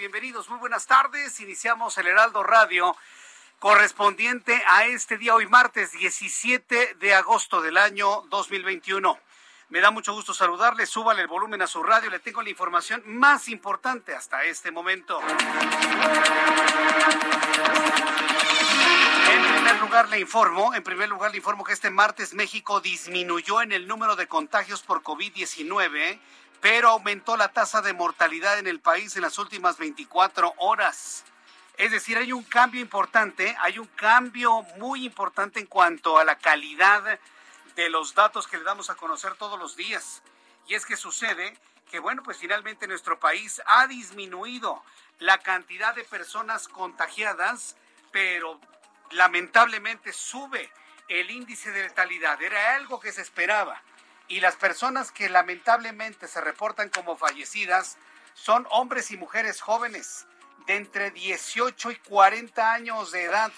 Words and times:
Bienvenidos, 0.00 0.48
muy 0.48 0.58
buenas 0.58 0.86
tardes. 0.86 1.40
Iniciamos 1.40 1.98
el 1.98 2.06
Heraldo 2.06 2.42
Radio 2.42 2.96
correspondiente 3.58 4.64
a 4.66 4.86
este 4.86 5.18
día, 5.18 5.34
hoy 5.34 5.46
martes 5.46 5.92
17 5.92 6.94
de 6.94 7.14
agosto 7.14 7.60
del 7.60 7.76
año 7.76 8.22
2021. 8.30 9.18
Me 9.68 9.80
da 9.80 9.90
mucho 9.90 10.14
gusto 10.14 10.32
saludarle, 10.32 10.86
súbale 10.86 11.20
el 11.20 11.28
volumen 11.28 11.60
a 11.60 11.66
su 11.66 11.82
radio, 11.82 12.08
le 12.08 12.18
tengo 12.18 12.40
la 12.40 12.48
información 12.48 13.02
más 13.04 13.50
importante 13.50 14.14
hasta 14.14 14.42
este 14.44 14.70
momento. 14.70 15.20
En 19.30 19.52
primer 19.52 19.80
lugar 19.82 20.08
le 20.08 20.18
informo, 20.18 20.74
en 20.74 20.82
primer 20.82 21.10
lugar 21.10 21.30
le 21.30 21.36
informo 21.36 21.62
que 21.62 21.74
este 21.74 21.90
martes 21.90 22.32
México 22.32 22.80
disminuyó 22.80 23.60
en 23.60 23.72
el 23.72 23.86
número 23.86 24.16
de 24.16 24.26
contagios 24.26 24.80
por 24.80 25.02
COVID-19, 25.02 26.18
pero 26.60 26.90
aumentó 26.90 27.36
la 27.36 27.48
tasa 27.48 27.80
de 27.82 27.94
mortalidad 27.94 28.58
en 28.58 28.66
el 28.66 28.80
país 28.80 29.16
en 29.16 29.22
las 29.22 29.38
últimas 29.38 29.78
24 29.78 30.54
horas. 30.58 31.24
Es 31.76 31.90
decir, 31.90 32.18
hay 32.18 32.32
un 32.32 32.42
cambio 32.42 32.80
importante, 32.80 33.56
hay 33.60 33.78
un 33.78 33.86
cambio 33.86 34.62
muy 34.76 35.06
importante 35.06 35.60
en 35.60 35.66
cuanto 35.66 36.18
a 36.18 36.24
la 36.24 36.36
calidad 36.36 37.18
de 37.74 37.88
los 37.88 38.14
datos 38.14 38.46
que 38.46 38.58
le 38.58 38.64
damos 38.64 38.90
a 38.90 38.96
conocer 38.96 39.34
todos 39.36 39.58
los 39.58 39.76
días. 39.76 40.22
Y 40.66 40.74
es 40.74 40.84
que 40.84 40.96
sucede 40.96 41.56
que, 41.90 41.98
bueno, 41.98 42.22
pues 42.22 42.36
finalmente 42.36 42.86
nuestro 42.86 43.18
país 43.18 43.62
ha 43.64 43.86
disminuido 43.86 44.82
la 45.18 45.38
cantidad 45.38 45.94
de 45.94 46.04
personas 46.04 46.68
contagiadas, 46.68 47.76
pero 48.12 48.60
lamentablemente 49.12 50.12
sube 50.12 50.70
el 51.08 51.30
índice 51.30 51.70
de 51.72 51.84
letalidad. 51.84 52.40
Era 52.42 52.74
algo 52.74 53.00
que 53.00 53.12
se 53.12 53.22
esperaba. 53.22 53.82
Y 54.30 54.38
las 54.38 54.54
personas 54.54 55.10
que 55.10 55.28
lamentablemente 55.28 56.28
se 56.28 56.40
reportan 56.40 56.88
como 56.88 57.16
fallecidas 57.16 57.98
son 58.32 58.64
hombres 58.70 59.10
y 59.10 59.16
mujeres 59.16 59.60
jóvenes 59.60 60.24
de 60.66 60.76
entre 60.76 61.10
18 61.10 61.90
y 61.90 61.96
40 61.96 62.72
años 62.72 63.10
de 63.10 63.24
edad. 63.24 63.50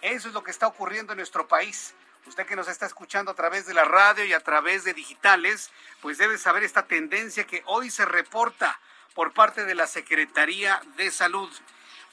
Eso 0.00 0.28
es 0.28 0.34
lo 0.34 0.44
que 0.44 0.52
está 0.52 0.68
ocurriendo 0.68 1.12
en 1.12 1.16
nuestro 1.16 1.48
país. 1.48 1.94
Usted 2.24 2.46
que 2.46 2.54
nos 2.54 2.68
está 2.68 2.86
escuchando 2.86 3.32
a 3.32 3.34
través 3.34 3.66
de 3.66 3.74
la 3.74 3.82
radio 3.82 4.24
y 4.24 4.32
a 4.32 4.38
través 4.38 4.84
de 4.84 4.94
digitales, 4.94 5.72
pues 6.00 6.18
debe 6.18 6.38
saber 6.38 6.62
esta 6.62 6.86
tendencia 6.86 7.44
que 7.44 7.64
hoy 7.66 7.90
se 7.90 8.04
reporta 8.04 8.78
por 9.14 9.32
parte 9.32 9.64
de 9.64 9.74
la 9.74 9.88
Secretaría 9.88 10.80
de 10.96 11.10
Salud. 11.10 11.50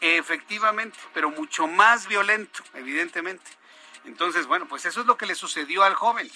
Efectivamente, 0.00 0.96
pero 1.12 1.30
mucho 1.30 1.66
más 1.66 2.06
violento, 2.06 2.62
evidentemente. 2.74 3.50
Entonces, 4.04 4.46
bueno, 4.46 4.68
pues 4.68 4.86
eso 4.86 5.00
es 5.00 5.06
lo 5.06 5.18
que 5.18 5.26
le 5.26 5.34
sucedió 5.34 5.82
al 5.82 5.94
joven. 5.94 6.30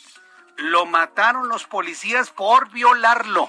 Lo 0.56 0.84
mataron 0.84 1.48
los 1.48 1.64
policías 1.64 2.30
por 2.30 2.70
violarlo. 2.70 3.48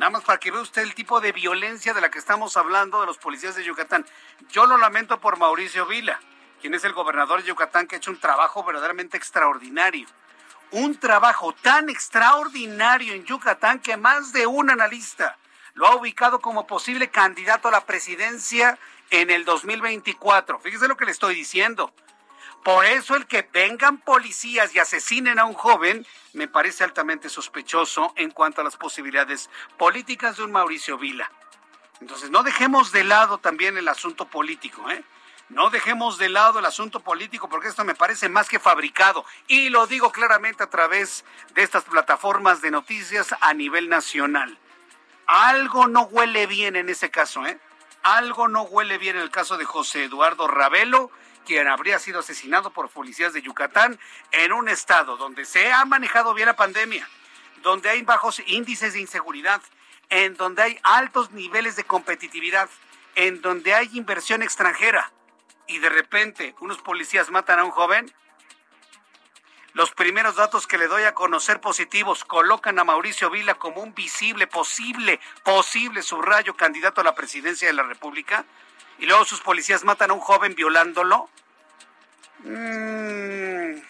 Nada 0.00 0.12
más 0.12 0.24
para 0.24 0.40
que 0.40 0.50
vea 0.50 0.62
usted 0.62 0.80
el 0.80 0.94
tipo 0.94 1.20
de 1.20 1.30
violencia 1.30 1.92
de 1.92 2.00
la 2.00 2.10
que 2.10 2.18
estamos 2.18 2.56
hablando 2.56 3.02
de 3.02 3.06
los 3.06 3.18
policías 3.18 3.54
de 3.54 3.64
Yucatán. 3.64 4.06
Yo 4.48 4.64
lo 4.64 4.78
lamento 4.78 5.20
por 5.20 5.36
Mauricio 5.36 5.84
Vila, 5.84 6.18
quien 6.58 6.72
es 6.72 6.84
el 6.84 6.94
gobernador 6.94 7.42
de 7.42 7.48
Yucatán, 7.48 7.86
que 7.86 7.96
ha 7.96 7.98
hecho 7.98 8.10
un 8.10 8.18
trabajo 8.18 8.64
verdaderamente 8.64 9.18
extraordinario. 9.18 10.08
un 10.70 10.98
trabajo 10.98 11.52
tan 11.52 11.90
extraordinario 11.90 13.12
en 13.12 13.26
Yucatán 13.26 13.80
que 13.80 13.98
más 13.98 14.32
de 14.32 14.46
un 14.46 14.70
analista 14.70 15.36
lo 15.74 15.86
ha 15.86 15.96
ubicado 15.96 16.40
como 16.40 16.66
posible 16.66 17.10
candidato 17.10 17.68
a 17.68 17.72
la 17.72 17.84
presidencia 17.84 18.78
en 19.10 19.28
el 19.28 19.44
2024. 19.44 20.60
Fíjese 20.60 20.88
lo 20.88 20.96
que 20.96 21.04
le 21.04 21.10
estoy 21.10 21.34
diciendo. 21.34 21.92
Por 22.64 22.84
eso 22.84 23.16
el 23.16 23.26
que 23.26 23.48
vengan 23.52 23.98
policías 23.98 24.74
y 24.74 24.78
asesinen 24.78 25.38
a 25.38 25.46
un 25.46 25.54
joven 25.54 26.06
me 26.34 26.46
parece 26.46 26.84
altamente 26.84 27.28
sospechoso 27.28 28.12
en 28.16 28.30
cuanto 28.30 28.60
a 28.60 28.64
las 28.64 28.76
posibilidades 28.76 29.48
políticas 29.78 30.36
de 30.36 30.44
un 30.44 30.52
Mauricio 30.52 30.98
Vila. 30.98 31.30
Entonces 32.00 32.30
no 32.30 32.42
dejemos 32.42 32.92
de 32.92 33.04
lado 33.04 33.38
también 33.38 33.78
el 33.78 33.88
asunto 33.88 34.26
político, 34.26 34.90
¿eh? 34.90 35.02
No 35.48 35.68
dejemos 35.70 36.16
de 36.16 36.28
lado 36.28 36.60
el 36.60 36.64
asunto 36.64 37.00
político 37.00 37.48
porque 37.48 37.68
esto 37.68 37.84
me 37.84 37.96
parece 37.96 38.28
más 38.28 38.48
que 38.48 38.60
fabricado 38.60 39.24
y 39.48 39.68
lo 39.70 39.86
digo 39.86 40.12
claramente 40.12 40.62
a 40.62 40.70
través 40.70 41.24
de 41.54 41.62
estas 41.62 41.84
plataformas 41.84 42.60
de 42.60 42.70
noticias 42.70 43.34
a 43.40 43.52
nivel 43.52 43.88
nacional. 43.88 44.58
Algo 45.26 45.88
no 45.88 46.02
huele 46.02 46.46
bien 46.46 46.76
en 46.76 46.88
ese 46.88 47.10
caso, 47.10 47.44
¿eh? 47.46 47.58
Algo 48.02 48.48
no 48.48 48.62
huele 48.62 48.96
bien 48.98 49.16
en 49.16 49.22
el 49.22 49.30
caso 49.30 49.56
de 49.56 49.64
José 49.64 50.04
Eduardo 50.04 50.46
Ravelo, 50.46 51.10
quien 51.46 51.68
habría 51.68 51.98
sido 51.98 52.20
asesinado 52.20 52.72
por 52.72 52.88
policías 52.90 53.32
de 53.32 53.42
Yucatán 53.42 53.98
en 54.32 54.52
un 54.52 54.68
estado 54.68 55.16
donde 55.16 55.44
se 55.44 55.72
ha 55.72 55.84
manejado 55.84 56.34
bien 56.34 56.46
la 56.46 56.56
pandemia, 56.56 57.08
donde 57.62 57.88
hay 57.88 58.02
bajos 58.02 58.42
índices 58.46 58.94
de 58.94 59.00
inseguridad, 59.00 59.60
en 60.08 60.36
donde 60.36 60.62
hay 60.62 60.78
altos 60.82 61.30
niveles 61.32 61.76
de 61.76 61.84
competitividad, 61.84 62.68
en 63.14 63.40
donde 63.40 63.74
hay 63.74 63.90
inversión 63.92 64.42
extranjera 64.42 65.12
y 65.66 65.78
de 65.78 65.88
repente 65.88 66.54
unos 66.60 66.78
policías 66.78 67.30
matan 67.30 67.60
a 67.60 67.64
un 67.64 67.70
joven, 67.70 68.12
los 69.72 69.92
primeros 69.92 70.34
datos 70.34 70.66
que 70.66 70.78
le 70.78 70.88
doy 70.88 71.04
a 71.04 71.14
conocer 71.14 71.60
positivos 71.60 72.24
colocan 72.24 72.76
a 72.80 72.84
Mauricio 72.84 73.30
Vila 73.30 73.54
como 73.54 73.82
un 73.82 73.94
visible, 73.94 74.48
posible, 74.48 75.20
posible 75.44 76.02
subrayo 76.02 76.56
candidato 76.56 77.00
a 77.00 77.04
la 77.04 77.14
presidencia 77.14 77.68
de 77.68 77.74
la 77.74 77.84
República 77.84 78.44
y 79.00 79.06
luego 79.06 79.24
sus 79.24 79.40
policías 79.40 79.84
matan 79.84 80.10
a 80.10 80.14
un 80.14 80.20
joven 80.20 80.54
violándolo. 80.54 81.28
Mm, 82.40 83.80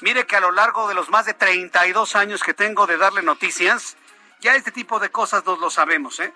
mire 0.00 0.26
que 0.26 0.36
a 0.36 0.40
lo 0.40 0.52
largo 0.52 0.88
de 0.88 0.94
los 0.94 1.10
más 1.10 1.26
de 1.26 1.34
32 1.34 2.16
años 2.16 2.42
que 2.42 2.54
tengo 2.54 2.86
de 2.86 2.96
darle 2.96 3.22
noticias, 3.22 3.96
ya 4.40 4.54
este 4.54 4.72
tipo 4.72 4.98
de 4.98 5.10
cosas 5.10 5.44
nos 5.44 5.58
lo 5.58 5.70
sabemos, 5.70 6.18
¿eh? 6.20 6.32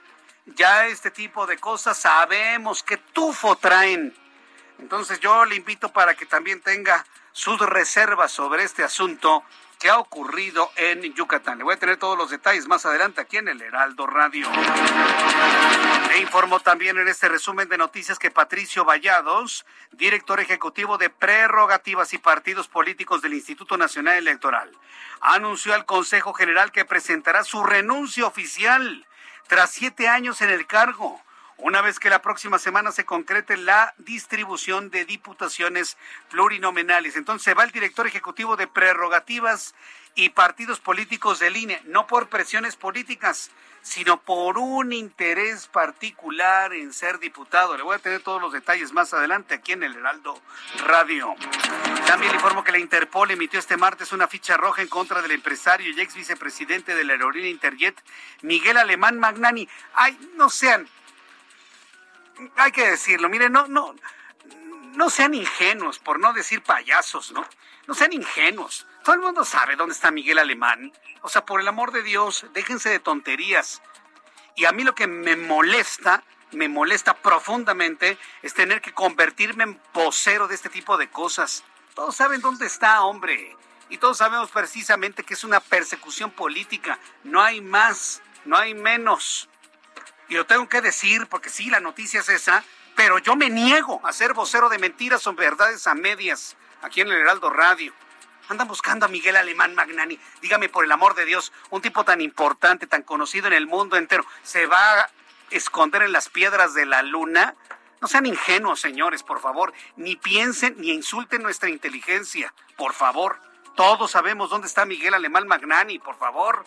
Ya 0.46 0.86
este 0.86 1.10
tipo 1.10 1.46
de 1.46 1.58
cosas 1.58 1.96
sabemos 1.96 2.82
que 2.82 2.98
tufo 2.98 3.56
traen 3.56 4.14
entonces 4.78 5.20
yo 5.20 5.44
le 5.44 5.56
invito 5.56 5.90
para 5.90 6.14
que 6.14 6.26
también 6.26 6.60
tenga 6.60 7.04
sus 7.32 7.58
reservas 7.60 8.32
sobre 8.32 8.64
este 8.64 8.84
asunto 8.84 9.42
que 9.78 9.90
ha 9.90 9.98
ocurrido 9.98 10.70
en 10.76 11.02
Yucatán. 11.14 11.58
Le 11.58 11.64
voy 11.64 11.74
a 11.74 11.78
tener 11.78 11.96
todos 11.96 12.16
los 12.16 12.30
detalles 12.30 12.66
más 12.66 12.86
adelante 12.86 13.20
aquí 13.20 13.36
en 13.36 13.48
el 13.48 13.60
Heraldo 13.60 14.06
Radio. 14.06 14.48
Le 16.08 16.18
informo 16.18 16.60
también 16.60 16.98
en 16.98 17.08
este 17.08 17.28
resumen 17.28 17.68
de 17.68 17.76
noticias 17.76 18.18
que 18.18 18.30
Patricio 18.30 18.84
Vallados, 18.84 19.66
director 19.92 20.40
ejecutivo 20.40 20.96
de 20.98 21.10
prerrogativas 21.10 22.12
y 22.14 22.18
partidos 22.18 22.68
políticos 22.68 23.20
del 23.20 23.34
Instituto 23.34 23.76
Nacional 23.76 24.16
Electoral, 24.16 24.70
anunció 25.20 25.74
al 25.74 25.84
Consejo 25.84 26.32
General 26.32 26.72
que 26.72 26.84
presentará 26.84 27.44
su 27.44 27.62
renuncia 27.62 28.26
oficial 28.26 29.06
tras 29.46 29.70
siete 29.70 30.08
años 30.08 30.40
en 30.40 30.50
el 30.50 30.66
cargo 30.66 31.20
una 31.58 31.80
vez 31.80 31.98
que 31.98 32.10
la 32.10 32.22
próxima 32.22 32.58
semana 32.58 32.92
se 32.92 33.04
concrete 33.04 33.56
la 33.56 33.94
distribución 33.98 34.90
de 34.90 35.04
diputaciones 35.04 35.96
plurinominales. 36.30 37.16
Entonces 37.16 37.56
va 37.56 37.64
el 37.64 37.70
director 37.70 38.06
ejecutivo 38.06 38.56
de 38.56 38.66
prerrogativas 38.66 39.74
y 40.14 40.30
partidos 40.30 40.80
políticos 40.80 41.38
del 41.38 41.56
INE, 41.56 41.82
no 41.84 42.06
por 42.06 42.28
presiones 42.28 42.76
políticas, 42.76 43.50
sino 43.82 44.20
por 44.20 44.58
un 44.58 44.92
interés 44.92 45.68
particular 45.68 46.72
en 46.72 46.92
ser 46.92 47.18
diputado. 47.18 47.76
Le 47.76 47.82
voy 47.82 47.94
a 47.94 48.00
tener 48.00 48.20
todos 48.20 48.40
los 48.40 48.52
detalles 48.52 48.92
más 48.92 49.14
adelante 49.14 49.54
aquí 49.54 49.72
en 49.72 49.82
el 49.82 49.94
Heraldo 49.94 50.40
Radio. 50.86 51.34
También 52.06 52.32
le 52.32 52.36
informo 52.36 52.64
que 52.64 52.72
la 52.72 52.78
Interpol 52.78 53.30
emitió 53.30 53.60
este 53.60 53.76
martes 53.76 54.12
una 54.12 54.26
ficha 54.26 54.56
roja 54.56 54.82
en 54.82 54.88
contra 54.88 55.22
del 55.22 55.30
empresario 55.32 55.92
y 55.92 56.00
ex 56.00 56.14
vicepresidente 56.14 56.94
de 56.94 57.04
la 57.04 57.12
aerolínea 57.12 57.50
Interjet, 57.50 58.02
Miguel 58.42 58.78
Alemán 58.78 59.18
Magnani. 59.18 59.68
Ay, 59.94 60.18
no 60.34 60.50
sean, 60.50 60.88
hay 62.56 62.72
que 62.72 62.90
decirlo, 62.90 63.28
miren, 63.28 63.52
no, 63.52 63.66
no, 63.66 63.94
no 64.94 65.10
sean 65.10 65.34
ingenuos, 65.34 65.98
por 65.98 66.18
no 66.18 66.32
decir 66.32 66.62
payasos, 66.62 67.32
¿no? 67.32 67.46
No 67.86 67.94
sean 67.94 68.12
ingenuos. 68.12 68.86
Todo 69.04 69.14
el 69.14 69.20
mundo 69.20 69.44
sabe 69.44 69.76
dónde 69.76 69.94
está 69.94 70.10
Miguel 70.10 70.38
Alemán. 70.38 70.92
O 71.22 71.28
sea, 71.28 71.44
por 71.44 71.60
el 71.60 71.68
amor 71.68 71.92
de 71.92 72.02
Dios, 72.02 72.46
déjense 72.52 72.88
de 72.88 72.98
tonterías. 72.98 73.82
Y 74.56 74.64
a 74.64 74.72
mí 74.72 74.82
lo 74.82 74.94
que 74.94 75.06
me 75.06 75.36
molesta, 75.36 76.24
me 76.52 76.68
molesta 76.68 77.14
profundamente, 77.14 78.18
es 78.42 78.54
tener 78.54 78.80
que 78.80 78.92
convertirme 78.92 79.64
en 79.64 79.80
vocero 79.92 80.48
de 80.48 80.54
este 80.54 80.70
tipo 80.70 80.96
de 80.96 81.08
cosas. 81.08 81.62
Todos 81.94 82.16
saben 82.16 82.40
dónde 82.40 82.66
está, 82.66 83.02
hombre. 83.02 83.56
Y 83.88 83.98
todos 83.98 84.18
sabemos 84.18 84.50
precisamente 84.50 85.22
que 85.22 85.34
es 85.34 85.44
una 85.44 85.60
persecución 85.60 86.30
política. 86.30 86.98
No 87.22 87.42
hay 87.42 87.60
más, 87.60 88.22
no 88.44 88.56
hay 88.56 88.74
menos. 88.74 89.48
Y 90.28 90.34
lo 90.34 90.46
tengo 90.46 90.68
que 90.68 90.80
decir 90.80 91.26
porque 91.28 91.50
sí, 91.50 91.70
la 91.70 91.80
noticia 91.80 92.20
es 92.20 92.28
esa, 92.28 92.64
pero 92.96 93.18
yo 93.18 93.36
me 93.36 93.50
niego 93.50 94.00
a 94.04 94.12
ser 94.12 94.32
vocero 94.32 94.68
de 94.68 94.78
mentiras 94.78 95.26
o 95.26 95.34
verdades 95.34 95.86
a 95.86 95.94
medias 95.94 96.56
aquí 96.82 97.00
en 97.00 97.08
el 97.08 97.18
Heraldo 97.18 97.50
Radio. 97.50 97.92
Andan 98.48 98.68
buscando 98.68 99.06
a 99.06 99.08
Miguel 99.08 99.36
Alemán 99.36 99.74
Magnani. 99.74 100.18
Dígame, 100.40 100.68
por 100.68 100.84
el 100.84 100.92
amor 100.92 101.14
de 101.14 101.24
Dios, 101.24 101.52
un 101.70 101.82
tipo 101.82 102.04
tan 102.04 102.20
importante, 102.20 102.86
tan 102.86 103.02
conocido 103.02 103.48
en 103.48 103.52
el 103.52 103.66
mundo 103.66 103.96
entero, 103.96 104.24
¿se 104.42 104.66
va 104.66 105.00
a 105.00 105.10
esconder 105.50 106.02
en 106.02 106.12
las 106.12 106.28
piedras 106.28 106.74
de 106.74 106.86
la 106.86 107.02
luna? 107.02 107.54
No 108.00 108.08
sean 108.08 108.26
ingenuos, 108.26 108.80
señores, 108.80 109.22
por 109.22 109.40
favor. 109.40 109.72
Ni 109.96 110.16
piensen 110.16 110.76
ni 110.78 110.90
insulten 110.90 111.42
nuestra 111.42 111.70
inteligencia, 111.70 112.52
por 112.76 112.92
favor. 112.92 113.40
Todos 113.74 114.12
sabemos 114.12 114.50
dónde 114.50 114.68
está 114.68 114.86
Miguel 114.86 115.14
Alemán 115.14 115.46
Magnani, 115.46 115.98
por 115.98 116.16
favor 116.16 116.64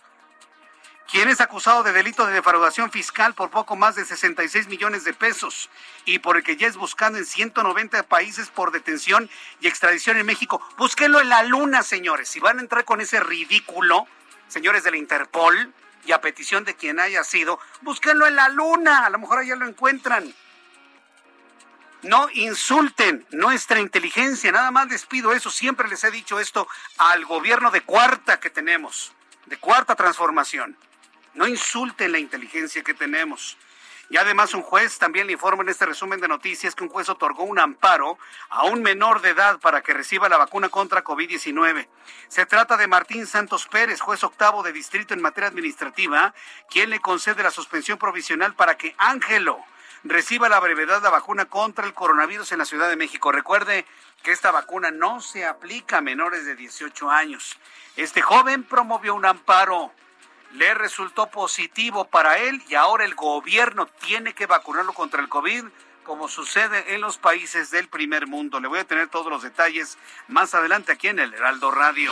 quien 1.12 1.28
es 1.28 1.42
acusado 1.42 1.82
de 1.84 1.92
delito 1.92 2.26
de 2.26 2.34
defraudación 2.34 2.92
fiscal 2.92 3.34
por 3.34 3.50
poco 3.50 3.76
más 3.76 3.96
de 3.96 4.06
66 4.06 4.68
millones 4.68 5.04
de 5.04 5.14
pesos 5.14 5.70
y 6.06 6.20
por 6.20 6.38
el 6.38 6.44
que 6.44 6.56
ya 6.56 6.68
es 6.68 6.78
buscado 6.78 7.18
en 7.18 7.26
190 7.26 8.04
países 8.04 8.50
por 8.50 8.72
detención 8.72 9.30
y 9.60 9.68
extradición 9.68 10.18
en 10.18 10.26
México. 10.26 10.62
Búsquenlo 10.78 11.20
en 11.20 11.30
la 11.30 11.44
luna, 11.44 11.82
señores. 11.82 12.30
Si 12.30 12.40
van 12.40 12.60
a 12.60 12.62
entrar 12.62 12.86
con 12.86 13.02
ese 13.02 13.20
ridículo, 13.20 14.08
señores 14.48 14.84
de 14.84 14.92
la 14.92 14.98
Interpol, 14.98 15.74
y 16.06 16.12
a 16.12 16.22
petición 16.22 16.64
de 16.64 16.76
quien 16.76 17.00
haya 17.00 17.24
sido, 17.24 17.60
búsquenlo 17.82 18.28
en 18.28 18.36
la 18.36 18.50
luna. 18.50 19.06
A 19.06 19.10
lo 19.10 19.20
mejor 19.20 19.40
allá 19.40 19.56
lo 19.56 19.68
encuentran. 19.68 20.34
No 22.04 22.30
insulten 22.34 23.26
nuestra 23.32 23.80
inteligencia, 23.80 24.52
nada 24.52 24.72
más 24.72 24.88
les 24.88 25.06
pido 25.06 25.34
eso, 25.34 25.52
siempre 25.52 25.90
les 25.90 26.04
he 26.06 26.12
dicho 26.12 26.40
esto 26.40 26.68
al 26.98 27.26
gobierno 27.26 27.72
de 27.72 27.82
cuarta 27.82 28.40
que 28.40 28.50
tenemos, 28.50 29.12
de 29.48 29.58
cuarta 29.58 29.96
transformación. 29.96 30.78
No 31.34 31.48
insulten 31.48 32.12
la 32.12 32.20
inteligencia 32.20 32.84
que 32.84 32.94
tenemos. 32.94 33.58
Y 34.12 34.18
además 34.18 34.56
un 34.56 34.64
juez 34.64 34.98
también 34.98 35.28
le 35.28 35.34
informa 35.34 35.62
en 35.62 35.70
este 35.70 35.86
resumen 35.86 36.20
de 36.20 36.28
noticias 36.28 36.74
que 36.74 36.84
un 36.84 36.90
juez 36.90 37.10
otorgó 37.10 37.44
un 37.44 37.60
amparo 37.60 38.18
a 38.50 38.66
un 38.66 38.82
menor 38.82 39.22
de 39.22 39.30
edad 39.30 39.60
para 39.60 39.82
que 39.82 39.94
reciba 39.94 40.28
la 40.28 40.38
vacuna 40.38 40.70
contra 40.70 41.04
COVID-19. 41.04 41.88
Se 42.28 42.48
trata 42.48 42.76
de 42.76 42.88
Martín 42.88 43.28
Santos 43.28 43.68
Pérez, 43.68 44.02
juez 44.02 44.24
octavo 44.24 44.64
de 44.64 44.74
distrito 44.74 45.14
en 45.14 45.22
materia 45.22 45.50
administrativa, 45.50 46.34
quien 46.72 46.90
le 46.90 47.00
concede 47.00 47.44
la 47.44 47.52
suspensión 47.52 48.00
provisional 48.00 48.56
para 48.56 48.78
que 48.78 48.96
Ángelo 48.98 49.60
reciba 50.04 50.50
la 50.50 50.60
brevedad 50.60 51.04
la 51.04 51.12
vacuna 51.12 51.46
contra 51.46 51.86
el 51.86 51.94
coronavirus 51.94 52.52
en 52.52 52.60
la 52.60 52.66
Ciudad 52.66 52.90
de 52.90 52.96
México. 52.96 53.32
Recuerde 53.32 53.86
que 54.24 54.32
esta 54.32 54.50
vacuna 54.50 54.90
no 54.90 55.22
se 55.22 55.46
aplica 55.46 55.98
a 55.98 56.02
menores 56.02 56.46
de 56.46 56.56
18 56.56 57.12
años. 57.12 57.58
Este 57.96 58.22
joven 58.22 58.64
promovió 58.64 59.14
un 59.14 59.26
amparo 59.26 59.92
le 60.54 60.74
resultó 60.74 61.28
positivo 61.28 62.06
para 62.06 62.38
él 62.38 62.62
y 62.68 62.76
ahora 62.76 63.06
el 63.06 63.16
gobierno 63.16 63.88
tiene 64.06 64.34
que 64.34 64.46
vacunarlo 64.46 64.94
contra 64.94 65.22
el 65.22 65.30
COVID 65.30 65.66
como 66.10 66.28
sucede 66.28 66.96
en 66.96 67.02
los 67.02 67.20
países 67.20 67.70
del 67.70 67.88
primer 67.88 68.26
mundo. 68.26 68.60
Le 68.60 68.68
voy 68.68 68.80
a 68.80 68.84
tener 68.84 69.10
todos 69.10 69.28
los 69.28 69.44
detalles 69.44 69.96
más 70.28 70.56
adelante 70.56 70.92
aquí 70.92 71.08
en 71.08 71.20
el 71.20 71.32
Heraldo 71.36 71.70
Radio. 71.70 72.12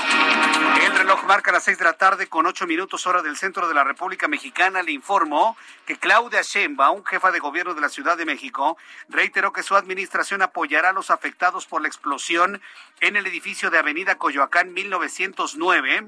El 0.83 0.95
reloj 0.95 1.23
marca 1.23 1.51
las 1.51 1.63
seis 1.63 1.79
de 1.79 1.83
la 1.83 1.93
tarde 1.93 2.27
con 2.27 2.45
ocho 2.45 2.67
minutos 2.67 3.07
hora 3.07 3.23
del 3.23 3.37
centro 3.37 3.67
de 3.67 3.73
la 3.73 3.83
República 3.83 4.27
Mexicana. 4.27 4.83
Le 4.83 4.91
informó 4.91 5.57
que 5.87 5.97
Claudia 5.97 6.43
Sheinbaum, 6.43 7.03
jefa 7.05 7.31
de 7.31 7.39
gobierno 7.39 7.73
de 7.73 7.81
la 7.81 7.89
Ciudad 7.89 8.17
de 8.17 8.25
México, 8.25 8.77
reiteró 9.09 9.51
que 9.51 9.63
su 9.63 9.75
administración 9.75 10.43
apoyará 10.43 10.89
a 10.89 10.93
los 10.93 11.09
afectados 11.09 11.65
por 11.65 11.81
la 11.81 11.87
explosión 11.87 12.61
en 12.99 13.15
el 13.15 13.25
edificio 13.25 13.71
de 13.71 13.79
Avenida 13.79 14.19
Coyoacán 14.19 14.75
1909 14.75 16.05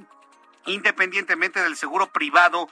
independientemente 0.66 1.62
del 1.62 1.76
seguro 1.76 2.08
privado 2.08 2.70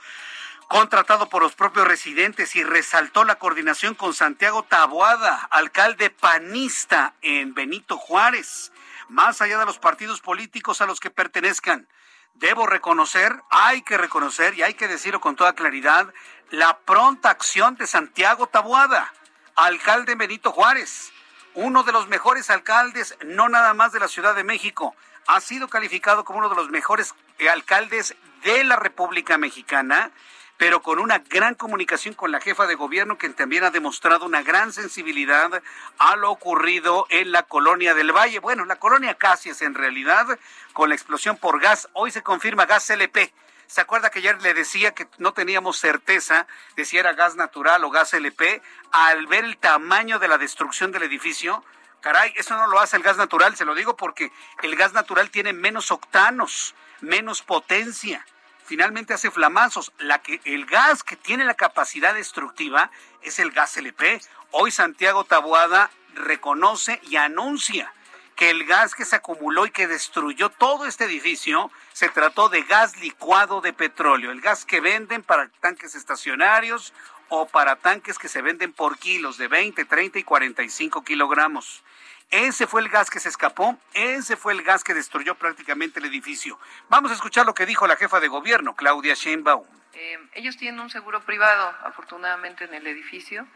contratado 0.68 1.30
por 1.30 1.42
los 1.42 1.54
propios 1.54 1.88
residentes 1.88 2.54
y 2.54 2.62
resaltó 2.62 3.24
la 3.24 3.36
coordinación 3.36 3.94
con 3.94 4.12
Santiago 4.12 4.62
Taboada, 4.62 5.48
alcalde 5.50 6.10
panista 6.10 7.14
en 7.22 7.54
Benito 7.54 7.96
Juárez, 7.96 8.70
más 9.08 9.40
allá 9.40 9.58
de 9.58 9.64
los 9.64 9.78
partidos 9.78 10.20
políticos 10.20 10.82
a 10.82 10.86
los 10.86 11.00
que 11.00 11.10
pertenezcan. 11.10 11.88
debo 12.34 12.66
reconocer, 12.66 13.42
hay 13.50 13.82
que 13.82 13.98
reconocer 13.98 14.54
y 14.54 14.62
hay 14.62 14.74
que 14.74 14.86
decirlo 14.86 15.20
con 15.20 15.34
toda 15.34 15.54
claridad, 15.54 16.12
la 16.50 16.78
pronta 16.78 17.30
acción 17.30 17.74
de 17.76 17.86
Santiago 17.86 18.46
Tabuada, 18.46 19.12
alcalde 19.56 20.14
Benito 20.14 20.52
Juárez, 20.52 21.10
uno 21.54 21.82
de 21.82 21.92
los 21.92 22.08
mejores 22.08 22.50
alcaldes, 22.50 23.16
no 23.24 23.48
nada 23.48 23.74
más 23.74 23.90
de 23.92 24.00
la 24.00 24.06
Ciudad 24.06 24.36
de 24.36 24.44
México, 24.44 24.94
ha 25.26 25.40
sido 25.40 25.66
calificado 25.68 26.24
como 26.24 26.38
uno 26.38 26.48
de 26.48 26.54
los 26.54 26.70
mejores 26.70 27.14
alcaldes 27.46 28.16
de 28.42 28.64
la 28.64 28.76
República 28.76 29.38
Mexicana, 29.38 30.10
pero 30.56 30.82
con 30.82 30.98
una 30.98 31.18
gran 31.18 31.54
comunicación 31.54 32.14
con 32.14 32.32
la 32.32 32.40
jefa 32.40 32.66
de 32.66 32.74
gobierno 32.74 33.16
que 33.16 33.28
también 33.30 33.64
ha 33.64 33.70
demostrado 33.70 34.26
una 34.26 34.42
gran 34.42 34.72
sensibilidad 34.72 35.62
a 35.98 36.16
lo 36.16 36.30
ocurrido 36.30 37.06
en 37.10 37.30
la 37.30 37.44
colonia 37.44 37.94
del 37.94 38.12
Valle. 38.12 38.40
Bueno, 38.40 38.64
la 38.64 38.76
colonia 38.76 39.14
Casias 39.14 39.62
en 39.62 39.74
realidad, 39.74 40.26
con 40.72 40.88
la 40.88 40.96
explosión 40.96 41.36
por 41.36 41.60
gas, 41.60 41.88
hoy 41.92 42.10
se 42.10 42.22
confirma 42.22 42.66
gas 42.66 42.90
LP. 42.90 43.32
¿Se 43.68 43.80
acuerda 43.82 44.10
que 44.10 44.18
ayer 44.18 44.40
le 44.42 44.54
decía 44.54 44.94
que 44.94 45.06
no 45.18 45.32
teníamos 45.32 45.78
certeza 45.78 46.46
de 46.74 46.84
si 46.84 46.98
era 46.98 47.12
gas 47.12 47.36
natural 47.36 47.84
o 47.84 47.90
gas 47.90 48.14
LP? 48.14 48.60
Al 48.90 49.26
ver 49.26 49.44
el 49.44 49.58
tamaño 49.58 50.18
de 50.18 50.26
la 50.26 50.38
destrucción 50.38 50.90
del 50.90 51.04
edificio, 51.04 51.62
caray, 52.00 52.32
eso 52.36 52.56
no 52.56 52.66
lo 52.66 52.80
hace 52.80 52.96
el 52.96 53.02
gas 53.02 53.16
natural, 53.16 53.56
se 53.56 53.64
lo 53.64 53.74
digo 53.74 53.96
porque 53.96 54.30
el 54.62 54.76
gas 54.76 54.92
natural 54.92 55.30
tiene 55.30 55.52
menos 55.52 55.90
octanos, 55.90 56.74
menos 57.00 57.42
potencia. 57.42 58.24
Finalmente 58.64 59.14
hace 59.14 59.30
flamazos. 59.30 59.92
La 59.98 60.20
que, 60.20 60.40
el 60.44 60.66
gas 60.66 61.02
que 61.02 61.16
tiene 61.16 61.44
la 61.44 61.54
capacidad 61.54 62.14
destructiva 62.14 62.90
es 63.22 63.38
el 63.38 63.50
gas 63.50 63.76
LP. 63.76 64.20
Hoy 64.50 64.70
Santiago 64.70 65.24
Taboada 65.24 65.90
reconoce 66.14 67.00
y 67.04 67.16
anuncia 67.16 67.92
que 68.38 68.50
el 68.50 68.66
gas 68.66 68.94
que 68.94 69.04
se 69.04 69.16
acumuló 69.16 69.66
y 69.66 69.70
que 69.70 69.88
destruyó 69.88 70.48
todo 70.48 70.86
este 70.86 71.06
edificio 71.06 71.72
se 71.92 72.08
trató 72.08 72.48
de 72.48 72.62
gas 72.62 72.96
licuado 73.00 73.60
de 73.60 73.72
petróleo, 73.72 74.30
el 74.30 74.40
gas 74.40 74.64
que 74.64 74.80
venden 74.80 75.24
para 75.24 75.48
tanques 75.60 75.96
estacionarios 75.96 76.92
o 77.28 77.46
para 77.46 77.76
tanques 77.76 78.18
que 78.18 78.28
se 78.28 78.42
venden 78.42 78.72
por 78.72 78.98
kilos 78.98 79.38
de 79.38 79.48
20, 79.48 79.84
30 79.84 80.18
y 80.18 80.22
45 80.24 81.04
kilogramos. 81.04 81.82
Ese 82.30 82.66
fue 82.66 82.82
el 82.82 82.88
gas 82.88 83.08
que 83.08 83.20
se 83.20 83.28
escapó, 83.28 83.78
ese 83.94 84.36
fue 84.36 84.52
el 84.52 84.62
gas 84.62 84.84
que 84.84 84.92
destruyó 84.94 85.34
prácticamente 85.34 85.98
el 85.98 86.06
edificio. 86.06 86.58
Vamos 86.88 87.10
a 87.10 87.14
escuchar 87.14 87.46
lo 87.46 87.54
que 87.54 87.64
dijo 87.64 87.86
la 87.86 87.96
jefa 87.96 88.20
de 88.20 88.28
gobierno, 88.28 88.74
Claudia 88.74 89.14
Sheinbaum. 89.14 89.64
Eh, 89.94 90.18
ellos 90.34 90.56
tienen 90.56 90.80
un 90.80 90.90
seguro 90.90 91.22
privado, 91.22 91.74
afortunadamente, 91.84 92.64
en 92.64 92.74
el 92.74 92.86
edificio. 92.86 93.46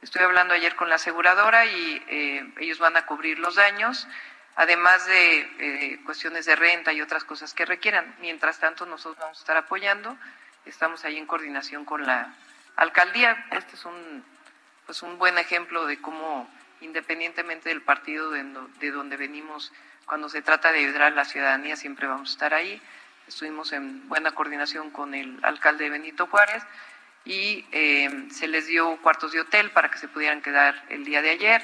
Estoy 0.00 0.22
hablando 0.22 0.54
ayer 0.54 0.76
con 0.76 0.88
la 0.88 0.94
aseguradora 0.94 1.66
y 1.66 2.04
eh, 2.08 2.54
ellos 2.60 2.78
van 2.78 2.96
a 2.96 3.04
cubrir 3.04 3.38
los 3.38 3.56
daños 3.56 4.06
además 4.56 5.06
de 5.06 5.38
eh, 5.58 6.00
cuestiones 6.04 6.44
de 6.44 6.54
renta 6.54 6.92
y 6.92 7.00
otras 7.00 7.24
cosas 7.24 7.54
que 7.54 7.64
requieran. 7.64 8.14
Mientras 8.20 8.58
tanto, 8.58 8.84
nosotros 8.84 9.18
vamos 9.18 9.38
a 9.38 9.40
estar 9.40 9.56
apoyando, 9.56 10.18
estamos 10.66 11.04
ahí 11.04 11.16
en 11.16 11.26
coordinación 11.26 11.86
con 11.86 12.06
la 12.06 12.34
alcaldía. 12.80 13.46
Este 13.52 13.76
es 13.76 13.84
un, 13.84 14.24
pues 14.86 15.02
un 15.02 15.18
buen 15.18 15.38
ejemplo 15.38 15.86
de 15.86 16.00
cómo, 16.00 16.50
independientemente 16.80 17.68
del 17.68 17.82
partido 17.82 18.30
de, 18.30 18.44
de 18.80 18.90
donde 18.90 19.16
venimos, 19.16 19.72
cuando 20.06 20.28
se 20.28 20.42
trata 20.42 20.72
de 20.72 20.80
ayudar 20.80 21.02
a 21.02 21.10
la 21.10 21.24
ciudadanía, 21.24 21.76
siempre 21.76 22.08
vamos 22.08 22.30
a 22.30 22.32
estar 22.32 22.54
ahí. 22.54 22.82
Estuvimos 23.28 23.72
en 23.72 24.08
buena 24.08 24.32
coordinación 24.32 24.90
con 24.90 25.14
el 25.14 25.38
alcalde 25.42 25.88
Benito 25.88 26.26
Juárez 26.26 26.64
y 27.24 27.64
eh, 27.70 28.26
se 28.32 28.48
les 28.48 28.66
dio 28.66 28.96
cuartos 29.02 29.32
de 29.32 29.40
hotel 29.40 29.70
para 29.70 29.90
que 29.90 29.98
se 29.98 30.08
pudieran 30.08 30.42
quedar 30.42 30.82
el 30.88 31.04
día 31.04 31.22
de 31.22 31.30
ayer. 31.30 31.62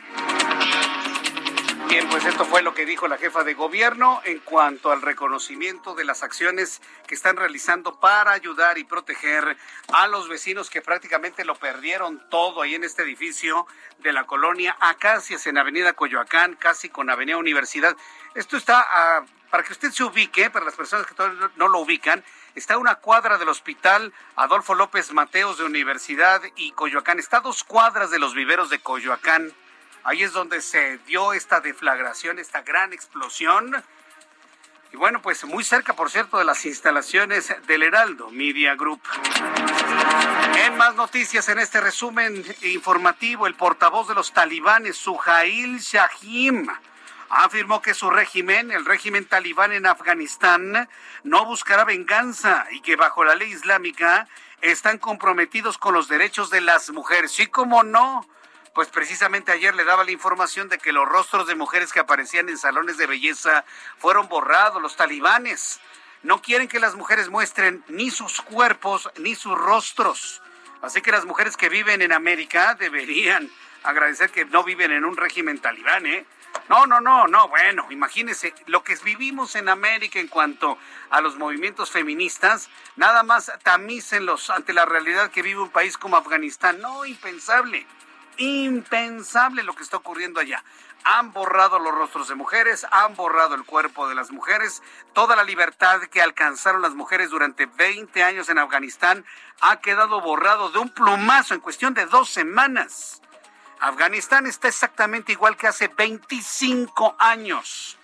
Bien, 1.89 2.09
pues 2.11 2.25
esto 2.25 2.45
fue 2.45 2.63
lo 2.63 2.75
que 2.75 2.85
dijo 2.85 3.07
la 3.07 3.17
jefa 3.17 3.45
de 3.45 3.55
gobierno 3.55 4.21
en 4.25 4.41
cuanto 4.41 4.91
al 4.91 5.03
reconocimiento 5.03 5.95
de 5.95 6.05
las 6.05 6.25
acciones 6.25 6.83
que 7.07 7.15
están 7.15 7.37
realizando 7.37 8.01
para 8.01 8.33
ayudar 8.33 8.77
y 8.77 8.85
proteger 8.85 9.57
a 9.93 10.09
los 10.09 10.29
vecinos 10.29 10.69
que 10.69 10.83
prácticamente 10.83 11.45
lo 11.45 11.55
perdieron 11.55 12.29
todo 12.29 12.63
ahí 12.63 12.75
en 12.75 12.83
este 12.83 13.03
edificio 13.03 13.69
de 14.01 14.13
la 14.13 14.25
colonia 14.25 14.77
Acacias 14.81 15.47
en 15.47 15.59
Avenida 15.59 15.93
Coyoacán, 15.93 16.57
casi 16.57 16.89
con 16.89 17.09
Avenida 17.09 17.37
Universidad. 17.37 17.97
Esto 18.35 18.57
está, 18.57 18.85
ah, 18.89 19.25
para 19.51 19.63
que 19.63 19.73
usted 19.73 19.93
se 19.93 20.03
ubique, 20.03 20.51
para 20.51 20.65
las 20.65 20.75
personas 20.75 21.07
que 21.07 21.15
todavía 21.15 21.51
no 21.55 21.69
lo 21.69 21.79
ubican, 21.79 22.25
está 22.57 22.75
a 22.75 22.79
una 22.79 22.97
cuadra 22.97 23.39
del 23.39 23.49
hospital 23.49 24.13
Adolfo 24.35 24.75
López 24.75 25.13
Mateos 25.13 25.59
de 25.59 25.65
Universidad 25.65 26.43
y 26.57 26.73
Coyoacán. 26.73 27.21
Está 27.21 27.39
a 27.39 27.43
dos 27.43 27.63
cuadras 27.63 28.11
de 28.11 28.19
los 28.19 28.35
viveros 28.35 28.71
de 28.71 28.81
Coyoacán. 28.81 29.55
Ahí 30.07 30.23
es 30.23 30.33
donde 30.33 30.61
se 30.61 30.99
dio 30.99 31.33
esta 31.33 31.59
deflagración, 31.59 32.39
esta 32.39 32.63
gran 32.63 32.93
explosión. 32.93 33.83
Y 34.93 34.97
bueno, 34.97 35.21
pues 35.21 35.45
muy 35.45 35.65
cerca, 35.65 35.95
por 35.95 36.13
cierto, 36.13 36.39
de 36.39 36.45
las 36.45 36.65
instalaciones 36.65 37.53
del 37.67 37.83
Heraldo 37.83 38.31
Media 38.31 38.77
Group. 38.77 39.03
En 40.65 40.77
más 40.77 40.95
noticias 40.95 41.49
en 41.49 41.59
este 41.59 41.81
resumen 41.81 42.45
informativo, 42.63 43.49
el 43.49 43.57
portavoz 43.57 44.07
de 44.07 44.15
los 44.15 44.33
talibanes, 44.33 44.97
Suhail 44.97 45.81
Shahim, 45.81 46.69
afirmó 47.29 47.83
que 47.83 47.93
su 47.93 48.09
régimen, 48.09 48.71
el 48.71 48.85
régimen 48.85 49.25
talibán 49.25 49.73
en 49.73 49.87
Afganistán, 49.87 50.89
no 51.25 51.45
buscará 51.47 51.83
venganza 51.83 52.69
y 52.71 52.81
que 52.81 52.95
bajo 52.95 53.25
la 53.25 53.35
ley 53.35 53.51
islámica 53.51 54.29
están 54.61 54.99
comprometidos 54.99 55.79
con 55.79 55.95
los 55.95 56.07
derechos 56.07 56.49
de 56.51 56.61
las 56.61 56.91
mujeres. 56.91 57.33
Sí, 57.33 57.49
como 57.49 57.83
no, 57.83 58.25
pues 58.77 58.89
precisamente 58.89 59.53
ayer 59.53 59.75
le 59.75 59.85
daba 59.85 60.05
la 60.05 60.11
información 60.11 60.69
de 60.69 60.77
que 60.77 60.93
los 60.93 61.09
rostros 61.09 61.47
de 61.47 61.55
mujeres 61.55 61.95
que 61.95 62.01
aparecían 62.01 62.51
en 62.51 62.59
salones 62.59 62.99
de 62.99 63.07
belleza 63.07 63.65
fueron 63.97 64.29
borrados, 64.29 64.83
los 64.83 64.97
talibanes. 64.97 65.81
No 66.23 66.43
quieren 66.43 66.69
que 66.69 66.79
las 66.79 66.95
mujeres 66.95 67.31
muestren 67.31 67.83
ni 67.89 68.11
sus 68.11 68.43
cuerpos 68.43 69.09
ni 69.17 69.35
sus 69.35 69.57
rostros. 69.57 70.43
Así 70.83 71.01
que 71.01 71.11
las 71.11 71.25
mujeres 71.25 71.57
que 71.57 71.71
viven 71.71 72.03
en 72.03 72.13
América 72.13 72.75
deberían 72.75 73.51
agradecer 73.83 74.29
que 74.29 74.45
no 74.45 74.63
viven 74.63 74.93
en 74.93 75.07
un 75.07 75.17
régimen 75.17 75.59
talibán, 75.59 76.05
¿eh? 76.05 76.27
No, 76.69 76.87
no, 76.87 77.01
no, 77.01 77.27
no, 77.27 77.49
bueno, 77.49 77.87
imagínense 77.89 78.53
lo 78.67 78.85
que 78.85 78.95
vivimos 78.97 79.57
en 79.57 79.71
América 79.71 80.21
en 80.21 80.29
cuanto 80.29 80.77
a 81.09 81.23
los 81.23 81.37
movimientos 81.37 81.91
feministas, 81.91 82.69
nada 82.97 83.23
más 83.23 83.51
tamícenlos 83.63 84.51
ante 84.51 84.75
la 84.75 84.85
realidad 84.85 85.31
que 85.31 85.41
vive 85.41 85.61
un 85.61 85.71
país 85.71 85.97
como 85.97 86.19
Afganistán. 86.19 86.79
No, 86.83 87.07
impensable 87.07 87.87
impensable 88.39 89.63
lo 89.63 89.75
que 89.75 89.83
está 89.83 89.97
ocurriendo 89.97 90.41
allá. 90.41 90.63
Han 91.05 91.33
borrado 91.33 91.79
los 91.79 91.95
rostros 91.95 92.29
de 92.29 92.35
mujeres, 92.35 92.87
han 92.91 93.15
borrado 93.15 93.55
el 93.55 93.65
cuerpo 93.65 94.09
de 94.09 94.15
las 94.15 94.31
mujeres, 94.31 94.83
toda 95.13 95.37
la 95.37 95.45
libertad 95.45 96.01
que 96.11 96.21
alcanzaron 96.21 96.83
las 96.83 96.95
mujeres 96.95 97.31
durante 97.31 97.67
20 97.67 98.23
años 98.23 98.49
en 98.49 98.59
Afganistán 98.59 99.25
ha 99.61 99.81
quedado 99.81 100.21
borrado 100.21 100.71
de 100.71 100.79
un 100.79 100.89
plumazo 100.89 101.55
en 101.55 101.61
cuestión 101.61 101.95
de 101.95 102.07
dos 102.07 102.29
semanas. 102.29 103.23
Afganistán 103.81 104.47
está 104.47 104.69
exactamente 104.69 105.33
igual 105.33 105.57
que 105.57 105.67
hace 105.67 105.89
25 105.89 107.17
años. 107.19 107.99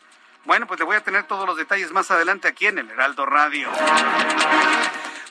Bueno, 0.44 0.66
pues 0.66 0.78
le 0.80 0.84
voy 0.84 0.96
a 0.96 1.04
tener 1.04 1.24
todos 1.24 1.46
los 1.46 1.56
detalles 1.56 1.92
más 1.92 2.10
adelante 2.10 2.48
aquí 2.48 2.66
en 2.66 2.78
el 2.78 2.90
Heraldo 2.90 3.26
Radio. 3.26 3.70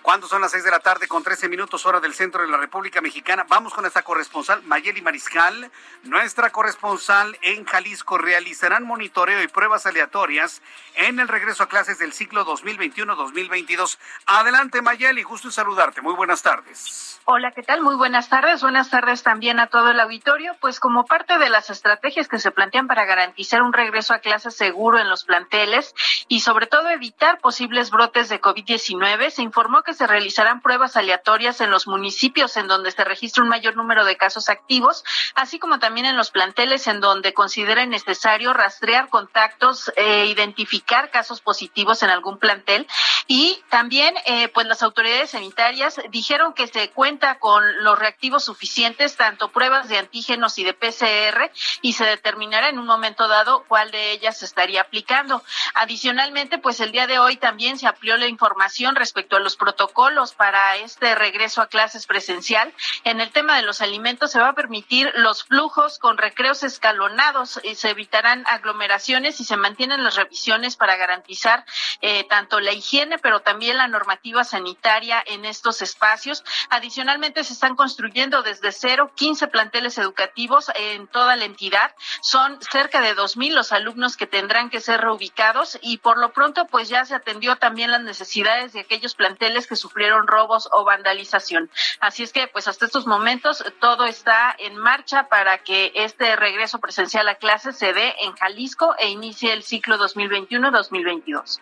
Cuando 0.02 0.28
son 0.28 0.42
las 0.42 0.50
seis 0.50 0.64
de 0.64 0.72
la 0.72 0.80
tarde 0.80 1.08
con 1.08 1.24
13 1.24 1.48
minutos 1.48 1.86
hora 1.86 2.00
del 2.00 2.16
centro 2.16 2.42
de 2.42 2.50
la 2.50 2.58
República 2.58 3.02
Mexicana, 3.02 3.46
vamos 3.48 3.72
con 3.72 3.86
esta 3.86 4.02
corresponsal 4.02 4.64
Mayeli 4.64 5.00
Mariscal. 5.02 5.72
Nuestra 6.04 6.50
corresponsal 6.50 7.38
en 7.44 7.66
Jalisco 7.66 8.18
realizarán 8.18 8.84
monitoreo 8.84 9.44
y 9.44 9.48
pruebas 9.48 9.86
aleatorias 9.86 10.64
en 10.96 11.20
el 11.20 11.28
regreso 11.28 11.62
a 11.62 11.70
clases 11.70 12.00
del 12.00 12.14
ciclo 12.14 12.46
2021-2022. 12.48 14.00
Adelante 14.26 14.82
Mayeli, 14.82 15.22
gusto 15.22 15.50
en 15.50 15.52
saludarte. 15.52 16.02
Muy 16.02 16.16
buenas 16.16 16.42
tardes. 16.42 17.20
Hola, 17.26 17.52
¿qué 17.52 17.62
tal? 17.62 17.82
Muy 17.82 17.96
buenas 17.96 18.30
tardes. 18.30 18.64
Buenas 18.64 18.90
tardes 18.90 19.22
también 19.22 19.60
a 19.60 19.68
todo 19.68 19.92
el 19.92 20.00
auditorio. 20.00 20.56
Pues 20.60 20.80
como 20.80 21.06
parte 21.06 21.38
de 21.38 21.50
las 21.52 21.70
estrategias 21.70 22.28
que 22.28 22.40
se 22.40 22.50
plantean 22.50 22.88
para 22.88 23.06
garantizar 23.06 23.62
un 23.62 23.74
regreso 23.74 24.16
a 24.16 24.20
clases 24.20 24.56
seguro 24.56 24.98
en 24.98 25.08
los 25.08 25.24
planteles 25.26 25.94
y 26.28 26.40
sobre 26.40 26.66
todo 26.66 26.90
evitar 26.90 27.40
posibles 27.40 27.92
brotes 27.92 28.30
de 28.30 28.42
COVID-19, 28.42 29.30
se 29.30 29.44
informó 29.44 29.84
que 29.84 29.91
se 29.94 30.08
realizarán 30.08 30.62
pruebas 30.62 30.98
aleatorias 30.98 31.62
en 31.62 31.72
los 31.72 31.88
municipios 31.88 32.58
en 32.58 32.68
donde 32.68 32.92
se 32.92 33.04
registra 33.04 33.44
un 33.44 33.50
mayor 33.50 33.76
número 33.76 34.06
de 34.06 34.18
casos 34.18 34.50
activos, 34.50 35.04
así 35.36 35.60
como 35.60 35.80
también 35.80 36.06
en 36.06 36.18
los 36.18 36.32
planteles 36.32 36.88
en 36.88 37.00
donde 37.00 37.34
consideren 37.34 37.90
necesario 37.90 38.54
rastrear 38.54 39.10
contactos, 39.10 39.92
e 39.96 40.26
identificar 40.26 41.12
casos 41.12 41.42
positivos 41.42 42.04
en 42.04 42.10
algún 42.10 42.38
plantel 42.38 42.88
y 43.28 43.62
también 43.70 44.16
eh, 44.26 44.50
pues 44.50 44.68
las 44.68 44.84
autoridades 44.84 45.32
sanitarias 45.32 46.00
dijeron 46.10 46.54
que 46.54 46.68
se 46.68 46.90
cuenta 46.90 47.40
con 47.40 47.84
los 47.84 47.98
reactivos 47.98 48.46
suficientes, 48.46 49.16
tanto 49.16 49.50
pruebas 49.50 49.88
de 49.90 49.98
antígenos 49.98 50.58
y 50.58 50.64
de 50.64 50.74
PCR 50.74 51.52
y 51.82 51.94
se 51.94 52.06
determinará 52.06 52.70
en 52.70 52.80
un 52.80 52.86
momento 52.86 53.28
dado 53.28 53.64
cuál 53.68 53.92
de 53.92 54.12
ellas 54.12 54.40
se 54.40 54.46
estaría 54.46 54.82
aplicando. 54.82 55.44
Adicionalmente, 55.76 56.58
pues 56.58 56.80
el 56.80 56.92
día 56.92 57.08
de 57.08 57.20
hoy 57.20 57.38
también 57.38 57.78
se 57.78 57.88
amplió 57.88 58.18
la 58.18 58.28
información 58.28 58.96
respecto 58.96 59.38
a 59.38 59.40
los 59.40 59.56
protocolos 59.56 59.81
protocolos 59.82 60.34
para 60.34 60.76
este 60.76 61.16
regreso 61.16 61.60
a 61.60 61.68
clases 61.68 62.06
presencial. 62.06 62.72
En 63.04 63.20
el 63.20 63.32
tema 63.32 63.56
de 63.56 63.64
los 63.64 63.82
alimentos 63.82 64.32
se 64.32 64.40
va 64.40 64.50
a 64.50 64.54
permitir 64.54 65.12
los 65.16 65.44
flujos 65.44 65.98
con 65.98 66.20
recreos 66.20 66.62
escalonados 66.62 67.60
y 67.64 67.74
se 67.74 67.90
evitarán 67.90 68.44
aglomeraciones 68.48 69.40
y 69.40 69.44
se 69.44 69.58
mantienen 69.58 70.04
las 70.04 70.18
revisiones 70.18 70.76
para 70.76 70.98
garantizar 70.98 71.66
eh, 72.02 72.26
tanto 72.26 72.60
la 72.60 72.74
higiene 72.74 73.18
pero 73.18 73.40
también 73.40 73.78
la 73.78 73.88
normativa 73.88 74.44
sanitaria 74.44 75.24
en 75.26 75.46
estos 75.46 75.82
espacios. 75.82 76.44
Adicionalmente 76.70 77.44
se 77.44 77.54
están 77.54 77.76
construyendo 77.76 78.44
desde 78.44 78.72
cero 78.72 79.12
15 79.16 79.48
planteles 79.48 79.98
educativos 79.98 80.72
en 80.76 81.08
toda 81.08 81.36
la 81.38 81.46
entidad. 81.46 81.96
Son 82.22 82.62
cerca 82.62 83.02
de 83.02 83.16
2.000 83.16 83.54
los 83.54 83.72
alumnos 83.72 84.16
que 84.16 84.28
tendrán 84.28 84.70
que 84.70 84.80
ser 84.80 85.02
reubicados 85.02 85.80
y 85.82 85.98
por 85.98 86.20
lo 86.20 86.34
pronto 86.34 86.68
pues 86.68 86.88
ya 86.88 87.04
se 87.04 87.16
atendió 87.16 87.56
también 87.56 87.90
las 87.90 88.02
necesidades 88.02 88.74
de 88.74 88.82
aquellos 88.82 89.16
planteles 89.16 89.71
que 89.72 89.78
sufrieron 89.78 90.28
robos 90.28 90.68
o 90.74 90.84
vandalización. 90.84 91.72
Así 92.02 92.24
es 92.24 92.34
que 92.34 92.50
pues 92.50 92.68
hasta 92.68 92.86
estos 92.86 93.08
momentos 93.08 93.64
todo 93.80 94.06
está 94.06 94.54
en 94.60 94.76
marcha 94.76 95.30
para 95.30 95.60
que 95.60 95.94
este 95.96 96.36
regreso 96.36 96.80
presencial 96.80 97.30
a 97.30 97.36
clases 97.36 97.78
se 97.78 97.94
dé 97.94 98.14
en 98.20 98.36
Jalisco 98.36 98.94
e 99.00 99.08
inicie 99.08 99.54
el 99.54 99.64
ciclo 99.64 99.98
2021-2022. 99.98 101.62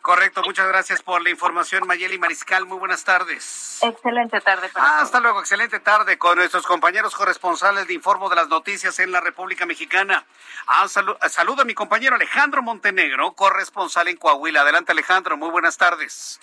Correcto, 0.00 0.42
muchas 0.42 0.66
gracias 0.68 1.02
por 1.02 1.20
la 1.20 1.28
información, 1.28 1.86
Mayeli 1.86 2.16
Mariscal. 2.16 2.64
Muy 2.64 2.78
buenas 2.78 3.04
tardes. 3.04 3.78
Excelente 3.82 4.40
tarde. 4.40 4.70
Para 4.70 5.02
Hasta 5.02 5.20
luego, 5.20 5.40
excelente 5.40 5.80
tarde 5.80 6.16
con 6.16 6.38
nuestros 6.38 6.64
compañeros 6.66 7.14
corresponsales 7.14 7.86
de 7.86 7.92
Informo 7.92 8.30
de 8.30 8.36
las 8.36 8.48
Noticias 8.48 8.98
en 9.00 9.12
la 9.12 9.20
República 9.20 9.66
Mexicana. 9.66 10.24
Ah, 10.66 10.88
saludo 10.88 11.60
a 11.60 11.64
mi 11.66 11.74
compañero 11.74 12.16
Alejandro 12.16 12.62
Montenegro, 12.62 13.32
corresponsal 13.32 14.08
en 14.08 14.16
Coahuila. 14.16 14.62
Adelante, 14.62 14.92
Alejandro, 14.92 15.36
muy 15.36 15.50
buenas 15.50 15.76
tardes. 15.76 16.40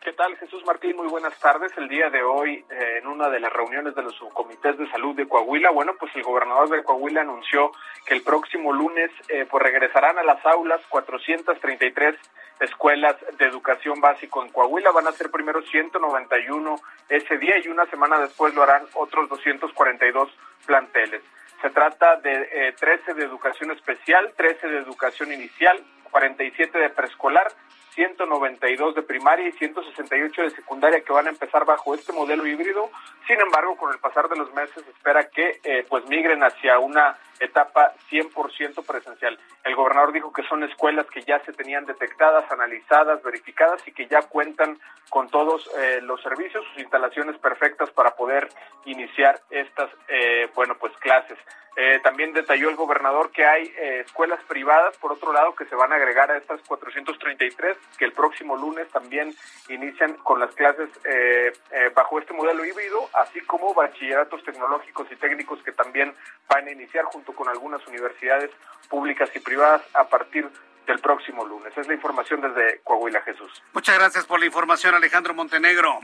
¿Qué 0.00 0.12
tal, 0.12 0.36
Jesús 0.36 0.64
Martín? 0.64 0.96
Muy 0.96 1.08
buenas 1.08 1.36
tardes. 1.40 1.72
El 1.76 1.88
día 1.88 2.10
de 2.10 2.22
hoy, 2.22 2.64
eh, 2.70 2.98
en 2.98 3.08
una 3.08 3.28
de 3.28 3.40
las 3.40 3.52
reuniones 3.52 3.94
de 3.94 4.02
los 4.02 4.14
subcomités 4.14 4.78
de 4.78 4.88
salud 4.90 5.16
de 5.16 5.26
Coahuila, 5.26 5.70
bueno, 5.70 5.94
pues 5.98 6.14
el 6.14 6.22
gobernador 6.22 6.68
de 6.68 6.84
Coahuila 6.84 7.22
anunció 7.22 7.72
que 8.06 8.14
el 8.14 8.22
próximo 8.22 8.72
lunes, 8.72 9.10
eh, 9.28 9.46
pues 9.50 9.62
regresarán 9.64 10.16
a 10.18 10.22
las 10.22 10.44
aulas 10.46 10.80
433 10.88 12.14
escuelas 12.60 13.16
de 13.36 13.46
educación 13.46 14.00
básico 14.00 14.44
en 14.44 14.52
Coahuila. 14.52 14.92
Van 14.92 15.08
a 15.08 15.12
ser 15.12 15.30
primero 15.30 15.60
191 15.62 16.76
ese 17.08 17.38
día 17.38 17.58
y 17.58 17.68
una 17.68 17.86
semana 17.86 18.20
después 18.20 18.54
lo 18.54 18.62
harán 18.62 18.86
otros 18.94 19.28
242 19.28 20.30
planteles. 20.66 21.22
Se 21.62 21.70
trata 21.70 22.16
de 22.16 22.74
13 22.78 23.10
eh, 23.10 23.14
de 23.14 23.24
educación 23.24 23.72
especial, 23.72 24.32
13 24.36 24.68
de 24.68 24.78
educación 24.78 25.32
inicial, 25.32 25.82
47 26.10 26.78
de 26.78 26.90
preescolar 26.90 27.48
192 27.96 28.94
de 28.94 29.02
primaria 29.02 29.48
y 29.48 29.52
168 29.52 30.42
de 30.42 30.50
secundaria 30.50 31.00
que 31.00 31.12
van 31.12 31.26
a 31.26 31.30
empezar 31.30 31.64
bajo 31.64 31.94
este 31.94 32.12
modelo 32.12 32.46
híbrido. 32.46 32.90
Sin 33.26 33.40
embargo, 33.40 33.76
con 33.76 33.90
el 33.92 33.98
pasar 33.98 34.28
de 34.28 34.36
los 34.36 34.52
meses 34.54 34.86
espera 34.86 35.28
que 35.28 35.58
eh, 35.64 35.84
pues 35.88 36.06
migren 36.08 36.44
hacia 36.44 36.78
una 36.78 37.18
etapa 37.40 37.92
100% 38.10 38.84
presencial. 38.84 39.38
El 39.64 39.74
gobernador 39.74 40.12
dijo 40.12 40.32
que 40.32 40.42
son 40.44 40.62
escuelas 40.64 41.06
que 41.06 41.22
ya 41.22 41.40
se 41.44 41.52
tenían 41.52 41.86
detectadas, 41.86 42.50
analizadas, 42.50 43.22
verificadas 43.22 43.86
y 43.86 43.92
que 43.92 44.06
ya 44.06 44.22
cuentan 44.22 44.78
con 45.08 45.28
todos 45.28 45.68
eh, 45.78 46.00
los 46.02 46.20
servicios, 46.22 46.64
sus 46.72 46.82
instalaciones 46.82 47.38
perfectas 47.38 47.90
para 47.90 48.16
poder 48.16 48.48
iniciar 48.84 49.40
estas, 49.50 49.90
eh, 50.08 50.48
bueno, 50.54 50.76
pues 50.78 50.92
clases. 50.98 51.38
Eh, 51.78 52.00
también 52.02 52.32
detalló 52.32 52.70
el 52.70 52.76
gobernador 52.76 53.30
que 53.30 53.44
hay 53.44 53.70
escuelas 54.00 54.42
privadas, 54.48 54.96
por 54.96 55.12
otro 55.12 55.30
lado, 55.30 55.54
que 55.54 55.66
se 55.66 55.74
van 55.74 55.92
a 55.92 55.96
agregar 55.96 56.30
a 56.30 56.38
estas 56.38 56.58
433, 56.62 57.76
que 57.98 58.06
el 58.06 58.12
próximo 58.12 58.56
lunes 58.56 58.88
también 58.88 59.34
inician 59.68 60.14
con 60.14 60.40
las 60.40 60.54
clases 60.54 60.88
bajo 61.94 62.18
este 62.18 62.32
modelo 62.32 62.64
híbrido, 62.64 63.10
así 63.12 63.42
como 63.42 63.74
bachilleratos 63.74 64.42
tecnológicos 64.44 65.06
y 65.12 65.16
técnicos 65.16 65.62
que 65.62 65.72
también 65.72 66.14
van 66.48 66.66
a 66.66 66.70
iniciar 66.70 67.04
junto 67.04 67.25
con 67.32 67.48
algunas 67.48 67.86
universidades 67.86 68.50
públicas 68.88 69.30
y 69.34 69.40
privadas 69.40 69.82
a 69.94 70.04
partir 70.04 70.48
del 70.86 70.98
próximo 71.00 71.44
lunes. 71.44 71.76
Es 71.76 71.86
la 71.86 71.94
información 71.94 72.40
desde 72.40 72.80
Coahuila, 72.84 73.20
Jesús. 73.22 73.50
Muchas 73.72 73.98
gracias 73.98 74.24
por 74.24 74.38
la 74.38 74.46
información, 74.46 74.94
Alejandro 74.94 75.34
Montenegro. 75.34 76.00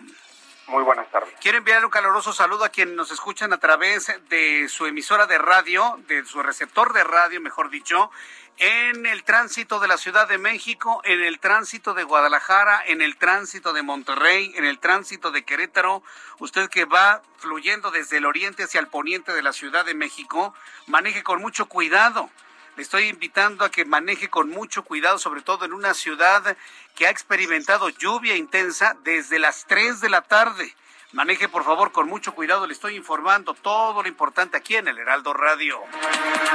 Muy 0.66 0.82
buenas 0.84 1.10
tardes. 1.10 1.34
Quiero 1.40 1.58
enviar 1.58 1.84
un 1.84 1.90
caluroso 1.90 2.32
saludo 2.32 2.64
a 2.64 2.68
quienes 2.68 2.94
nos 2.94 3.10
escuchan 3.10 3.52
a 3.52 3.58
través 3.58 4.12
de 4.28 4.68
su 4.68 4.86
emisora 4.86 5.26
de 5.26 5.38
radio, 5.38 5.98
de 6.06 6.24
su 6.24 6.42
receptor 6.42 6.92
de 6.92 7.04
radio, 7.04 7.40
mejor 7.40 7.68
dicho, 7.68 8.10
en 8.58 9.06
el 9.06 9.24
tránsito 9.24 9.80
de 9.80 9.88
la 9.88 9.96
Ciudad 9.96 10.28
de 10.28 10.38
México, 10.38 11.00
en 11.04 11.20
el 11.20 11.40
tránsito 11.40 11.94
de 11.94 12.04
Guadalajara, 12.04 12.82
en 12.86 13.02
el 13.02 13.16
tránsito 13.16 13.72
de 13.72 13.82
Monterrey, 13.82 14.52
en 14.54 14.64
el 14.64 14.78
tránsito 14.78 15.30
de 15.30 15.44
Querétaro. 15.44 16.02
Usted 16.38 16.68
que 16.68 16.84
va 16.84 17.22
fluyendo 17.38 17.90
desde 17.90 18.18
el 18.18 18.26
oriente 18.26 18.62
hacia 18.62 18.80
el 18.80 18.86
poniente 18.86 19.32
de 19.32 19.42
la 19.42 19.52
Ciudad 19.52 19.84
de 19.84 19.94
México, 19.94 20.54
maneje 20.86 21.22
con 21.22 21.40
mucho 21.40 21.66
cuidado. 21.66 22.30
Le 22.76 22.82
estoy 22.82 23.08
invitando 23.08 23.64
a 23.64 23.70
que 23.70 23.84
maneje 23.84 24.30
con 24.30 24.48
mucho 24.48 24.82
cuidado, 24.82 25.18
sobre 25.18 25.42
todo 25.42 25.66
en 25.66 25.74
una 25.74 25.92
ciudad 25.92 26.56
que 26.94 27.06
ha 27.06 27.10
experimentado 27.10 27.90
lluvia 27.90 28.34
intensa 28.34 28.96
desde 29.04 29.38
las 29.38 29.66
3 29.66 30.00
de 30.00 30.08
la 30.08 30.22
tarde. 30.22 30.74
Maneje 31.12 31.50
por 31.50 31.64
favor 31.64 31.92
con 31.92 32.08
mucho 32.08 32.34
cuidado, 32.34 32.66
le 32.66 32.72
estoy 32.72 32.96
informando 32.96 33.52
todo 33.52 34.02
lo 34.02 34.08
importante 34.08 34.56
aquí 34.56 34.76
en 34.76 34.88
el 34.88 34.96
Heraldo 34.96 35.34
Radio. 35.34 35.78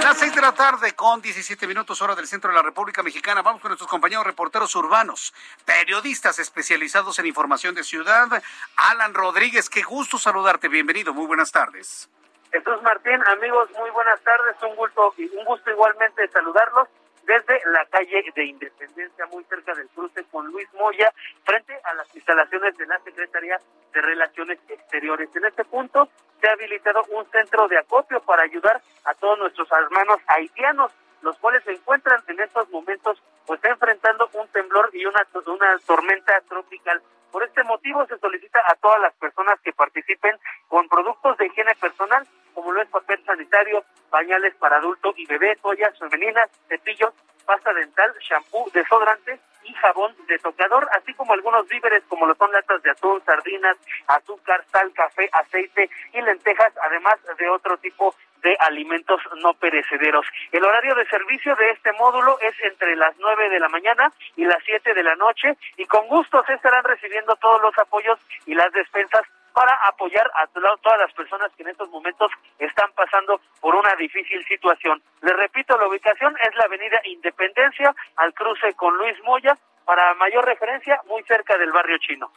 Las 0.01 0.17
6 0.17 0.33
de 0.33 0.41
la 0.41 0.53
tarde 0.53 0.95
con 0.95 1.21
17 1.21 1.67
minutos 1.67 2.01
hora 2.01 2.15
del 2.15 2.27
centro 2.27 2.49
de 2.49 2.55
la 2.55 2.63
República 2.63 3.03
Mexicana. 3.03 3.43
Vamos 3.43 3.61
con 3.61 3.69
nuestros 3.69 3.87
compañeros 3.87 4.25
reporteros 4.25 4.73
urbanos, 4.73 5.35
periodistas 5.65 6.39
especializados 6.39 7.19
en 7.19 7.27
información 7.27 7.75
de 7.75 7.83
ciudad. 7.83 8.41
Alan 8.75 9.13
Rodríguez, 9.13 9.69
qué 9.69 9.83
gusto 9.83 10.17
saludarte, 10.17 10.67
bienvenido, 10.67 11.13
muy 11.13 11.27
buenas 11.27 11.51
tardes. 11.51 12.09
Jesús 12.51 12.81
Martín, 12.81 13.21
amigos, 13.27 13.69
muy 13.77 13.89
buenas 13.91 14.21
tardes, 14.21 14.55
un 14.63 14.75
gusto, 14.75 15.13
un 15.17 15.45
gusto 15.45 15.69
igualmente 15.69 16.27
saludarlos 16.29 16.87
desde 17.23 17.59
la 17.71 17.85
calle 17.87 18.23
de 18.33 18.45
Independencia, 18.45 19.25
muy 19.27 19.43
cerca 19.45 19.73
del 19.75 19.89
cruce 19.89 20.23
con 20.31 20.47
Luis 20.47 20.67
Moya, 20.73 21.11
frente 21.43 21.77
a 21.83 21.93
las 21.95 22.15
instalaciones 22.15 22.77
de 22.77 22.85
la 22.85 22.99
Secretaría 22.99 23.59
de 23.93 24.01
Relaciones 24.01 24.59
Exteriores. 24.69 25.29
En 25.35 25.45
este 25.45 25.65
punto 25.65 26.07
se 26.39 26.47
ha 26.47 26.53
habilitado 26.53 27.03
un 27.09 27.29
centro 27.31 27.67
de 27.67 27.79
acopio 27.79 28.21
para 28.21 28.43
ayudar 28.43 28.81
a 29.03 29.13
todos 29.15 29.37
nuestros 29.39 29.67
hermanos 29.71 30.19
haitianos, 30.27 30.93
los 31.21 31.37
cuales 31.39 31.63
se 31.65 31.73
encuentran 31.73 32.23
en 32.27 32.39
estos 32.39 32.69
momentos 32.69 33.21
pues 33.45 33.59
enfrentando 33.63 34.29
un 34.33 34.47
temblor 34.49 34.89
y 34.93 35.05
una, 35.05 35.25
una 35.47 35.77
tormenta 35.85 36.39
tropical. 36.47 37.01
Por 37.31 37.43
este 37.43 37.63
motivo 37.63 38.05
se 38.07 38.17
solicita 38.17 38.59
a 38.67 38.75
todas 38.75 39.01
las 39.01 39.13
personas 39.15 39.59
que 39.61 39.73
participen 39.73 40.37
con 40.67 40.87
productos 40.87 41.37
de 41.37 41.47
higiene 41.47 41.75
personal, 41.75 42.25
como 42.53 42.71
lo 42.71 42.81
es 42.81 42.89
papel 42.89 43.23
sanitario, 43.25 43.83
pañales 44.09 44.55
para 44.55 44.77
adulto 44.77 45.13
y 45.15 45.25
bebé, 45.25 45.55
toallas 45.57 45.97
femeninas, 45.99 46.49
cepillos, 46.67 47.13
pasta 47.45 47.73
dental, 47.73 48.13
shampoo, 48.19 48.69
desodorante 48.73 49.39
y 49.63 49.73
jabón 49.73 50.15
de 50.27 50.39
tocador, 50.39 50.87
así 50.93 51.13
como 51.13 51.33
algunos 51.33 51.67
víveres 51.67 52.03
como 52.07 52.25
lo 52.25 52.35
son 52.35 52.51
latas 52.51 52.81
de 52.83 52.91
atún, 52.91 53.21
sardinas, 53.25 53.77
azúcar, 54.07 54.63
sal, 54.71 54.91
café, 54.93 55.29
aceite 55.33 55.89
y 56.13 56.21
lentejas, 56.21 56.73
además 56.83 57.15
de 57.37 57.49
otro 57.49 57.77
tipo 57.77 58.15
alimentos 58.59 59.21
no 59.41 59.53
perecederos. 59.53 60.25
El 60.51 60.63
horario 60.63 60.95
de 60.95 61.05
servicio 61.07 61.55
de 61.55 61.71
este 61.71 61.91
módulo 61.93 62.37
es 62.41 62.53
entre 62.63 62.95
las 62.95 63.15
9 63.17 63.49
de 63.49 63.59
la 63.59 63.69
mañana 63.69 64.11
y 64.35 64.45
las 64.45 64.63
7 64.65 64.93
de 64.93 65.03
la 65.03 65.15
noche 65.15 65.57
y 65.77 65.85
con 65.85 66.07
gusto 66.07 66.43
se 66.45 66.53
estarán 66.53 66.83
recibiendo 66.83 67.35
todos 67.35 67.61
los 67.61 67.77
apoyos 67.77 68.19
y 68.45 68.53
las 68.53 68.71
despensas 68.71 69.23
para 69.53 69.73
apoyar 69.87 70.29
a 70.35 70.45
todas 70.47 70.99
las 70.99 71.11
personas 71.13 71.51
que 71.57 71.63
en 71.63 71.69
estos 71.69 71.89
momentos 71.89 72.31
están 72.59 72.91
pasando 72.93 73.41
por 73.59 73.73
una 73.73 73.95
difícil 73.95 74.45
situación. 74.45 75.01
Les 75.21 75.35
repito, 75.35 75.75
la 75.77 75.87
ubicación 75.87 76.35
es 76.47 76.55
la 76.55 76.65
avenida 76.65 77.01
Independencia 77.05 77.95
al 78.17 78.35
cruce 78.35 78.73
con 78.73 78.95
Luis 78.97 79.15
Moya, 79.23 79.57
para 79.83 80.13
mayor 80.15 80.45
referencia, 80.45 81.01
muy 81.07 81.23
cerca 81.23 81.57
del 81.57 81.71
barrio 81.71 81.97
chino. 81.97 82.29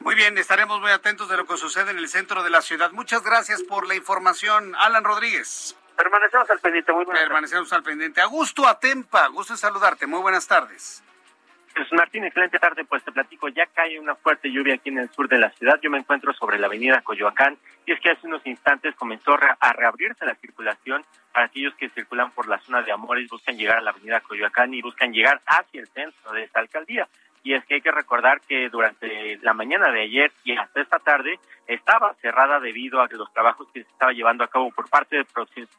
Muy 0.00 0.14
bien, 0.14 0.36
estaremos 0.38 0.80
muy 0.80 0.90
atentos 0.90 1.28
de 1.28 1.36
lo 1.36 1.46
que 1.46 1.56
sucede 1.56 1.90
en 1.90 1.98
el 1.98 2.08
centro 2.08 2.42
de 2.42 2.50
la 2.50 2.62
ciudad. 2.62 2.92
Muchas 2.92 3.22
gracias 3.22 3.62
por 3.62 3.86
la 3.86 3.94
información, 3.94 4.74
Alan 4.76 5.04
Rodríguez. 5.04 5.76
Permanecemos 5.96 6.48
al 6.50 6.58
pendiente, 6.60 6.92
muy 6.92 7.04
buenas 7.04 7.22
Permanecemos 7.22 7.72
al 7.72 7.82
pendiente. 7.82 8.20
Augusto 8.20 8.68
Atempa, 8.68 9.26
gusto 9.28 9.54
en 9.54 9.58
saludarte, 9.58 10.06
muy 10.06 10.20
buenas 10.20 10.46
tardes. 10.46 11.02
Pues 11.74 11.92
Martín, 11.92 12.24
excelente 12.24 12.58
tarde, 12.58 12.84
pues 12.84 13.02
te 13.04 13.12
platico, 13.12 13.48
ya 13.48 13.66
cae 13.66 13.98
una 13.98 14.14
fuerte 14.14 14.50
lluvia 14.50 14.74
aquí 14.74 14.88
en 14.88 14.98
el 14.98 15.10
sur 15.10 15.28
de 15.28 15.38
la 15.38 15.50
ciudad. 15.50 15.78
Yo 15.82 15.90
me 15.90 15.98
encuentro 15.98 16.32
sobre 16.32 16.58
la 16.58 16.68
avenida 16.68 17.02
Coyoacán 17.02 17.58
y 17.84 17.92
es 17.92 18.00
que 18.00 18.10
hace 18.10 18.26
unos 18.26 18.46
instantes 18.46 18.94
comenzó 18.94 19.36
a 19.60 19.72
reabrirse 19.72 20.24
la 20.24 20.34
circulación 20.36 21.04
para 21.32 21.46
aquellos 21.46 21.74
que 21.74 21.90
circulan 21.90 22.30
por 22.30 22.48
la 22.48 22.58
zona 22.60 22.80
de 22.80 22.92
Amores, 22.92 23.28
buscan 23.28 23.58
llegar 23.58 23.76
a 23.76 23.82
la 23.82 23.90
avenida 23.90 24.20
Coyoacán 24.20 24.72
y 24.72 24.80
buscan 24.80 25.12
llegar 25.12 25.42
hacia 25.46 25.80
el 25.80 25.88
centro 25.88 26.32
de 26.32 26.44
esta 26.44 26.60
alcaldía 26.60 27.08
y 27.46 27.54
es 27.54 27.64
que 27.64 27.74
hay 27.74 27.80
que 27.80 27.92
recordar 27.92 28.40
que 28.40 28.68
durante 28.68 29.38
la 29.40 29.54
mañana 29.54 29.92
de 29.92 30.02
ayer 30.02 30.32
y 30.42 30.56
hasta 30.56 30.80
esta 30.80 30.98
tarde 30.98 31.38
estaba 31.68 32.12
cerrada 32.14 32.58
debido 32.58 33.00
a 33.00 33.06
los 33.08 33.32
trabajos 33.32 33.68
que 33.72 33.84
se 33.84 33.88
estaba 33.88 34.12
llevando 34.12 34.42
a 34.42 34.48
cabo 34.48 34.72
por 34.72 34.90
parte 34.90 35.18
de 35.18 35.26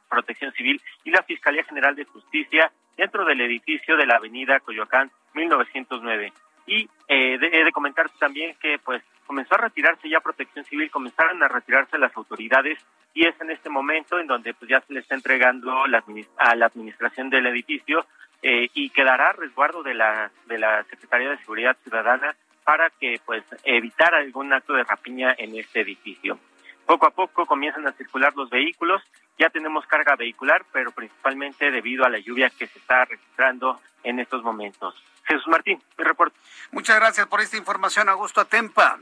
Protección 0.08 0.54
Civil 0.54 0.82
y 1.04 1.12
la 1.12 1.24
Fiscalía 1.24 1.66
General 1.66 1.94
de 1.94 2.06
Justicia 2.06 2.72
dentro 2.96 3.26
del 3.26 3.42
edificio 3.42 3.98
de 3.98 4.06
la 4.06 4.16
avenida 4.16 4.62
Coyoacán 4.62 5.12
1909. 5.34 6.32
Y 6.68 6.90
eh, 7.10 7.38
de 7.38 7.72
comentar 7.74 8.10
también 8.12 8.56
que 8.62 8.80
pues 8.80 9.04
comenzó 9.26 9.56
a 9.56 9.64
retirarse 9.64 10.08
ya 10.08 10.22
Protección 10.22 10.64
Civil, 10.64 10.90
comenzaron 10.90 11.44
a 11.44 11.50
retirarse 11.50 11.98
las 11.98 12.16
autoridades 12.16 12.80
y 13.14 13.28
es 13.28 13.36
en 13.42 13.52
este 13.52 13.70
momento 13.70 14.18
en 14.20 14.28
donde 14.28 14.54
pues 14.54 14.72
ya 14.72 14.80
se 14.80 14.94
le 14.94 15.02
está 15.02 15.16
entregando 15.16 15.84
a 15.84 16.56
la 16.56 16.66
administración 16.66 17.30
del 17.30 17.48
edificio 17.48 18.06
eh, 18.42 18.70
y 18.74 18.90
quedará 18.90 19.34
resguardo 19.34 19.84
de 19.84 19.94
la 19.94 20.32
de 20.46 20.58
la 20.58 20.84
Secretaría 20.86 21.32
de 21.32 21.38
Seguridad 21.40 21.78
Ciudadana 21.84 22.36
para 22.64 22.90
que 22.90 23.20
pues 23.26 23.44
evitar 23.64 24.14
algún 24.14 24.52
acto 24.54 24.74
de 24.74 24.84
rapiña 24.84 25.34
en 25.38 25.58
este 25.58 25.82
edificio. 25.82 26.40
Poco 26.86 27.08
a 27.08 27.12
poco 27.12 27.46
comienzan 27.46 27.88
a 27.88 27.94
circular 27.94 28.34
los 28.36 28.50
vehículos, 28.50 29.02
ya 29.38 29.50
tenemos 29.50 29.86
carga 29.86 30.16
vehicular, 30.16 30.66
pero 30.72 30.92
principalmente 30.92 31.72
debido 31.72 32.06
a 32.06 32.10
la 32.10 32.20
lluvia 32.20 32.50
que 32.50 32.68
se 32.68 32.80
está 32.80 33.06
registrando 33.06 33.80
en 34.04 34.20
estos 34.20 34.44
momentos. 34.44 34.96
Jesús 35.24 35.48
Martín, 35.48 35.82
mi 35.98 36.04
reporte. 36.04 36.38
Muchas 36.72 36.98
gracias 36.98 37.28
por 37.28 37.42
esta 37.42 37.58
información, 37.58 38.10
Augusto 38.10 38.42
Atempa. 38.42 38.98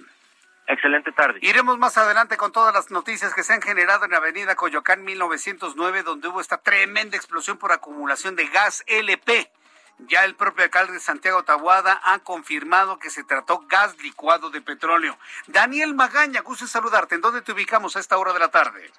Excelente 0.67 1.12
tarde. 1.12 1.39
Iremos 1.41 1.78
más 1.78 1.97
adelante 1.97 2.38
con 2.38 2.51
todas 2.51 2.73
las 2.73 2.89
noticias 2.89 3.34
que 3.34 3.43
se 3.43 3.54
han 3.54 3.62
generado 3.62 4.06
en 4.06 4.12
la 4.12 4.17
avenida 4.17 4.56
Coyoacán 4.56 5.04
1909, 5.04 6.04
donde 6.04 6.28
hubo 6.28 6.41
esta 6.41 6.58
tremenda 6.58 7.15
explosión 7.15 7.58
por 7.58 7.71
acumulación 7.71 8.36
de 8.36 8.47
gas 8.47 8.84
LP. 8.88 9.51
Ya 9.99 10.25
el 10.25 10.36
propio 10.36 10.65
alcalde 10.65 10.93
de 10.93 10.99
Santiago 10.99 11.43
Tahuada 11.43 12.01
ha 12.04 12.19
confirmado 12.19 12.99
que 12.99 13.10
se 13.10 13.23
trató 13.23 13.63
gas 13.67 13.95
licuado 14.01 14.49
de 14.49 14.62
petróleo. 14.62 15.17
Daniel 15.47 15.93
Magaña, 15.93 16.41
gusto 16.41 16.67
saludarte. 16.67 17.15
¿En 17.15 17.21
dónde 17.21 17.41
te 17.41 17.51
ubicamos 17.51 17.95
a 17.95 17.99
esta 17.99 18.17
hora 18.17 18.34
de 18.34 18.39
la 18.39 18.49
tarde? 18.49 18.91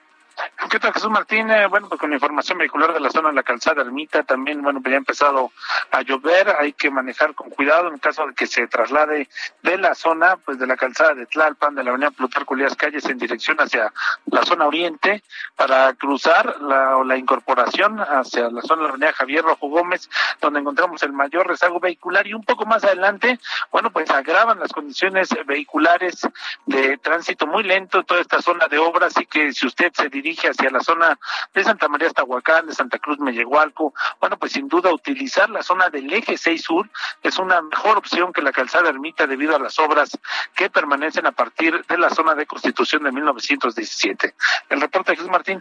¿Qué 0.69 0.81
tal, 0.81 0.93
Jesús 0.93 1.11
Martín? 1.11 1.49
bueno, 1.71 1.89
pues 1.89 1.99
con 1.99 2.13
información 2.13 2.59
vehicular 2.59 2.93
de 2.93 3.01
la 3.01 3.11
zona 3.11 3.31
de 3.31 3.37
la 3.37 3.43
calzada 3.43 3.81
Ermita, 3.81 4.23
también, 4.25 4.61
bueno, 4.61 4.83
pues 4.83 4.91
ya 4.91 4.97
ha 4.97 4.99
empezado 4.99 5.51
a 5.91 6.03
llover, 6.03 6.55
hay 6.61 6.73
que 6.75 6.91
manejar 6.91 7.35
con 7.35 7.49
cuidado 7.51 7.89
en 7.89 7.99
caso 7.99 8.27
de 8.27 8.35
que 8.35 8.47
se 8.47 8.67
traslade 8.67 9.29
de 9.63 9.79
la 9.79 9.95
zona, 9.95 10.37
pues 10.37 10.59
de 10.59 10.67
la 10.67 10.77
calzada 10.77 11.15
de 11.15 11.25
Tlalpan, 11.27 11.75
de 11.75 11.85
la 11.85 11.91
avenida 11.91 12.11
Plutarco 12.11 12.55
Elías 12.55 12.77
Calles 12.77 13.07
en 13.07 13.17
dirección 13.17 13.57
hacia 13.59 13.93
la 14.27 14.43
zona 14.45 14.67
oriente, 14.67 15.23
para 15.55 15.95
cruzar 15.95 16.61
la, 16.61 17.01
la 17.05 17.17
incorporación 17.17 17.99
hacia 18.01 18.51
la 18.51 18.61
zona 18.61 18.83
de 18.83 18.89
la 18.89 18.91
avenida 18.91 19.13
Javier 19.15 19.45
Rojo 19.45 19.69
Gómez, 19.69 20.11
donde 20.41 20.61
encontramos 20.61 21.03
el 21.03 21.13
mayor 21.13 21.47
rezago 21.47 21.81
vehicular 21.81 22.27
y 22.27 22.35
un 22.35 22.45
poco 22.45 22.67
más 22.67 22.85
adelante, 22.85 23.39
bueno, 23.71 23.91
pues 23.91 24.11
agravan 24.11 24.59
las 24.59 24.73
condiciones 24.73 25.31
vehiculares 25.47 26.29
de 26.67 26.99
tránsito 26.99 27.47
muy 27.47 27.63
lento 27.63 28.01
en 28.01 28.05
toda 28.05 28.21
esta 28.21 28.43
zona 28.43 28.67
de 28.69 28.79
obra, 28.79 29.07
así 29.07 29.25
que 29.25 29.53
si 29.53 29.67
usted 29.67 29.93
se 29.95 30.09
dirige 30.09 30.26
dirige 30.27 30.49
hacia 30.49 30.71
la 30.71 30.81
zona 30.81 31.19
de 31.55 31.63
Santa 31.63 31.89
María 31.89 32.11
Tahuacán, 32.11 32.67
de 32.67 32.75
Santa 32.75 32.99
Cruz 32.99 33.19
Mellehualco, 33.21 33.95
bueno, 34.21 34.37
pues 34.37 34.53
sin 34.53 34.67
duda 34.69 34.93
utilizar 34.93 35.49
la 35.51 35.63
zona 35.63 35.89
del 35.89 36.13
eje 36.13 36.37
6 36.37 36.63
sur 36.63 36.91
es 37.23 37.39
una 37.39 37.63
mejor 37.63 37.99
opción 37.99 38.33
que 38.33 38.43
la 38.43 38.51
calzada 38.51 38.89
ermita 38.89 39.27
debido 39.27 39.55
a 39.55 39.61
las 39.61 39.79
obras 39.79 40.19
que 40.55 40.69
permanecen 40.69 41.27
a 41.27 41.33
partir 41.33 41.85
de 41.87 41.99
la 41.99 42.11
zona 42.11 42.35
de 42.35 42.47
constitución 42.47 43.05
de 43.05 43.13
1917. 43.13 44.35
El 44.69 44.81
reporte 44.81 45.13
de 45.13 45.17
Jesús 45.17 45.31
Martín. 45.31 45.61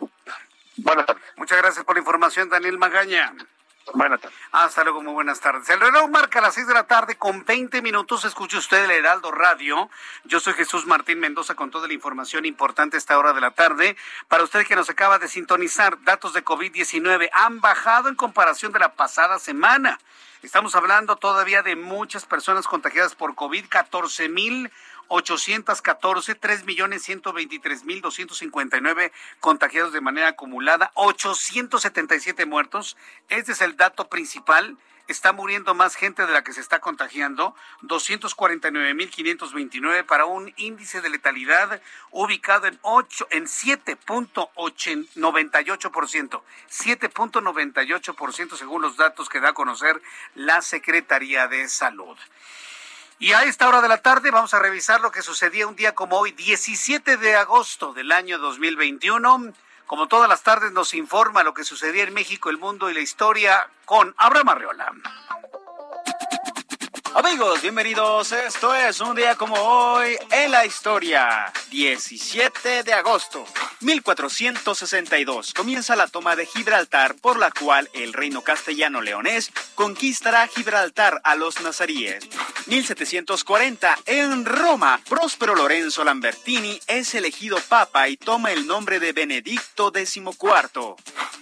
Muchas 1.37 1.57
gracias 1.61 1.85
por 1.85 1.95
la 1.95 1.99
información, 1.99 2.49
Daniel 2.49 2.77
Magaña. 2.77 3.33
Buenas 3.93 4.19
tardes. 4.19 4.37
Hasta 4.51 4.83
luego, 4.83 5.01
muy 5.01 5.13
buenas 5.13 5.39
tardes. 5.39 5.69
El 5.69 5.79
reloj 5.79 6.09
marca 6.09 6.41
las 6.41 6.55
seis 6.55 6.67
de 6.67 6.73
la 6.73 6.87
tarde 6.87 7.17
con 7.17 7.45
20 7.45 7.81
minutos. 7.81 8.25
Escuche 8.25 8.57
usted 8.57 8.83
el 8.83 8.91
Heraldo 8.91 9.31
Radio. 9.31 9.89
Yo 10.23 10.39
soy 10.39 10.53
Jesús 10.53 10.87
Martín 10.87 11.19
Mendoza 11.19 11.53
con 11.53 11.69
toda 11.69 11.87
la 11.87 11.93
información 11.93 12.45
importante 12.45 12.97
a 12.97 12.99
esta 12.99 13.17
hora 13.17 13.33
de 13.33 13.41
la 13.41 13.51
tarde. 13.51 13.95
Para 14.27 14.43
usted 14.43 14.65
que 14.65 14.75
nos 14.75 14.89
acaba 14.89 15.19
de 15.19 15.27
sintonizar, 15.27 16.01
datos 16.03 16.33
de 16.33 16.43
COVID-19 16.43 17.29
han 17.31 17.61
bajado 17.61 18.09
en 18.09 18.15
comparación 18.15 18.71
de 18.71 18.79
la 18.79 18.93
pasada 18.93 19.37
semana. 19.37 19.99
Estamos 20.41 20.75
hablando 20.75 21.15
todavía 21.15 21.63
de 21.63 21.75
muchas 21.75 22.25
personas 22.25 22.67
contagiadas 22.67 23.15
por 23.15 23.35
COVID, 23.35 23.65
14 23.67 24.29
mil 24.29 24.71
814, 25.07 26.35
3 26.35 26.65
millones 26.65 27.03
123 27.03 27.85
mil 27.85 28.01
259 28.01 29.13
contagiados 29.39 29.93
de 29.93 30.01
manera 30.01 30.27
acumulada, 30.29 30.91
877 30.95 32.45
muertos. 32.45 32.97
Este 33.29 33.53
es 33.53 33.61
el 33.61 33.77
dato 33.77 34.09
principal. 34.09 34.77
Está 35.07 35.33
muriendo 35.33 35.75
más 35.75 35.95
gente 35.95 36.25
de 36.25 36.33
la 36.33 36.43
que 36.43 36.51
se 36.51 36.61
está 36.61 36.79
contagiando, 36.79 37.53
249.529 37.83 40.03
para 40.03 40.25
un 40.25 40.51
índice 40.57 40.99
de 41.01 41.09
letalidad 41.09 41.79
ubicado 42.09 42.65
en 42.65 42.79
8 42.81 43.27
en 43.29 43.45
7.98%, 43.45 46.41
7.98% 46.71 48.57
según 48.57 48.81
los 48.81 48.97
datos 48.97 49.29
que 49.29 49.39
da 49.39 49.49
a 49.49 49.53
conocer 49.53 50.01
la 50.33 50.63
Secretaría 50.63 51.47
de 51.47 51.67
Salud. 51.67 52.17
Y 53.17 53.31
a 53.31 53.43
esta 53.43 53.67
hora 53.69 53.81
de 53.81 53.87
la 53.87 53.99
tarde 53.99 54.29
vamos 54.29 54.53
a 54.53 54.59
revisar 54.59 54.99
lo 54.99 55.11
que 55.11 55.21
sucedía 55.21 55.67
un 55.67 55.75
día 55.75 55.95
como 55.95 56.17
hoy, 56.17 56.31
17 56.31 57.15
de 57.15 57.35
agosto 57.35 57.93
del 57.93 58.11
año 58.11 58.37
2021. 58.39 59.53
Como 59.87 60.07
todas 60.07 60.27
las 60.27 60.43
tardes 60.43 60.73
nos 60.73 60.93
informa 60.93 61.43
lo 61.43 61.53
que 61.53 61.63
sucedía 61.63 62.03
en 62.03 62.13
México, 62.13 62.49
el 62.49 62.57
mundo 62.57 62.89
y 62.89 62.93
la 62.93 62.99
historia 62.99 63.69
con 63.85 64.13
Abraham 64.17 64.49
Arreola. 64.49 64.91
Amigos, 67.15 67.61
bienvenidos. 67.61 68.33
Esto 68.33 68.75
es 68.75 68.99
un 68.99 69.15
día 69.15 69.35
como 69.35 69.55
hoy 69.55 70.17
en 70.31 70.51
la 70.51 70.65
historia. 70.65 71.53
17 71.69 72.83
de 72.83 72.93
agosto, 72.93 73.45
1462. 73.81 75.53
Comienza 75.53 75.95
la 75.95 76.07
toma 76.07 76.35
de 76.35 76.45
Gibraltar, 76.45 77.15
por 77.15 77.37
la 77.37 77.51
cual 77.51 77.89
el 77.93 78.13
reino 78.13 78.41
castellano 78.41 79.01
leonés 79.01 79.51
conquistará 79.75 80.47
Gibraltar 80.47 81.21
a 81.23 81.35
los 81.35 81.61
nazaríes. 81.61 82.27
1740. 82.67 83.97
En 84.05 84.45
Roma, 84.45 84.99
Próspero 85.07 85.55
Lorenzo 85.55 86.03
Lambertini 86.03 86.79
es 86.87 87.13
elegido 87.15 87.57
papa 87.69 88.07
y 88.09 88.17
toma 88.17 88.51
el 88.51 88.67
nombre 88.67 88.99
de 88.99 89.13
Benedicto 89.13 89.91
XIV. 89.93 90.95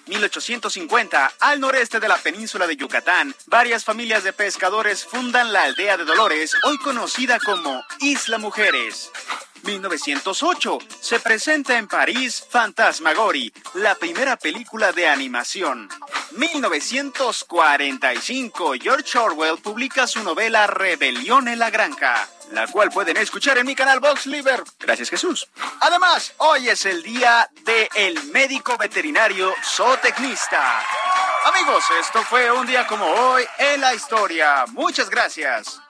1850. 0.07 1.33
Al 1.39 1.59
noreste 1.59 1.99
de 1.99 2.07
la 2.07 2.17
península 2.17 2.67
de 2.67 2.75
Yucatán, 2.75 3.33
varias 3.47 3.85
familias 3.85 4.23
de 4.23 4.33
pescadores 4.33 5.05
fundan 5.05 5.53
la 5.53 5.63
aldea 5.63 5.97
de 5.97 6.05
Dolores, 6.05 6.55
hoy 6.63 6.77
conocida 6.79 7.39
como 7.39 7.83
Isla 7.99 8.37
Mujeres. 8.37 9.11
1908 9.63 10.79
se 10.99 11.19
presenta 11.19 11.77
en 11.77 11.87
París 11.87 12.45
Fantasmagory, 12.49 13.53
la 13.75 13.95
primera 13.95 14.37
película 14.37 14.91
de 14.91 15.07
animación. 15.07 15.89
1945 16.31 18.73
George 18.81 19.17
Orwell 19.17 19.59
publica 19.59 20.07
su 20.07 20.23
novela 20.23 20.67
Rebelión 20.67 21.47
en 21.47 21.59
la 21.59 21.69
Granja, 21.69 22.27
la 22.51 22.67
cual 22.67 22.89
pueden 22.89 23.17
escuchar 23.17 23.57
en 23.57 23.65
mi 23.65 23.75
canal 23.75 23.99
Vox 23.99 24.25
Liber. 24.25 24.63
Gracias 24.79 25.09
Jesús. 25.09 25.47
Además, 25.79 26.33
hoy 26.37 26.69
es 26.69 26.85
el 26.85 27.03
día 27.03 27.49
del 27.63 27.87
el 27.95 28.23
médico 28.31 28.77
veterinario 28.77 29.53
zootecnista. 29.63 30.83
Amigos, 31.45 31.83
esto 31.99 32.21
fue 32.23 32.51
un 32.51 32.65
día 32.65 32.87
como 32.87 33.05
hoy 33.05 33.43
en 33.57 33.81
la 33.81 33.93
historia. 33.93 34.65
Muchas 34.67 35.09
gracias. 35.09 35.81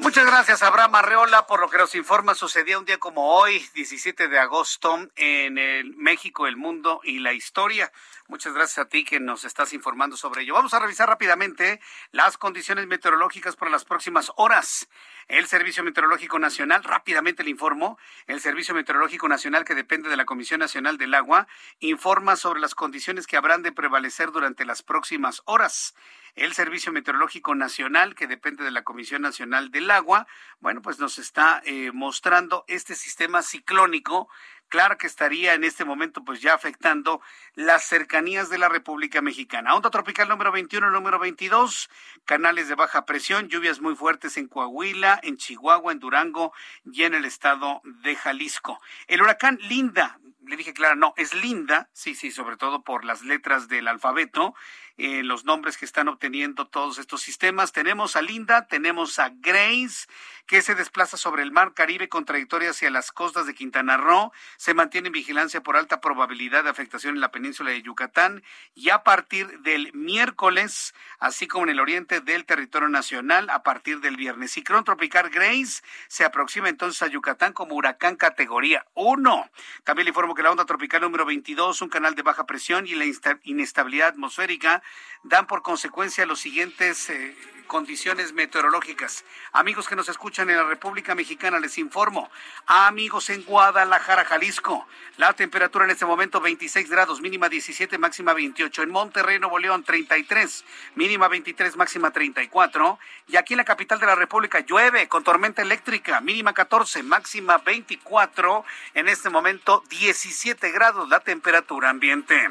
Muchas 0.00 0.26
gracias, 0.26 0.62
Abraham 0.62 0.96
Arreola, 0.96 1.46
por 1.46 1.60
lo 1.60 1.70
que 1.70 1.78
nos 1.78 1.94
informa. 1.94 2.34
Sucedía 2.34 2.78
un 2.78 2.84
día 2.84 2.98
como 2.98 3.34
hoy, 3.34 3.64
17 3.74 4.28
de 4.28 4.38
agosto, 4.38 5.08
en 5.14 5.56
el 5.56 5.94
México, 5.96 6.46
el 6.46 6.56
mundo 6.56 7.00
y 7.04 7.20
la 7.20 7.32
historia. 7.32 7.92
Muchas 8.26 8.54
gracias 8.54 8.78
a 8.78 8.88
ti 8.88 9.04
que 9.04 9.20
nos 9.20 9.44
estás 9.44 9.72
informando 9.72 10.16
sobre 10.16 10.42
ello. 10.42 10.54
Vamos 10.54 10.74
a 10.74 10.80
revisar 10.80 11.08
rápidamente 11.08 11.80
las 12.10 12.38
condiciones 12.38 12.86
meteorológicas 12.86 13.54
para 13.54 13.70
las 13.70 13.84
próximas 13.84 14.32
horas. 14.36 14.88
El 15.28 15.46
Servicio 15.46 15.84
Meteorológico 15.84 16.38
Nacional, 16.38 16.82
rápidamente 16.82 17.44
le 17.44 17.50
informo, 17.50 17.98
el 18.26 18.40
Servicio 18.40 18.74
Meteorológico 18.74 19.28
Nacional 19.28 19.64
que 19.64 19.74
depende 19.74 20.08
de 20.08 20.16
la 20.16 20.24
Comisión 20.24 20.60
Nacional 20.60 20.98
del 20.98 21.14
Agua, 21.14 21.46
informa 21.78 22.36
sobre 22.36 22.60
las 22.60 22.74
condiciones 22.74 23.26
que 23.26 23.36
habrán 23.36 23.62
de 23.62 23.72
prevalecer 23.72 24.32
durante 24.32 24.64
las 24.64 24.82
próximas 24.82 25.42
horas 25.44 25.94
el 26.34 26.52
Servicio 26.52 26.92
Meteorológico 26.92 27.54
Nacional, 27.54 28.14
que 28.14 28.26
depende 28.26 28.64
de 28.64 28.70
la 28.70 28.82
Comisión 28.82 29.22
Nacional 29.22 29.70
del 29.70 29.90
Agua, 29.90 30.26
bueno, 30.60 30.82
pues 30.82 30.98
nos 30.98 31.18
está 31.18 31.62
eh, 31.64 31.90
mostrando 31.92 32.64
este 32.68 32.94
sistema 32.94 33.42
ciclónico 33.42 34.28
claro 34.68 34.98
que 34.98 35.06
estaría 35.06 35.54
en 35.54 35.62
este 35.62 35.84
momento 35.84 36.24
pues 36.24 36.40
ya 36.40 36.54
afectando 36.54 37.20
las 37.54 37.84
cercanías 37.84 38.50
de 38.50 38.58
la 38.58 38.68
República 38.68 39.22
Mexicana. 39.22 39.74
Onda 39.74 39.90
tropical 39.90 40.28
número 40.28 40.50
21, 40.50 40.90
número 40.90 41.20
22, 41.20 41.88
canales 42.24 42.68
de 42.68 42.74
baja 42.74 43.06
presión, 43.06 43.48
lluvias 43.48 43.80
muy 43.80 43.94
fuertes 43.94 44.36
en 44.36 44.48
Coahuila, 44.48 45.20
en 45.22 45.36
Chihuahua, 45.36 45.92
en 45.92 46.00
Durango 46.00 46.52
y 46.84 47.04
en 47.04 47.14
el 47.14 47.24
estado 47.24 47.82
de 47.84 48.16
Jalisco. 48.16 48.80
El 49.06 49.22
huracán 49.22 49.58
Linda, 49.62 50.18
le 50.44 50.56
dije 50.56 50.74
claro, 50.74 50.96
no, 50.96 51.14
es 51.16 51.34
Linda, 51.34 51.88
sí, 51.92 52.14
sí, 52.14 52.30
sobre 52.30 52.56
todo 52.56 52.82
por 52.82 53.04
las 53.04 53.22
letras 53.22 53.68
del 53.68 53.88
alfabeto, 53.88 54.54
eh, 54.96 55.24
los 55.24 55.44
nombres 55.44 55.76
que 55.76 55.84
están 55.84 56.06
obteniendo 56.06 56.66
todos 56.66 56.98
estos 56.98 57.20
sistemas. 57.20 57.72
Tenemos 57.72 58.14
a 58.14 58.22
Linda, 58.22 58.68
tenemos 58.68 59.18
a 59.18 59.32
Grace, 59.34 60.06
que 60.46 60.62
se 60.62 60.76
desplaza 60.76 61.16
sobre 61.16 61.42
el 61.42 61.50
mar 61.50 61.74
Caribe 61.74 62.08
con 62.08 62.24
trayectoria 62.24 62.70
hacia 62.70 62.90
las 62.90 63.10
costas 63.10 63.46
de 63.46 63.54
Quintana 63.54 63.96
Roo. 63.96 64.30
Se 64.56 64.72
mantiene 64.72 65.08
en 65.08 65.12
vigilancia 65.12 65.62
por 65.62 65.76
alta 65.76 66.00
probabilidad 66.00 66.62
de 66.62 66.70
afectación 66.70 67.16
en 67.16 67.20
la 67.20 67.32
península 67.32 67.70
de 67.70 67.82
Yucatán 67.82 68.44
y 68.74 68.90
a 68.90 69.02
partir 69.02 69.60
del 69.60 69.92
miércoles, 69.94 70.94
así 71.18 71.48
como 71.48 71.64
en 71.64 71.70
el 71.70 71.80
oriente 71.80 72.20
del 72.20 72.44
territorio 72.44 72.88
nacional, 72.88 73.50
a 73.50 73.64
partir 73.64 73.98
del 73.98 74.16
viernes. 74.16 74.52
Ciclón 74.52 74.84
tropical 74.84 75.28
Grace 75.30 75.82
se 76.06 76.24
aproxima 76.24 76.68
entonces 76.68 77.02
a 77.02 77.08
Yucatán 77.08 77.52
como 77.52 77.74
huracán 77.74 78.14
categoría 78.14 78.86
1. 78.94 79.50
También 79.82 80.04
le 80.04 80.10
informo 80.10 80.36
que 80.36 80.44
la 80.44 80.52
onda 80.52 80.66
tropical 80.66 81.00
número 81.00 81.24
22, 81.24 81.82
un 81.82 81.88
canal 81.88 82.14
de 82.14 82.22
baja 82.22 82.46
presión 82.46 82.86
y 82.86 82.94
la 82.94 83.06
inestabilidad 83.42 84.10
atmosférica 84.10 84.83
dan 85.24 85.46
por 85.46 85.62
consecuencia 85.62 86.26
los 86.26 86.40
siguientes 86.40 87.08
eh, 87.10 87.34
condiciones 87.66 88.32
meteorológicas. 88.32 89.24
Amigos 89.52 89.88
que 89.88 89.96
nos 89.96 90.08
escuchan 90.08 90.50
en 90.50 90.56
la 90.56 90.64
República 90.64 91.14
Mexicana, 91.14 91.58
les 91.58 91.78
informo. 91.78 92.30
Amigos 92.66 93.30
en 93.30 93.42
Guadalajara, 93.42 94.24
Jalisco, 94.24 94.86
la 95.16 95.32
temperatura 95.32 95.84
en 95.84 95.90
este 95.90 96.04
momento 96.04 96.40
26 96.40 96.90
grados, 96.90 97.20
mínima 97.20 97.48
17, 97.48 97.98
máxima 97.98 98.34
28. 98.34 98.82
En 98.82 98.90
Monterrey, 98.90 99.38
Nuevo 99.38 99.58
León, 99.58 99.82
33, 99.82 100.64
mínima 100.94 101.28
23, 101.28 101.76
máxima 101.76 102.10
34. 102.10 102.98
Y 103.28 103.36
aquí 103.36 103.54
en 103.54 103.58
la 103.58 103.64
capital 103.64 103.98
de 103.98 104.06
la 104.06 104.14
República 104.14 104.60
llueve 104.60 105.08
con 105.08 105.24
tormenta 105.24 105.62
eléctrica, 105.62 106.20
mínima 106.20 106.52
14, 106.52 107.02
máxima 107.02 107.58
24. 107.58 108.64
En 108.94 109.08
este 109.08 109.30
momento 109.30 109.82
17 109.88 110.70
grados 110.70 111.08
la 111.08 111.20
temperatura 111.20 111.90
ambiente. 111.90 112.48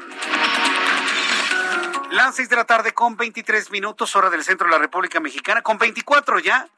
Las 2.14 2.36
seis 2.36 2.48
de 2.48 2.54
la 2.54 2.64
tarde 2.64 2.94
con 2.94 3.16
23 3.16 3.72
minutos, 3.72 4.14
hora 4.14 4.30
del 4.30 4.44
centro 4.44 4.68
de 4.68 4.70
la 4.70 4.78
República 4.78 5.18
Mexicana, 5.18 5.62
con 5.62 5.78
24 5.78 6.38
ya. 6.38 6.68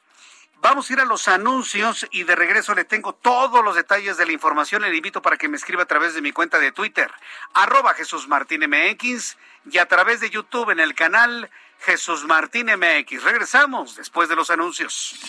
Vamos 0.61 0.89
a 0.89 0.93
ir 0.93 0.99
a 0.99 1.05
los 1.05 1.27
anuncios 1.27 2.07
y 2.09 2.23
de 2.23 2.35
regreso 2.35 2.73
le 2.73 2.85
tengo 2.85 3.13
todos 3.13 3.63
los 3.63 3.75
detalles 3.75 4.17
de 4.17 4.25
la 4.25 4.31
información. 4.31 4.81
Le 4.81 4.95
invito 4.95 5.21
para 5.21 5.37
que 5.37 5.47
me 5.47 5.55
escriba 5.55 5.83
a 5.83 5.85
través 5.85 6.15
de 6.15 6.23
mi 6.23 6.31
cuenta 6.31 6.57
de 6.57 6.71
Twitter, 6.71 7.11
arroba 7.53 7.93
Jesús 7.93 8.27
Martín 8.27 8.61
MX, 8.67 9.37
y 9.69 9.77
a 9.77 9.87
través 9.87 10.21
de 10.21 10.31
YouTube 10.31 10.71
en 10.71 10.79
el 10.79 10.95
canal 10.95 11.51
Jesús 11.81 12.25
Martín 12.25 12.71
MX. 12.75 13.21
Regresamos 13.21 13.95
después 13.95 14.29
de 14.29 14.35
los 14.35 14.49
anuncios. 14.49 15.19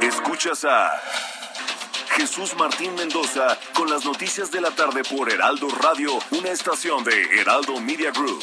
Escuchas 0.00 0.64
a 0.64 0.98
Jesús 2.16 2.56
Martín 2.56 2.94
Mendoza 2.94 3.58
con 3.74 3.90
las 3.90 4.06
noticias 4.06 4.50
de 4.50 4.62
la 4.62 4.70
tarde 4.70 5.02
por 5.04 5.30
Heraldo 5.30 5.68
Radio, 5.82 6.18
una 6.30 6.48
estación 6.48 7.04
de 7.04 7.38
Heraldo 7.38 7.78
Media 7.80 8.10
Group. 8.12 8.42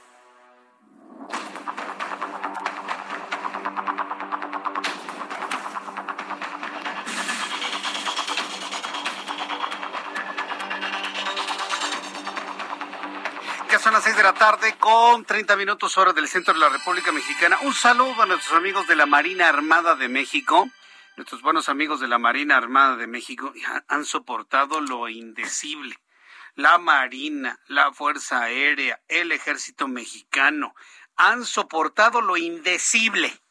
De 14.21 14.27
la 14.27 14.33
tarde 14.35 14.75
con 14.77 15.25
30 15.25 15.55
minutos 15.55 15.97
hora 15.97 16.13
del 16.13 16.27
centro 16.27 16.53
de 16.53 16.59
la 16.59 16.69
República 16.69 17.11
Mexicana. 17.11 17.57
Un 17.63 17.73
saludo 17.73 18.21
a 18.21 18.27
nuestros 18.27 18.55
amigos 18.55 18.85
de 18.85 18.95
la 18.95 19.07
Marina 19.07 19.49
Armada 19.49 19.95
de 19.95 20.09
México. 20.09 20.69
Nuestros 21.17 21.41
buenos 21.41 21.69
amigos 21.69 21.99
de 21.99 22.07
la 22.07 22.19
Marina 22.19 22.55
Armada 22.55 22.97
de 22.97 23.07
México 23.07 23.51
han 23.87 24.05
soportado 24.05 24.79
lo 24.79 25.09
indecible. 25.09 25.97
La 26.53 26.77
Marina, 26.77 27.59
la 27.65 27.93
Fuerza 27.93 28.43
Aérea, 28.43 29.01
el 29.07 29.31
Ejército 29.31 29.87
Mexicano 29.87 30.75
han 31.15 31.43
soportado 31.43 32.21
lo 32.21 32.37
indecible. 32.37 33.41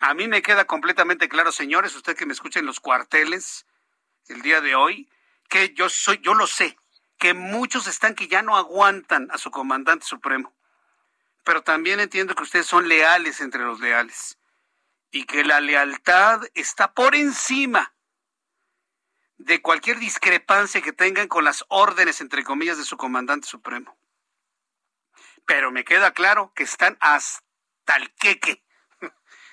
A 0.00 0.12
mí 0.12 0.28
me 0.28 0.42
queda 0.42 0.66
completamente 0.66 1.30
claro, 1.30 1.50
señores, 1.50 1.96
usted 1.96 2.14
que 2.14 2.26
me 2.26 2.34
escucha 2.34 2.58
en 2.58 2.66
los 2.66 2.78
cuarteles 2.78 3.64
el 4.28 4.42
día 4.42 4.60
de 4.60 4.74
hoy, 4.74 5.08
que 5.48 5.72
yo 5.72 5.88
soy, 5.88 6.20
yo 6.22 6.34
lo 6.34 6.46
sé, 6.46 6.77
que 7.18 7.34
muchos 7.34 7.86
están 7.86 8.14
que 8.14 8.28
ya 8.28 8.42
no 8.42 8.56
aguantan 8.56 9.28
a 9.30 9.38
su 9.38 9.50
comandante 9.50 10.06
supremo. 10.06 10.54
Pero 11.44 11.62
también 11.62 12.00
entiendo 12.00 12.34
que 12.34 12.42
ustedes 12.42 12.66
son 12.66 12.88
leales 12.88 13.40
entre 13.40 13.62
los 13.62 13.80
leales 13.80 14.38
y 15.10 15.24
que 15.24 15.44
la 15.44 15.60
lealtad 15.60 16.42
está 16.54 16.92
por 16.92 17.14
encima 17.14 17.94
de 19.38 19.62
cualquier 19.62 19.98
discrepancia 19.98 20.82
que 20.82 20.92
tengan 20.92 21.28
con 21.28 21.44
las 21.44 21.64
órdenes, 21.68 22.20
entre 22.20 22.44
comillas, 22.44 22.76
de 22.76 22.84
su 22.84 22.96
comandante 22.96 23.46
supremo. 23.46 23.96
Pero 25.46 25.70
me 25.70 25.84
queda 25.84 26.12
claro 26.12 26.52
que 26.54 26.64
están 26.64 26.98
hasta 27.00 27.96
el 27.96 28.12
queque. 28.14 28.64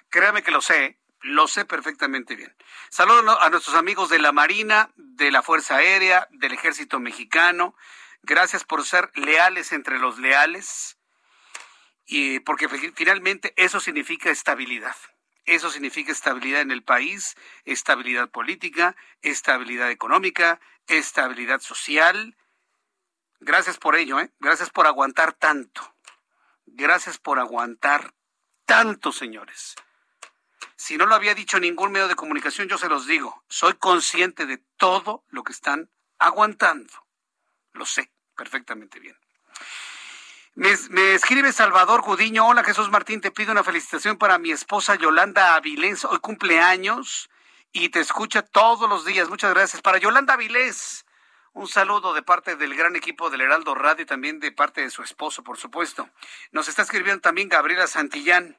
Créame 0.09 0.43
que 0.43 0.51
lo 0.51 0.61
sé, 0.61 0.99
lo 1.25 1.47
sé 1.47 1.65
perfectamente 1.65 2.35
bien. 2.35 2.55
Saludos 2.89 3.37
a 3.41 3.49
nuestros 3.49 3.75
amigos 3.75 4.09
de 4.09 4.19
la 4.19 4.31
Marina, 4.31 4.91
de 4.95 5.31
la 5.31 5.41
Fuerza 5.41 5.77
Aérea, 5.77 6.27
del 6.31 6.53
Ejército 6.53 6.99
Mexicano. 6.99 7.75
Gracias 8.21 8.63
por 8.63 8.85
ser 8.85 9.11
leales 9.15 9.71
entre 9.71 9.97
los 9.97 10.19
leales. 10.19 10.97
Y 12.05 12.39
porque 12.41 12.69
finalmente 12.69 13.53
eso 13.57 13.79
significa 13.79 14.29
estabilidad. 14.29 14.95
Eso 15.45 15.71
significa 15.71 16.11
estabilidad 16.11 16.61
en 16.61 16.71
el 16.71 16.83
país, 16.83 17.35
estabilidad 17.65 18.29
política, 18.29 18.95
estabilidad 19.23 19.89
económica, 19.89 20.59
estabilidad 20.87 21.59
social. 21.59 22.37
Gracias 23.39 23.77
por 23.77 23.95
ello, 23.95 24.19
¿eh? 24.19 24.31
Gracias 24.39 24.69
por 24.69 24.85
aguantar 24.85 25.33
tanto. 25.33 25.95
Gracias 26.67 27.17
por 27.17 27.39
aguantar 27.39 28.13
tanto, 28.65 29.11
señores. 29.11 29.75
Si 30.75 30.97
no 30.97 31.05
lo 31.05 31.15
había 31.15 31.35
dicho 31.35 31.59
ningún 31.59 31.91
medio 31.91 32.07
de 32.07 32.15
comunicación, 32.15 32.67
yo 32.67 32.77
se 32.77 32.89
los 32.89 33.07
digo. 33.07 33.43
Soy 33.47 33.73
consciente 33.75 34.45
de 34.45 34.57
todo 34.77 35.23
lo 35.29 35.43
que 35.43 35.53
están 35.53 35.89
aguantando. 36.19 36.93
Lo 37.73 37.85
sé 37.85 38.11
perfectamente 38.35 38.99
bien. 38.99 39.17
Me, 40.55 40.71
escribe 41.13 41.51
Salvador 41.51 42.01
Gudiño. 42.01 42.47
Hola 42.47 42.63
Jesús 42.63 42.89
Martín, 42.89 43.19
te 43.19 43.31
pido 43.31 43.51
una 43.51 43.63
felicitación 43.63 44.17
para 44.17 44.37
mi 44.37 44.51
esposa 44.51 44.95
Yolanda 44.95 45.55
Avilés. 45.55 46.05
Hoy 46.05 46.19
cumpleaños 46.19 47.29
y 47.73 47.89
te 47.89 47.99
escucha 47.99 48.41
todos 48.41 48.89
los 48.89 49.03
días. 49.03 49.27
Muchas 49.27 49.53
gracias. 49.53 49.81
Para 49.81 49.97
Yolanda 49.97 50.35
Avilés, 50.35 51.05
un 51.51 51.67
saludo 51.67 52.13
de 52.13 52.23
parte 52.23 52.55
del 52.55 52.73
gran 52.73 52.95
equipo 52.95 53.29
del 53.29 53.41
Heraldo 53.41 53.75
Radio 53.75 54.03
y 54.03 54.05
también 54.05 54.39
de 54.39 54.53
parte 54.53 54.79
de 54.79 54.89
su 54.89 55.03
esposo, 55.03 55.43
por 55.43 55.57
supuesto. 55.57 56.09
Nos 56.51 56.69
está 56.69 56.83
escribiendo 56.83 57.19
también 57.19 57.49
Gabriela 57.49 57.87
Santillán 57.87 58.57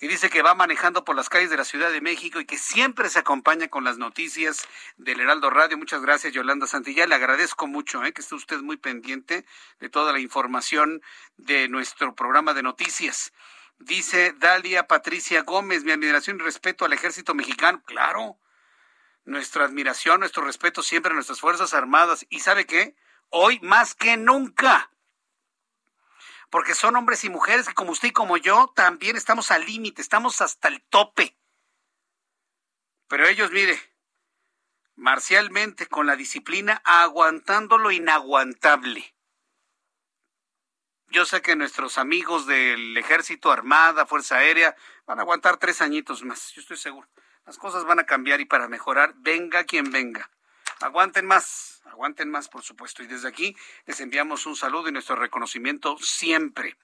y 0.00 0.08
dice 0.08 0.30
que 0.30 0.40
va 0.40 0.54
manejando 0.54 1.04
por 1.04 1.14
las 1.14 1.28
calles 1.28 1.50
de 1.50 1.58
la 1.58 1.64
Ciudad 1.64 1.92
de 1.92 2.00
México 2.00 2.40
y 2.40 2.46
que 2.46 2.56
siempre 2.56 3.10
se 3.10 3.18
acompaña 3.18 3.68
con 3.68 3.84
las 3.84 3.98
noticias 3.98 4.66
del 4.96 5.20
Heraldo 5.20 5.50
Radio. 5.50 5.76
Muchas 5.76 6.00
gracias, 6.00 6.32
Yolanda 6.32 6.66
Santilla. 6.66 7.06
Le 7.06 7.14
agradezco 7.14 7.66
mucho 7.66 8.02
¿eh? 8.02 8.12
que 8.14 8.22
esté 8.22 8.34
usted 8.34 8.60
muy 8.60 8.78
pendiente 8.78 9.44
de 9.78 9.88
toda 9.90 10.12
la 10.12 10.18
información 10.18 11.02
de 11.36 11.68
nuestro 11.68 12.14
programa 12.14 12.54
de 12.54 12.62
noticias. 12.62 13.34
Dice 13.78 14.34
Dalia 14.38 14.86
Patricia 14.86 15.42
Gómez, 15.42 15.84
mi 15.84 15.92
admiración 15.92 16.38
y 16.40 16.44
respeto 16.44 16.86
al 16.86 16.94
ejército 16.94 17.34
mexicano. 17.34 17.82
Claro, 17.84 18.38
nuestra 19.26 19.66
admiración, 19.66 20.20
nuestro 20.20 20.42
respeto 20.42 20.82
siempre 20.82 21.12
a 21.12 21.14
nuestras 21.14 21.40
Fuerzas 21.40 21.74
Armadas. 21.74 22.24
¿Y 22.30 22.40
sabe 22.40 22.64
qué? 22.64 22.96
Hoy 23.28 23.60
más 23.60 23.94
que 23.94 24.16
nunca 24.16 24.90
porque 26.50 26.74
son 26.74 26.96
hombres 26.96 27.24
y 27.24 27.30
mujeres 27.30 27.68
que 27.68 27.74
como 27.74 27.92
usted 27.92 28.08
y 28.08 28.12
como 28.12 28.36
yo 28.36 28.72
también 28.74 29.16
estamos 29.16 29.50
al 29.50 29.64
límite, 29.64 30.02
estamos 30.02 30.40
hasta 30.40 30.68
el 30.68 30.82
tope. 30.82 31.38
Pero 33.08 33.26
ellos, 33.26 33.50
mire, 33.52 33.80
marcialmente, 34.96 35.86
con 35.86 36.06
la 36.06 36.16
disciplina, 36.16 36.82
aguantando 36.84 37.78
lo 37.78 37.90
inaguantable. 37.90 39.14
Yo 41.08 41.24
sé 41.24 41.42
que 41.42 41.56
nuestros 41.56 41.98
amigos 41.98 42.46
del 42.46 42.96
Ejército, 42.96 43.50
Armada, 43.50 44.06
Fuerza 44.06 44.36
Aérea, 44.36 44.76
van 45.06 45.18
a 45.18 45.22
aguantar 45.22 45.56
tres 45.56 45.80
añitos 45.80 46.22
más, 46.22 46.52
yo 46.52 46.60
estoy 46.60 46.76
seguro. 46.76 47.08
Las 47.46 47.58
cosas 47.58 47.84
van 47.84 47.98
a 47.98 48.06
cambiar 48.06 48.40
y 48.40 48.44
para 48.44 48.68
mejorar, 48.68 49.14
venga 49.16 49.64
quien 49.64 49.90
venga. 49.90 50.30
Aguanten 50.80 51.26
más, 51.26 51.79
aguanten 51.90 52.30
más, 52.30 52.48
por 52.48 52.62
supuesto. 52.62 53.02
Y 53.02 53.06
desde 53.06 53.28
aquí 53.28 53.56
les 53.86 54.00
enviamos 54.00 54.46
un 54.46 54.56
saludo 54.56 54.88
y 54.88 54.92
nuestro 54.92 55.16
reconocimiento 55.16 55.96
siempre. 55.98 56.76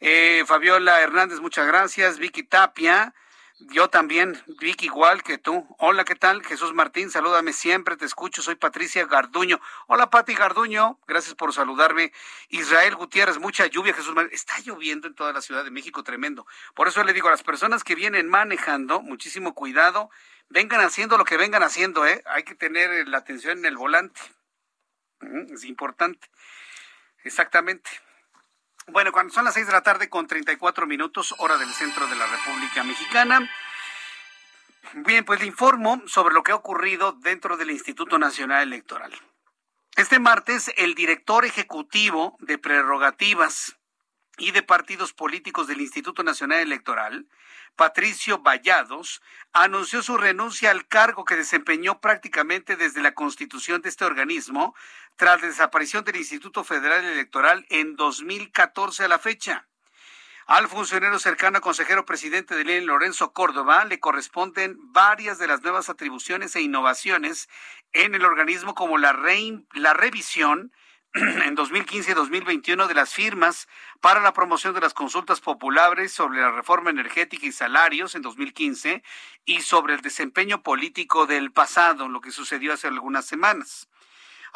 Eh, 0.00 0.44
Fabiola 0.46 1.00
Hernández, 1.00 1.40
muchas 1.40 1.66
gracias. 1.66 2.18
Vicky 2.18 2.44
Tapia, 2.44 3.14
yo 3.60 3.88
también, 3.88 4.40
Vicky, 4.60 4.86
igual 4.86 5.22
que 5.22 5.36
tú. 5.36 5.66
Hola, 5.78 6.04
¿qué 6.04 6.14
tal? 6.14 6.44
Jesús 6.44 6.72
Martín, 6.74 7.10
salúdame 7.10 7.52
siempre, 7.52 7.96
te 7.96 8.04
escucho. 8.04 8.40
Soy 8.40 8.54
Patricia 8.54 9.04
Garduño. 9.06 9.60
Hola, 9.88 10.10
Pati 10.10 10.34
Garduño, 10.34 11.00
gracias 11.06 11.34
por 11.34 11.52
saludarme. 11.52 12.12
Israel 12.50 12.94
Gutiérrez, 12.94 13.38
mucha 13.38 13.66
lluvia, 13.66 13.94
Jesús 13.94 14.14
Martín. 14.14 14.32
Está 14.32 14.60
lloviendo 14.60 15.08
en 15.08 15.14
toda 15.14 15.32
la 15.32 15.42
Ciudad 15.42 15.64
de 15.64 15.70
México, 15.70 16.04
tremendo. 16.04 16.46
Por 16.74 16.86
eso 16.88 17.02
le 17.02 17.12
digo 17.12 17.28
a 17.28 17.32
las 17.32 17.42
personas 17.42 17.82
que 17.82 17.94
vienen 17.94 18.28
manejando, 18.28 19.02
muchísimo 19.02 19.54
cuidado. 19.54 20.10
Vengan 20.48 20.80
haciendo 20.80 21.18
lo 21.18 21.24
que 21.24 21.36
vengan 21.36 21.62
haciendo, 21.62 22.06
¿eh? 22.06 22.22
Hay 22.26 22.44
que 22.44 22.54
tener 22.54 23.08
la 23.08 23.18
atención 23.18 23.58
en 23.58 23.66
el 23.66 23.76
volante. 23.76 24.20
Es 25.52 25.64
importante. 25.64 26.28
Exactamente. 27.24 27.90
Bueno, 28.90 29.12
cuando 29.12 29.34
son 29.34 29.44
las 29.44 29.52
seis 29.52 29.66
de 29.66 29.72
la 29.72 29.82
tarde 29.82 30.08
con 30.08 30.26
34 30.26 30.86
minutos, 30.86 31.34
hora 31.38 31.58
del 31.58 31.68
centro 31.68 32.06
de 32.06 32.16
la 32.16 32.26
República 32.26 32.82
Mexicana. 32.84 33.50
Bien, 34.94 35.26
pues 35.26 35.40
le 35.40 35.46
informo 35.46 36.02
sobre 36.06 36.34
lo 36.34 36.42
que 36.42 36.52
ha 36.52 36.56
ocurrido 36.56 37.12
dentro 37.12 37.58
del 37.58 37.70
Instituto 37.70 38.18
Nacional 38.18 38.62
Electoral. 38.62 39.12
Este 39.96 40.18
martes, 40.18 40.72
el 40.78 40.94
director 40.94 41.44
ejecutivo 41.44 42.36
de 42.40 42.56
prerrogativas 42.56 43.77
y 44.38 44.52
de 44.52 44.62
partidos 44.62 45.12
políticos 45.12 45.66
del 45.66 45.80
Instituto 45.80 46.22
Nacional 46.22 46.60
Electoral, 46.60 47.26
Patricio 47.76 48.38
Vallados, 48.38 49.20
anunció 49.52 50.02
su 50.02 50.16
renuncia 50.16 50.70
al 50.70 50.86
cargo 50.86 51.24
que 51.24 51.36
desempeñó 51.36 52.00
prácticamente 52.00 52.76
desde 52.76 53.02
la 53.02 53.14
constitución 53.14 53.82
de 53.82 53.88
este 53.88 54.04
organismo 54.04 54.74
tras 55.16 55.40
la 55.40 55.48
desaparición 55.48 56.04
del 56.04 56.16
Instituto 56.16 56.64
Federal 56.64 57.04
Electoral 57.04 57.66
en 57.68 57.96
2014 57.96 59.04
a 59.04 59.08
la 59.08 59.18
fecha. 59.18 59.66
Al 60.46 60.66
funcionario 60.66 61.18
cercano 61.18 61.60
consejero 61.60 62.06
presidente 62.06 62.54
de 62.54 62.64
ley 62.64 62.80
Lorenzo 62.80 63.34
Córdoba 63.34 63.84
le 63.84 64.00
corresponden 64.00 64.78
varias 64.92 65.38
de 65.38 65.46
las 65.46 65.60
nuevas 65.60 65.90
atribuciones 65.90 66.56
e 66.56 66.62
innovaciones 66.62 67.50
en 67.92 68.14
el 68.14 68.24
organismo 68.24 68.74
como 68.74 68.96
la, 68.96 69.12
la 69.74 69.92
revisión 69.92 70.72
en 71.46 71.54
2015 71.54 72.10
y 72.10 72.14
2021 72.14 72.86
de 72.86 72.94
las 72.94 73.14
firmas 73.14 73.66
para 74.00 74.20
la 74.20 74.32
promoción 74.32 74.74
de 74.74 74.80
las 74.80 74.94
consultas 74.94 75.40
populares 75.40 76.12
sobre 76.12 76.40
la 76.40 76.50
reforma 76.50 76.90
energética 76.90 77.46
y 77.46 77.52
salarios 77.52 78.14
en 78.14 78.22
2015 78.22 79.02
y 79.44 79.62
sobre 79.62 79.94
el 79.94 80.00
desempeño 80.00 80.62
político 80.62 81.26
del 81.26 81.50
pasado, 81.50 82.08
lo 82.08 82.20
que 82.20 82.30
sucedió 82.30 82.74
hace 82.74 82.88
algunas 82.88 83.26
semanas. 83.26 83.88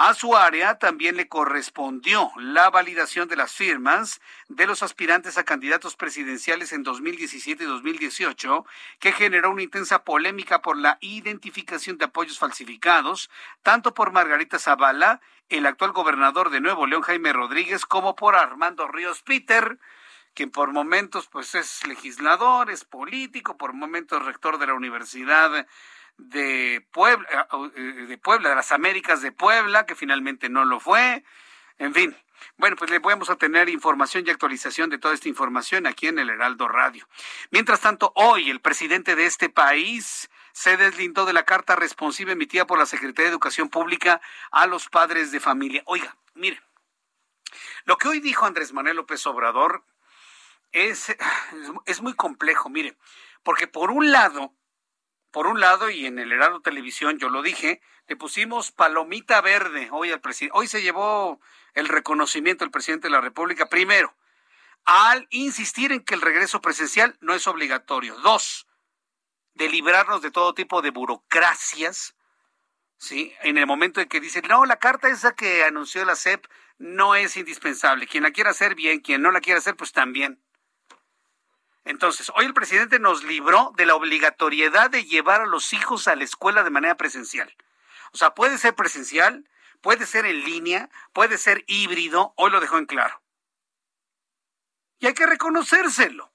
A 0.05 0.15
su 0.15 0.37
área 0.37 0.81
también 0.81 1.17
le 1.17 1.29
correspondió 1.29 2.33
la 2.35 2.71
validación 2.71 3.29
de 3.29 3.37
las 3.37 3.53
firmas 3.53 4.21
de 4.49 4.67
los 4.67 4.83
aspirantes 4.83 5.39
a 5.39 5.45
candidatos 5.45 5.95
presidenciales 5.95 6.73
en 6.73 6.83
2017 6.83 7.63
y 7.63 7.67
2018, 7.69 8.67
que 8.99 9.13
generó 9.13 9.53
una 9.53 9.63
intensa 9.63 10.03
polémica 10.03 10.61
por 10.61 10.77
la 10.77 10.99
identificación 11.03 11.99
de 11.99 12.07
apoyos 12.07 12.41
falsificados, 12.41 13.31
tanto 13.63 13.95
por 13.95 14.11
Margarita 14.11 14.59
Zavala, 14.59 15.21
el 15.49 15.67
actual 15.67 15.93
gobernador 15.93 16.51
de 16.51 16.61
Nuevo 16.61 16.85
León, 16.87 17.03
Jaime 17.03 17.33
Rodríguez, 17.33 17.87
como 17.87 18.17
por 18.17 18.35
Armando 18.35 18.89
Ríos 18.89 19.23
Peter, 19.23 19.79
quien 20.35 20.51
por 20.51 20.73
momentos 20.73 21.29
pues 21.29 21.55
es 21.55 21.87
legislador, 21.87 22.73
es 22.73 22.85
político, 22.85 23.57
por 23.57 23.73
momentos 23.73 24.25
rector 24.25 24.59
de 24.59 24.67
la 24.67 24.75
Universidad 24.75 25.65
de 26.19 26.87
Puebla, 26.93 27.49
eh, 27.77 27.81
de 27.81 28.19
Puebla, 28.19 28.51
de 28.51 28.55
las 28.55 28.73
Américas 28.73 29.23
de 29.23 29.33
Puebla, 29.33 29.87
que 29.87 29.95
finalmente 29.95 30.49
no 30.49 30.65
lo 30.65 30.81
fue. 30.81 31.25
En 31.79 31.95
fin, 31.95 32.17
bueno, 32.57 32.77
pues 32.77 32.91
le 32.91 33.01
podemos 33.01 33.31
a 33.31 33.37
tener 33.37 33.69
información 33.69 34.25
y 34.27 34.31
actualización 34.31 34.91
de 34.91 34.99
toda 34.99 35.15
esta 35.15 35.29
información 35.29 35.87
aquí 35.87 36.07
en 36.07 36.19
el 36.19 36.31
Heraldo 36.31 36.69
Radio. 36.69 37.09
Mientras 37.51 37.81
tanto, 37.81 38.13
hoy 38.15 38.51
el 38.51 38.61
presidente 38.61 39.17
de 39.17 39.27
este 39.27 39.49
país 39.49 40.31
se 40.53 40.77
deslindó 40.77 41.25
de 41.25 41.33
la 41.33 41.45
carta 41.45 41.77
responsiva 41.77 42.33
emitida 42.33 42.67
por 42.67 42.79
la 42.79 42.87
Secretaría 42.87 43.27
de 43.27 43.33
Educación 43.33 43.69
Pública 43.69 44.21
a 44.51 44.67
los 44.67 44.89
padres 44.89 45.33
de 45.33 45.41
familia. 45.41 45.83
Oiga, 45.87 46.17
mire, 46.35 46.61
lo 47.85 47.97
que 47.97 48.09
hoy 48.09 48.21
dijo 48.21 48.47
Andrés 48.47 48.73
Manuel 48.73 48.97
López 48.97 49.27
Obrador 49.27 49.85
es, 50.73 51.15
es 51.87 52.01
muy 52.03 52.15
complejo, 52.15 52.69
mire, 52.69 52.97
porque 53.43 53.67
por 53.67 53.91
un 53.91 54.11
lado, 54.11 54.55
por 55.33 55.47
un 55.47 55.61
lado, 55.61 55.91
y 55.91 56.07
en 56.07 56.19
el 56.19 56.31
Heraldo 56.31 56.61
Televisión 56.61 57.19
yo 57.19 57.29
lo 57.29 57.43
dije, 57.43 57.81
le 58.07 58.17
pusimos 58.17 58.71
palomita 58.71 59.41
verde 59.41 59.89
hoy 59.91 60.13
al 60.13 60.21
presidente. 60.21 60.57
Hoy 60.57 60.69
se 60.69 60.83
llevó 60.83 61.41
el 61.75 61.89
reconocimiento 61.89 62.65
del 62.65 62.71
presidente 62.71 63.09
de 63.09 63.13
la 63.13 63.21
República, 63.21 63.67
primero, 63.67 64.15
al 64.85 65.27
insistir 65.31 65.91
en 65.91 66.05
que 66.05 66.15
el 66.15 66.21
regreso 66.21 66.61
presencial 66.61 67.17
no 67.21 67.35
es 67.35 67.47
obligatorio. 67.47 68.15
Dos, 68.21 68.67
de 69.55 69.69
librarnos 69.69 70.23
de 70.23 70.31
todo 70.31 70.55
tipo 70.55 70.83
de 70.83 70.91
burocracias, 70.91 72.15
¿sí? 72.99 73.35
En 73.43 73.59
el 73.59 73.67
momento 73.67 74.01
en 74.01 74.09
que 74.09 74.21
dicen, 74.21 74.45
no, 74.49 74.67
la 74.67 74.77
carta 74.77 75.09
esa 75.09 75.35
que 75.35 75.65
anunció 75.65 76.05
la 76.05 76.17
CEP 76.17 76.47
no 76.79 77.15
es 77.15 77.37
indispensable. 77.37 78.07
Quien 78.07 78.23
la 78.23 78.33
quiera 78.33 78.51
hacer, 78.51 78.75
bien. 78.75 79.01
Quien 79.01 79.23
no 79.23 79.31
la 79.31 79.41
quiera 79.41 79.59
hacer, 79.59 79.77
pues 79.77 79.93
también. 79.93 80.43
Entonces, 81.85 82.31
hoy 82.37 82.47
el 82.47 82.55
presidente 82.55 82.99
nos 82.99 83.25
libró 83.25 83.73
de 83.77 83.87
la 83.87 83.95
obligatoriedad 83.95 84.91
de 84.91 85.05
llevar 85.05 85.41
a 85.41 85.47
los 85.47 85.73
hijos 85.73 86.07
a 86.07 86.15
la 86.15 86.25
escuela 86.25 86.63
de 86.63 86.71
manera 86.71 86.97
presencial. 86.97 87.55
O 88.13 88.17
sea, 88.17 88.35
puede 88.35 88.59
ser 88.59 88.75
presencial, 88.75 89.49
puede 89.81 90.07
ser 90.07 90.27
en 90.27 90.45
línea, 90.45 90.91
puede 91.13 91.39
ser 91.39 91.65
híbrido, 91.67 92.35
hoy 92.37 92.51
lo 92.51 92.61
dejó 92.61 92.79
en 92.79 92.87
claro. 92.87 93.21
Y 95.01 95.07
hay 95.07 95.15
que 95.15 95.27
reconocérselo. 95.27 96.33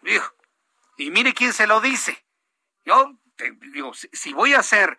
Dijo, 0.00 0.34
y 0.96 1.10
mire 1.10 1.34
quién 1.34 1.52
se 1.52 1.66
lo 1.66 1.80
dice. 1.80 2.24
Yo 2.84 3.18
te 3.36 3.52
digo, 3.72 3.92
si 3.94 4.32
voy 4.32 4.54
a 4.54 4.62
ser 4.62 4.98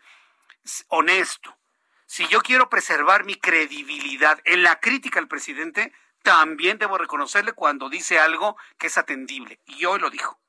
honesto, 0.89 1.57
si 2.05 2.27
yo 2.27 2.41
quiero 2.41 2.69
preservar 2.69 3.23
mi 3.23 3.35
credibilidad 3.35 4.39
en 4.45 4.63
la 4.63 4.79
crítica 4.79 5.19
al 5.19 5.27
presidente, 5.27 5.93
también 6.23 6.77
debo 6.77 6.97
reconocerle 6.97 7.53
cuando 7.53 7.89
dice 7.89 8.19
algo 8.19 8.57
que 8.77 8.87
es 8.87 8.97
atendible. 8.97 9.59
Y 9.65 9.85
hoy 9.85 9.99
lo 9.99 10.09
dijo. 10.09 10.39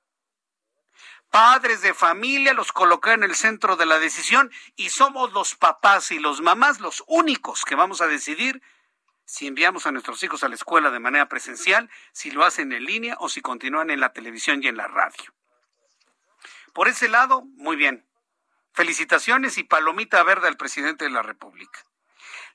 Padres 1.31 1.81
de 1.81 1.95
familia 1.95 2.53
los 2.53 2.73
coloqué 2.73 3.13
en 3.13 3.23
el 3.23 3.35
centro 3.35 3.77
de 3.77 3.87
la 3.87 3.99
decisión 3.99 4.51
y 4.77 4.91
somos 4.91 5.33
los 5.33 5.55
papás 5.55 6.11
y 6.11 6.19
los 6.19 6.43
mamás 6.43 6.81
los 6.81 7.03
únicos 7.07 7.65
que 7.65 7.75
vamos 7.75 8.03
a 8.03 8.07
decidir 8.07 8.63
si 9.25 9.47
enviamos 9.47 9.87
a 9.87 9.93
nuestros 9.93 10.23
hijos 10.23 10.45
a 10.45 10.49
la 10.49 10.57
escuela 10.57 10.91
de 10.91 11.01
manera 11.01 11.29
presencial, 11.29 11.89
si 12.13 12.31
lo 12.31 12.45
hacen 12.45 12.71
en 12.73 12.85
línea 12.85 13.17
o 13.19 13.31
si 13.31 13.41
continúan 13.41 13.89
en 13.89 14.01
la 14.01 14.13
televisión 14.13 14.63
y 14.63 14.69
en 14.69 14.77
la 14.77 14.89
radio. 14.89 15.33
Por 16.75 16.89
ese 16.89 17.09
lado, 17.09 17.43
muy 17.57 17.77
bien. 17.77 18.07
Felicitaciones 18.75 19.57
y 19.57 19.65
palomita 19.65 20.23
verde 20.23 20.49
al 20.49 20.59
presidente 20.59 21.07
de 21.07 21.11
la 21.11 21.23
República. 21.23 21.81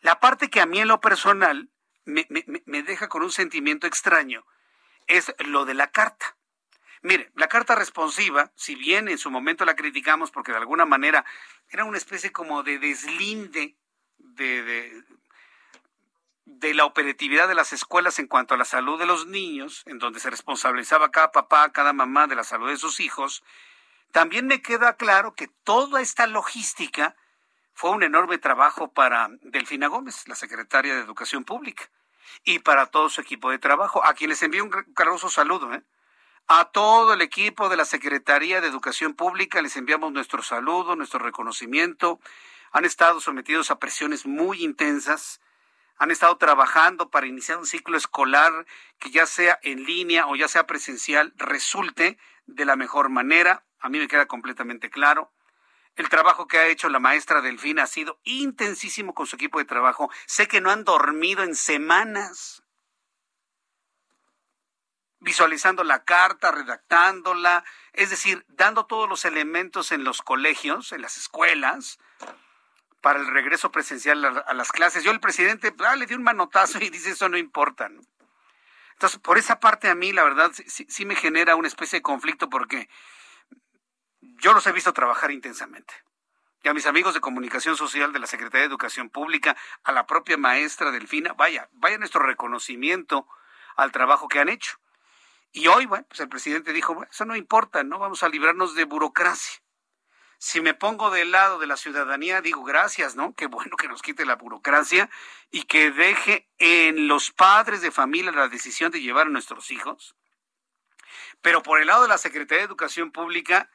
La 0.01 0.19
parte 0.19 0.51
que 0.51 0.61
a 0.61 0.67
mí 0.67 0.79
en 0.79 0.87
lo 0.87 1.01
personal 1.01 1.71
me, 2.07 2.83
deja 2.83 3.09
con 3.09 3.21
un 3.21 3.31
sentimiento 3.31 3.85
extraño 3.85 4.45
es 5.07 5.33
lo 5.39 5.65
de 5.65 5.73
la 5.73 5.91
carta. 5.91 6.37
Mire, 7.01 7.31
la 7.35 7.47
carta 7.47 7.75
responsiva, 7.75 8.51
si 8.55 8.75
bien 8.75 9.07
en 9.07 9.17
su 9.17 9.29
momento 9.29 9.65
la 9.65 9.75
criticamos 9.75 10.31
porque 10.31 10.51
de 10.51 10.57
alguna 10.57 10.85
manera 10.85 11.25
era 11.69 11.85
una 11.85 11.97
especie 11.97 12.31
como 12.31 12.63
de 12.63 12.79
deslinde 12.79 13.75
de, 14.17 14.63
de, 14.63 15.03
de, 16.45 16.73
la 16.73 16.85
operatividad 16.85 17.47
de 17.47 17.55
las 17.55 17.71
escuelas 17.71 18.19
en 18.19 18.27
cuanto 18.27 18.55
a 18.55 18.57
la 18.57 18.65
salud 18.65 18.97
de 18.97 19.05
los 19.05 19.27
niños, 19.27 19.83
en 19.85 19.99
donde 19.99 20.19
se 20.19 20.29
responsabilizaba 20.29 21.11
cada 21.11 21.31
papá, 21.31 21.71
cada 21.71 21.93
mamá 21.93 22.27
de 22.27 22.35
la 22.35 22.43
salud 22.43 22.69
de 22.69 22.77
sus 22.77 22.99
hijos, 22.99 23.43
también 24.11 24.47
me 24.47 24.61
queda 24.61 24.95
claro 24.95 25.35
que 25.35 25.47
toda 25.47 26.01
esta 26.01 26.25
logística 26.25 27.15
fue 27.77 27.91
un 27.91 28.01
enorme 28.01 28.39
trabajo 28.39 28.91
para 28.91 29.29
Delfina 29.43 29.85
Gómez, 29.85 30.27
la 30.27 30.33
secretaria 30.33 30.95
de 30.95 31.01
Educación 31.01 31.43
Pública 31.43 31.87
y 32.43 32.57
para 32.57 32.87
todo 32.87 33.07
su 33.07 33.21
equipo 33.21 33.51
de 33.51 33.59
trabajo, 33.59 34.03
a 34.03 34.15
quienes 34.15 34.41
envío 34.41 34.63
un 34.63 34.71
caluroso 34.95 35.29
saludo. 35.29 35.71
¿eh? 35.71 35.83
A 36.47 36.71
todo 36.71 37.13
el 37.13 37.21
equipo 37.21 37.69
de 37.69 37.77
la 37.77 37.85
Secretaría 37.85 38.61
de 38.61 38.67
Educación 38.67 39.13
Pública 39.13 39.61
les 39.61 39.77
enviamos 39.77 40.11
nuestro 40.11 40.41
saludo, 40.41 40.95
nuestro 40.95 41.19
reconocimiento. 41.19 42.19
Han 42.71 42.83
estado 42.83 43.19
sometidos 43.19 43.69
a 43.69 43.77
presiones 43.77 44.25
muy 44.25 44.63
intensas, 44.63 45.39
han 45.99 46.09
estado 46.09 46.35
trabajando 46.37 47.11
para 47.11 47.27
iniciar 47.27 47.59
un 47.59 47.67
ciclo 47.67 47.95
escolar 47.95 48.65
que 48.97 49.11
ya 49.11 49.27
sea 49.27 49.59
en 49.61 49.83
línea 49.83 50.25
o 50.25 50.35
ya 50.35 50.47
sea 50.47 50.65
presencial 50.65 51.31
resulte 51.35 52.17
de 52.47 52.65
la 52.65 52.75
mejor 52.75 53.09
manera. 53.09 53.63
A 53.79 53.89
mí 53.89 53.99
me 53.99 54.07
queda 54.07 54.25
completamente 54.25 54.89
claro. 54.89 55.31
El 55.97 56.09
trabajo 56.09 56.47
que 56.47 56.59
ha 56.59 56.67
hecho 56.67 56.89
la 56.89 56.99
maestra 56.99 57.41
Delfina 57.41 57.83
ha 57.83 57.87
sido 57.87 58.19
intensísimo 58.23 59.15
con 59.15 59.25
su 59.25 59.35
equipo 59.35 59.57
de 59.57 59.65
trabajo. 59.65 60.11
Sé 60.27 60.47
que 60.47 60.61
no 60.61 60.69
han 60.69 60.83
dormido 60.83 61.43
en 61.43 61.55
semanas 61.55 62.63
visualizando 65.19 65.83
la 65.83 66.03
carta, 66.03 66.51
redactándola, 66.51 67.63
es 67.93 68.11
decir, 68.11 68.45
dando 68.47 68.85
todos 68.85 69.09
los 69.09 69.25
elementos 69.25 69.91
en 69.91 70.03
los 70.03 70.21
colegios, 70.21 70.91
en 70.91 71.01
las 71.01 71.17
escuelas, 71.17 71.97
para 73.01 73.19
el 73.19 73.27
regreso 73.27 73.71
presencial 73.71 74.23
a, 74.23 74.53
las 74.53 74.71
clases. 74.71 75.03
Yo 75.03 75.11
el 75.11 75.19
presidente 75.19 75.73
ah, 75.79 75.95
le 75.95 76.05
dio 76.05 76.15
un 76.15 76.23
manotazo 76.23 76.77
y 76.79 76.91
dice 76.91 77.09
eso 77.09 77.27
no 77.27 77.37
importa. 77.37 77.89
Entonces, 78.93 79.19
por 79.19 79.39
esa 79.39 79.59
parte 79.59 79.89
a 79.89 79.95
mí, 79.95 80.11
la 80.11 80.23
verdad, 80.23 80.51
sí, 80.53 80.85
sí 80.87 81.05
me 81.05 81.15
genera 81.15 81.55
una 81.55 81.67
especie 81.67 81.97
de 81.97 82.03
conflicto 82.03 82.49
porque 82.49 82.87
yo 84.37 84.53
los 84.53 84.65
he 84.67 84.71
visto 84.71 84.93
trabajar 84.93 85.31
intensamente. 85.31 85.93
Y 86.63 86.69
a 86.69 86.73
mis 86.73 86.87
amigos 86.87 87.13
de 87.13 87.21
comunicación 87.21 87.75
social 87.75 88.11
de 88.13 88.19
la 88.19 88.27
Secretaría 88.27 88.61
de 88.61 88.67
Educación 88.67 89.09
Pública, 89.09 89.55
a 89.83 89.91
la 89.91 90.07
propia 90.07 90.37
maestra 90.37 90.91
Delfina, 90.91 91.33
vaya, 91.33 91.69
vaya 91.73 91.97
nuestro 91.97 92.21
reconocimiento 92.21 93.27
al 93.75 93.91
trabajo 93.91 94.27
que 94.27 94.39
han 94.39 94.49
hecho. 94.49 94.77
Y 95.51 95.67
hoy, 95.67 95.85
bueno, 95.85 96.05
pues 96.07 96.19
el 96.19 96.29
presidente 96.29 96.73
dijo, 96.73 96.93
bueno, 96.93 97.09
eso 97.11 97.25
no 97.25 97.35
importa, 97.35 97.83
no 97.83 97.99
vamos 97.99 98.23
a 98.23 98.29
librarnos 98.29 98.75
de 98.75 98.83
burocracia. 98.83 99.61
Si 100.39 100.61
me 100.61 100.75
pongo 100.75 101.09
del 101.09 101.31
lado 101.31 101.57
de 101.57 101.65
la 101.65 101.77
ciudadanía, 101.77 102.41
digo 102.41 102.63
gracias, 102.63 103.15
¿no? 103.15 103.33
Qué 103.33 103.47
bueno 103.47 103.75
que 103.75 103.87
nos 103.87 104.03
quite 104.03 104.25
la 104.25 104.35
burocracia 104.35 105.09
y 105.49 105.63
que 105.63 105.89
deje 105.89 106.47
en 106.59 107.07
los 107.07 107.31
padres 107.31 107.81
de 107.81 107.89
familia 107.91 108.31
la 108.31 108.47
decisión 108.47 108.91
de 108.91 109.01
llevar 109.01 109.27
a 109.27 109.31
nuestros 109.31 109.71
hijos. 109.71 110.15
Pero 111.41 111.63
por 111.63 111.81
el 111.81 111.87
lado 111.87 112.03
de 112.03 112.09
la 112.09 112.19
Secretaría 112.19 112.59
de 112.59 112.67
Educación 112.67 113.11
Pública, 113.11 113.71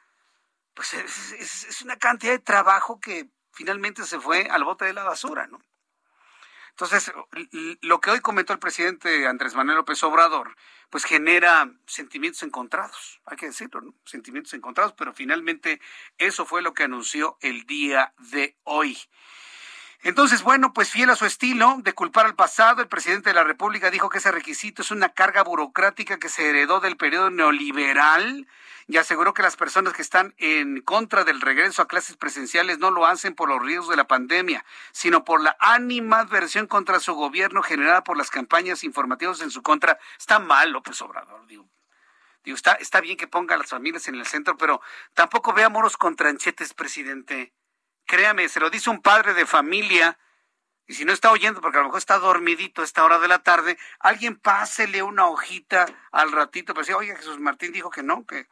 pues 0.73 0.93
es, 0.93 1.81
una 1.83 1.97
cantidad 1.97 2.33
de 2.33 2.39
trabajo 2.39 2.99
que 2.99 3.29
finalmente 3.51 4.03
se 4.03 4.19
fue 4.19 4.47
al 4.49 4.63
bote 4.63 4.85
de 4.85 4.93
la 4.93 5.03
basura, 5.03 5.47
¿no? 5.47 5.59
Entonces, 6.71 7.11
lo 7.81 8.01
que 8.01 8.09
hoy 8.09 8.19
comentó 8.19 8.51
el 8.51 8.57
presidente 8.57 9.27
Andrés 9.27 9.53
Manuel 9.53 9.77
López 9.77 10.01
Obrador, 10.03 10.55
pues 10.89 11.05
genera 11.05 11.71
sentimientos 11.85 12.41
encontrados, 12.41 13.21
hay 13.25 13.37
que 13.37 13.45
decirlo, 13.45 13.81
¿no? 13.81 13.93
Sentimientos 14.05 14.55
encontrados, 14.55 14.93
pero 14.93 15.13
finalmente 15.13 15.79
eso 16.17 16.47
fue 16.47 16.63
lo 16.63 16.73
que 16.73 16.83
anunció 16.83 17.37
el 17.41 17.67
día 17.67 18.15
de 18.17 18.57
hoy. 18.63 18.97
Entonces, 20.03 20.43
bueno, 20.43 20.73
pues 20.73 20.89
fiel 20.89 21.09
a 21.09 21.15
su 21.15 21.25
estilo 21.25 21.77
de 21.81 21.93
culpar 21.93 22.25
al 22.25 22.35
pasado, 22.35 22.81
el 22.81 22.89
presidente 22.89 23.29
de 23.29 23.35
la 23.35 23.45
República 23.45 23.89
dijo 23.89 24.09
que 24.09 24.17
ese 24.17 24.33
requisito 24.33 24.81
es 24.81 24.91
una 24.91 25.07
carga 25.09 25.43
burocrática 25.43 26.19
que 26.19 26.27
se 26.27 26.49
heredó 26.49 26.81
del 26.81 26.97
periodo 26.97 27.29
neoliberal 27.29 28.45
y 28.87 28.97
aseguró 28.97 29.33
que 29.33 29.41
las 29.41 29.55
personas 29.55 29.93
que 29.93 30.01
están 30.01 30.33
en 30.39 30.81
contra 30.81 31.23
del 31.23 31.39
regreso 31.39 31.81
a 31.81 31.87
clases 31.87 32.17
presenciales 32.17 32.79
no 32.79 32.91
lo 32.91 33.05
hacen 33.05 33.33
por 33.33 33.47
los 33.47 33.61
riesgos 33.61 33.87
de 33.87 33.95
la 33.95 34.05
pandemia, 34.05 34.65
sino 34.91 35.23
por 35.23 35.39
la 35.39 35.55
animadversión 35.59 36.67
contra 36.67 36.99
su 36.99 37.13
gobierno 37.13 37.61
generada 37.61 38.03
por 38.03 38.17
las 38.17 38.29
campañas 38.29 38.83
informativas 38.83 39.39
en 39.39 39.51
su 39.51 39.61
contra. 39.61 39.97
Está 40.19 40.37
mal 40.37 40.71
López 40.71 41.01
Obrador, 41.01 41.47
digo. 41.47 41.65
Digo, 42.43 42.57
está, 42.57 42.73
está 42.73 42.99
bien 42.99 43.15
que 43.15 43.27
ponga 43.27 43.55
a 43.55 43.57
las 43.57 43.69
familias 43.69 44.09
en 44.09 44.15
el 44.15 44.25
centro, 44.25 44.57
pero 44.57 44.81
tampoco 45.13 45.53
vea 45.53 45.69
moros 45.69 45.95
con 45.95 46.17
tranchetes, 46.17 46.73
presidente. 46.73 47.53
Créame, 48.05 48.49
se 48.49 48.59
lo 48.59 48.69
dice 48.69 48.89
un 48.89 49.01
padre 49.01 49.33
de 49.33 49.45
familia. 49.45 50.17
Y 50.85 50.95
si 50.95 51.05
no 51.05 51.13
está 51.13 51.31
oyendo, 51.31 51.61
porque 51.61 51.77
a 51.77 51.81
lo 51.81 51.87
mejor 51.87 51.99
está 51.99 52.17
dormidito 52.17 52.81
a 52.81 52.85
esta 52.85 53.03
hora 53.03 53.19
de 53.19 53.27
la 53.27 53.39
tarde, 53.39 53.77
alguien 53.99 54.37
pásele 54.37 55.01
una 55.01 55.27
hojita 55.27 55.85
al 56.11 56.31
ratito, 56.31 56.73
pero 56.73 56.85
pues, 56.85 56.97
oye, 56.97 57.15
Jesús 57.15 57.39
Martín 57.39 57.71
dijo 57.71 57.89
que 57.89 58.03
no, 58.03 58.25
que 58.25 58.47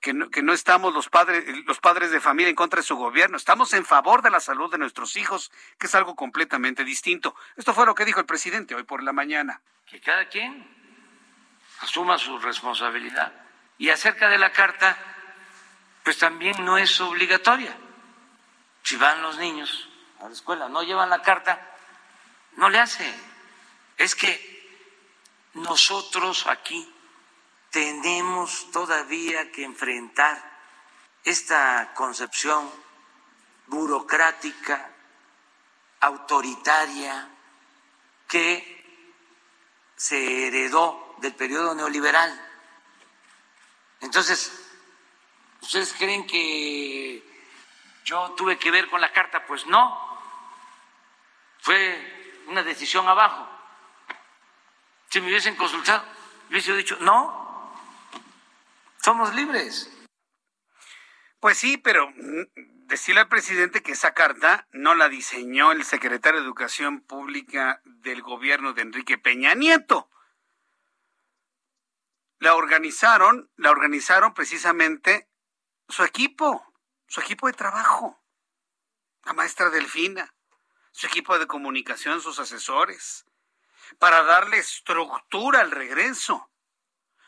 que 0.00 0.42
no, 0.42 0.52
estamos 0.52 0.94
los 0.94 1.08
padres, 1.08 1.44
los 1.66 1.80
padres 1.80 2.10
de 2.10 2.20
familia 2.20 2.50
en 2.50 2.54
contra 2.54 2.78
de 2.78 2.86
su 2.86 2.96
gobierno, 2.96 3.36
estamos 3.36 3.72
en 3.72 3.84
favor 3.84 4.22
de 4.22 4.30
la 4.30 4.40
salud 4.40 4.70
de 4.70 4.78
nuestros 4.78 5.16
hijos, 5.16 5.50
que 5.78 5.86
es 5.86 5.94
algo 5.94 6.14
completamente 6.14 6.84
distinto. 6.84 7.34
Esto 7.56 7.74
fue 7.74 7.84
lo 7.84 7.94
que 7.94 8.04
dijo 8.04 8.20
el 8.20 8.26
presidente 8.26 8.74
hoy 8.74 8.84
por 8.84 9.02
la 9.02 9.12
mañana. 9.12 9.60
Que 9.86 10.00
cada 10.00 10.28
quien 10.28 10.66
asuma 11.80 12.16
su 12.16 12.38
responsabilidad. 12.38 13.32
Y 13.76 13.90
acerca 13.90 14.28
de 14.28 14.38
la 14.38 14.52
carta, 14.52 14.96
pues 16.04 16.18
también 16.18 16.64
no 16.64 16.78
es 16.78 17.00
obligatoria. 17.00 17.76
Si 18.88 18.96
van 18.96 19.20
los 19.20 19.36
niños 19.36 19.86
a 20.18 20.28
la 20.28 20.32
escuela, 20.32 20.66
no 20.70 20.82
llevan 20.82 21.10
la 21.10 21.20
carta, 21.20 21.60
no 22.56 22.70
le 22.70 22.78
hace. 22.78 23.04
Es 23.98 24.14
que 24.14 24.32
nosotros 25.52 26.46
aquí 26.46 26.90
tenemos 27.68 28.70
todavía 28.70 29.52
que 29.52 29.62
enfrentar 29.62 30.42
esta 31.22 31.92
concepción 31.92 32.72
burocrática, 33.66 34.90
autoritaria, 36.00 37.28
que 38.26 39.12
se 39.96 40.46
heredó 40.46 41.14
del 41.18 41.34
periodo 41.34 41.74
neoliberal. 41.74 42.32
Entonces, 44.00 44.50
¿ustedes 45.60 45.92
creen 45.92 46.26
que 46.26 47.27
yo 48.08 48.34
tuve 48.38 48.58
que 48.58 48.70
ver 48.70 48.88
con 48.88 49.02
la 49.02 49.12
carta? 49.12 49.44
Pues 49.46 49.66
no, 49.66 50.18
fue 51.58 52.42
una 52.46 52.62
decisión 52.62 53.06
abajo. 53.06 53.46
Si 55.10 55.20
me 55.20 55.28
hubiesen 55.28 55.56
consultado, 55.56 56.02
hubiese 56.48 56.74
dicho, 56.74 56.96
no, 57.00 57.74
somos 59.02 59.34
libres. 59.34 59.94
Pues 61.38 61.58
sí, 61.58 61.76
pero 61.76 62.10
decirle 62.86 63.20
al 63.20 63.28
presidente 63.28 63.82
que 63.82 63.92
esa 63.92 64.14
carta 64.14 64.66
no 64.72 64.94
la 64.94 65.10
diseñó 65.10 65.72
el 65.72 65.84
secretario 65.84 66.40
de 66.40 66.46
Educación 66.46 67.02
Pública 67.02 67.82
del 67.84 68.22
gobierno 68.22 68.72
de 68.72 68.82
Enrique 68.82 69.18
Peña 69.18 69.54
Nieto. 69.54 70.10
La 72.38 72.54
organizaron, 72.54 73.50
la 73.56 73.70
organizaron 73.70 74.32
precisamente 74.32 75.28
su 75.88 76.04
equipo, 76.04 76.67
su 77.08 77.20
equipo 77.20 77.48
de 77.48 77.54
trabajo, 77.54 78.22
la 79.24 79.32
maestra 79.32 79.70
Delfina, 79.70 80.32
su 80.92 81.06
equipo 81.06 81.38
de 81.38 81.46
comunicación, 81.46 82.20
sus 82.20 82.38
asesores, 82.38 83.24
para 83.98 84.22
darle 84.22 84.58
estructura 84.58 85.60
al 85.60 85.70
regreso. 85.70 86.50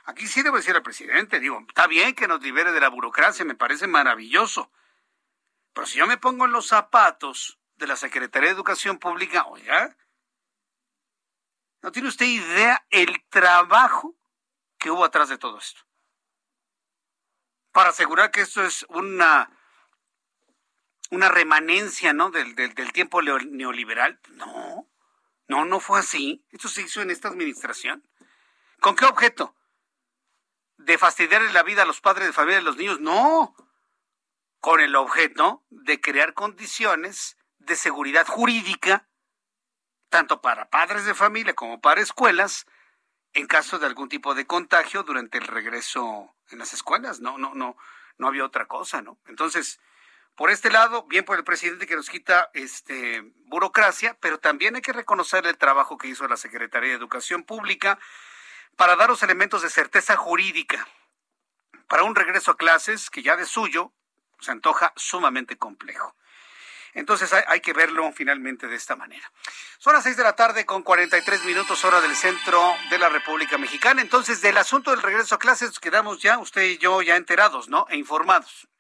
Aquí 0.05 0.29
sí 0.29 0.43
debo 0.43 0.57
decir 0.57 0.77
al 0.77 0.83
presidente, 0.83 1.41
digo, 1.41 1.59
está 1.67 1.87
bien 1.87 2.15
que 2.15 2.29
nos 2.29 2.43
libere 2.43 2.73
de 2.73 2.81
la 2.81 2.89
burocracia, 2.89 3.45
me 3.45 3.55
parece 3.55 3.87
maravilloso. 3.87 4.71
Pero 5.73 5.87
si 5.87 5.99
yo 5.99 6.07
me 6.07 6.19
pongo 6.19 6.45
en 6.45 6.53
los 6.53 6.67
zapatos 6.67 7.59
de 7.77 7.87
la 7.87 7.97
Secretaría 7.97 8.51
de 8.51 8.55
Educación 8.55 8.99
Pública, 8.99 9.47
oiga, 9.47 9.97
no 11.81 11.93
tiene 11.93 12.09
usted 12.09 12.27
idea 12.27 12.85
el 12.91 13.25
trabajo 13.31 14.15
que 14.79 14.91
hubo 14.91 15.05
atrás 15.05 15.29
de 15.29 15.39
todo 15.39 15.59
esto. 15.59 15.81
Para 17.73 17.91
asegurar 17.91 18.31
que 18.31 18.41
esto 18.43 18.63
es 18.63 18.85
una, 18.89 19.51
una 21.11 21.29
remanencia 21.29 22.13
¿no? 22.13 22.31
del, 22.31 22.55
del, 22.55 22.93
tiempo 22.93 23.21
neoliberal. 23.23 24.21
No, 24.31 24.89
no, 25.49 25.65
no 25.65 25.81
fue 25.81 26.01
así. 26.01 26.45
Esto 26.51 26.69
se 26.69 26.83
hizo 26.83 27.03
en 27.03 27.11
esta 27.11 27.29
administración. 27.29 28.07
¿Con 28.81 28.97
qué 28.97 29.05
objeto? 29.05 29.55
de 30.85 30.99
fastidiarle 30.99 31.53
la 31.53 31.63
vida 31.63 31.83
a 31.83 31.87
los 31.87 32.01
padres 32.01 32.27
de 32.27 32.33
familia 32.33 32.59
de 32.59 32.65
los 32.65 32.77
niños, 32.77 33.01
no, 33.01 33.55
con 34.61 34.81
el 34.81 34.97
objeto 34.97 35.65
de 35.71 36.01
crear 36.01 36.35
condiciones 36.35 37.37
de 37.59 37.77
seguridad 37.77 38.27
jurídica, 38.27 39.07
tanto 40.09 40.41
para 40.41 40.71
padres 40.71 41.05
de 41.05 41.15
familia 41.15 41.55
como 41.55 41.81
para 41.81 42.01
escuelas, 42.01 42.67
en 43.33 43.47
caso 43.47 43.79
de 43.79 43.87
algún 43.87 44.09
tipo 44.09 44.35
de 44.35 44.47
contagio 44.47 45.03
durante 45.03 45.39
el 45.39 45.47
regreso 45.47 46.35
en 46.49 46.59
las 46.59 46.73
escuelas. 46.73 47.21
No, 47.21 47.39
no, 47.39 47.55
no, 47.55 47.77
no 48.19 48.27
había 48.27 48.45
otra 48.45 48.67
cosa, 48.67 49.03
¿no? 49.03 49.19
Entonces, 49.27 49.81
por 50.41 50.51
este 50.51 50.71
lado, 50.71 51.03
bien 51.03 51.27
por 51.27 51.37
el 51.37 51.45
presidente 51.45 51.87
que 51.87 51.97
nos 51.97 52.09
quita 52.09 52.49
este 52.55 53.21
burocracia, 53.45 54.17
pero 54.23 54.41
también 54.41 54.75
hay 54.75 54.81
que 54.81 54.95
reconocer 54.95 55.47
el 55.47 55.59
trabajo 55.59 55.99
que 55.99 56.09
hizo 56.09 56.27
la 56.29 56.39
Secretaría 56.39 56.89
de 56.89 56.97
Educación 56.97 57.43
Pública 57.43 57.99
para 58.75 58.97
dar 58.97 59.11
los 59.11 59.23
elementos 59.23 59.61
de 59.61 59.69
certeza 59.69 60.17
jurídica 60.17 60.89
para 61.89 62.05
un 62.05 62.15
regreso 62.15 62.53
a 62.53 62.57
clases 62.57 63.11
que 63.11 63.23
ya 63.23 63.37
de 63.37 63.45
suyo 63.45 63.93
se 64.41 64.51
antoja 64.51 64.95
sumamente 64.97 65.59
complejo. 65.59 66.17
Entonces 66.95 67.35
hay, 67.35 67.61
que 67.61 67.75
verlo 67.75 68.11
finalmente 68.11 68.67
de 68.67 68.77
esta 68.77 68.97
manera. 68.97 69.31
Son 69.77 69.93
las 69.93 70.05
seis 70.05 70.17
de 70.17 70.23
la 70.23 70.37
tarde 70.37 70.65
con 70.65 70.83
43 70.83 71.45
minutos 71.45 71.85
hora 71.85 72.01
del 72.01 72.17
centro 72.17 72.75
de 72.89 72.99
la 72.99 73.11
República 73.11 73.59
Mexicana. 73.59 74.01
Entonces 74.01 74.41
del 74.41 74.57
asunto 74.57 74.91
del 74.91 75.03
regreso 75.03 75.35
a 75.35 75.39
clases 75.39 75.79
quedamos 75.79 76.23
ya, 76.23 76.39
usted 76.39 76.63
y 76.63 76.79
yo 76.79 77.03
ya 77.03 77.17
enterados, 77.17 77.69
¿no? 77.69 77.85
E 77.91 77.99
informados. 77.99 78.71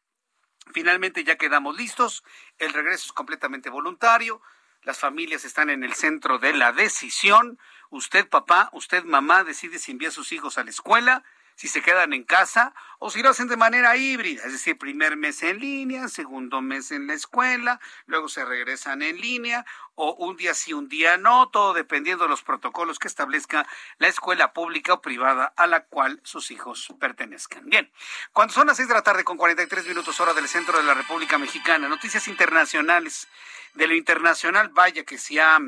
Finalmente 0.72 1.24
ya 1.24 1.36
quedamos 1.36 1.76
listos. 1.76 2.24
El 2.58 2.72
regreso 2.72 3.06
es 3.06 3.12
completamente 3.12 3.70
voluntario. 3.70 4.40
las 4.82 4.98
familias 4.98 5.44
están 5.44 5.68
en 5.68 5.84
el 5.84 5.92
centro 5.92 6.38
de 6.38 6.54
la 6.54 6.72
decisión. 6.72 7.58
Usted, 7.90 8.28
papá, 8.28 8.70
usted, 8.72 9.04
mamá, 9.04 9.44
decide 9.44 9.78
si 9.78 9.92
envía 9.92 10.08
a 10.08 10.12
sus 10.12 10.32
hijos 10.32 10.56
a 10.56 10.64
la 10.64 10.70
escuela 10.70 11.22
si 11.60 11.68
se 11.68 11.82
quedan 11.82 12.14
en 12.14 12.24
casa 12.24 12.72
o 13.00 13.10
si 13.10 13.20
lo 13.22 13.28
hacen 13.28 13.46
de 13.46 13.58
manera 13.58 13.94
híbrida, 13.94 14.44
es 14.46 14.52
decir, 14.52 14.78
primer 14.78 15.18
mes 15.18 15.42
en 15.42 15.58
línea, 15.58 16.08
segundo 16.08 16.62
mes 16.62 16.90
en 16.90 17.06
la 17.06 17.12
escuela, 17.12 17.82
luego 18.06 18.30
se 18.30 18.46
regresan 18.46 19.02
en 19.02 19.20
línea 19.20 19.66
o 19.94 20.14
un 20.14 20.38
día 20.38 20.54
sí, 20.54 20.72
un 20.72 20.88
día 20.88 21.18
no, 21.18 21.50
todo 21.50 21.74
dependiendo 21.74 22.24
de 22.24 22.30
los 22.30 22.42
protocolos 22.42 22.98
que 22.98 23.08
establezca 23.08 23.66
la 23.98 24.08
escuela 24.08 24.54
pública 24.54 24.94
o 24.94 25.02
privada 25.02 25.52
a 25.54 25.66
la 25.66 25.84
cual 25.84 26.22
sus 26.24 26.50
hijos 26.50 26.94
pertenezcan. 26.98 27.68
Bien, 27.68 27.92
cuando 28.32 28.54
son 28.54 28.66
las 28.66 28.78
seis 28.78 28.88
de 28.88 28.94
la 28.94 29.02
tarde 29.02 29.22
con 29.22 29.36
43 29.36 29.86
minutos 29.86 30.18
hora 30.18 30.32
del 30.32 30.48
centro 30.48 30.78
de 30.78 30.84
la 30.84 30.94
República 30.94 31.36
Mexicana, 31.36 31.88
noticias 31.88 32.26
internacionales. 32.26 33.28
De 33.74 33.86
lo 33.86 33.94
internacional, 33.94 34.70
vaya 34.70 35.04
que 35.04 35.18
se 35.18 35.42
ha 35.42 35.58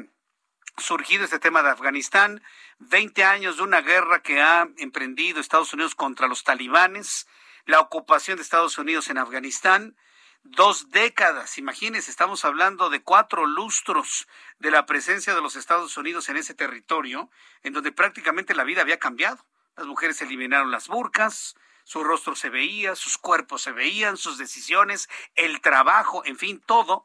surgido 0.79 1.25
este 1.25 1.39
tema 1.39 1.63
de 1.63 1.71
Afganistán, 1.71 2.43
20 2.79 3.25
años 3.25 3.57
de 3.57 3.63
una 3.63 3.81
guerra 3.81 4.23
que 4.23 4.41
ha 4.41 4.69
emprendido 4.79 5.41
Estados 5.41 5.73
Unidos 5.73 5.95
contra 5.95 6.29
los 6.29 6.45
talibanes, 6.45 7.27
la 7.67 7.81
ocupación 7.81 8.37
de 8.37 8.43
Estados 8.43 8.79
Unidos 8.79 9.09
en 9.09 9.19
Afganistán, 9.19 9.97
dos 10.43 10.91
décadas, 10.91 11.59
imagínense, 11.59 12.11
estamos 12.11 12.45
hablando 12.45 12.91
de 12.91 13.03
cuatro 13.03 13.47
lustros 13.47 14.27
de 14.59 14.71
la 14.71 14.87
presencia 14.87 15.35
de 15.35 15.43
los 15.43 15.57
Estados 15.57 15.97
Unidos 15.97 16.29
en 16.29 16.37
ese 16.37 16.55
territorio, 16.55 17.31
en 17.63 17.73
donde 17.73 17.93
prácticamente 17.93 18.55
la 18.55 18.65
vida 18.65 18.83
había 18.83 18.99
cambiado. 18.99 19.45
Las 19.77 19.87
mujeres 19.87 20.21
eliminaron 20.21 20.71
las 20.71 20.89
burcas, 20.89 21.55
su 21.85 22.03
rostro 22.05 22.35
se 22.35 22.51
veía, 22.51 22.95
sus 22.97 23.19
cuerpos 23.19 23.63
se 23.63 23.73
veían, 23.73 24.17
sus 24.17 24.39
decisiones, 24.39 25.09
el 25.35 25.61
trabajo, 25.61 26.25
en 26.25 26.37
fin, 26.37 26.61
todo 26.61 27.05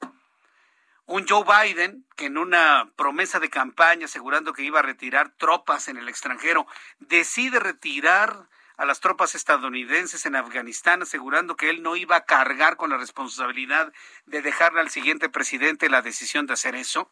un 1.07 1.25
Joe 1.25 1.43
Biden 1.43 2.05
que 2.15 2.25
en 2.25 2.37
una 2.37 2.91
promesa 2.95 3.39
de 3.39 3.49
campaña 3.49 4.05
asegurando 4.05 4.53
que 4.53 4.63
iba 4.63 4.79
a 4.79 4.83
retirar 4.83 5.31
tropas 5.37 5.87
en 5.87 5.97
el 5.97 6.09
extranjero, 6.09 6.67
decide 6.99 7.59
retirar 7.59 8.47
a 8.75 8.85
las 8.85 8.99
tropas 8.99 9.33
estadounidenses 9.33 10.25
en 10.25 10.35
Afganistán, 10.35 11.01
asegurando 11.01 11.55
que 11.55 11.69
él 11.69 11.81
no 11.81 11.95
iba 11.95 12.17
a 12.17 12.25
cargar 12.25 12.75
con 12.77 12.91
la 12.91 12.97
responsabilidad 12.97 13.91
de 14.25 14.41
dejarle 14.41 14.81
al 14.81 14.89
siguiente 14.89 15.29
presidente 15.29 15.89
la 15.89 16.03
decisión 16.03 16.45
de 16.45 16.53
hacer 16.53 16.75
eso. 16.75 17.09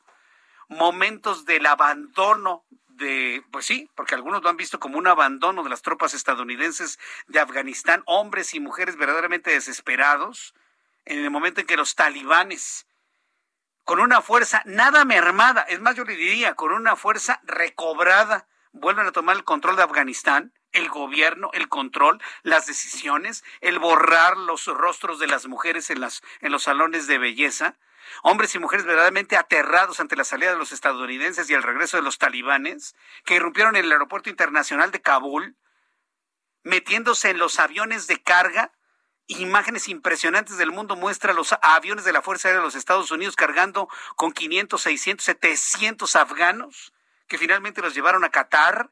Momentos 0.67 1.45
del 1.45 1.65
abandono 1.65 2.65
de, 2.89 3.43
pues 3.51 3.65
sí, 3.65 3.89
porque 3.95 4.13
algunos 4.13 4.43
lo 4.43 4.49
han 4.49 4.57
visto 4.57 4.79
como 4.79 4.97
un 4.97 5.07
abandono 5.07 5.63
de 5.63 5.69
las 5.69 5.81
tropas 5.81 6.13
estadounidenses 6.13 6.99
de 7.27 7.39
Afganistán, 7.39 8.03
hombres 8.05 8.53
y 8.53 8.59
mujeres 8.59 8.97
verdaderamente 8.97 9.51
desesperados, 9.51 10.53
en 11.05 11.19
el 11.19 11.31
momento 11.31 11.61
en 11.61 11.67
que 11.67 11.77
los 11.77 11.95
talibanes 11.95 12.85
con 13.85 13.99
una 13.99 14.21
fuerza 14.21 14.63
nada 14.65 15.05
mermada, 15.05 15.61
es 15.61 15.79
más, 15.79 15.95
yo 15.95 16.03
le 16.03 16.15
diría, 16.15 16.55
con 16.55 16.73
una 16.73 16.95
fuerza 16.95 17.39
recobrada, 17.43 18.47
vuelven 18.73 19.05
a 19.05 19.11
tomar 19.11 19.37
el 19.37 19.43
control 19.43 19.75
de 19.75 19.83
Afganistán, 19.83 20.53
el 20.71 20.89
gobierno, 20.89 21.51
el 21.53 21.69
control, 21.69 22.21
las 22.41 22.65
decisiones, 22.65 23.43
el 23.61 23.79
borrar 23.79 24.37
los 24.37 24.65
rostros 24.65 25.19
de 25.19 25.27
las 25.27 25.45
mujeres 25.45 25.89
en, 25.91 26.01
las, 26.01 26.23
en 26.41 26.51
los 26.51 26.63
salones 26.63 27.05
de 27.07 27.19
belleza, 27.19 27.77
hombres 28.23 28.55
y 28.55 28.59
mujeres 28.59 28.85
verdaderamente 28.85 29.37
aterrados 29.37 29.99
ante 29.99 30.15
la 30.15 30.23
salida 30.23 30.51
de 30.51 30.57
los 30.57 30.71
estadounidenses 30.71 31.49
y 31.49 31.53
el 31.53 31.63
regreso 31.63 31.97
de 31.97 32.03
los 32.03 32.17
talibanes, 32.17 32.95
que 33.23 33.35
irrumpieron 33.35 33.75
en 33.75 33.85
el 33.85 33.91
aeropuerto 33.91 34.31
internacional 34.31 34.91
de 34.91 35.01
Kabul, 35.01 35.55
metiéndose 36.63 37.29
en 37.29 37.37
los 37.37 37.59
aviones 37.59 38.07
de 38.07 38.21
carga 38.21 38.73
imágenes 39.27 39.87
impresionantes 39.87 40.57
del 40.57 40.71
mundo 40.71 40.95
muestra 40.95 41.33
los 41.33 41.55
aviones 41.61 42.05
de 42.05 42.13
la 42.13 42.21
Fuerza 42.21 42.47
Aérea 42.47 42.61
de 42.61 42.65
los 42.65 42.75
Estados 42.75 43.11
Unidos 43.11 43.35
cargando 43.35 43.89
con 44.15 44.31
500, 44.31 44.81
600, 44.81 45.25
700 45.25 46.15
afganos 46.15 46.93
que 47.27 47.37
finalmente 47.37 47.81
los 47.81 47.95
llevaron 47.95 48.23
a 48.23 48.29
Qatar. 48.29 48.91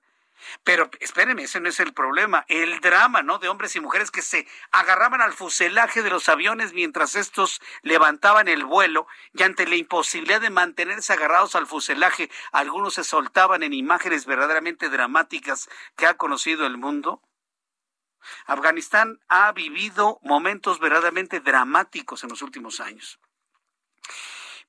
Pero 0.66 0.90
espérenme, 1.00 1.44
ese 1.44 1.62
no 1.62 1.70
es 1.70 1.80
el 1.80 1.94
problema. 1.94 2.44
El 2.50 2.82
drama, 2.82 3.22
¿no? 3.22 3.40
De 3.40 3.48
hombres 3.48 3.78
y 3.78 3.80
mujeres 3.80 4.12
que 4.12 4.22
se 4.22 4.46
agarraban 4.72 5.22
al 5.22 5.32
fuselaje 5.32 6.02
de 6.02 6.10
los 6.10 6.28
aviones 6.28 6.74
mientras 6.74 7.16
estos 7.16 7.62
levantaban 7.82 8.50
el 8.50 8.66
vuelo 8.66 9.08
y 9.34 9.44
ante 9.44 9.66
la 9.66 9.78
imposibilidad 9.78 10.42
de 10.42 10.50
mantenerse 10.50 11.14
agarrados 11.14 11.56
al 11.56 11.66
fuselaje, 11.66 12.30
algunos 12.52 12.96
se 12.96 13.06
soltaban 13.06 13.64
en 13.64 13.72
imágenes 13.72 14.26
verdaderamente 14.26 14.90
dramáticas 14.90 15.70
que 15.96 16.08
ha 16.08 16.16
conocido 16.16 16.66
el 16.66 16.78
mundo. 16.78 17.22
Afganistán 18.46 19.20
ha 19.28 19.52
vivido 19.52 20.20
momentos 20.24 20.80
verdaderamente 20.80 21.40
dramáticos 21.40 22.24
en 22.24 22.30
los 22.30 22.42
últimos 22.42 22.80
años. 22.80 23.20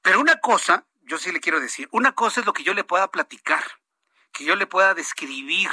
Pero 0.03 0.21
una 0.21 0.39
cosa, 0.41 0.87
yo 1.03 1.19
sí 1.19 1.33
le 1.33 1.41
quiero 1.41 1.61
decir, 1.61 1.89
una 1.91 2.13
cosa 2.13 2.41
es 2.41 2.47
lo 2.47 2.53
que 2.53 2.63
yo 2.63 2.75
le 2.75 2.85
pueda 2.85 3.11
platicar, 3.11 3.65
que 4.33 4.45
yo 4.45 4.57
le 4.57 4.67
pueda 4.67 4.95
describir 4.95 5.71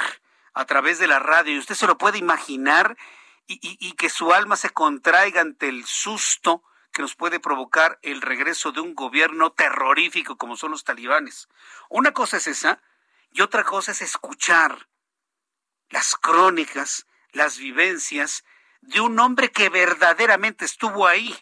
a 0.54 0.64
través 0.64 0.98
de 0.98 1.06
la 1.06 1.18
radio, 1.18 1.54
y 1.54 1.58
usted 1.58 1.74
se 1.74 1.86
lo 1.86 1.98
puede 1.98 2.18
imaginar 2.18 2.96
y, 3.46 3.58
y 3.62 3.92
que 3.92 4.08
su 4.08 4.32
alma 4.32 4.56
se 4.56 4.70
contraiga 4.70 5.40
ante 5.40 5.68
el 5.68 5.84
susto 5.84 6.62
que 6.92 7.02
nos 7.02 7.16
puede 7.16 7.40
provocar 7.40 7.98
el 8.02 8.20
regreso 8.20 8.70
de 8.70 8.80
un 8.80 8.94
gobierno 8.94 9.52
terrorífico 9.52 10.36
como 10.36 10.56
son 10.56 10.70
los 10.72 10.84
talibanes. 10.84 11.48
Una 11.88 12.12
cosa 12.12 12.36
es 12.36 12.46
esa 12.46 12.82
y 13.32 13.40
otra 13.40 13.64
cosa 13.64 13.92
es 13.92 14.02
escuchar 14.02 14.88
las 15.88 16.14
crónicas 16.16 17.06
las 17.32 17.58
vivencias 17.58 18.44
de 18.80 19.00
un 19.00 19.18
hombre 19.18 19.50
que 19.50 19.68
verdaderamente 19.68 20.64
estuvo 20.64 21.06
ahí. 21.06 21.36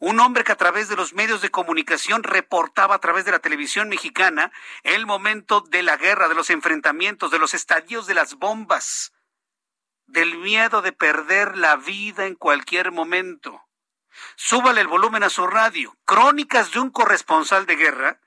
Un 0.00 0.18
hombre 0.20 0.44
que 0.44 0.52
a 0.52 0.56
través 0.56 0.88
de 0.88 0.96
los 0.96 1.12
medios 1.12 1.40
de 1.40 1.50
comunicación 1.50 2.22
reportaba 2.22 2.96
a 2.96 3.00
través 3.00 3.24
de 3.24 3.30
la 3.30 3.38
televisión 3.38 3.88
mexicana 3.88 4.50
el 4.82 5.06
momento 5.06 5.60
de 5.60 5.82
la 5.82 5.96
guerra, 5.96 6.28
de 6.28 6.34
los 6.34 6.50
enfrentamientos, 6.50 7.30
de 7.30 7.38
los 7.38 7.54
estadios 7.54 8.06
de 8.06 8.14
las 8.14 8.34
bombas, 8.34 9.12
del 10.06 10.36
miedo 10.38 10.82
de 10.82 10.92
perder 10.92 11.56
la 11.56 11.76
vida 11.76 12.26
en 12.26 12.34
cualquier 12.34 12.92
momento. 12.92 13.62
Súbale 14.36 14.80
el 14.80 14.88
volumen 14.88 15.22
a 15.22 15.30
su 15.30 15.46
radio. 15.46 15.96
Crónicas 16.04 16.72
de 16.72 16.80
un 16.80 16.90
corresponsal 16.90 17.66
de 17.66 17.76
guerra. 17.76 18.20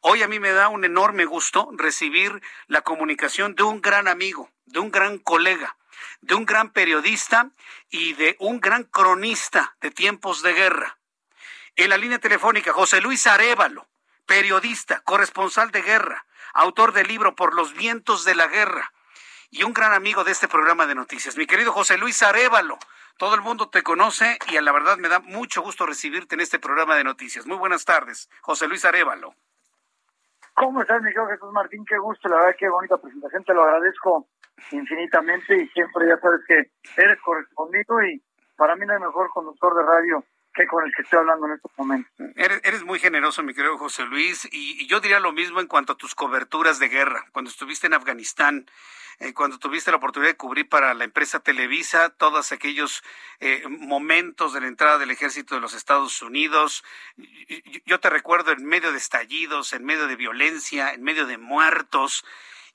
Hoy 0.00 0.22
a 0.22 0.28
mí 0.28 0.38
me 0.38 0.52
da 0.52 0.68
un 0.68 0.84
enorme 0.84 1.24
gusto 1.24 1.68
recibir 1.72 2.40
la 2.66 2.82
comunicación 2.82 3.54
de 3.54 3.62
un 3.62 3.80
gran 3.80 4.08
amigo, 4.08 4.50
de 4.64 4.80
un 4.80 4.90
gran 4.90 5.18
colega, 5.18 5.76
de 6.20 6.34
un 6.34 6.44
gran 6.44 6.70
periodista 6.70 7.50
y 7.88 8.12
de 8.14 8.36
un 8.40 8.60
gran 8.60 8.84
cronista 8.84 9.76
de 9.80 9.90
tiempos 9.90 10.42
de 10.42 10.52
guerra. 10.52 10.98
En 11.76 11.90
la 11.90 11.96
línea 11.96 12.18
telefónica, 12.18 12.72
José 12.72 13.00
Luis 13.00 13.26
Arevalo, 13.26 13.86
periodista, 14.26 15.00
corresponsal 15.00 15.70
de 15.70 15.82
guerra, 15.82 16.26
autor 16.52 16.92
del 16.92 17.08
libro 17.08 17.34
Por 17.34 17.54
los 17.54 17.74
vientos 17.74 18.24
de 18.24 18.34
la 18.34 18.46
guerra 18.48 18.92
y 19.50 19.62
un 19.64 19.72
gran 19.72 19.92
amigo 19.92 20.24
de 20.24 20.32
este 20.32 20.48
programa 20.48 20.86
de 20.86 20.94
noticias. 20.94 21.36
Mi 21.36 21.46
querido 21.46 21.72
José 21.72 21.98
Luis 21.98 22.22
Arevalo, 22.22 22.78
todo 23.16 23.34
el 23.34 23.40
mundo 23.40 23.68
te 23.68 23.82
conoce 23.82 24.38
y 24.48 24.56
a 24.56 24.62
la 24.62 24.72
verdad 24.72 24.98
me 24.98 25.08
da 25.08 25.20
mucho 25.20 25.62
gusto 25.62 25.86
recibirte 25.86 26.34
en 26.34 26.40
este 26.40 26.58
programa 26.58 26.96
de 26.96 27.04
noticias. 27.04 27.46
Muy 27.46 27.56
buenas 27.56 27.84
tardes, 27.84 28.30
José 28.40 28.68
Luis 28.68 28.84
Arevalo. 28.84 29.34
¿Cómo 30.54 30.82
estás, 30.82 31.02
mi 31.02 31.10
Jesús 31.10 31.52
Martín? 31.52 31.84
Qué 31.86 31.98
gusto, 31.98 32.28
la 32.28 32.36
verdad, 32.36 32.56
qué 32.58 32.68
bonita 32.68 32.98
presentación, 32.98 33.44
te 33.44 33.54
lo 33.54 33.64
agradezco 33.64 34.28
infinitamente 34.72 35.56
y 35.56 35.68
siempre 35.68 36.08
ya 36.08 36.18
sabes 36.18 36.40
que 36.46 36.70
eres 36.96 37.20
correspondido 37.22 38.02
y 38.04 38.22
para 38.56 38.76
mí 38.76 38.84
no 38.86 38.92
hay 38.92 39.00
mejor 39.00 39.30
conductor 39.30 39.74
de 39.74 39.82
radio 39.82 40.24
que 40.54 40.66
con 40.66 40.84
el 40.84 40.92
que 40.94 41.02
estoy 41.02 41.20
hablando 41.20 41.46
en 41.46 41.52
estos 41.52 41.70
momentos. 41.76 42.12
Eres, 42.36 42.60
eres 42.64 42.84
muy 42.84 42.98
generoso, 42.98 43.42
mi 43.42 43.54
querido 43.54 43.78
José 43.78 44.04
Luis, 44.04 44.48
y, 44.50 44.86
yo 44.86 45.00
diría 45.00 45.20
lo 45.20 45.32
mismo 45.32 45.60
en 45.60 45.66
cuanto 45.66 45.92
a 45.92 45.96
tus 45.96 46.14
coberturas 46.14 46.78
de 46.78 46.88
guerra. 46.88 47.26
Cuando 47.32 47.50
estuviste 47.50 47.86
en 47.86 47.94
Afganistán, 47.94 48.66
eh, 49.20 49.32
cuando 49.32 49.58
tuviste 49.58 49.90
la 49.90 49.98
oportunidad 49.98 50.32
de 50.32 50.36
cubrir 50.36 50.68
para 50.68 50.92
la 50.94 51.04
empresa 51.04 51.40
Televisa 51.40 52.10
todos 52.10 52.52
aquellos 52.52 53.02
eh, 53.38 53.62
momentos 53.68 54.52
de 54.52 54.60
la 54.60 54.66
entrada 54.66 54.98
del 54.98 55.10
ejército 55.10 55.54
de 55.54 55.60
los 55.60 55.74
Estados 55.74 56.20
Unidos, 56.22 56.84
yo 57.86 58.00
te 58.00 58.10
recuerdo 58.10 58.52
en 58.52 58.64
medio 58.64 58.92
de 58.92 58.98
estallidos, 58.98 59.72
en 59.72 59.84
medio 59.84 60.06
de 60.06 60.16
violencia, 60.16 60.92
en 60.92 61.02
medio 61.02 61.26
de 61.26 61.38
muertos. 61.38 62.24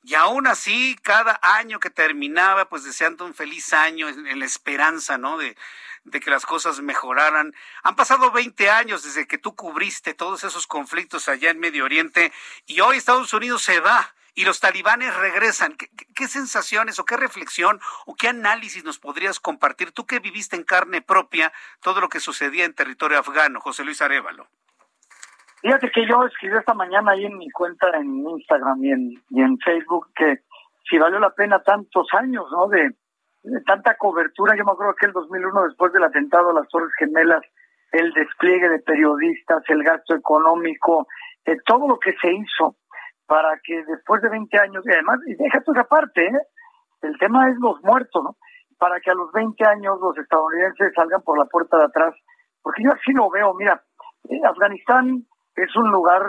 Y 0.04 0.16
aún 0.16 0.48
así, 0.48 0.96
cada 1.02 1.40
año 1.42 1.80
que 1.80 1.90
terminaba, 1.90 2.70
pues 2.70 2.84
deseando 2.84 3.26
un 3.26 3.34
feliz 3.34 3.74
año 3.74 4.08
en, 4.08 4.40
la 4.40 4.46
esperanza, 4.46 5.18
¿no? 5.18 5.38
De, 5.38 5.56
que 6.22 6.30
las 6.30 6.46
cosas 6.46 6.82
mejoraran. 6.82 7.56
Han 7.82 7.96
pasado 7.96 8.32
20 8.32 8.70
años 8.70 9.04
desde 9.04 9.28
que 9.28 9.40
tú 9.40 9.56
cubriste 9.56 10.14
todos 10.14 10.44
esos 10.44 10.68
conflictos 10.68 11.28
allá 11.28 11.50
en 11.50 11.60
Medio 11.60 11.84
Oriente 11.86 12.32
y 12.68 12.80
hoy 12.82 12.98
Estados 12.98 13.34
Unidos 13.34 13.64
se 13.64 13.80
va 13.80 14.14
y 14.36 14.46
los 14.46 14.60
talibanes 14.60 15.16
regresan. 15.16 15.76
¿Qué, 15.76 15.90
qué, 16.14 16.28
sensaciones 16.28 17.00
o 17.00 17.06
qué 17.06 17.18
reflexión 17.18 17.82
o 18.06 18.16
qué 18.16 18.28
análisis 18.28 18.84
nos 18.84 19.00
podrías 19.00 19.40
compartir 19.40 19.92
tú 19.92 20.06
que 20.06 20.20
viviste 20.20 20.56
en 20.56 20.64
carne 20.64 21.02
propia 21.02 21.52
todo 21.82 22.02
lo 22.02 22.10
que 22.10 22.20
sucedía 22.20 22.66
en 22.66 22.76
territorio 22.76 23.18
afgano, 23.18 23.60
José 23.60 23.84
Luis 23.84 24.02
Arevalo? 24.02 24.48
Fíjate 25.62 25.90
que 25.92 26.08
yo 26.08 26.24
escribí 26.26 26.58
esta 26.58 26.74
mañana 26.74 27.12
ahí 27.12 27.26
en 27.26 27.38
mi 27.38 27.50
cuenta 27.50 27.90
en 27.98 28.28
Instagram 28.28 28.84
y 28.84 28.92
en, 28.92 29.24
y 29.30 29.42
en 29.42 29.58
Facebook 29.60 30.08
que 30.16 30.40
si 30.90 30.98
valió 30.98 31.20
la 31.20 31.32
pena 31.32 31.62
tantos 31.64 32.08
años, 32.14 32.46
¿no? 32.52 32.68
De, 32.68 32.92
tanta 33.66 33.96
cobertura. 33.96 34.56
Yo 34.56 34.66
me 34.66 34.72
acuerdo 34.72 34.96
que 34.96 35.06
el 35.06 35.14
2001, 35.14 35.64
después 35.66 35.94
del 35.94 36.04
atentado 36.04 36.50
a 36.50 36.54
las 36.54 36.68
Torres 36.68 36.92
Gemelas, 36.98 37.44
el 37.92 38.12
despliegue 38.14 38.70
de 38.70 38.80
periodistas, 38.80 39.64
el 39.68 39.84
gasto 39.84 40.16
económico, 40.16 41.08
de 41.46 41.58
todo 41.66 41.88
lo 41.88 42.00
que 42.00 42.14
se 42.20 42.34
hizo 42.34 42.76
para 43.28 43.58
que 43.64 43.84
después 43.86 44.22
de 44.22 44.30
20 44.30 44.60
años, 44.60 44.84
y 44.86 44.92
además, 44.92 45.20
y 45.28 45.36
deja 45.36 45.60
esa 45.60 45.84
parte, 45.86 46.26
¿eh? 46.26 46.40
el 47.02 47.18
tema 47.18 47.50
es 47.50 47.56
los 47.60 47.82
muertos, 47.84 48.24
¿no? 48.24 48.36
Para 48.78 49.00
que 49.00 49.12
a 49.12 49.16
los 49.16 49.32
20 49.32 49.64
años 49.66 50.00
los 50.00 50.18
estadounidenses 50.18 50.94
salgan 50.96 51.22
por 51.22 51.38
la 51.38 51.46
puerta 51.46 51.78
de 51.78 51.86
atrás, 51.86 52.14
porque 52.62 52.84
yo 52.84 52.92
así 52.92 53.14
lo 53.14 53.30
veo, 53.30 53.54
mira, 53.54 53.82
eh, 54.30 54.42
Afganistán 54.44 55.26
es 55.56 55.76
un 55.76 55.92
lugar 55.92 56.22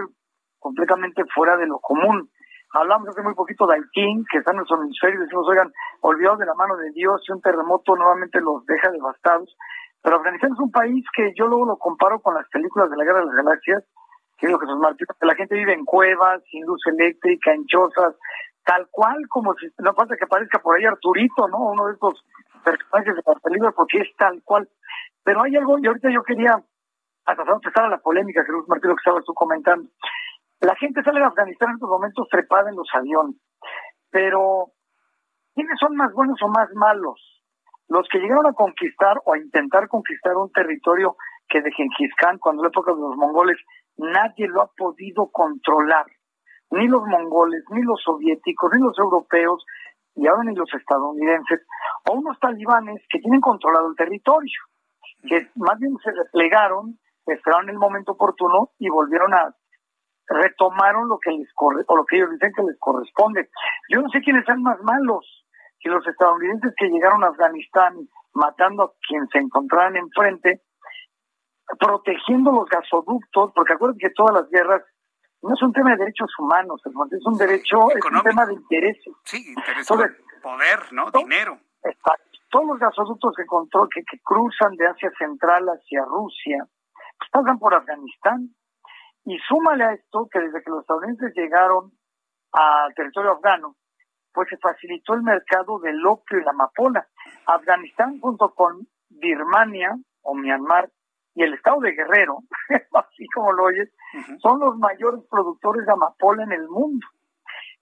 completamente 0.58 1.24
fuera 1.34 1.56
de 1.56 1.66
lo 1.66 1.78
común. 1.78 2.30
Hablamos 2.72 3.08
hace 3.08 3.22
muy 3.22 3.34
poquito 3.34 3.66
de 3.66 3.74
Haití, 3.74 4.24
que 4.30 4.38
está 4.38 4.52
en 4.52 4.58
nuestro 4.58 4.82
hemisferio, 4.82 5.20
y 5.20 5.24
decimos, 5.24 5.46
oigan, 5.48 5.72
olvidados 6.00 6.38
de 6.38 6.46
la 6.46 6.54
mano 6.54 6.76
de 6.76 6.90
Dios, 6.90 7.22
y 7.28 7.32
un 7.32 7.40
terremoto 7.40 7.94
nuevamente 7.96 8.40
los 8.40 8.64
deja 8.66 8.90
devastados. 8.90 9.56
Pero 10.02 10.16
Afganistán 10.16 10.52
es 10.52 10.60
un 10.60 10.70
país 10.70 11.04
que 11.14 11.32
yo 11.36 11.46
luego 11.46 11.66
lo 11.66 11.76
comparo 11.76 12.20
con 12.20 12.34
las 12.34 12.48
películas 12.48 12.90
de 12.90 12.96
la 12.96 13.04
Guerra 13.04 13.20
de 13.20 13.26
las 13.26 13.34
Galaxias, 13.36 13.84
que 14.38 14.46
es 14.46 14.52
lo 14.52 14.58
que 14.58 14.66
nos 14.66 14.96
que 14.96 15.26
la 15.26 15.34
gente 15.34 15.54
vive 15.54 15.72
en 15.72 15.84
cuevas, 15.84 16.42
sin 16.50 16.64
luz 16.66 16.80
eléctrica, 16.86 17.52
en 17.52 17.66
chozas, 17.66 18.14
tal 18.64 18.86
cual 18.90 19.16
como 19.28 19.54
si 19.54 19.66
no 19.78 19.94
falta 19.94 20.16
que 20.16 20.24
aparezca 20.24 20.58
por 20.58 20.76
ahí 20.76 20.84
Arturito, 20.84 21.48
¿no? 21.48 21.70
Uno 21.70 21.86
de 21.86 21.94
estos 21.94 22.24
personajes 22.64 23.14
de 23.14 23.22
la 23.24 23.40
película, 23.40 23.72
porque 23.72 23.98
es 23.98 24.08
tal 24.16 24.42
cual. 24.44 24.68
Pero 25.24 25.42
hay 25.42 25.56
algo, 25.56 25.78
y 25.78 25.86
ahorita 25.86 26.10
yo 26.10 26.22
quería, 26.22 26.62
hasta 27.26 27.42
empezar 27.42 27.84
a 27.84 27.88
la 27.90 27.98
polémica, 27.98 28.44
creo, 28.44 28.64
Martín, 28.68 28.90
lo 28.90 28.96
que 28.96 29.00
estabas 29.00 29.24
tú 29.24 29.34
comentando. 29.34 29.90
La 30.60 30.74
gente 30.76 31.02
sale 31.02 31.20
de 31.20 31.26
Afganistán 31.26 31.70
en 31.70 31.74
estos 31.74 31.90
momentos 31.90 32.28
trepada 32.30 32.70
en 32.70 32.76
los 32.76 32.88
aviones, 32.94 33.36
pero 34.10 34.72
¿quiénes 35.54 35.78
son 35.78 35.96
más 35.96 36.12
buenos 36.12 36.40
o 36.42 36.48
más 36.48 36.72
malos? 36.74 37.20
Los 37.88 38.08
que 38.08 38.18
llegaron 38.18 38.46
a 38.46 38.52
conquistar 38.52 39.20
o 39.24 39.34
a 39.34 39.38
intentar 39.38 39.88
conquistar 39.88 40.36
un 40.36 40.50
territorio 40.50 41.16
que 41.48 41.60
de 41.60 41.70
Genghis 41.72 42.14
Khan, 42.16 42.38
cuando 42.38 42.62
la 42.62 42.68
época 42.68 42.92
de 42.92 43.00
los 43.00 43.16
mongoles, 43.16 43.58
nadie 43.96 44.48
lo 44.48 44.62
ha 44.62 44.70
podido 44.76 45.28
controlar. 45.30 46.06
Ni 46.70 46.88
los 46.88 47.02
mongoles, 47.06 47.62
ni 47.70 47.82
los 47.82 48.00
soviéticos, 48.02 48.72
ni 48.72 48.80
los 48.80 48.98
europeos, 48.98 49.64
y 50.16 50.26
ahora 50.26 50.44
ni 50.44 50.54
los 50.54 50.72
estadounidenses, 50.72 51.60
o 52.08 52.14
unos 52.14 52.38
talibanes 52.40 53.02
que 53.08 53.20
tienen 53.20 53.40
controlado 53.40 53.88
el 53.88 53.96
territorio, 53.96 54.60
que 55.28 55.48
más 55.56 55.78
bien 55.78 55.96
se 56.02 56.10
replegaron, 56.10 56.98
esperaron 57.26 57.68
el 57.68 57.78
momento 57.78 58.12
oportuno 58.12 58.70
y 58.78 58.88
volvieron 58.88 59.34
a 59.34 59.54
retomaron 60.28 61.08
lo 61.08 61.18
que 61.18 61.30
les 61.30 61.52
corre, 61.54 61.84
o 61.86 61.96
lo 61.96 62.04
que 62.04 62.16
ellos 62.16 62.30
dicen 62.32 62.52
que 62.54 62.62
les 62.62 62.78
corresponde. 62.78 63.48
Yo 63.88 64.02
no 64.02 64.08
sé 64.08 64.20
quiénes 64.20 64.44
son 64.44 64.62
más 64.62 64.80
malos, 64.82 65.24
si 65.80 65.88
los 65.88 66.06
estadounidenses 66.06 66.74
que 66.76 66.88
llegaron 66.88 67.22
a 67.24 67.28
Afganistán 67.28 67.94
matando 68.32 68.82
a 68.84 68.92
quien 69.06 69.26
se 69.28 69.38
encontraran 69.38 69.96
enfrente, 69.96 70.62
protegiendo 71.78 72.52
los 72.52 72.68
gasoductos, 72.68 73.52
porque 73.54 73.74
acuérdense 73.74 74.08
que 74.08 74.14
todas 74.14 74.34
las 74.34 74.50
guerras 74.50 74.82
no 75.42 75.54
es 75.54 75.62
un 75.62 75.72
tema 75.72 75.90
de 75.90 75.98
derechos 75.98 76.30
humanos, 76.38 76.80
es 76.84 76.92
un 77.24 77.38
derecho, 77.38 77.90
es 77.90 78.04
un 78.04 78.22
tema 78.22 78.46
de 78.46 78.54
intereses. 78.54 79.14
Sí, 79.24 79.44
interés, 79.48 79.86
poder, 80.42 80.92
¿no? 80.92 81.10
Dinero. 81.10 81.58
Todos 82.50 82.66
los 82.66 82.78
gasoductos 82.78 83.34
que, 83.36 83.44
control, 83.44 83.88
que, 83.92 84.02
que 84.02 84.18
cruzan 84.22 84.74
de 84.76 84.86
Asia 84.86 85.10
Central 85.18 85.66
hacia 85.66 86.04
Rusia, 86.04 86.66
pues 87.18 87.30
pasan 87.30 87.58
por 87.58 87.74
Afganistán. 87.74 88.50
Y 89.24 89.38
súmale 89.48 89.84
a 89.84 89.92
esto 89.92 90.28
que 90.30 90.38
desde 90.40 90.62
que 90.62 90.70
los 90.70 90.80
estadounidenses 90.80 91.34
llegaron 91.34 91.92
al 92.52 92.94
territorio 92.94 93.32
afgano, 93.32 93.76
pues 94.32 94.48
se 94.48 94.56
facilitó 94.58 95.14
el 95.14 95.22
mercado 95.22 95.78
del 95.80 96.04
opio 96.06 96.38
y 96.38 96.44
la 96.44 96.50
amapola. 96.50 97.06
Afganistán 97.46 98.20
junto 98.20 98.54
con 98.54 98.86
Birmania 99.08 99.96
o 100.22 100.34
Myanmar 100.34 100.90
y 101.34 101.42
el 101.42 101.54
estado 101.54 101.80
de 101.80 101.92
Guerrero, 101.92 102.38
así 102.94 103.26
como 103.34 103.52
lo 103.52 103.64
oyes, 103.64 103.90
son 104.40 104.58
los 104.58 104.78
mayores 104.78 105.20
productores 105.30 105.84
de 105.84 105.92
amapola 105.92 106.44
en 106.44 106.52
el 106.52 106.68
mundo. 106.68 107.06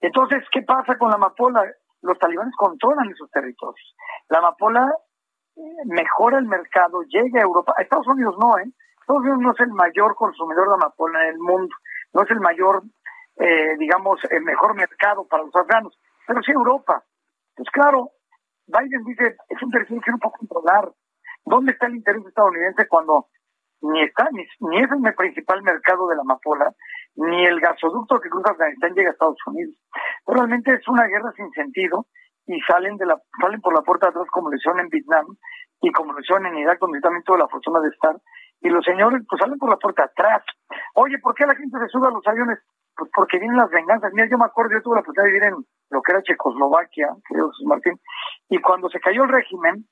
Entonces, 0.01 0.43
¿qué 0.51 0.61
pasa 0.61 0.97
con 0.97 1.09
la 1.09 1.15
amapola? 1.15 1.63
Los 2.01 2.19
talibanes 2.19 2.53
controlan 2.57 3.09
esos 3.09 3.31
territorios. 3.31 3.95
La 4.29 4.39
amapola 4.39 4.93
eh, 5.55 5.61
mejora 5.85 6.37
el 6.37 6.45
mercado, 6.45 7.01
llega 7.03 7.39
a 7.39 7.43
Europa. 7.43 7.73
A 7.77 7.81
Estados 7.81 8.07
Unidos 8.07 8.35
no, 8.39 8.57
¿eh? 8.57 8.69
Estados 9.05 9.37
no 9.39 9.51
es 9.51 9.59
el 9.59 9.71
mayor 9.71 10.15
consumidor 10.15 10.67
de 10.67 10.73
amapola 10.73 11.23
en 11.23 11.33
el 11.35 11.39
mundo, 11.39 11.75
no 12.13 12.23
es 12.23 12.31
el 12.31 12.39
mayor, 12.39 12.81
eh, 13.37 13.77
digamos, 13.77 14.19
el 14.31 14.43
mejor 14.43 14.75
mercado 14.75 15.27
para 15.27 15.43
los 15.43 15.55
afganos, 15.55 15.97
pero 16.25 16.41
sí 16.41 16.51
Europa. 16.51 17.03
Pues 17.55 17.69
claro, 17.71 18.09
Biden 18.65 19.03
dice, 19.05 19.37
es 19.47 19.61
un 19.61 19.69
territorio 19.69 20.01
que 20.01 20.11
no 20.11 20.17
puedo 20.17 20.33
controlar. 20.39 20.91
¿Dónde 21.45 21.73
está 21.73 21.85
el 21.85 21.97
interés 21.97 22.25
estadounidense 22.25 22.87
cuando 22.87 23.27
ni 23.81 24.01
está 24.01 24.27
ni, 24.31 24.41
es 24.41 24.89
el 24.91 25.15
principal 25.15 25.61
mercado 25.61 26.07
de 26.07 26.15
la 26.15 26.21
amapola, 26.21 26.73
ni 27.15 27.45
el 27.45 27.59
gasoducto 27.59 28.19
que 28.19 28.29
cruza 28.29 28.51
Afganistán 28.51 28.93
llega 28.95 29.09
a 29.09 29.13
Estados 29.13 29.37
Unidos. 29.45 29.75
Realmente 30.25 30.73
es 30.73 30.87
una 30.87 31.05
guerra 31.05 31.31
sin 31.35 31.51
sentido 31.51 32.07
y 32.47 32.59
salen 32.61 32.97
de 32.97 33.05
la 33.05 33.19
salen 33.41 33.61
por 33.61 33.73
la 33.73 33.81
puerta 33.81 34.07
de 34.07 34.11
atrás 34.11 34.27
como 34.31 34.49
lo 34.49 34.55
hicieron 34.55 34.79
en 34.79 34.89
Vietnam 34.89 35.25
y 35.81 35.91
como 35.91 36.13
lo 36.13 36.19
hicieron 36.19 36.45
en 36.47 36.57
Irak 36.57 36.79
donde 36.79 37.01
también 37.01 37.23
tuve 37.23 37.39
la 37.39 37.47
fortuna 37.47 37.79
de 37.79 37.89
estar 37.89 38.15
y 38.61 38.69
los 38.69 38.83
señores 38.83 39.21
pues 39.27 39.39
salen 39.39 39.57
por 39.57 39.69
la 39.69 39.77
puerta 39.77 40.03
atrás. 40.03 40.43
Oye, 40.95 41.19
¿por 41.19 41.35
qué 41.35 41.45
la 41.45 41.55
gente 41.55 41.77
se 41.79 41.87
sube 41.87 42.07
a 42.07 42.11
los 42.11 42.25
aviones? 42.25 42.59
Pues 42.95 43.11
porque 43.13 43.39
vienen 43.39 43.57
las 43.57 43.69
venganzas. 43.69 44.11
Mira, 44.13 44.27
yo 44.29 44.37
me 44.37 44.45
acuerdo, 44.45 44.71
yo 44.73 44.81
tuve 44.81 44.95
la 44.95 45.01
oportunidad 45.01 45.25
de 45.25 45.33
vivir 45.33 45.49
en 45.49 45.65
lo 45.89 46.01
que 46.01 46.11
era 46.11 46.23
Checoslovaquia, 46.23 47.09
querido 47.27 47.51
Martín, 47.65 47.99
y 48.49 48.59
cuando 48.59 48.89
se 48.89 48.99
cayó 48.99 49.23
el 49.23 49.29
régimen, 49.29 49.85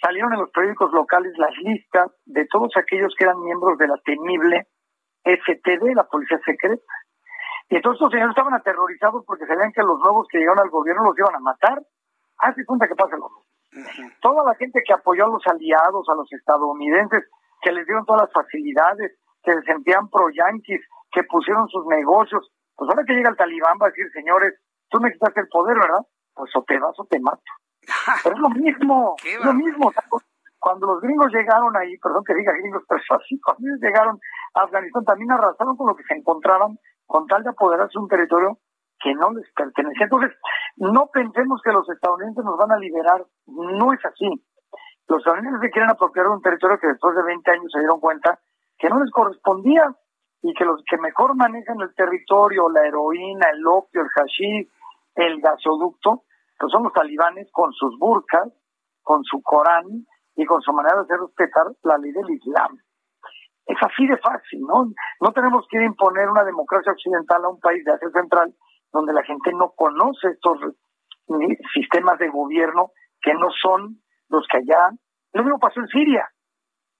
salieron 0.00 0.32
en 0.34 0.40
los 0.40 0.50
periódicos 0.50 0.92
locales 0.92 1.32
las 1.38 1.56
listas 1.58 2.12
de 2.26 2.46
todos 2.46 2.70
aquellos 2.76 3.14
que 3.16 3.24
eran 3.24 3.40
miembros 3.42 3.78
de 3.78 3.88
la 3.88 3.96
temible 4.04 4.68
STD, 5.24 5.94
la 5.94 6.04
policía 6.04 6.38
secreta. 6.44 6.82
Y 7.70 7.76
entonces 7.76 8.00
los 8.00 8.10
señores 8.10 8.30
estaban 8.30 8.54
aterrorizados 8.54 9.24
porque 9.26 9.46
sabían 9.46 9.72
que 9.72 9.82
los 9.82 9.98
nuevos 9.98 10.28
que 10.28 10.38
llegaron 10.38 10.60
al 10.60 10.70
gobierno 10.70 11.04
los 11.04 11.18
iban 11.18 11.34
a 11.34 11.40
matar. 11.40 11.80
Hace 12.38 12.64
cuenta 12.66 12.86
que 12.86 12.94
pasa 12.94 13.16
lo 13.16 13.30
mismo. 13.30 14.12
Toda 14.20 14.44
la 14.44 14.54
gente 14.54 14.82
que 14.86 14.92
apoyó 14.92 15.24
a 15.24 15.30
los 15.30 15.46
aliados, 15.46 16.06
a 16.08 16.14
los 16.14 16.30
estadounidenses, 16.32 17.24
que 17.64 17.72
les 17.72 17.86
dieron 17.86 18.04
todas 18.04 18.28
las 18.28 18.32
facilidades, 18.32 19.16
que 19.42 19.52
se 19.52 19.62
sentían 19.62 20.08
pro-yanquis, 20.10 20.80
que 21.10 21.24
pusieron 21.24 21.66
sus 21.68 21.86
negocios, 21.86 22.52
pues 22.76 22.90
ahora 22.90 23.04
que 23.06 23.14
llega 23.14 23.30
el 23.30 23.36
talibán 23.36 23.78
va 23.80 23.86
a 23.86 23.90
decir, 23.90 24.06
señores, 24.12 24.52
tú 24.90 25.00
necesitas 25.00 25.36
el 25.36 25.48
poder, 25.48 25.78
¿verdad? 25.78 26.04
Pues 26.34 26.50
o 26.54 26.62
te 26.64 26.78
vas 26.78 26.94
o 26.98 27.06
te 27.06 27.18
mato. 27.20 27.40
Pero 28.22 28.36
es 28.36 28.40
lo 28.40 28.50
mismo, 28.50 29.16
es 29.24 29.44
lo 29.44 29.54
mismo. 29.54 29.92
Cuando 30.58 30.86
los 30.86 31.00
gringos 31.00 31.32
llegaron 31.32 31.76
ahí, 31.76 31.96
perdón 31.98 32.24
que 32.24 32.34
diga 32.34 32.52
gringos, 32.52 32.82
pero 32.88 33.00
así, 33.20 33.38
cuando 33.40 33.68
ellos 33.68 33.80
llegaron 33.82 34.18
a 34.54 34.62
Afganistán 34.62 35.04
también 35.04 35.32
arrasaron 35.32 35.76
con 35.76 35.88
lo 35.88 35.94
que 35.94 36.04
se 36.04 36.14
encontraban 36.14 36.78
con 37.06 37.26
tal 37.26 37.42
de 37.42 37.50
apoderarse 37.50 37.98
un 37.98 38.08
territorio 38.08 38.58
que 38.98 39.14
no 39.14 39.30
les 39.32 39.44
pertenecía. 39.52 40.04
Entonces, 40.04 40.32
no 40.76 41.06
pensemos 41.12 41.60
que 41.62 41.70
los 41.70 41.86
estadounidenses 41.90 42.44
nos 42.44 42.56
van 42.56 42.72
a 42.72 42.78
liberar, 42.78 43.22
no 43.46 43.92
es 43.92 44.00
así. 44.06 44.26
Los 45.08 45.18
estadounidenses 45.18 45.60
se 45.60 45.70
quieren 45.70 45.90
apropiar 45.90 46.26
de 46.26 46.32
un 46.32 46.42
territorio 46.42 46.78
que 46.78 46.88
después 46.88 47.14
de 47.14 47.22
20 47.22 47.50
años 47.50 47.72
se 47.72 47.78
dieron 47.78 48.00
cuenta 48.00 48.38
que 48.78 48.88
no 48.88 49.00
les 49.00 49.10
correspondía 49.10 49.94
y 50.42 50.52
que 50.54 50.64
los 50.64 50.82
que 50.88 50.98
mejor 50.98 51.36
manejan 51.36 51.80
el 51.80 51.94
territorio, 51.94 52.68
la 52.68 52.86
heroína, 52.86 53.48
el 53.50 53.66
opio, 53.66 54.02
el 54.02 54.08
hashish, 54.08 54.68
el 55.14 55.40
gasoducto, 55.40 56.24
pues 56.58 56.72
son 56.72 56.84
los 56.84 56.92
talibanes 56.92 57.48
con 57.52 57.72
sus 57.72 57.98
burkas, 57.98 58.52
con 59.02 59.22
su 59.24 59.42
Corán 59.42 60.06
y 60.36 60.44
con 60.44 60.60
su 60.62 60.72
manera 60.72 60.96
de 60.96 61.02
hacer 61.02 61.20
respetar 61.20 61.66
la 61.82 61.98
ley 61.98 62.12
del 62.12 62.30
Islam. 62.30 62.78
Es 63.66 63.78
así 63.80 64.06
de 64.06 64.18
fácil, 64.18 64.60
¿no? 64.60 64.86
No 65.20 65.32
tenemos 65.32 65.66
que 65.70 65.82
imponer 65.82 66.28
una 66.28 66.44
democracia 66.44 66.92
occidental 66.92 67.44
a 67.44 67.48
un 67.48 67.60
país 67.60 67.84
de 67.84 67.92
Asia 67.92 68.10
Central 68.10 68.54
donde 68.92 69.12
la 69.12 69.22
gente 69.24 69.52
no 69.52 69.70
conoce 69.70 70.28
estos 70.28 70.58
sistemas 71.72 72.18
de 72.18 72.28
gobierno 72.28 72.90
que 73.20 73.32
no 73.34 73.48
son 73.62 74.03
los 74.34 74.46
que 74.48 74.58
allá. 74.58 74.90
Lo 75.32 75.42
mismo 75.42 75.58
pasó 75.58 75.80
en 75.80 75.88
Siria. 75.88 76.28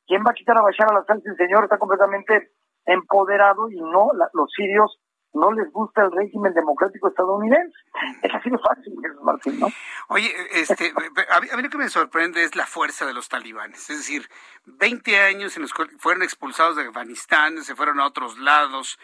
¿Quién 0.06 0.22
va 0.26 0.30
a 0.30 0.34
quitar 0.34 0.58
a 0.58 0.62
Bashar 0.62 0.90
al-Assad 0.90 1.20
si 1.22 1.28
el 1.28 1.36
señor 1.36 1.64
está 1.64 1.78
completamente 1.78 2.52
empoderado 2.84 3.70
y 3.70 3.80
no 3.80 4.10
los 4.32 4.50
sirios 4.54 4.98
no 5.34 5.52
les 5.52 5.70
gusta 5.72 6.02
el 6.04 6.12
régimen 6.12 6.54
democrático 6.54 7.08
estadounidense. 7.08 7.76
Es 8.22 8.32
así 8.32 8.50
de 8.50 8.58
fácil, 8.58 8.94
Martín, 9.22 9.58
¿no? 9.58 9.66
Oye, 10.08 10.32
este, 10.52 10.92
a, 11.30 11.40
mí, 11.40 11.62
lo 11.62 11.68
que 11.70 11.78
me 11.78 11.88
sorprende 11.88 12.44
es 12.44 12.54
la 12.54 12.66
fuerza 12.66 13.04
de 13.04 13.14
los 13.14 13.28
talibanes. 13.28 13.90
Es 13.90 13.98
decir, 13.98 14.28
20 14.66 15.18
años 15.18 15.56
en 15.56 15.62
los 15.62 15.74
que 15.74 15.86
fueron 15.98 16.22
expulsados 16.22 16.76
de 16.76 16.82
Afganistán, 16.82 17.62
se 17.64 17.74
fueron 17.74 18.00
a 18.00 18.06
otros 18.06 18.38
lados, 18.38 18.98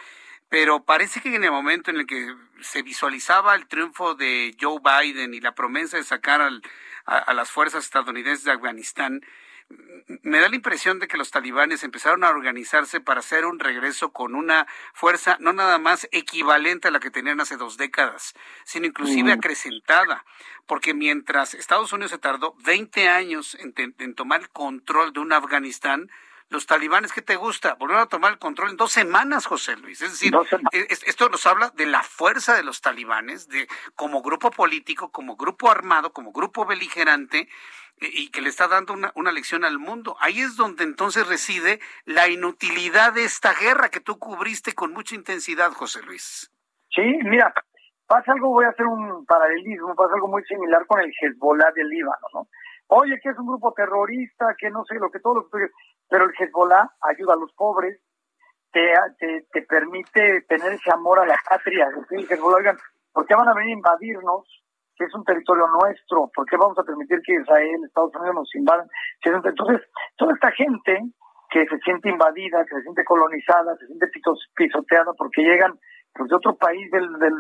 pero 0.51 0.85
parece 0.85 1.23
que 1.23 1.35
en 1.35 1.45
el 1.45 1.51
momento 1.51 1.91
en 1.91 1.97
el 1.97 2.07
que 2.07 2.35
se 2.61 2.83
visualizaba 2.83 3.55
el 3.55 3.67
triunfo 3.67 4.15
de 4.15 4.55
Joe 4.61 4.81
Biden 4.81 5.33
y 5.33 5.41
la 5.41 5.55
promesa 5.55 5.97
de 5.97 6.05
sacar 6.05 6.43
a 7.07 7.33
las 7.33 7.51
fuerzas 7.51 7.85
estadounidenses 7.85 8.45
de 8.45 8.53
Afganistán, 8.53 9.23
me 10.23 10.41
da 10.41 10.49
la 10.49 10.57
impresión 10.57 10.99
de 10.99 11.07
que 11.07 11.17
los 11.17 11.31
talibanes 11.31 11.85
empezaron 11.85 12.25
a 12.25 12.31
organizarse 12.31 13.01
para 13.01 13.21
hacer 13.21 13.45
un 13.47 13.61
regreso 13.61 14.13
con 14.13 14.35
una 14.35 14.67
fuerza 14.93 15.37
no 15.41 15.53
nada 15.53 15.79
más 15.79 16.09
equivalente 16.11 16.89
a 16.89 16.91
la 16.91 17.01
que 17.01 17.11
tenían 17.11 17.41
hace 17.41 17.57
dos 17.57 17.77
décadas, 17.77 18.35
sino 18.65 18.87
inclusive 18.87 19.33
acrecentada, 19.33 20.25
porque 20.67 20.95
mientras 20.95 21.55
Estados 21.55 21.93
Unidos 21.93 22.11
se 22.11 22.19
tardó 22.19 22.55
20 22.65 23.09
años 23.09 23.57
en, 23.61 24.15
tomar 24.15 24.41
el 24.41 24.49
control 24.49 25.13
de 25.13 25.21
un 25.21 25.33
Afganistán, 25.33 26.11
los 26.51 26.67
talibanes, 26.67 27.13
¿qué 27.13 27.23
te 27.23 27.37
gusta? 27.37 27.75
Volvieron 27.75 28.03
a 28.03 28.09
tomar 28.09 28.33
el 28.33 28.39
control 28.39 28.71
en 28.71 28.77
dos 28.77 28.93
semanas, 28.93 29.47
José 29.47 29.77
Luis. 29.77 30.03
Es 30.03 30.11
decir, 30.11 30.35
esto 30.73 31.29
nos 31.29 31.47
habla 31.47 31.71
de 31.71 31.87
la 31.87 32.03
fuerza 32.03 32.55
de 32.55 32.65
los 32.65 32.81
talibanes, 32.81 33.49
de 33.49 33.69
como 33.95 34.21
grupo 34.21 34.51
político, 34.51 35.11
como 35.11 35.37
grupo 35.37 35.71
armado, 35.71 36.13
como 36.13 36.33
grupo 36.33 36.67
beligerante, 36.67 37.49
y 38.01 38.31
que 38.31 38.41
le 38.41 38.49
está 38.49 38.67
dando 38.67 38.95
una, 38.95 39.13
una, 39.15 39.31
lección 39.31 39.65
al 39.65 39.79
mundo. 39.79 40.17
Ahí 40.21 40.41
es 40.41 40.57
donde 40.57 40.85
entonces 40.85 41.29
reside 41.29 41.81
la 42.05 42.29
inutilidad 42.29 43.13
de 43.13 43.25
esta 43.25 43.53
guerra 43.55 43.91
que 43.91 44.01
tú 44.01 44.19
cubriste 44.19 44.73
con 44.73 44.93
mucha 44.93 45.15
intensidad, 45.15 45.73
José 45.73 46.03
Luis. 46.03 46.51
Sí, 46.89 47.03
mira, 47.23 47.53
pasa 48.07 48.33
algo, 48.33 48.49
voy 48.49 48.65
a 48.65 48.71
hacer 48.71 48.87
un 48.87 49.25
paralelismo, 49.25 49.95
pasa 49.95 50.15
algo 50.15 50.29
muy 50.29 50.43
similar 50.45 50.85
con 50.87 51.01
el 51.01 51.13
Hezbollah 51.21 51.71
del 51.77 51.89
Líbano, 51.89 52.27
¿no? 52.35 52.49
Oye, 52.93 53.21
que 53.23 53.31
es 53.31 53.39
un 53.39 53.47
grupo 53.47 53.73
terrorista, 53.73 54.47
que 54.59 54.69
no 54.71 54.85
sé, 54.85 54.97
lo 54.97 55.11
que 55.11 55.21
todo 55.21 55.35
lo 55.35 55.49
que 55.49 55.69
pero 56.09 56.25
el 56.25 56.33
Hezbollah 56.37 56.91
ayuda 57.03 57.35
a 57.35 57.37
los 57.37 57.53
pobres, 57.55 58.01
te, 58.73 58.93
te, 59.19 59.47
te 59.53 59.63
permite 59.63 60.43
tener 60.49 60.73
ese 60.73 60.93
amor 60.93 61.21
a 61.21 61.27
la 61.27 61.37
patria. 61.49 61.89
El 62.11 62.27
Hezbollah, 62.29 62.57
oigan, 62.57 62.79
¿por 63.13 63.27
qué 63.27 63.35
van 63.35 63.49
a 63.49 63.55
venir 63.55 63.75
a 63.75 63.79
invadirnos? 63.79 64.61
que 65.01 65.07
es 65.07 65.15
un 65.15 65.25
territorio 65.25 65.67
nuestro, 65.67 66.29
¿por 66.35 66.45
qué 66.45 66.59
vamos 66.59 66.79
a 66.79 66.83
permitir 66.83 67.23
que 67.25 67.33
Israel, 67.33 67.81
Estados 67.87 68.15
Unidos 68.17 68.35
nos 68.35 68.55
invadan? 68.55 68.87
Entonces, 69.25 69.81
toda 70.19 70.35
esta 70.35 70.51
gente 70.51 71.01
que 71.49 71.65
se 71.65 71.79
siente 71.79 72.11
invadida, 72.11 72.67
que 72.67 72.75
se 72.75 72.83
siente 72.83 73.03
colonizada, 73.05 73.77
se 73.77 73.87
siente 73.87 74.07
pisoteada 74.55 75.15
porque 75.17 75.41
llegan 75.41 75.79
pues, 76.13 76.29
de 76.29 76.37
otro 76.37 76.55
país 76.55 76.91
del... 76.91 77.19
del 77.19 77.33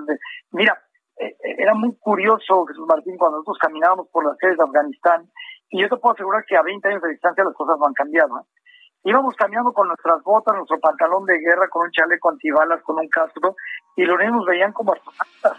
Mira, 0.52 0.72
eh, 0.72 0.78
eh, 0.78 0.89
era 1.16 1.74
muy 1.74 1.94
curioso, 1.98 2.64
Jesús 2.66 2.86
Martín, 2.86 3.16
cuando 3.18 3.38
nosotros 3.38 3.58
caminábamos 3.58 4.08
por 4.08 4.24
las 4.24 4.36
calles 4.38 4.56
de 4.56 4.64
Afganistán, 4.64 5.30
y 5.70 5.80
yo 5.80 5.88
te 5.88 5.96
puedo 5.96 6.14
asegurar 6.14 6.44
que 6.46 6.56
a 6.56 6.62
20 6.62 6.88
años 6.88 7.02
de 7.02 7.10
distancia 7.10 7.44
las 7.44 7.54
cosas 7.54 7.78
van 7.78 7.92
cambiando. 7.92 8.46
Íbamos 9.04 9.34
caminando 9.36 9.72
con 9.72 9.88
nuestras 9.88 10.22
botas, 10.22 10.54
nuestro 10.56 10.78
pantalón 10.78 11.24
de 11.24 11.38
guerra, 11.38 11.68
con 11.68 11.82
un 11.82 11.90
chaleco 11.90 12.30
antibalas, 12.30 12.82
con 12.82 12.98
un 12.98 13.08
casco, 13.08 13.56
y 13.96 14.04
los 14.04 14.18
niños 14.18 14.34
nos 14.34 14.46
veían 14.46 14.72
como 14.72 14.92
astronautas. 14.92 15.58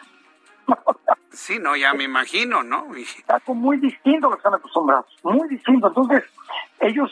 Sí, 1.32 1.60
no, 1.60 1.76
ya 1.76 1.94
me 1.94 2.04
imagino, 2.04 2.62
¿no? 2.62 2.88
Algo 3.28 3.56
muy 3.56 3.78
distinto 3.78 4.28
a 4.28 4.30
lo 4.30 4.36
que 4.36 4.40
están 4.40 4.54
acostumbrados, 4.54 5.18
muy 5.24 5.48
distinto. 5.48 5.88
Entonces, 5.88 6.24
ellos 6.82 7.10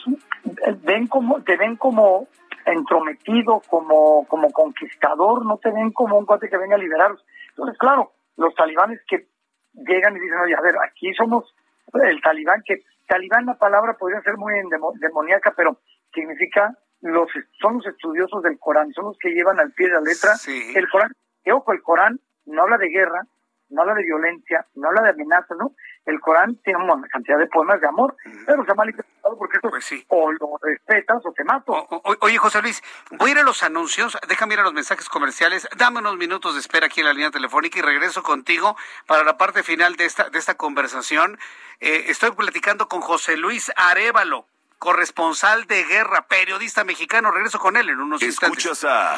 eh, 0.66 0.76
ven 0.84 1.08
como, 1.08 1.42
te 1.42 1.56
ven 1.56 1.78
como 1.78 2.28
entrometido, 2.66 3.62
como, 3.68 4.28
como 4.28 4.52
conquistador, 4.52 5.46
no 5.46 5.58
te 5.58 5.72
ven 5.72 5.92
como 5.92 6.18
un 6.18 6.26
cuate 6.26 6.50
que 6.50 6.58
venga 6.58 6.76
a 6.76 6.80
liberarlos. 6.80 7.26
Entonces, 7.50 7.78
claro, 7.80 8.12
los 8.40 8.56
talibanes 8.56 9.00
que 9.08 9.28
llegan 9.74 10.16
y 10.16 10.20
dicen, 10.20 10.40
oye, 10.40 10.56
a 10.56 10.62
ver, 10.62 10.76
aquí 10.84 11.14
somos 11.14 11.54
el 11.94 12.22
talibán, 12.22 12.64
que 12.66 12.84
talibán 13.08 13.46
la 13.46 13.58
palabra 13.58 13.98
podría 13.98 14.22
ser 14.22 14.38
muy 14.38 14.54
demoníaca, 15.00 15.54
pero 15.56 15.80
significa 16.14 16.76
los 17.02 17.30
son 17.62 17.78
los 17.78 17.88
estudiosos 17.88 18.42
del 18.44 18.58
Corán, 18.60 18.92
son 18.94 19.06
los 19.06 19.18
que 19.18 19.32
llevan 19.32 19.60
al 19.60 19.72
pie 19.72 19.88
de 19.88 19.94
la 19.94 20.02
letra 20.02 20.34
el 20.76 20.90
Corán. 20.90 21.12
Y 21.44 21.52
ojo, 21.52 21.72
el 21.74 21.82
Corán 21.82 22.20
no 22.46 22.64
habla 22.64 22.78
de 22.78 22.90
guerra, 22.90 23.24
no 23.70 23.82
habla 23.82 23.96
de 23.96 24.04
violencia, 24.04 24.66
no 24.76 24.90
habla 24.90 25.04
de 25.04 25.10
amenazas, 25.10 25.58
¿no? 25.58 25.74
El 26.10 26.20
Corán 26.20 26.55
tiene 26.64 26.84
una 26.84 27.07
cantidad 27.07 27.38
de 27.38 27.47
poemas 27.47 27.80
de 27.80 27.88
amor, 27.88 28.16
pero 28.45 28.66
se 28.66 28.72
ha 28.72 28.76
malinterpretado 28.76 29.38
porque 29.38 29.57
esto 29.57 29.70
pues 29.70 30.05
o 30.07 30.32
lo 30.32 30.60
respetas 30.62 31.24
o 31.24 31.32
te 31.32 31.43
mato. 31.43 31.88
oye, 32.22 32.38
José 32.38 32.62
Luis, 32.62 32.82
voy 33.12 33.30
a 33.30 33.34
ir 33.34 33.39
a 33.39 33.43
los 33.43 33.62
anuncios, 33.62 34.18
déjame 34.28 34.55
ir 34.55 34.60
a 34.60 34.64
los 34.64 34.74
mensajes 34.74 35.07
comerciales, 35.07 35.68
dame 35.78 35.99
unos 35.99 36.18
minutos 36.18 36.55
de 36.55 36.60
espera 36.60 36.88
aquí 36.88 37.01
en 37.01 37.05
la 37.05 37.14
línea 37.14 37.32
telefónica 37.32 37.78
y 37.78 37.82
regreso 37.84 38.24
contigo 38.24 38.76
para 39.05 39.24
la 39.24 39.38
parte 39.38 39.62
final 39.62 39.95
de 39.95 40.05
esta, 40.05 40.30
de 40.30 40.39
esta 40.39 40.55
conversación. 40.55 41.38
Eh, 41.80 42.05
estoy 42.07 42.32
platicando 42.32 42.88
con 42.88 43.01
José 43.01 43.38
Luis 43.38 43.72
Arevalo 43.76 44.47
corresponsal 44.80 45.68
de 45.68 45.84
guerra, 45.84 46.26
periodista 46.28 46.84
mexicano. 46.84 47.32
Regreso 47.32 47.60
con 47.60 47.76
él 47.78 47.89
en 47.89 47.99
unos 47.99 48.22
instantes. 48.24 48.66
Escuchas 48.66 48.86
a 48.86 49.18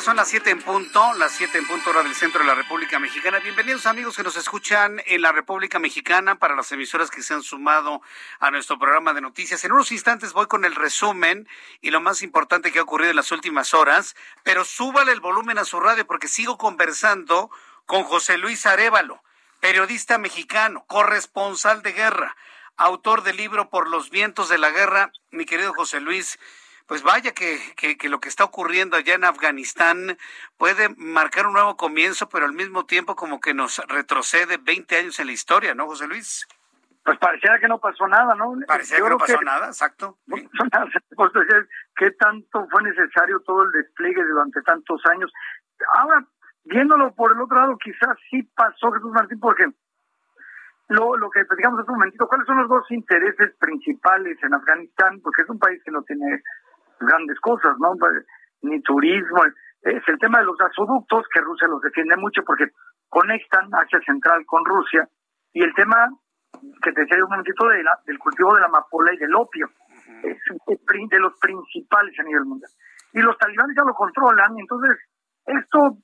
Son 0.00 0.16
las 0.16 0.28
siete 0.28 0.50
en 0.50 0.60
punto, 0.60 1.14
las 1.14 1.32
siete 1.32 1.56
en 1.56 1.66
punto 1.66 1.88
hora 1.88 2.02
del 2.02 2.14
centro 2.14 2.40
de 2.40 2.46
la 2.46 2.54
República 2.54 2.98
Mexicana. 2.98 3.38
Bienvenidos 3.38 3.86
amigos 3.86 4.14
que 4.14 4.22
nos 4.22 4.36
escuchan 4.36 5.00
en 5.06 5.22
la 5.22 5.32
República 5.32 5.78
Mexicana 5.78 6.38
para 6.38 6.54
las 6.54 6.70
emisoras 6.70 7.10
que 7.10 7.22
se 7.22 7.32
han 7.32 7.42
sumado 7.42 8.02
a 8.38 8.50
nuestro 8.50 8.78
programa 8.78 9.14
de 9.14 9.22
noticias. 9.22 9.64
En 9.64 9.72
unos 9.72 9.92
instantes 9.92 10.34
voy 10.34 10.48
con 10.48 10.66
el 10.66 10.74
resumen 10.74 11.48
y 11.80 11.90
lo 11.90 12.02
más 12.02 12.20
importante 12.22 12.72
que 12.72 12.78
ha 12.78 12.82
ocurrido 12.82 13.10
en 13.10 13.16
las 13.16 13.32
últimas 13.32 13.72
horas, 13.72 14.16
pero 14.42 14.66
súbale 14.66 15.12
el 15.12 15.20
volumen 15.20 15.56
a 15.56 15.64
su 15.64 15.80
radio 15.80 16.06
porque 16.06 16.28
sigo 16.28 16.58
conversando 16.58 17.50
con 17.86 18.02
José 18.04 18.36
Luis 18.36 18.66
Arevalo, 18.66 19.22
periodista 19.60 20.18
mexicano, 20.18 20.84
corresponsal 20.86 21.80
de 21.80 21.92
guerra, 21.92 22.36
autor 22.76 23.22
del 23.22 23.38
libro 23.38 23.70
Por 23.70 23.88
los 23.88 24.10
vientos 24.10 24.50
de 24.50 24.58
la 24.58 24.70
guerra. 24.70 25.10
Mi 25.30 25.46
querido 25.46 25.72
José 25.72 26.00
Luis, 26.00 26.38
pues 26.86 27.02
vaya 27.02 27.32
que, 27.32 27.58
que, 27.76 28.08
lo 28.08 28.20
que 28.20 28.28
está 28.28 28.44
ocurriendo 28.44 28.96
allá 28.96 29.14
en 29.14 29.24
Afganistán 29.24 30.16
puede 30.56 30.88
marcar 30.96 31.46
un 31.46 31.54
nuevo 31.54 31.76
comienzo, 31.76 32.28
pero 32.28 32.46
al 32.46 32.52
mismo 32.52 32.86
tiempo 32.86 33.16
como 33.16 33.40
que 33.40 33.54
nos 33.54 33.78
retrocede 33.88 34.58
20 34.58 34.96
años 34.96 35.18
en 35.18 35.26
la 35.26 35.32
historia, 35.32 35.74
¿no, 35.74 35.86
José 35.86 36.06
Luis? 36.06 36.46
Pues 37.04 37.18
pareciera 37.18 37.58
que 37.58 37.68
no 37.68 37.78
pasó 37.78 38.06
nada, 38.06 38.34
¿no? 38.34 38.54
Parecía 38.66 38.98
que 38.98 39.02
no 39.10 39.18
pasó 39.18 39.40
nada, 39.42 39.66
exacto. 39.66 40.18
No 40.26 40.36
¿Qué 41.96 42.10
tanto 42.12 42.66
fue 42.70 42.82
necesario 42.82 43.40
todo 43.40 43.64
el 43.64 43.70
despliegue 43.70 44.24
durante 44.24 44.62
tantos 44.62 45.00
años? 45.06 45.32
Ahora, 45.94 46.24
viéndolo 46.64 47.14
por 47.14 47.32
el 47.32 47.40
otro 47.40 47.58
lado, 47.58 47.78
quizás 47.78 48.16
sí 48.30 48.42
pasó 48.54 48.92
Jesús 48.92 49.12
Martín, 49.12 49.40
porque 49.40 49.66
lo, 50.88 51.16
lo 51.16 51.30
que 51.30 51.44
platicamos 51.44 51.80
hace 51.80 51.90
un 51.90 51.98
momentito, 51.98 52.28
¿cuáles 52.28 52.46
son 52.46 52.58
los 52.58 52.68
dos 52.68 52.90
intereses 52.90 53.54
principales 53.58 54.38
en 54.42 54.54
Afganistán? 54.54 55.20
Porque 55.20 55.42
es 55.42 55.48
un 55.48 55.58
país 55.58 55.82
que 55.84 55.90
no 55.90 56.02
tiene 56.02 56.42
grandes 57.00 57.38
cosas, 57.40 57.76
¿no? 57.78 57.94
Pues, 57.98 58.24
ni 58.62 58.80
turismo. 58.82 59.44
Es 59.82 60.02
el 60.08 60.18
tema 60.18 60.40
de 60.40 60.46
los 60.46 60.56
gasoductos, 60.56 61.26
que 61.32 61.40
Rusia 61.40 61.68
los 61.68 61.80
defiende 61.80 62.16
mucho 62.16 62.42
porque 62.44 62.66
conectan 63.08 63.68
Asia 63.74 64.00
Central 64.04 64.44
con 64.46 64.64
Rusia. 64.64 65.08
Y 65.52 65.62
el 65.62 65.72
tema 65.74 66.10
que 66.82 66.92
te 66.92 67.02
decía 67.02 67.22
un 67.22 67.30
momentito 67.30 67.68
de 67.68 67.82
la, 67.82 67.98
del 68.06 68.18
cultivo 68.18 68.54
de 68.54 68.60
la 68.60 68.66
amapola 68.66 69.12
y 69.12 69.18
del 69.18 69.34
opio. 69.34 69.68
Es 70.22 70.38
de 70.66 71.18
los 71.18 71.38
principales 71.40 72.18
a 72.18 72.22
nivel 72.22 72.44
mundial. 72.44 72.70
Y 73.12 73.20
los 73.20 73.36
talibanes 73.38 73.76
ya 73.76 73.82
lo 73.82 73.94
controlan, 73.94 74.58
entonces 74.58 74.98
esto 75.46 75.96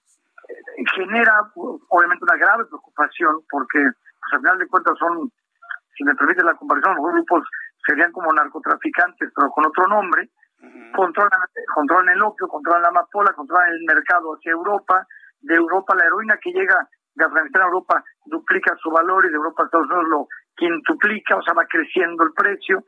eh, 0.49 0.85
genera 0.95 1.51
obviamente 1.89 2.25
una 2.25 2.37
grave 2.37 2.65
preocupación 2.67 3.41
porque 3.51 3.79
pues, 3.81 4.33
al 4.33 4.41
final 4.41 4.59
de 4.59 4.67
cuentas 4.69 4.95
son, 4.99 5.31
si 5.97 6.05
me 6.05 6.15
permite 6.15 6.45
la 6.45 6.55
comparación, 6.55 6.97
los 6.97 7.13
grupos 7.13 7.45
serían 7.87 8.13
como 8.13 8.33
narcotraficantes 8.33 9.31
pero 9.35 9.51
con 9.51 9.67
otro 9.67 9.87
nombre 9.89 10.31
controlan, 10.95 11.41
controlan 11.75 12.15
el 12.15 12.23
opio, 12.23 12.49
controlan 12.49 12.83
la 12.83 12.89
amapola, 12.89 13.33
controlan 13.33 13.71
el 13.71 13.85
mercado 13.87 14.35
hacia 14.35 14.53
Europa, 14.53 15.07
de 15.41 15.55
Europa 15.55 15.95
la 15.97 16.07
heroína 16.07 16.39
que 16.41 16.53
llega 16.53 16.89
de 17.15 17.25
Afganistán 17.25 17.63
a 17.63 17.67
Europa 17.67 18.05
duplica 18.25 18.75
su 18.81 18.91
valor 18.91 19.27
y 19.27 19.29
de 19.29 19.37
Europa 19.37 19.63
a 19.63 19.67
Estados 19.67 19.91
Unidos 19.91 20.09
lo 20.09 20.29
quintuplica, 20.57 21.37
o 21.37 21.43
sea, 21.43 21.55
va 21.55 21.67
creciendo 21.67 22.25
el 22.25 22.33
precio. 22.33 22.85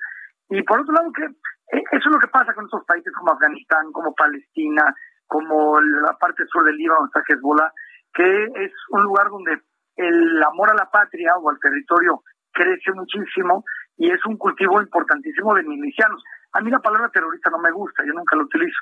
Y 0.48 0.62
por 0.62 0.80
otro 0.80 0.94
lado, 0.94 1.12
que 1.12 1.24
eh, 1.24 1.82
eso 1.92 2.08
es 2.08 2.12
lo 2.12 2.18
que 2.18 2.28
pasa 2.28 2.54
con 2.54 2.64
estos 2.64 2.84
países 2.84 3.12
como 3.12 3.32
Afganistán, 3.32 3.90
como 3.92 4.14
Palestina, 4.14 4.94
como 5.26 5.80
la 5.80 6.16
parte 6.18 6.44
sur 6.46 6.64
del 6.64 6.76
Líbano, 6.76 7.06
está 7.06 7.22
Hezbollah, 7.26 7.72
que 8.12 8.44
es 8.44 8.72
un 8.90 9.02
lugar 9.02 9.28
donde 9.28 9.60
el 9.96 10.42
amor 10.42 10.70
a 10.70 10.74
la 10.74 10.90
patria 10.90 11.36
o 11.36 11.50
al 11.50 11.58
territorio 11.58 12.22
crece 12.52 12.92
muchísimo 12.92 13.64
y 13.96 14.10
es 14.10 14.24
un 14.26 14.36
cultivo 14.36 14.80
importantísimo 14.80 15.54
de 15.54 15.62
milicianos. 15.64 16.22
A 16.54 16.60
mí 16.60 16.70
la 16.70 16.78
palabra 16.78 17.08
terrorista 17.10 17.50
no 17.50 17.58
me 17.58 17.72
gusta, 17.72 18.04
yo 18.06 18.12
nunca 18.12 18.36
la 18.36 18.44
utilizo. 18.44 18.78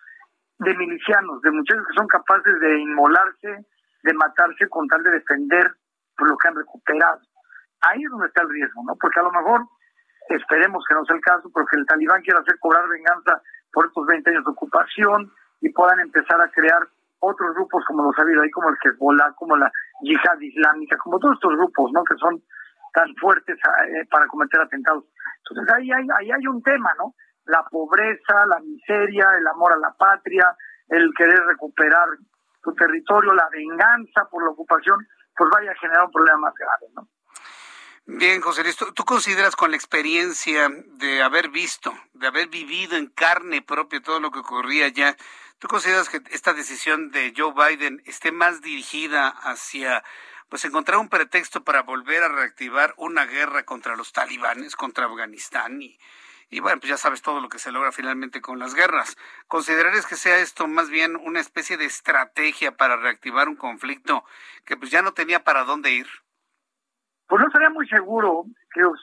De 0.58 0.76
milicianos, 0.76 1.40
de 1.40 1.50
muchachos 1.50 1.86
que 1.88 1.94
son 1.96 2.06
capaces 2.06 2.60
de 2.60 2.78
inmolarse, 2.80 3.66
de 4.02 4.14
matarse 4.14 4.68
con 4.68 4.86
tal 4.88 5.02
de 5.02 5.12
defender 5.12 5.72
lo 6.18 6.36
que 6.36 6.48
han 6.48 6.56
recuperado. 6.56 7.20
Ahí 7.80 8.04
es 8.04 8.10
donde 8.10 8.28
está 8.28 8.42
el 8.42 8.50
riesgo, 8.50 8.82
¿no? 8.86 8.94
Porque 9.00 9.18
a 9.18 9.24
lo 9.24 9.32
mejor, 9.32 9.66
esperemos 10.28 10.84
que 10.86 10.94
no 10.94 11.04
sea 11.04 11.16
el 11.16 11.22
caso, 11.22 11.50
pero 11.52 11.66
que 11.66 11.78
el 11.78 11.86
talibán 11.86 12.22
quiera 12.22 12.40
hacer 12.40 12.58
cobrar 12.60 12.86
venganza 12.88 13.40
por 13.72 13.86
estos 13.86 14.06
20 14.06 14.30
años 14.30 14.44
de 14.44 14.50
ocupación 14.50 15.32
y 15.60 15.70
puedan 15.70 15.98
empezar 16.00 16.40
a 16.40 16.50
crear 16.50 16.86
otros 17.20 17.54
grupos 17.54 17.84
como 17.86 18.02
los 18.04 18.18
ha 18.18 18.22
habido 18.22 18.42
ahí, 18.42 18.50
como 18.50 18.68
el 18.68 18.76
Hezbollah, 18.82 19.32
como 19.34 19.56
la 19.56 19.70
Yihad 20.02 20.40
Islámica, 20.40 20.96
como 20.98 21.18
todos 21.18 21.34
estos 21.34 21.56
grupos, 21.56 21.90
¿no? 21.92 22.04
Que 22.04 22.16
son 22.16 22.42
tan 22.92 23.14
fuertes 23.16 23.56
eh, 23.56 24.06
para 24.10 24.26
cometer 24.26 24.60
atentados. 24.60 25.04
Entonces 25.38 25.74
ahí 25.74 25.90
hay, 25.90 26.06
ahí 26.18 26.30
hay 26.30 26.46
un 26.46 26.62
tema, 26.62 26.92
¿no? 26.98 27.14
La 27.44 27.64
pobreza, 27.70 28.46
la 28.46 28.60
miseria, 28.60 29.26
el 29.38 29.46
amor 29.46 29.72
a 29.72 29.78
la 29.78 29.92
patria, 29.92 30.56
el 30.88 31.10
querer 31.16 31.40
recuperar 31.46 32.08
su 32.62 32.74
territorio, 32.74 33.32
la 33.32 33.48
venganza 33.50 34.28
por 34.30 34.44
la 34.44 34.50
ocupación, 34.50 35.06
pues 35.36 35.50
vaya 35.50 35.72
a 35.72 35.76
generar 35.76 36.04
un 36.04 36.12
problema 36.12 36.38
más 36.38 36.54
grave, 36.54 36.86
¿no? 36.94 37.08
Bien, 38.04 38.40
José 38.40 38.64
Luis, 38.64 38.76
¿tú, 38.76 39.04
consideras 39.04 39.54
con 39.54 39.70
la 39.70 39.76
experiencia 39.76 40.68
de 40.68 41.22
haber 41.22 41.50
visto, 41.50 41.94
de 42.14 42.26
haber 42.26 42.48
vivido 42.48 42.96
en 42.96 43.06
carne 43.06 43.62
propia 43.62 44.02
todo 44.02 44.18
lo 44.18 44.32
que 44.32 44.40
ocurría 44.40 44.86
allá, 44.86 45.16
¿tú 45.58 45.68
consideras 45.68 46.08
que 46.08 46.20
esta 46.30 46.52
decisión 46.52 47.12
de 47.12 47.32
Joe 47.36 47.54
Biden 47.54 48.02
esté 48.04 48.32
más 48.32 48.60
dirigida 48.60 49.28
hacia 49.28 50.02
pues 50.48 50.64
encontrar 50.64 50.98
un 50.98 51.08
pretexto 51.08 51.62
para 51.62 51.82
volver 51.82 52.24
a 52.24 52.28
reactivar 52.28 52.92
una 52.96 53.24
guerra 53.24 53.62
contra 53.62 53.96
los 53.96 54.12
talibanes, 54.12 54.74
contra 54.74 55.06
Afganistán 55.06 55.80
y, 55.80 55.96
y 56.52 56.60
bueno, 56.60 56.78
pues 56.80 56.90
ya 56.90 56.98
sabes 56.98 57.22
todo 57.22 57.40
lo 57.40 57.48
que 57.48 57.58
se 57.58 57.72
logra 57.72 57.92
finalmente 57.92 58.42
con 58.42 58.58
las 58.58 58.74
guerras. 58.74 59.16
¿Considerarías 59.48 60.06
que 60.06 60.16
sea 60.16 60.38
esto 60.38 60.68
más 60.68 60.90
bien 60.90 61.16
una 61.16 61.40
especie 61.40 61.78
de 61.78 61.86
estrategia 61.86 62.76
para 62.76 62.96
reactivar 62.96 63.48
un 63.48 63.56
conflicto 63.56 64.22
que 64.66 64.76
pues 64.76 64.90
ya 64.90 65.00
no 65.00 65.12
tenía 65.12 65.44
para 65.44 65.64
dónde 65.64 65.92
ir? 65.92 66.06
Pues 67.26 67.40
no 67.40 67.46
estaría 67.46 67.70
muy 67.70 67.88
seguro, 67.88 68.44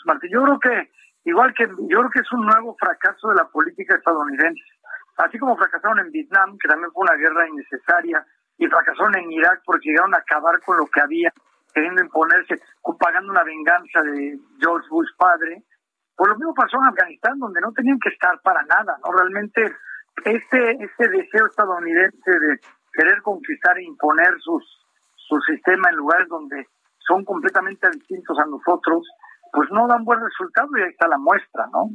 Martín. 0.05 0.29
Yo 0.31 0.43
creo 0.43 0.59
que, 0.59 0.91
igual 1.23 1.51
que, 1.55 1.65
yo 1.67 1.97
creo 1.97 2.09
que 2.11 2.19
es 2.19 2.31
un 2.33 2.45
nuevo 2.45 2.77
fracaso 2.79 3.29
de 3.29 3.35
la 3.37 3.47
política 3.47 3.95
estadounidense. 3.95 4.61
Así 5.17 5.39
como 5.39 5.57
fracasaron 5.57 5.97
en 6.01 6.11
Vietnam, 6.11 6.55
que 6.59 6.67
también 6.67 6.91
fue 6.91 7.01
una 7.01 7.15
guerra 7.15 7.49
innecesaria, 7.49 8.23
y 8.59 8.67
fracasaron 8.67 9.17
en 9.17 9.31
Irak 9.31 9.63
porque 9.65 9.89
llegaron 9.89 10.13
a 10.13 10.19
acabar 10.19 10.61
con 10.61 10.77
lo 10.77 10.85
que 10.85 11.01
había, 11.01 11.33
queriendo 11.73 12.03
imponerse, 12.03 12.61
pagando 12.99 13.31
una 13.31 13.43
venganza 13.43 14.03
de 14.03 14.37
George 14.59 14.87
Bush 14.91 15.09
padre. 15.17 15.63
Pues 16.19 16.31
lo 16.31 16.35
mismo 16.35 16.53
pasó 16.53 16.75
en 16.75 16.89
Afganistán, 16.89 17.39
donde 17.39 17.61
no 17.61 17.71
tenían 17.71 17.97
que 17.97 18.09
estar 18.09 18.37
para 18.43 18.61
nada, 18.63 18.99
¿no? 18.99 19.09
Realmente 19.09 19.71
este, 20.25 20.71
este 20.83 21.07
deseo 21.07 21.45
estadounidense 21.45 22.31
de 22.31 22.59
querer 22.91 23.21
conquistar 23.21 23.77
e 23.77 23.85
imponer 23.85 24.35
sus, 24.39 24.61
su 25.15 25.39
sistema 25.47 25.89
en 25.89 25.95
lugares 25.95 26.27
donde 26.27 26.67
son 27.07 27.23
completamente 27.23 27.89
distintos 27.91 28.37
a 28.37 28.45
nosotros, 28.47 29.07
pues 29.53 29.71
no 29.71 29.87
dan 29.87 30.03
buen 30.03 30.19
resultado 30.19 30.67
y 30.75 30.81
ahí 30.81 30.89
está 30.89 31.07
la 31.07 31.17
muestra, 31.17 31.67
¿no? 31.71 31.87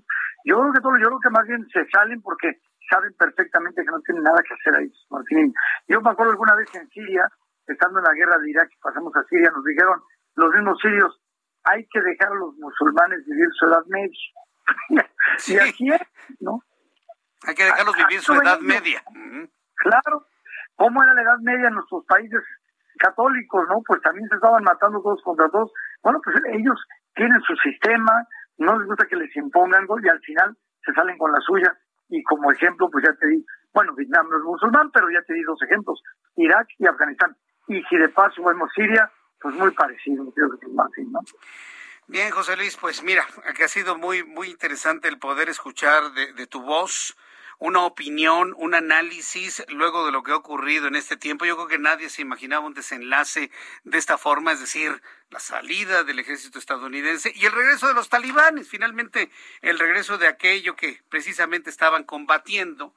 Yo 0.47 0.57
creo 0.59 0.72
que 0.72 0.81
todo, 0.81 0.97
yo 0.97 1.09
creo 1.09 1.20
que 1.20 1.29
más 1.29 1.47
bien 1.47 1.68
se 1.68 1.85
salen 1.93 2.22
porque 2.22 2.61
saben 2.89 3.12
perfectamente 3.18 3.85
que 3.85 3.93
no 3.93 4.01
tienen 4.01 4.25
nada 4.25 4.41
que 4.41 4.55
hacer 4.55 4.75
ahí, 4.75 4.91
Martín. 5.11 5.53
Yo 5.87 6.01
me 6.01 6.09
acuerdo 6.09 6.33
alguna 6.33 6.55
vez 6.55 6.75
en 6.75 6.89
Siria, 6.89 7.29
estando 7.66 7.99
en 7.99 8.05
la 8.05 8.14
guerra 8.14 8.39
de 8.39 8.49
Irak, 8.49 8.70
pasamos 8.81 9.14
a 9.16 9.25
Siria, 9.25 9.51
nos 9.51 9.64
dijeron 9.66 10.01
los 10.37 10.51
mismos 10.55 10.81
sirios, 10.81 11.20
hay 11.65 11.87
que 11.91 12.01
dejar 12.01 12.29
a 12.29 12.37
los 12.37 12.55
musulmanes 12.57 13.25
vivir 13.27 13.49
su 13.59 13.67
edad 13.67 13.85
media. 13.87 14.19
y 15.47 15.57
así 15.59 15.89
es, 15.89 16.01
¿no? 16.41 16.61
Hay 17.47 17.55
que 17.55 17.65
dejarlos 17.65 17.97
vivir 17.97 18.21
su 18.21 18.33
edad 18.33 18.61
media. 18.61 19.03
Claro. 19.77 20.27
¿Cómo 20.77 21.03
era 21.03 21.15
la 21.15 21.23
edad 21.23 21.39
media 21.41 21.69
en 21.69 21.75
nuestros 21.75 22.05
países 22.07 22.43
católicos, 22.99 23.67
no? 23.69 23.83
Pues 23.87 24.01
también 24.03 24.29
se 24.29 24.37
estaban 24.37 24.65
matando 24.65 25.01
todos 25.03 25.23
contra 25.23 25.49
todos. 25.49 25.73
Bueno, 26.03 26.21
pues 26.25 26.37
ellos 26.53 26.81
tienen 27.15 27.41
su 27.43 27.55
sistema, 27.57 28.27
no 28.59 28.79
les 28.79 28.87
gusta 28.87 29.07
que 29.07 29.17
les 29.17 29.35
impongan 29.37 29.87
y 30.03 30.09
al 30.09 30.21
final 30.21 30.57
se 30.85 30.93
salen 30.93 31.19
con 31.19 31.33
la 31.33 31.41
suya 31.41 31.77
y 32.09 32.23
como 32.23 32.51
ejemplo, 32.51 32.89
pues 32.91 33.05
ya 33.05 33.15
te 33.15 33.27
di, 33.27 33.45
bueno, 33.73 33.95
Vietnam 33.95 34.29
no 34.29 34.37
es 34.37 34.45
musulmán, 34.45 34.91
pero 34.93 35.11
ya 35.11 35.23
te 35.23 35.35
di 35.35 35.43
dos 35.43 35.61
ejemplos, 35.62 36.03
Irak 36.37 36.69
y 36.79 36.87
Afganistán. 36.87 37.37
Y 37.69 37.83
si 37.85 37.97
de 37.97 38.09
paso 38.09 38.43
vemos 38.45 38.71
Siria, 38.75 39.11
pues 39.45 39.57
muy 39.57 39.71
parecido, 39.73 40.25
creo 40.31 40.59
que 40.59 40.65
es 40.65 40.73
más, 40.73 40.89
¿no? 40.97 41.21
Bien, 42.07 42.31
José 42.31 42.57
Luis, 42.57 42.79
pues 42.79 43.03
mira, 43.03 43.27
que 43.55 43.65
ha 43.65 43.69
sido 43.69 43.99
muy, 43.99 44.25
muy 44.25 44.49
interesante 44.49 45.07
el 45.07 45.19
poder 45.19 45.51
escuchar 45.51 46.13
de, 46.13 46.33
de 46.33 46.47
tu 46.47 46.63
voz 46.63 47.15
una 47.59 47.83
opinión, 47.83 48.55
un 48.57 48.75
análisis 48.75 49.63
luego 49.69 50.07
de 50.07 50.13
lo 50.13 50.23
que 50.23 50.33
ha 50.33 50.37
ocurrido 50.37 50.87
en 50.87 50.97
este 50.97 51.19
tiempo. 51.19 51.45
Yo 51.45 51.57
creo 51.57 51.69
que 51.69 51.79
nadie 51.79 52.09
se 52.09 52.23
imaginaba 52.23 52.65
un 52.65 52.73
desenlace 52.73 53.51
de 53.85 53.99
esta 53.99 54.17
forma, 54.17 54.53
es 54.53 54.61
decir, 54.61 55.03
la 55.29 55.41
salida 55.41 56.05
del 56.05 56.21
ejército 56.21 56.59
estadounidense 56.59 57.31
y 57.35 57.45
el 57.45 57.53
regreso 57.53 57.87
de 57.87 57.95
los 57.95 58.09
talibanes, 58.09 58.67
finalmente 58.67 59.31
el 59.61 59.79
regreso 59.79 60.17
de 60.17 60.27
aquello 60.27 60.75
que 60.75 61.03
precisamente 61.11 61.69
estaban 61.69 62.05
combatiendo 62.05 62.95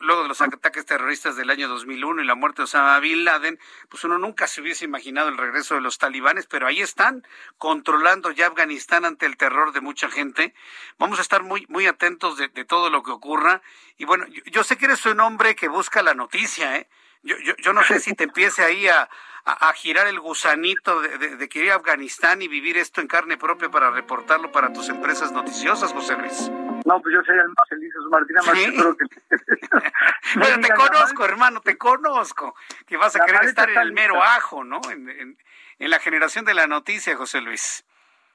luego 0.00 0.22
de 0.22 0.28
los 0.28 0.40
ataques 0.40 0.84
terroristas 0.84 1.36
del 1.36 1.50
año 1.50 1.68
2001 1.68 2.22
y 2.22 2.26
la 2.26 2.34
muerte 2.34 2.62
de 2.62 2.64
Osama 2.64 2.98
Bin 3.00 3.24
Laden, 3.24 3.58
pues 3.88 4.02
uno 4.04 4.18
nunca 4.18 4.46
se 4.46 4.60
hubiese 4.60 4.84
imaginado 4.84 5.28
el 5.28 5.38
regreso 5.38 5.74
de 5.74 5.80
los 5.80 5.98
talibanes, 5.98 6.46
pero 6.46 6.66
ahí 6.66 6.80
están 6.80 7.26
controlando 7.58 8.30
ya 8.32 8.48
Afganistán 8.48 9.04
ante 9.04 9.26
el 9.26 9.36
terror 9.36 9.72
de 9.72 9.80
mucha 9.80 10.10
gente. 10.10 10.54
Vamos 10.98 11.18
a 11.18 11.22
estar 11.22 11.42
muy 11.42 11.66
muy 11.68 11.86
atentos 11.86 12.36
de, 12.36 12.48
todo 12.64 12.90
lo 12.90 13.02
que 13.02 13.10
ocurra 13.10 13.62
y 13.96 14.04
bueno, 14.04 14.26
yo, 14.26 14.64
sé 14.64 14.76
que 14.76 14.86
eres 14.86 15.04
un 15.06 15.20
hombre 15.20 15.54
que 15.54 15.68
busca 15.68 16.02
la 16.02 16.14
noticia, 16.14 16.76
¿eh? 16.76 16.88
Yo, 17.22 17.36
yo, 17.38 17.54
yo 17.58 17.72
no 17.72 17.82
sé 17.82 18.00
si 18.00 18.14
te 18.14 18.24
empiece 18.24 18.62
ahí 18.64 18.88
a, 18.88 19.08
a, 19.44 19.72
girar 19.74 20.06
el 20.06 20.20
gusanito 20.20 21.00
de, 21.02 21.36
de, 21.36 21.48
que 21.48 21.64
ir 21.64 21.70
a 21.70 21.76
Afganistán 21.76 22.40
y 22.40 22.48
vivir 22.48 22.78
esto 22.78 23.00
en 23.00 23.08
carne 23.08 23.36
propia 23.36 23.70
para 23.70 23.90
reportarlo 23.90 24.50
para 24.52 24.72
tus 24.72 24.88
empresas 24.88 25.30
noticiosas, 25.32 25.92
José 25.92 26.16
Luis. 26.16 26.50
No, 26.90 27.00
pues 27.00 27.14
yo 27.14 27.22
sería 27.22 27.42
el 27.42 27.48
más 27.50 27.68
feliz, 27.68 27.92
Martina, 28.10 28.42
más 28.42 28.52
que... 28.52 28.72
Pero 30.34 30.60
te 30.60 30.68
conozco, 30.74 31.24
hermano, 31.24 31.60
te 31.60 31.78
conozco, 31.78 32.56
que 32.84 32.96
vas 32.96 33.14
a 33.14 33.20
querer 33.24 33.44
estar 33.44 33.70
en 33.70 33.78
el 33.78 33.92
mero 33.92 34.20
ajo, 34.20 34.64
¿no? 34.64 34.80
En, 34.90 35.38
en 35.78 35.90
la 35.90 36.00
generación 36.00 36.44
de 36.44 36.54
la 36.54 36.66
noticia, 36.66 37.16
José 37.16 37.42
Luis 37.42 37.84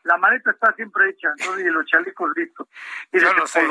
la 0.06 0.18
maleta 0.18 0.52
está 0.52 0.72
siempre 0.74 1.10
hecha, 1.10 1.30
¿no? 1.46 1.60
y 1.60 1.64
los 1.64 1.86
chalecos 1.88 2.30
listos. 2.36 2.68
yo 3.12 3.34
lo 3.34 3.48
sé. 3.48 3.68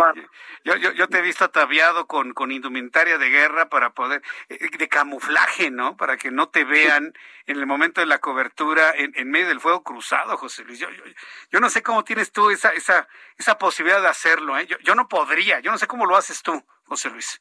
Yo, 0.64 0.74
yo, 0.76 0.90
yo, 0.92 1.08
te 1.08 1.18
he 1.18 1.22
visto 1.22 1.44
ataviado 1.44 2.06
con, 2.06 2.34
con 2.34 2.50
indumentaria 2.50 3.18
de 3.18 3.30
guerra 3.30 3.68
para 3.68 3.90
poder, 3.90 4.20
eh, 4.48 4.58
de 4.76 4.88
camuflaje, 4.88 5.70
¿no? 5.70 5.96
Para 5.96 6.16
que 6.16 6.32
no 6.32 6.48
te 6.48 6.64
vean 6.64 7.12
en 7.46 7.56
el 7.56 7.66
momento 7.66 8.00
de 8.00 8.08
la 8.08 8.18
cobertura 8.18 8.90
en, 8.96 9.12
en 9.14 9.30
medio 9.30 9.46
del 9.46 9.60
fuego 9.60 9.84
cruzado, 9.84 10.36
José 10.36 10.64
Luis. 10.64 10.80
Yo, 10.80 10.90
yo, 10.90 11.04
yo, 11.50 11.60
no 11.60 11.70
sé 11.70 11.82
cómo 11.84 12.02
tienes 12.02 12.32
tú 12.32 12.50
esa, 12.50 12.70
esa, 12.70 13.06
esa 13.38 13.56
posibilidad 13.56 14.02
de 14.02 14.08
hacerlo, 14.08 14.58
¿eh? 14.58 14.66
Yo, 14.66 14.76
yo 14.78 14.96
no 14.96 15.06
podría, 15.06 15.60
yo 15.60 15.70
no 15.70 15.78
sé 15.78 15.86
cómo 15.86 16.04
lo 16.04 16.16
haces 16.16 16.42
tú, 16.42 16.60
José 16.84 17.10
Luis. 17.10 17.40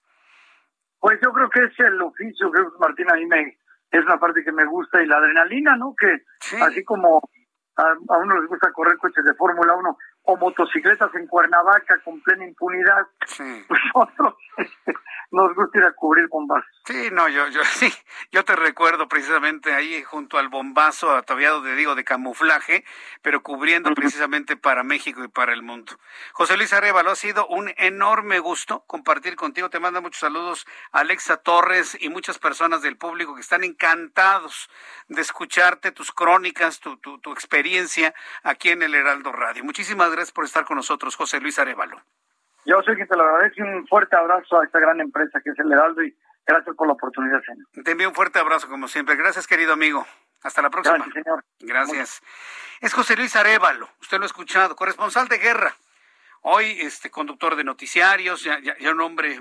Pues 1.00 1.20
yo 1.22 1.34
creo 1.34 1.50
que 1.50 1.64
es 1.64 1.80
el 1.80 2.00
oficio, 2.00 2.52
que 2.52 2.60
Martín, 2.80 3.12
a 3.12 3.16
mí 3.16 3.26
me, 3.26 3.58
es 3.89 4.06
una 4.06 4.20
parte 4.20 4.44
que 4.44 4.52
me 4.52 4.66
gusta 4.66 5.02
y 5.02 5.08
la 5.08 5.18
adrenalina, 5.18 5.76
¿no? 5.78 5.96
Que 5.98 6.24
así 6.62 6.84
como 6.84 7.22
a, 7.78 8.18
uno 8.18 8.40
les 8.40 8.50
gusta 8.50 8.72
correr 8.72 8.98
coches 8.98 9.24
de 9.26 9.34
Fórmula 9.34 9.74
1 9.74 9.98
o 10.26 10.38
motocicletas 10.38 11.14
en 11.16 11.28
Cuernavaca 11.28 12.00
con 12.04 12.22
plena 12.22 12.46
impunidad. 12.46 13.08
Sí. 13.26 13.66
Pues 13.94 14.68
este, 14.70 14.94
nos 15.34 15.56
gusta 15.56 15.80
ir 15.80 15.84
a 15.84 15.94
cubrir 15.94 16.28
bombazos. 16.30 16.70
Sí, 16.86 17.10
no, 17.12 17.28
yo, 17.28 17.48
yo 17.48 17.64
sí, 17.66 17.92
yo 18.32 18.46
te 18.46 18.56
recuerdo 18.56 19.08
precisamente 19.08 19.74
ahí 19.74 20.04
junto 20.04 20.38
al 20.38 20.48
bombazo 20.48 21.12
ataviado 21.16 21.62
de 21.62 21.76
digo 21.76 21.96
de 21.96 22.04
camuflaje, 22.04 22.86
pero 23.22 23.42
cubriendo 23.42 23.94
precisamente 23.96 24.56
para 24.56 24.84
México 24.84 25.24
y 25.24 25.28
para 25.28 25.54
el 25.54 25.64
mundo. 25.64 25.94
José 26.34 26.56
Luis 26.56 26.72
Arevalo, 26.72 27.10
ha 27.10 27.16
sido 27.16 27.48
un 27.48 27.74
enorme 27.78 28.40
gusto 28.40 28.84
compartir 28.86 29.36
contigo. 29.36 29.72
Te 29.72 29.80
manda 29.80 30.02
muchos 30.02 30.20
saludos 30.20 30.68
Alexa 30.92 31.38
Torres 31.38 31.98
y 32.00 32.10
muchas 32.10 32.38
personas 32.38 32.84
del 32.84 32.98
público 32.98 33.34
que 33.34 33.42
están 33.42 33.64
encantados 33.64 34.70
de 35.08 35.22
escucharte, 35.22 35.92
tus 35.92 36.12
crónicas, 36.12 36.80
tu, 36.80 36.98
tu, 36.98 37.20
tu 37.20 37.32
experiencia 37.32 38.14
aquí 38.44 38.70
en 38.70 38.84
el 38.84 38.94
Heraldo 38.94 39.32
Radio. 39.32 39.64
Muchísimas 39.64 40.12
gracias 40.12 40.32
por 40.32 40.46
estar 40.46 40.64
con 40.64 40.78
nosotros, 40.78 41.16
José 41.16 41.40
Luis 41.40 41.58
Arevalo. 41.58 42.04
Yo 42.66 42.82
soy 42.84 42.95
quien 42.95 43.07
te 43.07 43.16
lo 43.16 43.24
agradece. 43.24 43.61
Un 43.61 43.88
fuerte 43.88 44.16
abrazo 44.16 44.59
a 44.59 44.66
esta 44.66 44.80
gran 44.80 44.99
empresa 44.99 45.39
que 45.43 45.49
es 45.49 45.59
el 45.59 45.72
Heraldo 45.72 46.03
y 46.03 46.16
gracias 46.45 46.76
por 46.76 46.88
la 46.88 46.93
oportunidad, 46.93 47.41
señor. 47.45 47.68
Te 47.84 47.91
envío 47.91 48.09
un 48.09 48.16
fuerte 48.16 48.39
abrazo, 48.39 48.68
como 48.68 48.88
siempre. 48.88 49.16
Gracias, 49.16 49.47
querido 49.47 49.74
amigo. 49.74 50.05
Hasta 50.43 50.61
la 50.61 50.70
próxima. 50.70 50.97
Gracias, 50.97 51.24
señor. 51.24 51.43
Gracias. 51.59 52.22
Es 52.82 52.93
José 52.93 53.16
Luis 53.16 53.34
Arevalo, 53.38 53.88
usted 54.01 54.18
lo 54.18 54.24
ha 54.24 54.26
escuchado, 54.26 54.76
corresponsal 54.76 55.30
de 55.30 55.38
guerra. 55.38 55.74
Hoy, 56.46 56.76
este 56.82 57.10
conductor 57.10 57.56
de 57.56 57.64
noticiarios, 57.64 58.44
ya, 58.44 58.60
un 58.91 59.00
hombre 59.00 59.39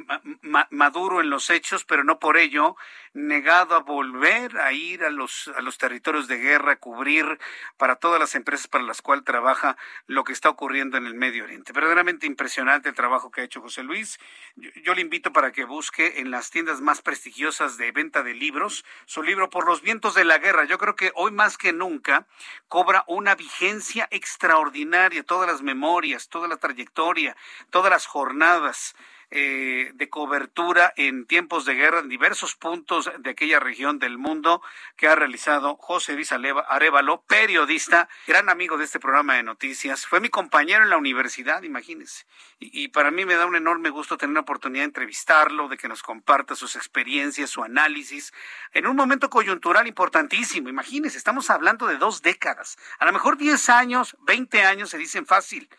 maduro 0.70 1.20
en 1.20 1.30
los 1.30 1.50
hechos, 1.50 1.84
pero 1.84 2.04
no 2.04 2.20
por 2.20 2.36
ello 2.36 2.76
negado 3.12 3.74
a 3.74 3.80
volver 3.80 4.56
a 4.58 4.72
ir 4.72 5.02
a 5.02 5.10
los, 5.10 5.50
a 5.56 5.62
los 5.62 5.78
territorios 5.78 6.28
de 6.28 6.38
guerra, 6.38 6.72
a 6.72 6.76
cubrir 6.76 7.40
para 7.76 7.96
todas 7.96 8.20
las 8.20 8.36
empresas 8.36 8.68
para 8.68 8.84
las 8.84 9.02
cuales 9.02 9.24
trabaja 9.24 9.76
lo 10.06 10.22
que 10.22 10.32
está 10.32 10.48
ocurriendo 10.48 10.96
en 10.96 11.06
el 11.06 11.14
Medio 11.14 11.42
Oriente. 11.42 11.72
Verdaderamente 11.72 12.28
impresionante 12.28 12.88
el 12.88 12.94
trabajo 12.94 13.32
que 13.32 13.40
ha 13.40 13.44
hecho 13.44 13.60
José 13.60 13.82
Luis. 13.82 14.20
Yo, 14.54 14.94
le 14.94 15.00
invito 15.00 15.32
para 15.32 15.50
que 15.50 15.64
busque 15.64 16.20
en 16.20 16.30
las 16.30 16.50
tiendas 16.50 16.80
más 16.80 17.02
prestigiosas 17.02 17.78
de 17.78 17.90
venta 17.90 18.22
de 18.22 18.34
libros 18.34 18.84
su 19.06 19.24
libro 19.24 19.50
Por 19.50 19.66
los 19.66 19.82
vientos 19.82 20.14
de 20.14 20.24
la 20.24 20.38
guerra. 20.38 20.66
Yo 20.66 20.78
creo 20.78 20.94
que 20.94 21.10
hoy 21.16 21.32
más 21.32 21.58
que 21.58 21.72
nunca 21.72 22.28
cobra 22.68 23.02
una 23.08 23.34
vigencia 23.34 24.06
extraordinaria. 24.12 25.24
Todas 25.24 25.50
las 25.50 25.62
memorias, 25.62 26.28
toda 26.28 26.46
la 26.46 26.58
trayectoria, 26.58 26.91
todas 26.92 27.90
las 27.90 28.06
jornadas 28.06 28.94
eh, 29.34 29.92
de 29.94 30.10
cobertura 30.10 30.92
en 30.94 31.24
tiempos 31.24 31.64
de 31.64 31.72
guerra 31.72 32.00
en 32.00 32.10
diversos 32.10 32.54
puntos 32.54 33.10
de 33.18 33.30
aquella 33.30 33.60
región 33.60 33.98
del 33.98 34.18
mundo 34.18 34.60
que 34.94 35.08
ha 35.08 35.14
realizado 35.14 35.76
José 35.76 36.12
Luis 36.12 36.32
Arevalo, 36.32 37.22
periodista, 37.22 38.10
gran 38.26 38.50
amigo 38.50 38.76
de 38.76 38.84
este 38.84 39.00
programa 39.00 39.36
de 39.36 39.42
noticias. 39.42 40.06
Fue 40.06 40.20
mi 40.20 40.28
compañero 40.28 40.82
en 40.82 40.90
la 40.90 40.98
universidad, 40.98 41.62
imagínense. 41.62 42.26
Y, 42.58 42.82
y 42.84 42.88
para 42.88 43.10
mí 43.10 43.24
me 43.24 43.36
da 43.36 43.46
un 43.46 43.56
enorme 43.56 43.88
gusto 43.88 44.18
tener 44.18 44.34
la 44.34 44.40
oportunidad 44.40 44.82
de 44.82 44.88
entrevistarlo, 44.88 45.68
de 45.68 45.78
que 45.78 45.88
nos 45.88 46.02
comparta 46.02 46.54
sus 46.54 46.76
experiencias, 46.76 47.48
su 47.48 47.64
análisis, 47.64 48.34
en 48.74 48.86
un 48.86 48.96
momento 48.96 49.30
coyuntural 49.30 49.86
importantísimo. 49.86 50.68
Imagínense, 50.68 51.16
estamos 51.16 51.48
hablando 51.48 51.86
de 51.86 51.96
dos 51.96 52.20
décadas. 52.20 52.76
A 52.98 53.06
lo 53.06 53.14
mejor 53.14 53.38
10 53.38 53.70
años, 53.70 54.14
20 54.26 54.62
años 54.62 54.90
se 54.90 54.98
dicen 54.98 55.24
fácil. 55.24 55.70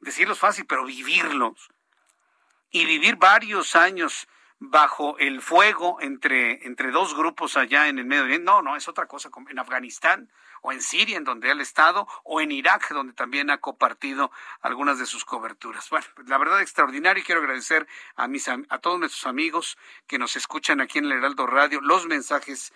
Decirlos 0.00 0.38
fácil, 0.38 0.66
pero 0.66 0.84
vivirlos 0.84 1.70
y 2.70 2.84
vivir 2.86 3.16
varios 3.16 3.76
años 3.76 4.26
bajo 4.58 5.18
el 5.18 5.42
fuego 5.42 5.98
entre, 6.00 6.66
entre 6.66 6.90
dos 6.90 7.14
grupos 7.16 7.56
allá 7.56 7.88
en 7.88 7.98
el 7.98 8.04
Medio 8.04 8.24
Oriente. 8.24 8.44
No, 8.44 8.62
no, 8.62 8.76
es 8.76 8.88
otra 8.88 9.06
cosa. 9.06 9.30
En 9.48 9.58
Afganistán 9.58 10.30
o 10.62 10.72
en 10.72 10.80
Siria, 10.80 11.18
en 11.18 11.24
donde 11.24 11.50
él 11.50 11.60
ha 11.60 11.62
estado, 11.62 12.08
o 12.24 12.40
en 12.40 12.50
Irak, 12.50 12.90
donde 12.90 13.12
también 13.12 13.50
ha 13.50 13.58
compartido 13.58 14.32
algunas 14.62 14.98
de 14.98 15.04
sus 15.04 15.24
coberturas. 15.24 15.88
Bueno, 15.90 16.06
pues, 16.14 16.26
la 16.28 16.38
verdad 16.38 16.62
extraordinario 16.62 17.22
y 17.22 17.24
quiero 17.24 17.42
agradecer 17.42 17.86
a, 18.16 18.26
mis, 18.28 18.48
a 18.48 18.78
todos 18.78 18.98
nuestros 18.98 19.26
amigos 19.26 19.76
que 20.06 20.18
nos 20.18 20.36
escuchan 20.36 20.80
aquí 20.80 20.98
en 20.98 21.04
el 21.04 21.12
Heraldo 21.12 21.46
Radio 21.46 21.82
los 21.82 22.06
mensajes 22.06 22.72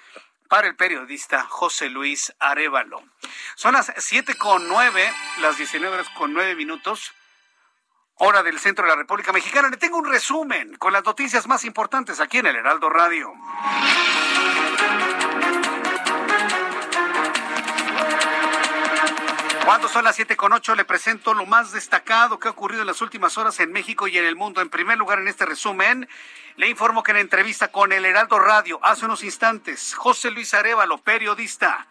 para 0.48 0.66
el 0.66 0.76
periodista 0.76 1.44
José 1.44 1.90
Luis 1.90 2.32
Arevalo. 2.38 3.02
Son 3.54 3.74
las 3.74 3.92
siete 3.98 4.36
con 4.36 4.68
nueve, 4.68 5.12
las 5.40 5.56
19 5.56 5.94
horas 5.94 6.08
con 6.10 6.32
nueve 6.32 6.54
minutos 6.54 7.12
hora 8.18 8.42
del 8.42 8.58
centro 8.58 8.84
de 8.84 8.90
la 8.90 8.96
República 8.96 9.32
Mexicana. 9.32 9.68
Le 9.68 9.76
tengo 9.76 9.98
un 9.98 10.06
resumen 10.06 10.76
con 10.76 10.92
las 10.92 11.04
noticias 11.04 11.46
más 11.46 11.64
importantes 11.64 12.20
aquí 12.20 12.38
en 12.38 12.46
el 12.46 12.56
Heraldo 12.56 12.90
Radio. 12.90 13.32
Cuando 19.68 19.86
son 19.86 20.04
las 20.04 20.16
siete 20.16 20.34
con 20.34 20.54
ocho, 20.54 20.74
le 20.74 20.86
presento 20.86 21.34
lo 21.34 21.44
más 21.44 21.72
destacado 21.72 22.38
que 22.38 22.48
ha 22.48 22.52
ocurrido 22.52 22.80
en 22.80 22.86
las 22.86 23.02
últimas 23.02 23.36
horas 23.36 23.60
en 23.60 23.70
México 23.70 24.08
y 24.08 24.16
en 24.16 24.24
el 24.24 24.34
mundo. 24.34 24.62
En 24.62 24.70
primer 24.70 24.96
lugar, 24.96 25.18
en 25.18 25.28
este 25.28 25.44
resumen, 25.44 26.08
le 26.56 26.70
informo 26.70 27.02
que 27.02 27.10
en 27.10 27.18
entrevista 27.18 27.68
con 27.68 27.92
el 27.92 28.06
Heraldo 28.06 28.38
Radio 28.38 28.80
hace 28.82 29.04
unos 29.04 29.22
instantes, 29.22 29.94
José 29.94 30.30
Luis 30.30 30.54
Arevalo, 30.54 30.96
periodista, 30.96 31.86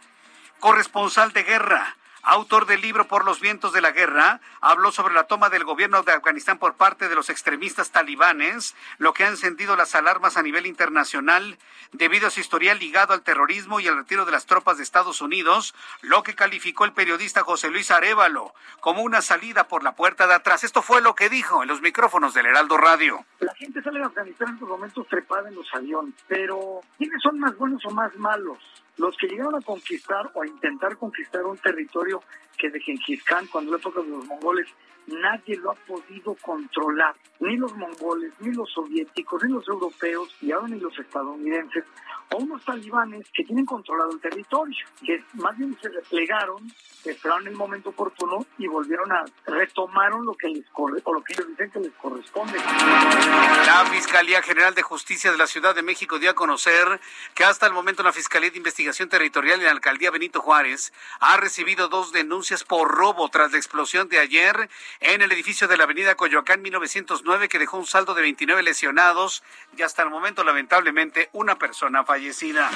corresponsal 0.60 1.34
de 1.34 1.44
guerra, 1.44 1.96
autor 2.24 2.66
del 2.66 2.82
libro 2.82 3.08
Por 3.08 3.26
los 3.26 3.40
vientos 3.40 3.74
de 3.74 3.82
la 3.82 3.92
guerra, 3.92 4.42
habló 4.62 4.92
sobre 4.92 5.14
la 5.14 5.26
toma 5.26 5.50
del 5.50 5.64
gobierno 5.64 6.04
de 6.04 6.14
Afganistán 6.14 6.58
por 6.58 6.76
parte 6.76 7.10
de 7.10 7.16
los 7.16 7.30
extremistas 7.30 7.92
talibanes, 7.92 8.76
lo 8.98 9.14
que 9.14 9.24
ha 9.24 9.30
encendido 9.30 9.76
las 9.76 9.96
alarmas 9.96 10.38
a 10.38 10.44
nivel 10.44 10.66
internacional 10.66 11.58
debido 11.92 12.28
a 12.28 12.32
su 12.32 12.40
historial 12.40 12.80
ligado 12.80 13.14
al 13.14 13.22
terrorismo 13.22 13.80
y 13.80 13.88
al 13.88 13.98
retiro 13.98 14.26
de 14.26 14.32
las 14.32 14.46
tropas 14.46 14.78
de 14.78 14.84
Estados 14.84 15.22
Unidos, 15.22 15.74
lo 16.02 16.24
que 16.24 16.36
calificó 16.36 16.86
el 16.86 16.94
periodista 16.94 17.44
José 17.44 17.70
Luis 17.70 17.92
Arevalo 17.92 18.54
como 18.80 19.02
una 19.02 19.22
salida 19.22 19.68
por 19.68 19.84
la 19.84 19.96
puerta 19.96 20.28
de 20.28 20.34
atrás. 20.34 20.64
Esto 20.64 20.82
fue 20.82 21.02
lo 21.02 21.16
que 21.16 21.30
dijo 21.30 21.64
en 21.64 21.70
los 21.70 21.82
micrófonos 21.82 22.34
del 22.34 22.46
Heraldo 22.46 22.78
Radio. 22.78 23.26
La 23.40 23.54
gente 23.56 23.82
sale 23.82 24.00
de 24.00 24.06
Afganistán 24.06 24.50
en 24.50 24.54
estos 24.56 24.70
momentos 24.70 25.08
trepada 25.08 25.50
en 25.50 25.56
los 25.56 25.68
aviones, 25.74 26.14
pero 26.28 26.82
¿quiénes 26.98 27.22
son 27.22 27.40
más 27.40 27.56
buenos 27.58 27.84
o 27.86 27.92
más 27.92 28.16
malos? 28.16 28.58
Los 28.98 29.16
que 29.18 29.28
llegaron 29.28 29.56
a 29.56 29.62
conquistar 29.62 30.32
o 30.34 30.42
a 30.42 30.48
intentar 30.48 30.98
conquistar 30.98 31.44
un 31.46 31.58
territorio 31.58 32.22
que 32.58 32.70
de 32.70 32.80
Genghis 32.80 33.24
Khan, 33.24 33.48
cuando 33.52 33.72
la 33.72 33.78
época 33.78 34.02
de 34.02 34.10
los 34.10 34.26
mongoles, 34.26 34.68
nadie 35.08 35.58
lo 35.58 35.72
ha 35.72 35.76
podido 35.76 36.36
controlar. 36.42 37.16
Ni 37.40 37.56
los 37.58 37.76
mongoles, 37.76 38.34
ni 38.40 38.54
los 38.54 38.72
soviéticos, 38.72 39.44
ni 39.44 39.54
los 39.54 39.68
europeos, 39.68 40.36
y 40.42 40.52
ahora 40.52 40.68
ni 40.68 40.80
los 40.80 40.98
estadounidenses, 40.98 41.86
o 42.34 42.38
unos 42.38 42.64
talibanes 42.66 43.26
que 43.34 43.44
tienen 43.44 43.66
controlado 43.66 44.12
el 44.12 44.20
territorio, 44.20 44.86
que 45.06 45.24
más 45.36 45.58
bien 45.58 45.78
se 45.82 45.90
desplegaron 45.90 46.72
esperaron 47.10 47.48
el 47.48 47.56
momento 47.56 47.90
oportuno 47.90 48.46
y 48.58 48.68
volvieron 48.68 49.12
a 49.12 49.26
retomaron 49.46 50.26
lo 50.26 50.34
que 50.36 50.50
les 50.50 50.66
ellos 50.68 51.48
dicen 51.48 51.72
que 51.72 51.80
les 51.80 51.94
corresponde. 51.94 52.58
La 52.58 53.86
Fiscalía 53.92 54.42
General 54.42 54.74
de 54.74 54.82
Justicia 54.82 55.32
de 55.32 55.38
la 55.38 55.48
Ciudad 55.48 55.76
de 55.76 55.82
México 55.82 56.20
dio 56.20 56.30
a 56.30 56.34
conocer 56.34 57.00
que 57.34 57.44
hasta 57.44 57.66
el 57.66 57.74
momento 57.74 58.04
la 58.04 58.14
Fiscalía 58.14 58.50
de 58.50 58.58
Investigación 58.58 59.10
Territorial 59.10 59.62
y 59.62 59.66
la 59.66 59.72
Alcaldía 59.72 60.12
Benito 60.12 60.42
Juárez 60.42 60.94
ha 61.20 61.38
recibido 61.38 61.88
dos 61.88 62.12
denuncias 62.12 62.64
por 62.64 62.90
robo 62.90 63.30
tras 63.30 63.52
la 63.52 63.58
explosión 63.58 64.10
de 64.10 64.20
ayer 64.20 64.70
en 65.00 65.22
el 65.22 65.32
edificio 65.32 65.68
de 65.68 65.78
la 65.78 65.84
Avenida 65.84 66.16
Coyoacán 66.16 66.62
1909 66.62 67.50
que 67.50 67.60
dejó 67.60 67.78
un 67.78 67.86
saldo 67.86 68.14
de 68.14 68.22
29 68.22 68.64
lesionados 68.64 69.44
y 69.78 69.82
hasta 69.82 70.04
el 70.04 70.10
momento 70.10 70.44
lamentablemente 70.44 71.30
una 71.34 71.58
persona 71.58 72.04
fallecida. 72.04 72.70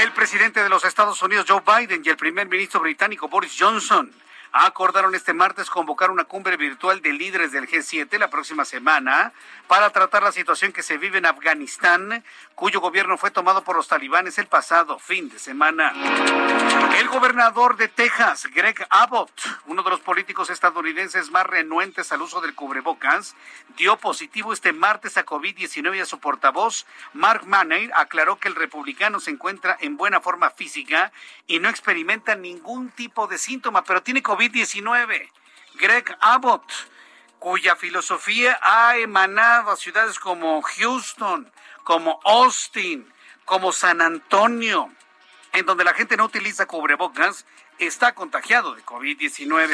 El 0.00 0.12
presidente 0.12 0.62
de 0.62 0.68
los 0.68 0.84
Estados 0.84 1.20
Unidos 1.22 1.46
Joe 1.48 1.62
Biden 1.66 2.02
y 2.04 2.08
el 2.08 2.16
primer 2.16 2.48
ministro 2.48 2.80
británico 2.80 3.28
Boris 3.28 3.56
Johnson 3.58 4.12
acordaron 4.52 5.14
este 5.14 5.34
martes 5.34 5.70
convocar 5.70 6.10
una 6.10 6.24
cumbre 6.24 6.56
virtual 6.56 7.00
de 7.02 7.12
líderes 7.12 7.52
del 7.52 7.68
G7 7.68 8.18
la 8.18 8.30
próxima 8.30 8.64
semana 8.64 9.32
para 9.66 9.90
tratar 9.90 10.22
la 10.22 10.32
situación 10.32 10.72
que 10.72 10.82
se 10.82 10.98
vive 10.98 11.18
en 11.18 11.26
Afganistán, 11.26 12.24
cuyo 12.54 12.80
gobierno 12.80 13.18
fue 13.18 13.30
tomado 13.30 13.62
por 13.62 13.76
los 13.76 13.88
talibanes 13.88 14.38
el 14.38 14.46
pasado 14.46 14.98
fin 14.98 15.28
de 15.28 15.38
semana. 15.38 15.92
El 16.98 17.08
gobernador 17.08 17.76
de 17.76 17.88
Texas, 17.88 18.46
Greg 18.52 18.86
Abbott, 18.90 19.30
uno 19.66 19.82
de 19.82 19.90
los 19.90 20.00
políticos 20.00 20.50
estadounidenses 20.50 21.30
más 21.30 21.46
renuentes 21.46 22.10
al 22.12 22.22
uso 22.22 22.40
del 22.40 22.54
cubrebocas, 22.54 23.36
dio 23.76 23.96
positivo 23.98 24.52
este 24.52 24.72
martes 24.72 25.16
a 25.16 25.24
COVID-19 25.24 25.96
y 25.96 26.00
a 26.00 26.06
su 26.06 26.18
portavoz, 26.18 26.86
Mark 27.12 27.46
Maney, 27.46 27.90
aclaró 27.94 28.36
que 28.36 28.48
el 28.48 28.54
republicano 28.54 29.20
se 29.20 29.30
encuentra 29.30 29.76
en 29.80 29.96
buena 29.96 30.20
forma 30.20 30.50
física 30.50 31.12
y 31.46 31.60
no 31.60 31.68
experimenta 31.68 32.34
ningún 32.34 32.90
tipo 32.90 33.26
de 33.26 33.38
síntoma, 33.38 33.84
pero 33.84 34.02
tiene 34.02 34.22
COVID-19. 34.38 35.28
Greg 35.80 36.16
Abbott, 36.20 36.70
cuya 37.40 37.74
filosofía 37.74 38.56
ha 38.62 38.96
emanado 38.96 39.72
a 39.72 39.76
ciudades 39.76 40.20
como 40.20 40.62
Houston, 40.62 41.50
como 41.82 42.20
Austin, 42.24 43.12
como 43.44 43.72
San 43.72 44.00
Antonio, 44.00 44.92
en 45.52 45.66
donde 45.66 45.82
la 45.82 45.92
gente 45.92 46.16
no 46.16 46.24
utiliza 46.24 46.66
cubrebocas, 46.66 47.46
está 47.80 48.14
contagiado 48.14 48.76
de 48.76 48.84
COVID-19. 48.84 49.66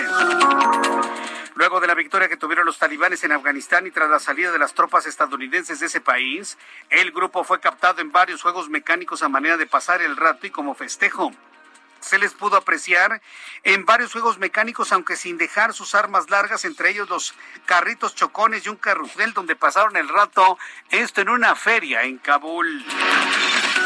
Luego 1.57 1.81
de 1.81 1.87
la 1.87 1.95
victoria 1.95 2.31
que 2.31 2.39
tuvieron 2.39 2.65
los 2.65 2.79
talibanes 2.79 3.23
en 3.23 3.33
Afganistán 3.33 3.87
y 3.87 3.91
tras 3.91 4.09
la 4.09 4.19
salida 4.19 4.51
de 4.51 4.59
las 4.59 4.73
tropas 4.73 5.07
estadounidenses 5.07 5.81
de 5.81 5.87
ese 5.87 6.01
país, 6.01 6.57
el 6.89 7.13
grupo 7.13 7.45
fue 7.45 7.61
captado 7.61 8.01
en 8.01 8.13
varios 8.13 8.41
juegos 8.41 8.71
mecánicos 8.71 9.23
a 9.23 9.29
manera 9.29 9.59
de 9.59 9.67
pasar 9.67 10.01
el 10.01 10.17
rato 10.17 10.47
y 10.47 10.51
como 10.51 10.75
festejo 10.75 11.33
se 12.05 12.19
les 12.19 12.33
pudo 12.35 12.57
apreciar 12.57 13.21
en 13.63 13.85
varios 13.85 14.13
juegos 14.13 14.39
mecánicos, 14.39 14.93
aunque 14.93 15.17
sin 15.17 15.39
dejar 15.39 15.73
sus 15.73 15.95
armas 15.95 16.31
largas, 16.31 16.65
entre 16.65 16.91
ellos 16.91 17.09
los 17.09 17.35
carritos 17.67 18.15
chocones 18.15 18.67
y 18.67 18.69
un 18.69 18.77
carrusel 18.77 19.33
donde 19.33 19.57
pasaron 19.57 19.97
el 19.97 20.09
rato, 20.09 20.59
esto 20.91 21.23
en 21.23 21.31
una 21.31 21.55
feria 21.55 22.03
en 22.03 22.19
Kabul. 22.19 22.85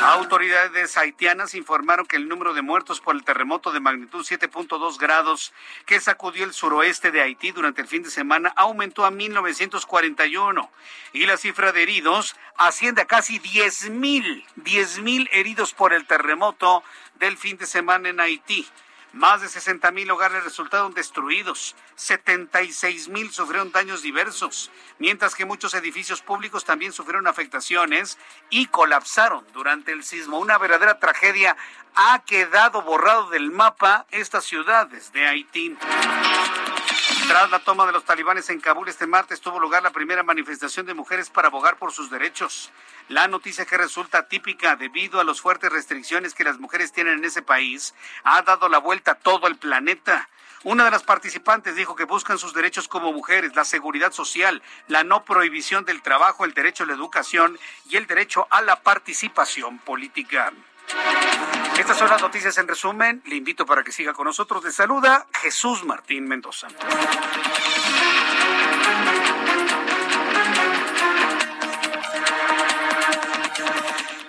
Autoridades 0.03 0.97
haitianas 0.97 1.55
informaron 1.55 2.07
que 2.07 2.17
el 2.17 2.29
número 2.29 2.55
de 2.55 2.63
muertos 2.63 3.01
por 3.01 3.17
el 3.17 3.25
terremoto 3.25 3.73
de 3.73 3.81
magnitud 3.81 4.25
7.2 4.25 4.97
grados 4.99 5.53
que 5.87 6.01
sacudió 6.01 6.45
el 6.45 6.53
suroeste 6.53 7.11
de 7.11 7.21
Haití 7.21 7.51
durante 7.51 7.83
el 7.83 7.89
fin 7.89 8.03
de 8.03 8.11
semana 8.11 8.53
aumentó 8.57 9.05
a 9.05 9.11
1941 9.11 10.71
y 11.13 11.27
la 11.27 11.37
cifra 11.37 11.73
de 11.73 11.83
heridos 11.83 12.37
asciende 12.57 13.03
a 13.03 13.07
casi 13.07 13.41
10.000, 13.41 14.45
10.000 14.57 15.29
heridos 15.33 15.75
por 15.75 15.93
el 15.93 16.07
terremoto 16.07 16.85
del 17.19 17.37
fin 17.37 17.57
de 17.59 17.67
semana 17.67 18.09
en 18.09 18.21
Haití. 18.21 18.67
Más 19.13 19.41
de 19.41 19.49
60 19.49 19.91
mil 19.93 20.11
hogares 20.11 20.45
resultaron 20.45 20.93
destruidos, 20.93 21.75
76 21.97 23.09
mil 23.09 23.31
sufrieron 23.33 23.73
daños 23.73 24.03
diversos, 24.03 24.71
mientras 24.99 25.35
que 25.35 25.47
muchos 25.47 25.73
edificios 25.75 26.21
públicos 26.21 26.65
también 26.65 26.93
sufrieron 26.93 27.27
afectaciones 27.27 28.19
y 28.51 28.67
colapsaron 28.67 29.47
durante 29.55 29.93
el 29.93 30.05
sismo. 30.05 30.39
Una 30.39 30.59
verdadera 30.59 30.99
tragedia 30.99 31.57
ha 31.95 32.23
quedado 32.27 32.83
borrado 32.83 33.31
del 33.31 33.51
mapa 33.51 34.07
estas 34.11 34.45
ciudades 34.45 35.11
de 35.13 35.27
Haití. 35.27 35.77
Tras 37.29 37.51
la 37.51 37.59
toma 37.59 37.87
de 37.87 37.93
los 37.93 38.05
talibanes 38.05 38.49
en 38.49 38.61
Kabul 38.61 38.89
este 38.89 39.07
martes 39.07 39.41
tuvo 39.41 39.61
lugar 39.61 39.83
la 39.83 39.91
primera 39.91 40.23
manifestación 40.23 40.87
de 40.87 40.95
mujeres 40.95 41.29
para 41.29 41.49
abogar 41.49 41.77
por 41.77 41.93
sus 41.93 42.11
derechos. 42.11 42.71
La 43.09 43.29
noticia 43.29 43.67
que 43.67 43.77
resulta 43.77 44.29
típica 44.29 44.77
debido 44.77 45.21
a 45.21 45.25
las 45.25 45.41
fuertes 45.41 45.71
restricciones 45.71 46.35
que 46.35 46.45
las 46.45 46.59
mujeres 46.59 46.93
tienen 46.93 47.19
en 47.19 47.25
ese 47.25 47.43
país 47.43 47.95
ha 48.25 48.41
dado 48.43 48.69
la 48.69 48.79
vuelta 48.79 49.13
a 49.13 49.15
todo 49.17 49.47
el 49.47 49.57
planeta. 49.57 50.29
Una 50.65 50.85
de 50.85 50.91
las 50.91 51.05
participantes 51.05 51.77
dijo 51.77 51.95
que 51.95 52.05
buscan 52.05 52.39
sus 52.39 52.55
derechos 52.55 52.89
como 52.89 53.13
mujeres, 53.13 53.55
la 53.55 53.65
seguridad 53.65 54.13
social, 54.13 54.63
la 54.89 55.05
no 55.05 55.25
prohibición 55.25 55.85
del 55.85 56.03
trabajo, 56.03 56.45
el 56.45 56.55
derecho 56.55 56.85
a 56.85 56.87
la 56.87 56.95
educación 56.95 57.59
y 57.89 57.97
el 57.97 58.07
derecho 58.07 58.49
a 58.51 58.63
la 58.63 58.81
participación 58.83 59.79
política. 59.79 60.53
Estas 61.79 61.97
son 61.97 62.11
las 62.11 62.21
noticias 62.21 62.59
en 62.59 62.67
resumen. 62.67 63.23
Le 63.27 63.37
invito 63.37 63.65
para 63.65 63.85
que 63.85 63.93
siga 63.93 64.13
con 64.13 64.25
nosotros. 64.25 64.65
Le 64.65 64.73
saluda 64.73 65.27
Jesús 65.41 65.85
Martín 65.85 66.27
Mendoza. 66.27 66.67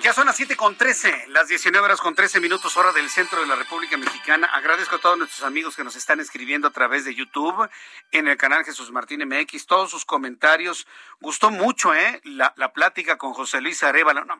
Ya 0.01 0.13
son 0.13 0.27
las 0.27 0.37
7 0.37 0.55
con 0.55 0.75
13, 0.75 1.25
las 1.27 1.47
19 1.47 1.83
horas 1.83 1.99
con 1.99 2.15
13 2.15 2.39
minutos 2.39 2.77
hora 2.77 2.93
del 2.93 3.09
centro 3.09 3.41
de 3.41 3.47
la 3.47 3.55
República 3.55 3.97
Mexicana. 3.97 4.47
Agradezco 4.53 4.95
a 4.95 4.99
todos 4.99 5.17
nuestros 5.17 5.43
amigos 5.43 5.75
que 5.75 5.83
nos 5.83 5.95
están 5.95 6.19
escribiendo 6.19 6.67
a 6.67 6.71
través 6.71 7.03
de 7.03 7.13
YouTube, 7.13 7.67
en 8.11 8.27
el 8.27 8.37
canal 8.37 8.63
Jesús 8.63 8.91
Martín 8.91 9.27
MX, 9.27 9.65
todos 9.65 9.91
sus 9.91 10.05
comentarios. 10.05 10.87
Gustó 11.19 11.49
mucho, 11.49 11.93
¿eh? 11.93 12.21
La, 12.23 12.53
plática 12.73 13.17
con 13.17 13.33
José 13.33 13.59
Luis 13.59 13.83
Arevalo. 13.83 14.23
No, 14.23 14.39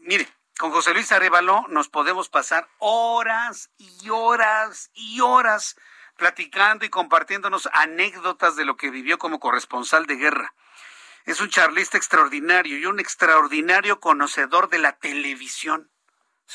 mire, 0.00 0.28
con 0.58 0.70
José 0.70 0.92
Luis 0.94 1.10
Arevalo 1.12 1.66
nos 1.68 1.88
podemos 1.88 2.28
pasar 2.28 2.68
horas 2.78 3.70
y 3.78 4.10
horas 4.10 4.90
y 4.94 5.20
horas 5.20 5.76
platicando 6.16 6.84
y 6.84 6.90
compartiéndonos 6.90 7.68
anécdotas 7.72 8.56
de 8.56 8.64
lo 8.64 8.76
que 8.76 8.90
vivió 8.90 9.18
como 9.18 9.40
corresponsal 9.40 10.06
de 10.06 10.16
guerra. 10.16 10.54
Es 11.24 11.40
un 11.40 11.48
charlista 11.48 11.96
extraordinario 11.96 12.78
y 12.78 12.86
un 12.86 13.00
extraordinario 13.00 14.00
conocedor 14.00 14.68
de 14.68 14.78
la 14.78 14.92
televisión. 14.98 15.90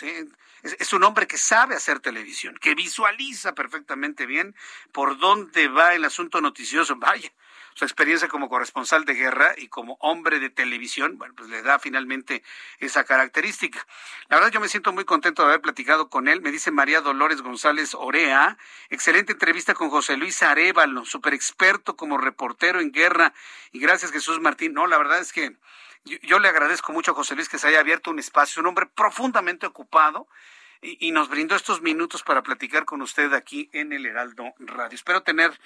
es, 0.02 0.94
un 0.94 1.04
hombre 1.04 1.28
que 1.28 1.38
sabe 1.38 1.76
hacer 1.76 2.00
televisión, 2.00 2.58
que 2.62 2.76
visualiza 2.76 3.54
perfectamente 3.56 4.26
bien 4.26 4.56
por 4.92 5.18
dónde 5.18 5.70
va 5.70 5.96
el 5.96 6.06
asunto 6.06 6.42
noticioso. 6.42 6.96
Vaya, 6.98 7.32
su 7.78 7.86
experiencia 7.86 8.28
como 8.28 8.50
corresponsal 8.50 9.06
de 9.06 9.14
guerra 9.14 9.54
y 9.56 9.68
como 9.68 9.98
hombre 10.00 10.40
de 10.40 10.50
televisión, 10.50 11.20
bueno, 11.20 11.36
pues 11.38 11.48
le 11.48 11.62
da 11.62 11.78
finalmente 11.78 12.42
esa 12.80 13.04
característica. 13.04 13.86
La 14.30 14.38
verdad 14.38 14.52
yo 14.52 14.60
me 14.60 14.68
siento 14.68 14.94
muy 14.94 15.06
contento 15.06 15.44
de 15.44 15.50
haber 15.50 15.62
platicado 15.62 16.10
con 16.10 16.28
él. 16.28 16.42
Me 16.42 16.52
dice 16.52 16.72
María 16.72 17.02
Dolores 17.02 17.44
González 17.44 17.94
Orea, 17.94 18.58
excelente 18.90 19.34
entrevista 19.34 19.76
con 19.76 19.92
José 19.92 20.18
Luis 20.18 20.42
Arevalo, 20.42 21.06
super 21.06 21.36
experto 21.36 21.96
como 21.96 22.18
reportero 22.18 22.80
en 22.80 22.92
guerra. 22.92 23.36
Y 23.72 23.78
gracias 23.78 24.12
Jesús 24.12 24.42
Martín. 24.42 24.74
No, 24.74 24.88
la 24.88 24.98
verdad 24.98 25.20
es 25.20 25.32
que 25.32 25.56
yo, 26.04 26.18
yo 26.24 26.40
le 26.40 26.48
agradezco 26.48 26.94
mucho 26.94 27.12
a 27.12 27.14
José 27.14 27.36
Luis 27.36 27.48
que 27.48 27.60
se 27.60 27.68
haya 27.68 27.80
abierto 27.80 28.10
un 28.10 28.18
espacio, 28.18 28.60
un 28.60 28.70
hombre 28.70 28.88
profundamente 28.88 29.68
ocupado 29.68 30.28
y, 30.82 31.12
nos 31.12 31.30
brindó 31.30 31.56
estos 31.56 31.82
minutos 31.82 32.24
para 32.24 32.44
platicar 32.44 32.86
con 32.86 33.02
usted 33.02 33.34
aquí 33.34 33.70
en 33.74 33.94
el 33.94 34.06
Heraldo 34.06 34.54
Radio. 34.60 34.96
Espero 34.96 35.24
tener 35.24 35.60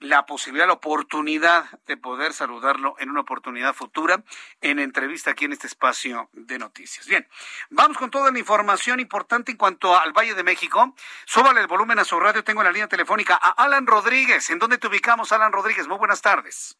la 0.00 0.26
posibilidad, 0.26 0.66
la 0.66 0.74
oportunidad 0.74 1.64
de 1.86 1.96
poder 1.96 2.32
saludarlo 2.32 2.94
en 2.98 3.10
una 3.10 3.20
oportunidad 3.20 3.74
futura 3.74 4.22
en 4.60 4.78
entrevista 4.78 5.32
aquí 5.32 5.46
en 5.46 5.52
este 5.52 5.66
espacio 5.66 6.28
de 6.32 6.58
noticias. 6.58 7.06
Bien, 7.06 7.26
vamos 7.70 7.98
con 7.98 8.10
toda 8.10 8.30
la 8.30 8.38
información 8.38 9.00
importante 9.00 9.52
en 9.52 9.58
cuanto 9.58 9.98
al 9.98 10.12
Valle 10.12 10.34
de 10.34 10.44
México. 10.44 10.94
Súbale 11.24 11.60
el 11.60 11.66
volumen 11.66 11.98
a 11.98 12.04
su 12.04 12.18
radio. 12.20 12.44
Tengo 12.44 12.60
en 12.60 12.66
la 12.66 12.72
línea 12.72 12.88
telefónica 12.88 13.38
a 13.40 13.50
Alan 13.50 13.86
Rodríguez. 13.86 14.50
¿En 14.50 14.58
dónde 14.58 14.78
te 14.78 14.86
ubicamos, 14.86 15.32
Alan 15.32 15.52
Rodríguez? 15.52 15.88
Muy 15.88 15.98
buenas 15.98 16.22
tardes. 16.22 16.78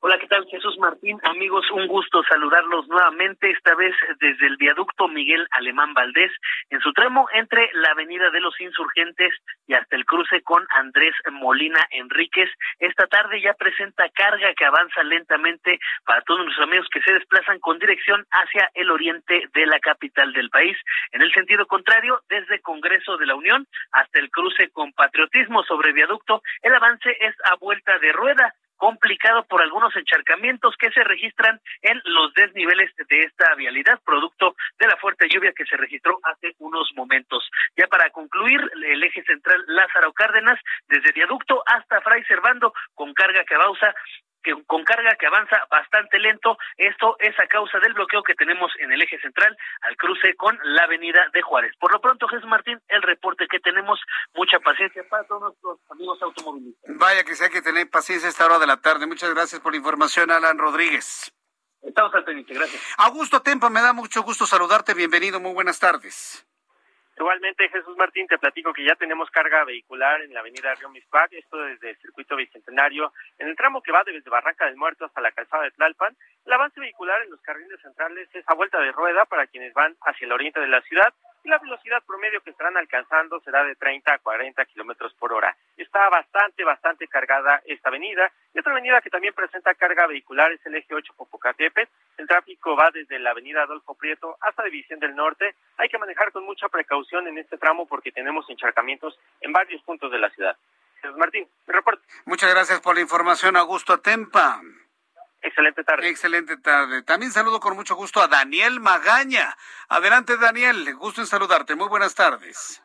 Hola, 0.00 0.18
¿qué 0.18 0.26
tal? 0.26 0.46
Jesús 0.50 0.76
Martín. 0.78 1.18
Amigos, 1.24 1.64
un 1.70 1.86
gusto 1.86 2.22
saludarlos 2.28 2.86
nuevamente, 2.86 3.50
esta 3.50 3.74
vez 3.74 3.94
desde 4.20 4.46
el 4.46 4.58
viaducto 4.58 5.08
Miguel 5.08 5.48
Alemán 5.52 5.94
Valdés, 5.94 6.30
en 6.68 6.80
su 6.80 6.92
tramo 6.92 7.26
entre 7.32 7.70
la 7.72 7.92
Avenida 7.92 8.28
de 8.30 8.40
los 8.40 8.60
Insurgentes 8.60 9.32
y 9.66 9.72
hasta 9.72 9.96
el 9.96 10.04
cruce 10.04 10.42
con 10.42 10.66
Andrés 10.68 11.14
Molina 11.32 11.80
Enríquez. 11.90 12.50
Esta 12.78 13.06
tarde 13.06 13.40
ya 13.40 13.54
presenta 13.54 14.10
carga 14.10 14.52
que 14.54 14.66
avanza 14.66 15.02
lentamente 15.02 15.78
para 16.04 16.20
todos 16.20 16.44
nuestros 16.44 16.68
amigos 16.68 16.88
que 16.92 17.00
se 17.00 17.14
desplazan 17.14 17.58
con 17.58 17.78
dirección 17.78 18.22
hacia 18.30 18.70
el 18.74 18.90
oriente 18.90 19.48
de 19.54 19.66
la 19.66 19.80
capital 19.80 20.30
del 20.34 20.50
país. 20.50 20.76
En 21.12 21.22
el 21.22 21.32
sentido 21.32 21.66
contrario, 21.66 22.20
desde 22.28 22.60
Congreso 22.60 23.16
de 23.16 23.26
la 23.26 23.34
Unión 23.34 23.66
hasta 23.92 24.20
el 24.20 24.30
cruce 24.30 24.68
con 24.68 24.92
Patriotismo 24.92 25.64
sobre 25.64 25.94
viaducto, 25.94 26.42
el 26.60 26.74
avance 26.74 27.16
es 27.18 27.34
a 27.50 27.56
vuelta 27.56 27.98
de 27.98 28.12
rueda 28.12 28.54
complicado 28.76 29.44
por 29.44 29.62
algunos 29.62 29.94
encharcamientos 29.96 30.74
que 30.78 30.90
se 30.90 31.02
registran 31.04 31.60
en 31.82 32.00
los 32.04 32.32
desniveles 32.34 32.90
de 33.08 33.22
esta 33.22 33.54
vialidad, 33.54 34.00
producto 34.04 34.54
de 34.78 34.86
la 34.86 34.96
fuerte 34.96 35.28
lluvia 35.28 35.52
que 35.52 35.66
se 35.66 35.76
registró 35.76 36.18
hace 36.22 36.54
unos 36.58 36.90
momentos. 36.94 37.48
Ya 37.76 37.86
para 37.86 38.10
concluir, 38.10 38.60
el 38.84 39.02
eje 39.02 39.22
central 39.24 39.62
Lázaro 39.66 40.12
Cárdenas, 40.12 40.58
desde 40.88 41.12
viaducto 41.12 41.62
hasta 41.66 42.00
Fray 42.00 42.22
Servando, 42.24 42.72
con 42.94 43.12
carga 43.14 43.44
que 43.44 43.54
avanza 43.54 43.94
que 44.46 44.54
con 44.64 44.84
carga 44.84 45.16
que 45.18 45.26
avanza 45.26 45.56
bastante 45.68 46.18
lento. 46.18 46.56
Esto 46.76 47.16
es 47.18 47.38
a 47.40 47.48
causa 47.48 47.80
del 47.80 47.94
bloqueo 47.94 48.22
que 48.22 48.34
tenemos 48.34 48.70
en 48.78 48.92
el 48.92 49.02
eje 49.02 49.18
central 49.18 49.56
al 49.82 49.96
cruce 49.96 50.36
con 50.36 50.56
la 50.62 50.84
avenida 50.84 51.28
de 51.32 51.42
Juárez. 51.42 51.72
Por 51.80 51.92
lo 51.92 52.00
pronto, 52.00 52.28
Jesús 52.28 52.48
Martín, 52.48 52.80
el 52.88 53.02
reporte 53.02 53.48
que 53.50 53.58
tenemos, 53.58 53.98
mucha 54.34 54.60
paciencia 54.60 55.02
para 55.08 55.24
todos 55.24 55.42
nuestros 55.42 55.80
amigos 55.90 56.22
automovilistas. 56.22 56.96
Vaya 56.96 57.24
que 57.24 57.34
sea 57.34 57.48
que 57.48 57.60
tener 57.60 57.90
paciencia 57.90 58.28
a 58.28 58.30
esta 58.30 58.46
hora 58.46 58.60
de 58.60 58.68
la 58.68 58.76
tarde. 58.76 59.06
Muchas 59.06 59.34
gracias 59.34 59.60
por 59.60 59.72
la 59.72 59.78
información, 59.78 60.30
Alan 60.30 60.58
Rodríguez. 60.58 61.32
Estamos 61.82 62.14
al 62.14 62.24
pendiente, 62.24 62.54
gracias. 62.54 62.82
Augusto 62.98 63.42
Tempa, 63.42 63.68
me 63.68 63.82
da 63.82 63.92
mucho 63.92 64.22
gusto 64.22 64.46
saludarte. 64.46 64.94
Bienvenido, 64.94 65.40
muy 65.40 65.54
buenas 65.54 65.80
tardes. 65.80 66.46
Igualmente, 67.18 67.68
Jesús 67.70 67.96
Martín, 67.96 68.26
te 68.26 68.36
platico 68.36 68.74
que 68.74 68.84
ya 68.84 68.94
tenemos 68.94 69.30
carga 69.30 69.64
vehicular 69.64 70.20
en 70.20 70.34
la 70.34 70.40
avenida 70.40 70.74
Río 70.74 70.90
Mispac, 70.90 71.32
esto 71.32 71.56
desde 71.56 71.90
el 71.90 71.96
circuito 71.96 72.36
bicentenario, 72.36 73.10
en 73.38 73.48
el 73.48 73.56
tramo 73.56 73.80
que 73.80 73.90
va 73.90 74.04
desde 74.04 74.28
Barranca 74.28 74.66
del 74.66 74.76
Muerto 74.76 75.06
hasta 75.06 75.22
la 75.22 75.32
calzada 75.32 75.64
de 75.64 75.70
Tlalpan. 75.70 76.14
El 76.44 76.52
avance 76.52 76.78
vehicular 76.78 77.22
en 77.22 77.30
los 77.30 77.40
carriles 77.40 77.80
centrales 77.80 78.28
es 78.34 78.44
a 78.46 78.54
vuelta 78.54 78.78
de 78.80 78.92
rueda 78.92 79.24
para 79.24 79.46
quienes 79.46 79.72
van 79.72 79.96
hacia 80.02 80.26
el 80.26 80.32
oriente 80.32 80.60
de 80.60 80.68
la 80.68 80.82
ciudad 80.82 81.14
y 81.46 81.48
la 81.48 81.58
velocidad 81.58 82.02
promedio 82.04 82.40
que 82.42 82.50
estarán 82.50 82.76
alcanzando 82.76 83.40
será 83.40 83.64
de 83.64 83.76
30 83.76 84.12
a 84.12 84.18
40 84.18 84.64
kilómetros 84.66 85.14
por 85.14 85.32
hora. 85.32 85.56
Está 85.76 86.08
bastante, 86.10 86.64
bastante 86.64 87.06
cargada 87.06 87.62
esta 87.66 87.88
avenida. 87.88 88.30
Y 88.52 88.58
otra 88.58 88.72
avenida 88.72 89.00
que 89.00 89.10
también 89.10 89.32
presenta 89.32 89.72
carga 89.74 90.08
vehicular 90.08 90.50
es 90.50 90.64
el 90.66 90.74
eje 90.74 90.92
8 90.92 91.14
Popocatépetl. 91.16 91.88
El 92.26 92.30
tráfico 92.30 92.74
va 92.74 92.90
desde 92.90 93.20
la 93.20 93.30
avenida 93.30 93.62
Adolfo 93.62 93.94
Prieto 93.94 94.36
hasta 94.40 94.64
División 94.64 94.98
del 94.98 95.14
Norte. 95.14 95.54
Hay 95.76 95.88
que 95.88 95.96
manejar 95.96 96.32
con 96.32 96.44
mucha 96.44 96.68
precaución 96.68 97.28
en 97.28 97.38
este 97.38 97.56
tramo 97.56 97.86
porque 97.86 98.10
tenemos 98.10 98.50
encharcamientos 98.50 99.16
en 99.40 99.52
varios 99.52 99.80
puntos 99.82 100.10
de 100.10 100.18
la 100.18 100.28
ciudad. 100.30 100.56
Jesús 101.00 101.16
Martín, 101.16 101.46
mi 101.68 101.72
reporte. 101.72 102.04
Muchas 102.24 102.52
gracias 102.52 102.80
por 102.80 102.96
la 102.96 103.02
información, 103.02 103.56
Augusto 103.56 104.00
Tempa. 104.00 104.60
Excelente 105.40 105.84
tarde. 105.84 106.08
Excelente 106.08 106.56
tarde. 106.56 107.04
También 107.04 107.30
saludo 107.30 107.60
con 107.60 107.76
mucho 107.76 107.94
gusto 107.94 108.20
a 108.20 108.26
Daniel 108.26 108.80
Magaña. 108.80 109.56
Adelante, 109.88 110.36
Daniel. 110.36 110.96
Gusto 110.96 111.20
en 111.20 111.28
saludarte. 111.28 111.76
Muy 111.76 111.86
buenas 111.88 112.16
tardes. 112.16 112.82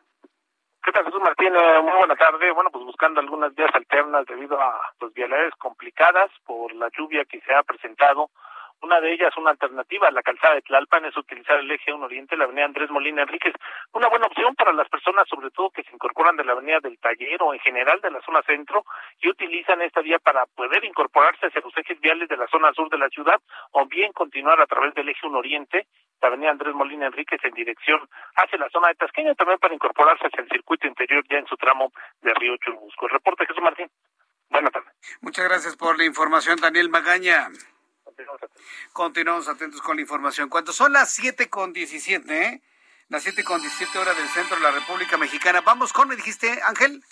¿Qué 0.84 0.92
tal, 0.92 1.04
Jesús 1.04 1.20
Martín? 1.20 1.52
Eh, 1.52 1.80
muy 1.82 1.98
buena 1.98 2.14
tarde. 2.14 2.52
Bueno, 2.52 2.70
pues 2.70 2.84
buscando 2.84 3.18
algunas 3.18 3.52
vías 3.56 3.74
alternas 3.74 4.24
debido 4.26 4.60
a 4.60 4.80
pues, 5.00 5.12
vialidades 5.14 5.54
complicadas 5.56 6.30
por 6.46 6.72
la 6.76 6.88
lluvia 6.96 7.24
que 7.24 7.40
se 7.40 7.52
ha 7.52 7.64
presentado. 7.64 8.30
Una 8.82 9.00
de 9.00 9.12
ellas, 9.12 9.32
una 9.36 9.50
alternativa 9.50 10.08
a 10.08 10.10
la 10.10 10.22
calzada 10.22 10.56
de 10.56 10.62
Tlalpan, 10.62 11.04
es 11.04 11.16
utilizar 11.16 11.56
el 11.60 11.70
eje 11.70 11.92
1 11.92 12.04
Oriente, 12.04 12.36
la 12.36 12.44
avenida 12.44 12.64
Andrés 12.64 12.90
Molina 12.90 13.22
Enríquez. 13.22 13.54
Una 13.92 14.08
buena 14.08 14.26
opción 14.26 14.56
para 14.56 14.72
las 14.72 14.88
personas, 14.88 15.28
sobre 15.28 15.52
todo 15.52 15.70
que 15.70 15.84
se 15.84 15.94
incorporan 15.94 16.36
de 16.36 16.44
la 16.44 16.52
avenida 16.52 16.80
del 16.80 16.98
Taller 16.98 17.40
o 17.42 17.54
en 17.54 17.60
general 17.60 18.00
de 18.00 18.10
la 18.10 18.20
zona 18.22 18.42
centro 18.42 18.84
y 19.20 19.28
utilizan 19.28 19.80
esta 19.82 20.00
vía 20.00 20.18
para 20.18 20.46
poder 20.46 20.84
incorporarse 20.84 21.46
hacia 21.46 21.60
los 21.60 21.76
ejes 21.78 22.00
viales 22.00 22.28
de 22.28 22.36
la 22.36 22.48
zona 22.48 22.72
sur 22.72 22.90
de 22.90 22.98
la 22.98 23.08
ciudad 23.08 23.40
o 23.70 23.86
bien 23.86 24.12
continuar 24.12 24.60
a 24.60 24.66
través 24.66 24.92
del 24.94 25.08
eje 25.08 25.28
1 25.28 25.38
Oriente, 25.38 25.86
la 26.20 26.28
avenida 26.28 26.50
Andrés 26.50 26.74
Molina 26.74 27.06
Enríquez 27.06 27.38
en 27.44 27.54
dirección 27.54 28.00
hacia 28.34 28.58
la 28.58 28.68
zona 28.70 28.88
de 28.88 28.96
Tasqueña, 28.96 29.34
también 29.34 29.60
para 29.60 29.74
incorporarse 29.74 30.26
hacia 30.26 30.42
el 30.42 30.48
circuito 30.48 30.88
interior 30.88 31.22
ya 31.30 31.38
en 31.38 31.46
su 31.46 31.56
tramo 31.56 31.92
de 32.20 32.34
Río 32.34 32.56
Churubusco. 32.56 33.06
El 33.06 33.12
reporte 33.12 33.46
Jesús 33.46 33.62
Martín. 33.62 33.88
Buenas 34.50 34.72
tardes. 34.72 34.92
Muchas 35.20 35.44
gracias 35.44 35.76
por 35.76 35.96
la 35.96 36.04
información, 36.04 36.58
Daniel 36.60 36.90
Magaña. 36.90 37.48
Continuamos 38.92 39.48
atentos 39.48 39.80
con 39.82 39.96
la 39.96 40.02
información. 40.02 40.48
Cuando 40.48 40.72
son 40.72 40.92
las 40.92 41.10
siete 41.10 41.48
con 41.48 41.72
diecisiete, 41.72 42.44
¿eh? 42.44 42.62
las 43.08 43.22
siete 43.22 43.44
con 43.44 43.60
diecisiete 43.60 43.98
horas 43.98 44.16
del 44.16 44.28
centro 44.28 44.56
de 44.56 44.62
la 44.62 44.70
República 44.70 45.16
Mexicana, 45.16 45.60
vamos 45.60 45.92
con, 45.92 46.08
me 46.08 46.16
dijiste, 46.16 46.60
Ángel. 46.64 47.04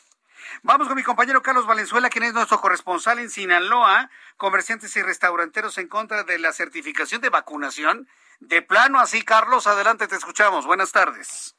Vamos 0.63 0.89
con 0.89 0.97
mi 0.97 1.03
compañero 1.03 1.43
Carlos 1.43 1.67
Valenzuela, 1.67 2.11
quien 2.11 2.25
es 2.25 2.35
nuestro 2.35 2.61
corresponsal 2.61 3.19
en 3.19 3.31
Sinaloa, 3.31 4.11
comerciantes 4.37 4.97
y 4.97 5.03
restauranteros 5.03 5.79
en 5.79 5.89
contra 5.89 6.25
de 6.25 6.39
la 6.39 6.53
certificación 6.53 7.21
de 7.21 7.29
vacunación. 7.29 8.09
De 8.41 8.63
plano 8.63 8.99
así, 8.99 9.23
Carlos, 9.23 9.67
adelante, 9.67 10.09
te 10.09 10.17
escuchamos. 10.17 10.67
Buenas 10.67 10.93
tardes. 10.93 11.55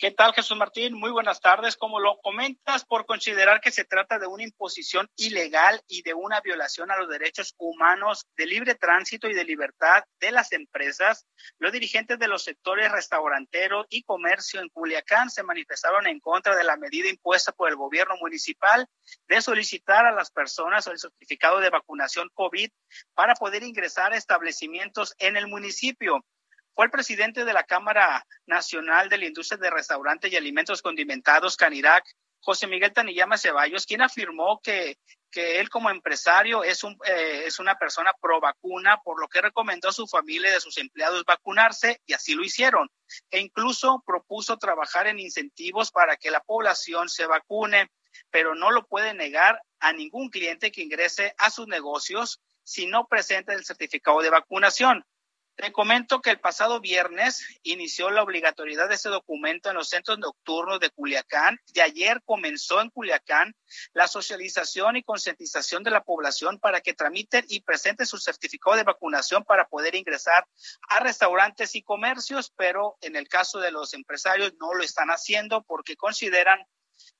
¿Qué 0.00 0.12
tal, 0.12 0.32
Jesús 0.32 0.56
Martín? 0.56 0.94
Muy 0.94 1.10
buenas 1.10 1.40
tardes. 1.40 1.76
Como 1.76 1.98
lo 1.98 2.20
comentas, 2.20 2.84
por 2.84 3.04
considerar 3.04 3.60
que 3.60 3.72
se 3.72 3.84
trata 3.84 4.20
de 4.20 4.28
una 4.28 4.44
imposición 4.44 5.10
ilegal 5.16 5.82
y 5.88 6.02
de 6.02 6.14
una 6.14 6.40
violación 6.40 6.92
a 6.92 6.96
los 6.96 7.08
derechos 7.08 7.56
humanos 7.58 8.24
de 8.36 8.46
libre 8.46 8.76
tránsito 8.76 9.28
y 9.28 9.34
de 9.34 9.42
libertad 9.42 10.04
de 10.20 10.30
las 10.30 10.52
empresas, 10.52 11.26
los 11.58 11.72
dirigentes 11.72 12.16
de 12.20 12.28
los 12.28 12.44
sectores 12.44 12.92
restaurantero 12.92 13.86
y 13.90 14.04
comercio 14.04 14.60
en 14.60 14.68
Culiacán 14.68 15.30
se 15.30 15.42
manifestaron 15.42 16.06
en 16.06 16.20
contra 16.20 16.54
de 16.54 16.62
la 16.62 16.76
medida 16.76 17.08
impuesta 17.08 17.50
por 17.50 17.68
el 17.68 17.74
gobierno 17.74 18.14
municipal 18.20 18.86
de 19.26 19.42
solicitar 19.42 20.06
a 20.06 20.12
las 20.12 20.30
personas 20.30 20.86
el 20.86 21.00
certificado 21.00 21.58
de 21.58 21.70
vacunación 21.70 22.30
COVID 22.34 22.70
para 23.14 23.34
poder 23.34 23.64
ingresar 23.64 24.12
a 24.12 24.16
establecimientos 24.16 25.16
en 25.18 25.36
el 25.36 25.48
municipio 25.48 26.24
fue 26.78 26.84
el 26.84 26.92
presidente 26.92 27.44
de 27.44 27.52
la 27.52 27.64
Cámara 27.64 28.24
Nacional 28.46 29.08
de 29.08 29.18
la 29.18 29.26
Industria 29.26 29.58
de 29.58 29.68
Restaurantes 29.68 30.30
y 30.30 30.36
Alimentos 30.36 30.80
Condimentados, 30.80 31.56
Canirac, 31.56 32.04
José 32.38 32.68
Miguel 32.68 32.92
Taniyama 32.92 33.36
Ceballos, 33.36 33.84
quien 33.84 34.00
afirmó 34.00 34.60
que, 34.62 34.96
que 35.28 35.58
él 35.58 35.70
como 35.70 35.90
empresario 35.90 36.62
es, 36.62 36.84
un, 36.84 36.96
eh, 37.04 37.42
es 37.46 37.58
una 37.58 37.74
persona 37.74 38.12
pro 38.20 38.40
vacuna, 38.40 39.00
por 39.02 39.20
lo 39.20 39.26
que 39.26 39.42
recomendó 39.42 39.88
a 39.88 39.92
su 39.92 40.06
familia 40.06 40.52
y 40.52 40.54
a 40.54 40.60
sus 40.60 40.78
empleados 40.78 41.24
vacunarse 41.26 42.00
y 42.06 42.12
así 42.12 42.36
lo 42.36 42.44
hicieron. 42.44 42.88
E 43.28 43.40
incluso 43.40 44.04
propuso 44.06 44.56
trabajar 44.56 45.08
en 45.08 45.18
incentivos 45.18 45.90
para 45.90 46.16
que 46.16 46.30
la 46.30 46.44
población 46.44 47.08
se 47.08 47.26
vacune, 47.26 47.90
pero 48.30 48.54
no 48.54 48.70
lo 48.70 48.86
puede 48.86 49.14
negar 49.14 49.60
a 49.80 49.92
ningún 49.92 50.30
cliente 50.30 50.70
que 50.70 50.82
ingrese 50.82 51.34
a 51.38 51.50
sus 51.50 51.66
negocios 51.66 52.40
si 52.62 52.86
no 52.86 53.08
presenta 53.08 53.52
el 53.52 53.64
certificado 53.64 54.20
de 54.20 54.30
vacunación. 54.30 55.04
Te 55.58 55.72
comento 55.72 56.20
que 56.20 56.30
el 56.30 56.38
pasado 56.38 56.78
viernes 56.80 57.44
inició 57.64 58.10
la 58.10 58.22
obligatoriedad 58.22 58.88
de 58.88 58.94
ese 58.94 59.08
documento 59.08 59.68
en 59.68 59.74
los 59.74 59.88
centros 59.88 60.16
nocturnos 60.16 60.78
de 60.78 60.90
Culiacán. 60.90 61.58
Y 61.74 61.80
ayer 61.80 62.22
comenzó 62.24 62.80
en 62.80 62.90
Culiacán 62.90 63.56
la 63.92 64.06
socialización 64.06 64.94
y 64.96 65.02
concientización 65.02 65.82
de 65.82 65.90
la 65.90 66.04
población 66.04 66.60
para 66.60 66.80
que 66.80 66.94
tramiten 66.94 67.44
y 67.48 67.62
presenten 67.62 68.06
su 68.06 68.18
certificado 68.18 68.76
de 68.76 68.84
vacunación 68.84 69.42
para 69.42 69.66
poder 69.66 69.96
ingresar 69.96 70.46
a 70.90 71.00
restaurantes 71.00 71.74
y 71.74 71.82
comercios, 71.82 72.52
pero 72.56 72.96
en 73.00 73.16
el 73.16 73.26
caso 73.26 73.58
de 73.58 73.72
los 73.72 73.94
empresarios 73.94 74.54
no 74.60 74.74
lo 74.74 74.84
están 74.84 75.08
haciendo 75.08 75.64
porque 75.64 75.96
consideran 75.96 76.64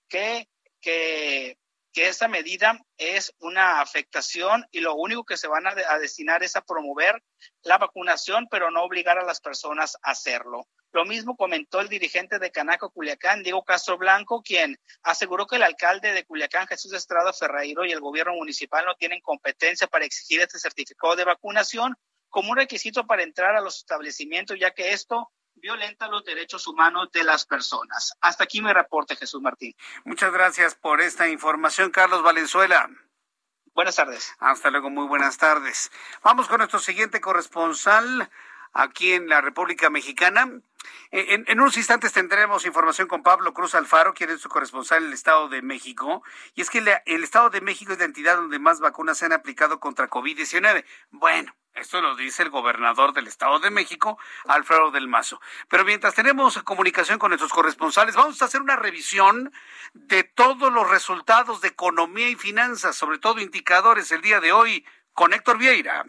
que, 0.08 0.48
que 0.80 1.58
que 1.98 2.06
esta 2.06 2.28
medida 2.28 2.78
es 2.96 3.34
una 3.40 3.80
afectación 3.80 4.64
y 4.70 4.78
lo 4.78 4.94
único 4.94 5.24
que 5.24 5.36
se 5.36 5.48
van 5.48 5.66
a, 5.66 5.74
destinar 5.98 6.44
es 6.44 6.54
a 6.54 6.60
promover 6.60 7.20
la 7.62 7.76
vacunación, 7.76 8.46
pero 8.48 8.70
no 8.70 8.84
obligar 8.84 9.18
a 9.18 9.24
las 9.24 9.40
personas 9.40 9.96
a 10.04 10.12
hacerlo. 10.12 10.68
Lo 10.92 11.04
mismo 11.04 11.36
comentó 11.36 11.80
el 11.80 11.88
dirigente 11.88 12.38
de 12.38 12.52
Canaco 12.52 12.92
Culiacán, 12.92 13.42
Diego 13.42 13.64
Castro 13.64 13.98
Blanco, 13.98 14.42
quien 14.42 14.78
aseguró 15.02 15.48
que 15.48 15.56
el 15.56 15.64
alcalde 15.64 16.12
de 16.12 16.24
Culiacán, 16.24 16.68
Jesús 16.68 16.92
Estrada 16.92 17.32
Ferreiro, 17.32 17.84
y 17.84 17.90
el 17.90 17.98
gobierno 17.98 18.34
municipal 18.34 18.84
no 18.86 18.94
tienen 18.94 19.20
competencia 19.20 19.88
para 19.88 20.04
exigir 20.04 20.40
este 20.40 20.60
certificado 20.60 21.16
de 21.16 21.24
vacunación 21.24 21.96
como 22.28 22.52
un 22.52 22.58
requisito 22.58 23.08
para 23.08 23.24
entrar 23.24 23.56
a 23.56 23.60
los 23.60 23.78
establecimientos, 23.78 24.56
ya 24.56 24.70
que 24.70 24.92
esto 24.92 25.32
violenta 25.60 26.08
los 26.08 26.24
derechos 26.24 26.66
humanos 26.66 27.10
de 27.12 27.24
las 27.24 27.44
personas. 27.44 28.14
Hasta 28.20 28.44
aquí 28.44 28.62
mi 28.62 28.72
reporte, 28.72 29.16
Jesús 29.16 29.40
Martín. 29.40 29.74
Muchas 30.04 30.32
gracias 30.32 30.74
por 30.74 31.00
esta 31.00 31.28
información, 31.28 31.90
Carlos 31.90 32.22
Valenzuela. 32.22 32.88
Buenas 33.74 33.96
tardes. 33.96 34.34
Hasta 34.38 34.70
luego, 34.70 34.90
muy 34.90 35.06
buenas 35.06 35.38
tardes. 35.38 35.90
Vamos 36.22 36.48
con 36.48 36.58
nuestro 36.58 36.80
siguiente 36.80 37.20
corresponsal 37.20 38.28
aquí 38.72 39.12
en 39.12 39.28
la 39.28 39.40
República 39.40 39.90
Mexicana. 39.90 40.60
En, 41.10 41.44
en, 41.48 41.60
unos 41.60 41.76
instantes 41.76 42.12
tendremos 42.12 42.66
información 42.66 43.08
con 43.08 43.22
Pablo 43.22 43.54
Cruz 43.54 43.74
Alfaro, 43.74 44.14
quien 44.14 44.30
es 44.30 44.40
su 44.40 44.48
corresponsal 44.48 45.02
en 45.02 45.08
el 45.08 45.14
Estado 45.14 45.48
de 45.48 45.62
México. 45.62 46.22
Y 46.54 46.60
es 46.60 46.70
que 46.70 46.78
el 47.06 47.24
Estado 47.24 47.50
de 47.50 47.60
México 47.60 47.92
es 47.92 47.98
la 47.98 48.04
entidad 48.04 48.36
donde 48.36 48.58
más 48.58 48.80
vacunas 48.80 49.18
se 49.18 49.26
han 49.26 49.32
aplicado 49.32 49.80
contra 49.80 50.10
COVID-19. 50.10 50.84
Bueno, 51.10 51.54
esto 51.74 52.00
lo 52.00 52.16
dice 52.16 52.42
el 52.42 52.50
gobernador 52.50 53.12
del 53.12 53.28
Estado 53.28 53.60
de 53.60 53.70
México, 53.70 54.18
Alfredo 54.46 54.90
del 54.90 55.06
Mazo. 55.06 55.40
Pero 55.68 55.84
mientras 55.84 56.14
tenemos 56.14 56.60
comunicación 56.64 57.18
con 57.18 57.30
nuestros 57.30 57.52
corresponsales, 57.52 58.16
vamos 58.16 58.42
a 58.42 58.46
hacer 58.46 58.60
una 58.60 58.76
revisión 58.76 59.52
de 59.94 60.24
todos 60.24 60.72
los 60.72 60.90
resultados 60.90 61.60
de 61.60 61.68
economía 61.68 62.28
y 62.28 62.34
finanzas, 62.34 62.96
sobre 62.96 63.18
todo 63.18 63.40
indicadores 63.40 64.10
el 64.10 64.22
día 64.22 64.40
de 64.40 64.52
hoy, 64.52 64.84
con 65.12 65.32
Héctor 65.32 65.58
Vieira. 65.58 66.04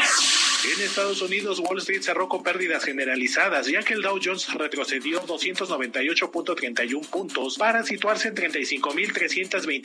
En 0.64 0.80
Estados 0.82 1.22
Unidos, 1.22 1.58
Wall 1.58 1.78
Street 1.78 2.02
cerró 2.02 2.28
con 2.28 2.42
pérdidas 2.42 2.84
generalizadas, 2.84 3.66
ya 3.66 3.82
que 3.82 3.94
el 3.94 4.02
Dow 4.02 4.20
Jones 4.22 4.52
retrocedió 4.54 5.22
298.31 5.26 7.08
puntos 7.08 7.56
para 7.58 7.82
situarse 7.82 8.28
en 8.28 8.36
35.327 8.36 8.91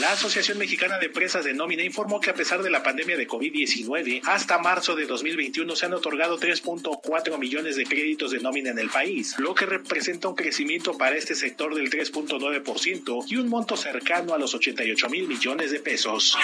La 0.00 0.12
Asociación 0.12 0.56
Mexicana 0.56 0.98
de 0.98 1.06
Empresas 1.06 1.44
de 1.44 1.52
Nómina 1.52 1.82
informó 1.82 2.18
que 2.18 2.30
a 2.30 2.34
pesar 2.34 2.62
de 2.62 2.70
la 2.70 2.82
pandemia 2.82 3.18
de 3.18 3.28
COVID-19, 3.28 4.22
hasta 4.24 4.56
marzo 4.56 4.96
de 4.96 5.04
2021 5.04 5.76
se 5.76 5.84
han 5.84 5.92
otorgado 5.92 6.40
3.4 6.40 7.38
millones 7.38 7.76
de 7.76 7.84
créditos 7.84 8.30
de 8.30 8.40
nómina 8.40 8.70
en 8.70 8.78
el 8.78 8.88
país, 8.88 9.34
lo 9.38 9.54
que 9.54 9.66
representa 9.66 10.28
un 10.28 10.34
crecimiento 10.34 10.96
para 10.96 11.16
este 11.16 11.34
sector 11.34 11.74
del 11.74 11.90
3.9% 11.90 13.24
y 13.28 13.36
un 13.36 13.48
monto 13.50 13.76
cercano 13.76 14.32
a 14.32 14.38
los 14.38 14.54
88 14.54 15.10
mil 15.10 15.28
millones 15.28 15.70
de 15.70 15.80
pesos. 15.80 16.38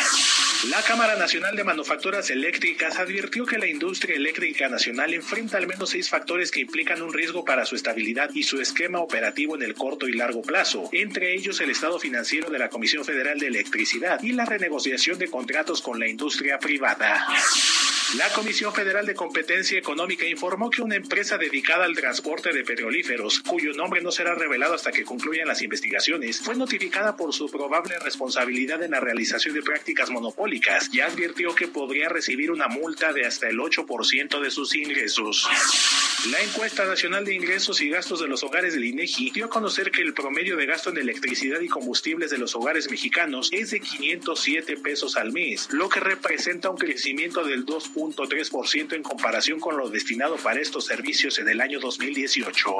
La 0.70 0.82
Cámara 0.82 1.16
Nacional 1.16 1.56
de 1.56 1.64
Manufacturas 1.64 2.28
Eléctricas 2.30 2.98
advirtió 2.98 3.46
que 3.46 3.58
la 3.58 3.66
industria 3.66 4.16
eléctrica 4.16 4.57
nacional 4.66 5.14
enfrenta 5.14 5.58
al 5.58 5.68
menos 5.68 5.90
seis 5.90 6.08
factores 6.10 6.50
que 6.50 6.60
implican 6.60 7.02
un 7.02 7.12
riesgo 7.12 7.44
para 7.44 7.64
su 7.64 7.76
estabilidad 7.76 8.30
y 8.34 8.42
su 8.42 8.60
esquema 8.60 8.98
operativo 8.98 9.54
en 9.54 9.62
el 9.62 9.74
corto 9.74 10.08
y 10.08 10.14
largo 10.14 10.42
plazo, 10.42 10.88
entre 10.92 11.34
ellos 11.34 11.60
el 11.60 11.70
estado 11.70 12.00
financiero 12.00 12.50
de 12.50 12.58
la 12.58 12.68
Comisión 12.68 13.04
Federal 13.04 13.38
de 13.38 13.46
Electricidad 13.46 14.20
y 14.22 14.32
la 14.32 14.46
renegociación 14.46 15.18
de 15.18 15.28
contratos 15.28 15.82
con 15.82 16.00
la 16.00 16.08
industria 16.08 16.58
privada. 16.58 17.26
La 18.16 18.32
Comisión 18.32 18.72
Federal 18.72 19.04
de 19.04 19.14
Competencia 19.14 19.78
Económica 19.78 20.26
informó 20.26 20.70
que 20.70 20.80
una 20.80 20.96
empresa 20.96 21.36
dedicada 21.36 21.84
al 21.84 21.94
transporte 21.94 22.54
de 22.54 22.64
petrolíferos, 22.64 23.40
cuyo 23.40 23.74
nombre 23.74 24.00
no 24.00 24.10
será 24.10 24.34
revelado 24.34 24.72
hasta 24.72 24.92
que 24.92 25.04
concluyan 25.04 25.46
las 25.46 25.60
investigaciones, 25.60 26.40
fue 26.40 26.56
notificada 26.56 27.16
por 27.16 27.34
su 27.34 27.50
probable 27.50 27.98
responsabilidad 27.98 28.82
en 28.82 28.92
la 28.92 29.00
realización 29.00 29.54
de 29.54 29.60
prácticas 29.60 30.08
monopólicas 30.08 30.88
y 30.90 31.00
advirtió 31.00 31.54
que 31.54 31.68
podría 31.68 32.08
recibir 32.08 32.50
una 32.50 32.68
multa 32.68 33.12
de 33.12 33.26
hasta 33.26 33.46
el 33.46 33.58
8% 33.58 34.40
de 34.40 34.47
sus 34.50 34.74
ingresos. 34.74 35.48
La 36.30 36.40
encuesta 36.40 36.84
nacional 36.84 37.24
de 37.24 37.34
ingresos 37.34 37.80
y 37.80 37.90
gastos 37.90 38.20
de 38.20 38.28
los 38.28 38.42
hogares 38.42 38.74
del 38.74 38.84
INEGI 38.84 39.30
dio 39.30 39.46
a 39.46 39.48
conocer 39.48 39.90
que 39.90 40.02
el 40.02 40.14
promedio 40.14 40.56
de 40.56 40.66
gasto 40.66 40.90
en 40.90 40.98
electricidad 40.98 41.60
y 41.60 41.68
combustibles 41.68 42.30
de 42.30 42.38
los 42.38 42.54
hogares 42.56 42.90
mexicanos 42.90 43.48
es 43.52 43.70
de 43.70 43.80
507 43.80 44.76
pesos 44.78 45.16
al 45.16 45.32
mes, 45.32 45.68
lo 45.70 45.88
que 45.88 46.00
representa 46.00 46.70
un 46.70 46.76
crecimiento 46.76 47.44
del 47.44 47.64
2 47.64 47.92
ciento 48.66 48.94
en 48.94 49.02
comparación 49.02 49.60
con 49.60 49.76
lo 49.76 49.88
destinado 49.88 50.36
para 50.36 50.60
estos 50.60 50.86
servicios 50.86 51.38
en 51.38 51.48
el 51.48 51.60
año 51.60 51.80
2018. 51.80 52.76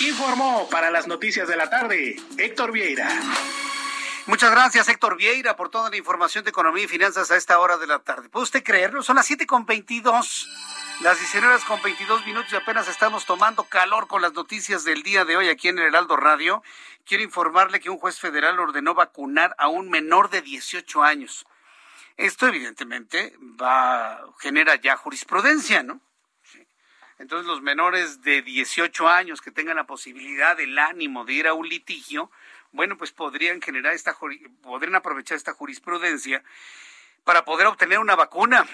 Informó 0.00 0.68
para 0.70 0.90
las 0.90 1.06
noticias 1.06 1.48
de 1.48 1.56
la 1.56 1.70
tarde 1.70 2.16
Héctor 2.38 2.72
Vieira. 2.72 3.08
Muchas 4.26 4.50
gracias, 4.50 4.88
Héctor 4.88 5.16
Vieira, 5.16 5.56
por 5.56 5.70
toda 5.70 5.90
la 5.90 5.96
información 5.96 6.44
de 6.44 6.50
economía 6.50 6.84
y 6.84 6.88
finanzas 6.88 7.30
a 7.30 7.36
esta 7.36 7.58
hora 7.58 7.78
de 7.78 7.86
la 7.86 7.98
tarde. 7.98 8.28
¿Puede 8.28 8.44
usted 8.44 8.62
creerlo? 8.62 9.02
Son 9.02 9.16
las 9.16 9.28
7.22. 9.28 10.46
Las 11.00 11.18
19 11.18 11.54
horas 11.54 11.64
con 11.64 11.80
22 11.80 12.26
minutos 12.26 12.52
y 12.52 12.56
apenas 12.56 12.86
estamos 12.86 13.24
tomando 13.24 13.64
calor 13.64 14.06
con 14.06 14.20
las 14.20 14.34
noticias 14.34 14.84
del 14.84 15.02
día 15.02 15.24
de 15.24 15.34
hoy 15.34 15.48
aquí 15.48 15.68
en 15.68 15.78
el 15.78 15.86
Heraldo 15.86 16.14
Radio. 16.14 16.62
Quiero 17.06 17.24
informarle 17.24 17.80
que 17.80 17.88
un 17.88 17.96
juez 17.96 18.20
federal 18.20 18.60
ordenó 18.60 18.92
vacunar 18.92 19.54
a 19.56 19.68
un 19.68 19.88
menor 19.88 20.28
de 20.28 20.42
18 20.42 21.02
años. 21.02 21.46
Esto 22.18 22.48
evidentemente 22.48 23.34
va 23.40 24.20
genera 24.40 24.74
ya 24.74 24.94
jurisprudencia, 24.98 25.82
¿no? 25.82 26.02
Entonces 27.18 27.46
los 27.46 27.62
menores 27.62 28.20
de 28.20 28.42
18 28.42 29.08
años 29.08 29.40
que 29.40 29.50
tengan 29.50 29.76
la 29.76 29.84
posibilidad, 29.84 30.60
el 30.60 30.78
ánimo 30.78 31.24
de 31.24 31.32
ir 31.32 31.48
a 31.48 31.54
un 31.54 31.66
litigio, 31.66 32.30
bueno, 32.72 32.98
pues 32.98 33.10
podrían 33.10 33.62
generar 33.62 33.94
esta 33.94 34.14
podrían 34.62 34.96
aprovechar 34.96 35.38
esta 35.38 35.54
jurisprudencia 35.54 36.44
para 37.24 37.46
poder 37.46 37.68
obtener 37.68 38.00
una 38.00 38.16
vacuna 38.16 38.66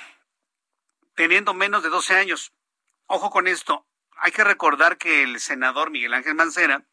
teniendo 1.16 1.54
menos 1.54 1.82
de 1.82 1.88
12 1.88 2.14
años. 2.14 2.52
Ojo 3.06 3.30
con 3.30 3.48
esto, 3.48 3.84
hay 4.18 4.30
que 4.30 4.44
recordar 4.44 4.98
que 4.98 5.24
el 5.24 5.40
senador 5.40 5.90
Miguel 5.90 6.14
Ángel 6.14 6.34
Mancera, 6.34 6.84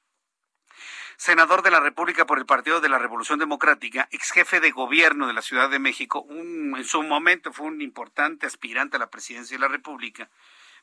senador 1.18 1.62
de 1.62 1.70
la 1.70 1.80
República 1.80 2.26
por 2.26 2.40
el 2.40 2.46
Partido 2.46 2.82
de 2.82 2.90
la 2.90 2.98
Revolución 2.98 3.38
Democrática, 3.38 4.08
ex 4.12 4.32
jefe 4.32 4.60
de 4.60 4.72
gobierno 4.72 5.28
de 5.28 5.34
la 5.34 5.42
Ciudad 5.42 5.70
de 5.70 5.78
México, 5.78 6.26
en 6.30 6.84
su 6.86 7.04
momento 7.04 7.54
fue 7.54 7.68
un 7.68 7.82
importante 7.82 8.48
aspirante 8.48 8.96
a 8.96 9.00
la 9.00 9.10
presidencia 9.10 9.56
de 9.56 9.62
la 9.62 9.68
República, 9.68 10.30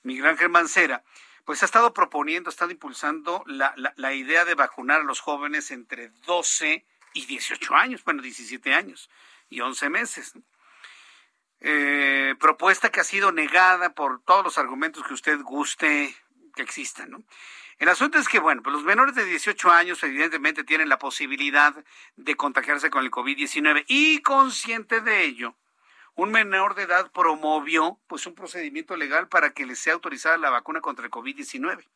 Miguel 0.03 0.27
Ángel 0.27 0.51
Mancera, 0.51 1.03
pues 1.45 1.63
ha 1.63 1.67
estado 1.67 1.93
proponiendo, 1.93 2.49
ha 2.49 2.53
estado 2.53 2.71
impulsando 2.71 3.43
la, 3.47 3.75
la 3.77 4.15
idea 4.15 4.45
de 4.45 4.55
vacunar 4.55 5.01
a 5.01 5.05
los 5.05 5.21
jóvenes 5.21 5.71
entre 5.71 6.11
12 6.27 6.87
y 7.15 7.27
18 7.27 7.75
años, 7.75 8.05
bueno, 8.05 8.23
17 8.23 8.73
años 8.75 9.11
y 9.49 9.61
11 9.61 9.91
meses. 9.91 10.35
Eh, 11.61 12.35
propuesta 12.41 12.91
que 12.91 13.01
ha 13.01 13.05
sido 13.05 13.33
negada 13.33 13.93
por 13.95 14.23
todos 14.23 14.45
los 14.45 14.59
argumentos 14.59 15.05
que 15.07 15.15
usted 15.15 15.41
guste 15.43 16.15
que 16.55 16.63
existan, 16.63 17.11
¿no? 17.11 17.23
El 17.79 17.89
asunto 17.89 18.19
es 18.19 18.29
que, 18.29 18.39
bueno, 18.39 18.63
pues 18.63 18.75
los 18.75 18.85
menores 18.85 19.15
de 19.15 19.25
18 19.25 19.71
años 19.71 20.03
evidentemente 20.03 20.65
tienen 20.65 20.91
la 20.91 20.99
posibilidad 20.99 21.75
de 22.17 22.37
contagiarse 22.37 22.91
con 22.91 23.05
el 23.05 23.11
COVID-19 23.11 23.85
y 23.89 24.21
consciente 24.21 25.01
de 25.01 25.25
ello, 25.25 25.55
un 26.15 26.31
menor 26.31 26.75
de 26.75 26.83
edad 26.83 27.11
promovió 27.13 27.99
pues 28.07 28.27
un 28.27 28.35
procedimiento 28.35 28.97
legal 28.97 29.29
para 29.29 29.51
que 29.51 29.67
le 29.67 29.77
sea 29.77 29.95
autorizada 29.95 30.37
la 30.37 30.51
vacuna 30.51 30.81
contra 30.81 31.05
el 31.05 31.11
COVID-19. 31.11 31.87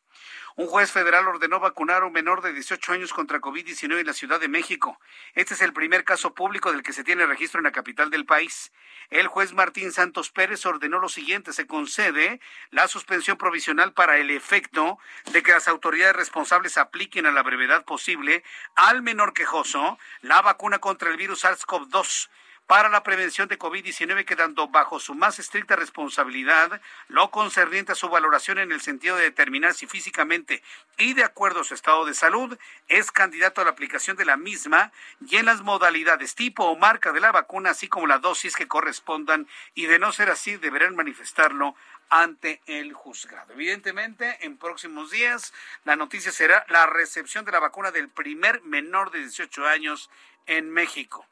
Un 0.55 0.67
juez 0.67 0.91
federal 0.91 1.27
ordenó 1.27 1.59
vacunar 1.59 2.03
a 2.03 2.05
un 2.05 2.13
menor 2.13 2.41
de 2.41 2.53
18 2.53 2.93
años 2.93 3.13
contra 3.13 3.41
COVID-19 3.41 3.99
en 3.99 4.07
la 4.07 4.13
Ciudad 4.13 4.39
de 4.39 4.47
México. 4.47 4.99
Este 5.33 5.53
es 5.53 5.61
el 5.61 5.73
primer 5.73 6.05
caso 6.05 6.33
público 6.33 6.71
del 6.71 6.81
que 6.81 6.93
se 6.93 7.03
tiene 7.03 7.25
registro 7.25 7.59
en 7.59 7.65
la 7.65 7.73
capital 7.73 8.09
del 8.09 8.25
país. 8.25 8.71
El 9.09 9.27
juez 9.27 9.53
Martín 9.53 9.91
Santos 9.91 10.31
Pérez 10.31 10.65
ordenó 10.65 10.99
lo 10.99 11.09
siguiente, 11.09 11.51
se 11.51 11.67
concede 11.67 12.39
la 12.71 12.87
suspensión 12.87 13.37
provisional 13.37 13.93
para 13.93 14.17
el 14.17 14.31
efecto 14.31 14.97
de 15.33 15.43
que 15.43 15.51
las 15.51 15.67
autoridades 15.67 16.15
responsables 16.15 16.77
apliquen 16.77 17.25
a 17.25 17.31
la 17.31 17.43
brevedad 17.43 17.83
posible 17.83 18.43
al 18.75 19.01
menor 19.01 19.33
quejoso 19.33 19.99
la 20.21 20.41
vacuna 20.41 20.79
contra 20.79 21.09
el 21.09 21.17
virus 21.17 21.43
SARS-CoV-2 21.43 22.29
para 22.67 22.89
la 22.89 23.03
prevención 23.03 23.47
de 23.47 23.59
COVID-19, 23.59 24.25
quedando 24.25 24.67
bajo 24.67 24.99
su 24.99 25.13
más 25.13 25.37
estricta 25.39 25.75
responsabilidad 25.75 26.81
lo 27.07 27.29
concerniente 27.29 27.91
a 27.91 27.95
su 27.95 28.09
valoración 28.09 28.57
en 28.57 28.71
el 28.71 28.81
sentido 28.81 29.17
de 29.17 29.23
determinar 29.23 29.73
si 29.73 29.85
físicamente 29.87 30.63
y 30.97 31.13
de 31.13 31.23
acuerdo 31.23 31.61
a 31.61 31.63
su 31.63 31.73
estado 31.73 32.05
de 32.05 32.13
salud 32.13 32.57
es 32.87 33.11
candidato 33.11 33.61
a 33.61 33.65
la 33.65 33.71
aplicación 33.71 34.17
de 34.17 34.25
la 34.25 34.37
misma 34.37 34.91
y 35.27 35.37
en 35.37 35.45
las 35.45 35.61
modalidades, 35.61 36.35
tipo 36.35 36.65
o 36.65 36.77
marca 36.77 37.11
de 37.11 37.19
la 37.19 37.31
vacuna, 37.31 37.71
así 37.71 37.87
como 37.87 38.07
la 38.07 38.19
dosis 38.19 38.55
que 38.55 38.67
correspondan, 38.67 39.47
y 39.73 39.85
de 39.85 39.99
no 39.99 40.11
ser 40.11 40.29
así, 40.29 40.57
deberán 40.57 40.95
manifestarlo 40.95 41.75
ante 42.09 42.61
el 42.65 42.93
juzgado. 42.93 43.53
Evidentemente, 43.53 44.37
en 44.41 44.57
próximos 44.57 45.11
días, 45.11 45.53
la 45.83 45.95
noticia 45.95 46.31
será 46.31 46.65
la 46.69 46.85
recepción 46.85 47.45
de 47.45 47.51
la 47.51 47.59
vacuna 47.59 47.91
del 47.91 48.09
primer 48.09 48.61
menor 48.61 49.11
de 49.11 49.19
18 49.19 49.67
años 49.67 50.09
en 50.47 50.69
México. 50.69 51.25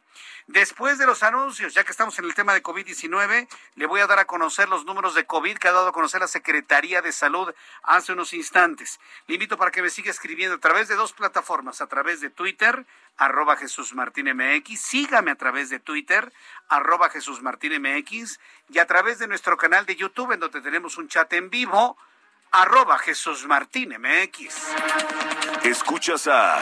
Después 0.47 0.97
de 0.97 1.05
los 1.05 1.23
anuncios, 1.23 1.73
ya 1.73 1.85
que 1.85 1.91
estamos 1.91 2.19
en 2.19 2.25
el 2.25 2.35
tema 2.35 2.53
de 2.53 2.61
COVID-19, 2.61 3.47
le 3.75 3.85
voy 3.85 4.01
a 4.01 4.07
dar 4.07 4.19
a 4.19 4.25
conocer 4.25 4.67
los 4.67 4.83
números 4.83 5.15
de 5.15 5.25
COVID 5.25 5.57
que 5.57 5.69
ha 5.69 5.71
dado 5.71 5.87
a 5.87 5.93
conocer 5.93 6.19
la 6.19 6.27
Secretaría 6.27 7.01
de 7.01 7.13
Salud 7.13 7.53
hace 7.81 8.11
unos 8.11 8.33
instantes. 8.33 8.99
Le 9.27 9.35
invito 9.35 9.57
para 9.57 9.71
que 9.71 9.81
me 9.81 9.89
siga 9.89 10.11
escribiendo 10.11 10.57
a 10.57 10.59
través 10.59 10.89
de 10.89 10.95
dos 10.95 11.13
plataformas, 11.13 11.79
a 11.79 11.87
través 11.87 12.19
de 12.19 12.29
Twitter, 12.29 12.85
arroba 13.15 13.55
Jesús 13.55 13.93
Martín 13.93 14.27
MX, 14.35 14.81
sígame 14.81 15.31
a 15.31 15.35
través 15.35 15.69
de 15.69 15.79
Twitter, 15.79 16.31
arroba 16.67 17.09
Jesús 17.09 17.41
Martín 17.41 17.81
MX, 17.81 18.39
y 18.69 18.79
a 18.79 18.85
través 18.85 19.19
de 19.19 19.27
nuestro 19.27 19.55
canal 19.55 19.85
de 19.85 19.95
YouTube, 19.95 20.33
en 20.33 20.41
donde 20.41 20.59
tenemos 20.59 20.97
un 20.97 21.07
chat 21.07 21.31
en 21.33 21.49
vivo, 21.49 21.97
arroba 22.51 22.99
Jesús 22.99 23.47
Martín 23.47 23.95
MX. 23.97 24.73
Escuchas 25.63 26.27
a... 26.27 26.61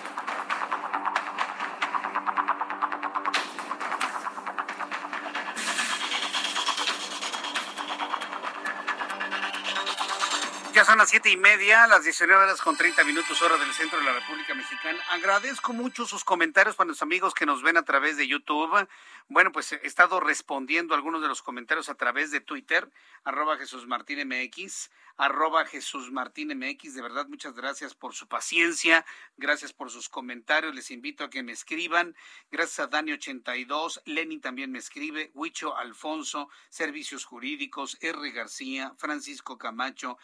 Ya 10.81 10.85
son 10.85 10.97
las 10.97 11.11
siete 11.11 11.29
y 11.29 11.37
media, 11.37 11.85
las 11.85 12.03
19 12.05 12.43
horas 12.43 12.59
con 12.59 12.75
30 12.75 13.03
minutos 13.03 13.39
hora 13.43 13.55
del 13.55 13.71
centro 13.71 13.99
de 13.99 14.05
la 14.05 14.13
República 14.13 14.55
Mexicana. 14.55 14.99
Agradezco 15.11 15.73
mucho 15.73 16.07
sus 16.07 16.23
comentarios 16.23 16.75
para 16.75 16.87
los 16.87 17.03
amigos 17.03 17.35
que 17.35 17.45
nos 17.45 17.61
ven 17.61 17.77
a 17.77 17.85
través 17.85 18.17
de 18.17 18.27
YouTube. 18.27 18.87
Bueno, 19.27 19.51
pues 19.51 19.73
he 19.73 19.85
estado 19.85 20.19
respondiendo 20.19 20.95
algunos 20.95 21.21
de 21.21 21.27
los 21.27 21.43
comentarios 21.43 21.87
a 21.89 21.93
través 21.93 22.31
de 22.31 22.41
Twitter, 22.41 22.89
arroba 23.23 23.57
Jesús 23.57 23.85
Martín 23.85 24.27
MX, 24.27 24.89
arroba 25.17 25.65
Jesús 25.65 26.11
Martín 26.11 26.57
MX. 26.57 26.95
De 26.95 27.01
verdad, 27.03 27.27
muchas 27.27 27.53
gracias 27.53 27.93
por 27.93 28.15
su 28.15 28.27
paciencia, 28.27 29.05
gracias 29.37 29.73
por 29.73 29.91
sus 29.91 30.09
comentarios. 30.09 30.73
Les 30.73 30.89
invito 30.89 31.23
a 31.23 31.29
que 31.29 31.43
me 31.43 31.51
escriban. 31.51 32.15
Gracias 32.49 32.79
a 32.79 32.89
Dani82, 32.89 34.01
Lenny 34.05 34.39
también 34.39 34.71
me 34.71 34.79
escribe, 34.79 35.29
Huicho 35.35 35.77
Alfonso, 35.77 36.49
Servicios 36.69 37.23
Jurídicos, 37.23 37.99
R. 38.01 38.31
García, 38.31 38.95
Francisco 38.97 39.59
Camacho, 39.59 40.17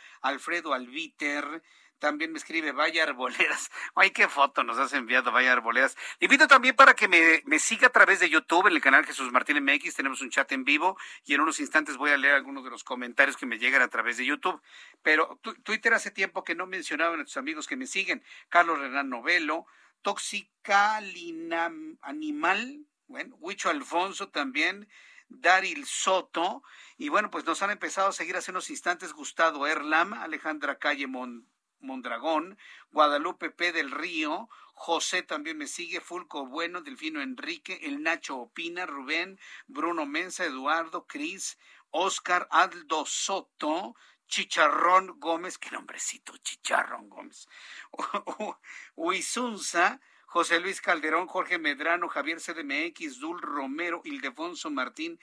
Alfredo 0.47 0.73
Albiter, 0.73 1.61
también 1.99 2.31
me 2.31 2.37
escribe 2.37 2.71
Vaya 2.71 3.03
Arboledas. 3.03 3.69
Ay, 3.95 4.11
qué 4.11 4.29
foto 4.29 4.63
nos 4.63 4.77
has 4.77 4.93
enviado, 4.93 5.29
Vaya 5.29 5.51
Arboledas. 5.51 5.97
Le 6.21 6.25
invito 6.27 6.47
también 6.47 6.73
para 6.73 6.93
que 6.93 7.09
me, 7.09 7.43
me, 7.45 7.59
siga 7.59 7.87
a 7.87 7.89
través 7.89 8.21
de 8.21 8.29
YouTube 8.29 8.65
en 8.67 8.73
el 8.73 8.79
canal 8.79 9.05
Jesús 9.05 9.29
Martín 9.33 9.61
MX. 9.61 9.95
Tenemos 9.95 10.21
un 10.21 10.29
chat 10.29 10.49
en 10.53 10.63
vivo 10.63 10.97
y 11.25 11.33
en 11.33 11.41
unos 11.41 11.59
instantes 11.59 11.97
voy 11.97 12.11
a 12.11 12.17
leer 12.17 12.35
algunos 12.35 12.63
de 12.63 12.69
los 12.69 12.85
comentarios 12.85 13.35
que 13.35 13.45
me 13.45 13.59
llegan 13.59 13.81
a 13.81 13.89
través 13.89 14.15
de 14.15 14.25
YouTube. 14.25 14.61
Pero 15.01 15.37
Twitter 15.63 15.93
hace 15.93 16.11
tiempo 16.11 16.45
que 16.45 16.55
no 16.55 16.65
mencionaba 16.65 17.15
a 17.15 17.17
nuestros 17.17 17.35
amigos 17.35 17.67
que 17.67 17.75
me 17.75 17.87
siguen. 17.87 18.23
Carlos 18.47 18.79
Renan 18.79 19.09
Novelo, 19.09 19.65
Toxicalina 20.01 21.73
Animal, 22.03 22.85
bueno, 23.07 23.35
Huicho 23.41 23.69
Alfonso 23.69 24.29
también. 24.29 24.87
Daril 25.29 25.85
Soto, 25.85 26.63
y 26.97 27.09
bueno, 27.09 27.29
pues 27.29 27.45
nos 27.45 27.61
han 27.61 27.71
empezado 27.71 28.09
a 28.09 28.13
seguir 28.13 28.37
hace 28.37 28.51
unos 28.51 28.69
instantes 28.69 29.13
Gustavo 29.13 29.67
Erlam, 29.67 30.13
Alejandra 30.13 30.79
Calle 30.79 31.07
Mon 31.07 31.47
Mondragón, 31.79 32.57
Guadalupe 32.91 33.51
P. 33.51 33.71
del 33.71 33.91
Río, 33.91 34.49
José 34.73 35.23
también 35.23 35.57
me 35.57 35.67
sigue, 35.67 36.01
Fulco 36.01 36.45
Bueno, 36.45 36.81
Delfino 36.81 37.21
Enrique, 37.21 37.79
El 37.83 38.03
Nacho 38.03 38.37
Opina, 38.37 38.85
Rubén, 38.85 39.39
Bruno 39.67 40.05
Mensa, 40.05 40.45
Eduardo, 40.45 41.05
Cris, 41.07 41.57
Oscar 41.91 42.47
Aldo 42.51 43.05
Soto, 43.05 43.95
Chicharrón 44.27 45.19
Gómez, 45.19 45.57
qué 45.57 45.71
nombrecito, 45.71 46.35
Chicharrón 46.37 47.09
Gómez, 47.09 47.47
Huizunza, 48.95 50.01
José 50.37 50.59
Luis 50.59 50.81
Calderón, 50.81 51.25
Jorge 51.25 51.57
Medrano, 51.57 52.09
Javier 52.09 52.39
CDMX, 52.39 53.17
Dul 53.17 53.41
Romero, 53.41 54.03
Ildefonso 54.05 54.69
Martín, 54.69 55.19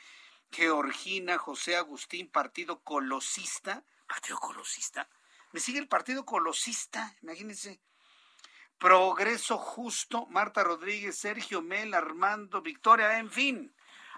Georgina 0.51 1.39
José 1.39 1.77
Agustín, 1.77 2.29
Partido 2.29 2.81
Colosista. 2.83 3.85
Partido 4.09 4.39
Colosista. 4.39 5.09
Me 5.53 5.61
sigue 5.61 5.79
el 5.79 5.87
Partido 5.87 6.25
Colosista, 6.25 7.15
imagínense. 7.23 7.81
Progreso 8.77 9.57
Justo, 9.57 10.27
Marta 10.27 10.65
Rodríguez, 10.65 11.17
Sergio 11.17 11.63
Mel, 11.63 11.95
Armando, 11.95 12.61
Victoria, 12.61 13.17
en 13.17 13.31
fin. 13.31 13.73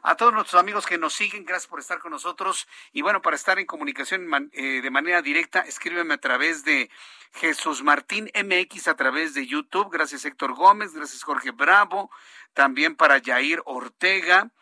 A 0.09 0.15
todos 0.15 0.33
nuestros 0.33 0.61
amigos 0.61 0.87
que 0.87 0.99
nos 0.99 1.15
siguen, 1.15 1.45
gracias 1.45 1.67
por 1.67 1.81
estar 1.81 1.99
con 1.99 2.13
nosotros. 2.13 2.69
Y 2.93 3.03
bueno, 3.03 3.23
para 3.23 3.35
estar 3.35 3.59
en 3.59 3.67
comunicación 3.67 4.49
eh, 4.53 4.81
de 4.81 4.89
manera 4.89 5.21
directa, 5.21 5.63
escríbeme 5.63 6.15
a 6.15 6.19
través 6.19 6.65
de 6.65 6.89
Jesús 7.33 7.83
Martín 7.83 8.31
MX 8.33 8.87
a 8.87 8.95
través 8.95 9.35
de 9.35 9.49
YouTube. 9.49 9.91
Gracias 9.91 10.25
Héctor 10.25 10.55
Gómez, 10.55 10.93
gracias 10.93 11.25
Jorge 11.25 11.51
Bravo, 11.51 12.09
también 12.55 12.95
para 12.95 13.21
Jair 13.21 13.61
Ortega, 13.65 14.53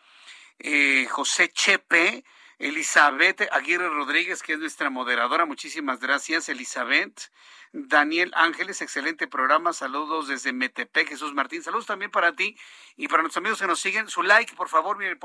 eh, 0.57 1.05
José 1.11 1.49
Chepe, 1.49 2.25
Elizabeth 2.59 3.47
Aguirre 3.51 3.89
Rodríguez, 3.89 4.41
que 4.41 4.53
es 4.53 4.59
nuestra 4.59 4.89
moderadora. 4.89 5.45
Muchísimas 5.45 5.99
gracias, 5.99 6.49
Elizabeth. 6.49 7.31
Daniel 7.73 8.31
Ángeles, 8.35 8.81
excelente 8.81 9.27
programa. 9.27 9.73
Saludos 9.73 10.29
desde 10.29 10.53
Metepec, 10.53 11.09
Jesús 11.09 11.33
Martín. 11.33 11.61
Saludos 11.61 11.85
también 11.85 12.11
para 12.11 12.33
ti 12.33 12.57
y 12.95 13.09
para 13.09 13.21
nuestros 13.21 13.41
amigos 13.41 13.59
que 13.59 13.67
nos 13.67 13.81
siguen. 13.81 14.07
Su 14.07 14.23
like, 14.23 14.55
por 14.55 14.69
favor, 14.69 14.97
miren, 14.97 15.19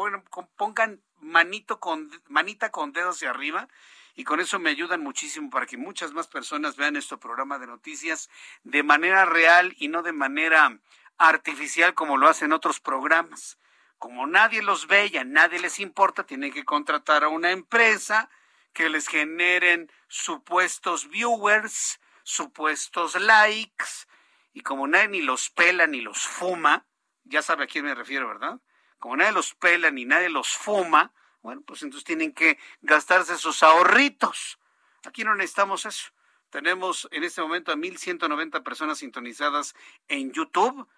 pongan 0.56 1.00
manito 1.20 1.78
con, 1.78 2.10
manita 2.28 2.70
con 2.70 2.92
dedos 2.92 3.16
hacia 3.16 3.30
arriba 3.30 3.68
y 4.16 4.24
con 4.24 4.40
eso 4.40 4.58
me 4.58 4.70
ayudan 4.70 5.00
muchísimo 5.02 5.48
para 5.50 5.66
que 5.66 5.76
muchas 5.76 6.12
más 6.12 6.26
personas 6.26 6.76
vean 6.76 6.96
este 6.96 7.16
programa 7.16 7.58
de 7.58 7.68
noticias 7.68 8.28
de 8.64 8.82
manera 8.82 9.24
real 9.24 9.74
y 9.78 9.88
no 9.88 10.02
de 10.02 10.12
manera 10.12 10.78
artificial 11.18 11.94
como 11.94 12.16
lo 12.16 12.28
hacen 12.28 12.52
otros 12.52 12.80
programas. 12.80 13.58
Como 14.00 14.26
nadie 14.26 14.62
los 14.62 14.86
ve 14.86 15.10
y 15.12 15.18
a 15.18 15.24
nadie 15.24 15.58
les 15.58 15.78
importa, 15.78 16.24
tienen 16.24 16.54
que 16.54 16.64
contratar 16.64 17.22
a 17.22 17.28
una 17.28 17.50
empresa 17.50 18.30
que 18.72 18.88
les 18.88 19.06
generen 19.06 19.92
supuestos 20.08 21.10
viewers, 21.10 22.00
supuestos 22.22 23.20
likes, 23.20 24.06
y 24.54 24.62
como 24.62 24.86
nadie 24.86 25.08
ni 25.08 25.20
los 25.20 25.50
pela 25.50 25.86
ni 25.86 26.00
los 26.00 26.26
fuma, 26.26 26.86
ya 27.24 27.42
sabe 27.42 27.64
a 27.64 27.66
quién 27.66 27.84
me 27.84 27.94
refiero, 27.94 28.26
¿verdad? 28.26 28.58
Como 28.98 29.18
nadie 29.18 29.32
los 29.32 29.54
pela 29.54 29.90
ni 29.90 30.06
nadie 30.06 30.30
los 30.30 30.48
fuma, 30.48 31.12
bueno, 31.42 31.60
pues 31.66 31.82
entonces 31.82 32.04
tienen 32.04 32.32
que 32.32 32.58
gastarse 32.80 33.36
sus 33.36 33.62
ahorritos. 33.62 34.58
Aquí 35.04 35.24
no 35.24 35.34
necesitamos 35.34 35.84
eso. 35.84 36.10
Tenemos 36.48 37.06
en 37.12 37.22
este 37.22 37.42
momento 37.42 37.70
a 37.70 37.76
1.190 37.76 38.62
personas 38.62 39.00
sintonizadas 39.00 39.74
en 40.08 40.32
YouTube 40.32 40.88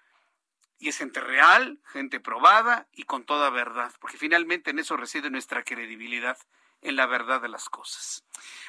y 0.83 0.89
es 0.89 0.99
gente 0.99 1.21
real, 1.21 1.79
gente 1.93 2.19
probada 2.19 2.89
y 2.93 3.05
con 3.05 3.25
toda 3.25 3.51
verdad, 3.51 3.93
porque 4.01 4.19
finalmente 4.19 4.73
en 4.73 4.81
eso 4.81 4.97
reside 4.97 5.31
nuestra 5.31 5.63
credibilidad 5.63 6.37
en 6.81 6.97
la 6.97 7.07
verdad 7.07 7.41
de 7.41 7.49
las 7.49 7.69
cosas. 7.69 8.25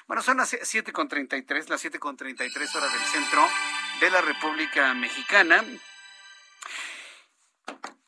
Bueno, 0.06 0.22
son 0.22 0.38
las 0.38 0.54
7.33, 0.54 1.70
las 1.70 1.84
7.33 1.84 2.76
horas 2.76 2.94
del 2.94 3.02
centro 3.02 3.50
de 4.00 4.12
la 4.12 4.22
República 4.22 4.94
Mexicana. 4.94 5.66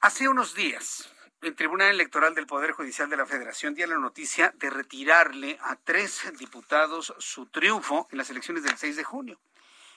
Hace 0.01 0.29
unos 0.29 0.53
días, 0.53 1.09
el 1.41 1.55
Tribunal 1.55 1.89
Electoral 1.89 2.35
del 2.35 2.45
Poder 2.45 2.73
Judicial 2.73 3.09
de 3.09 3.17
la 3.17 3.25
Federación 3.25 3.73
dio 3.73 3.87
la 3.87 3.97
noticia 3.97 4.53
de 4.59 4.69
retirarle 4.69 5.57
a 5.61 5.77
tres 5.77 6.31
diputados 6.37 7.11
su 7.17 7.47
triunfo 7.47 8.07
en 8.11 8.19
las 8.19 8.29
elecciones 8.29 8.61
del 8.61 8.77
6 8.77 8.97
de 8.97 9.03
junio. 9.03 9.39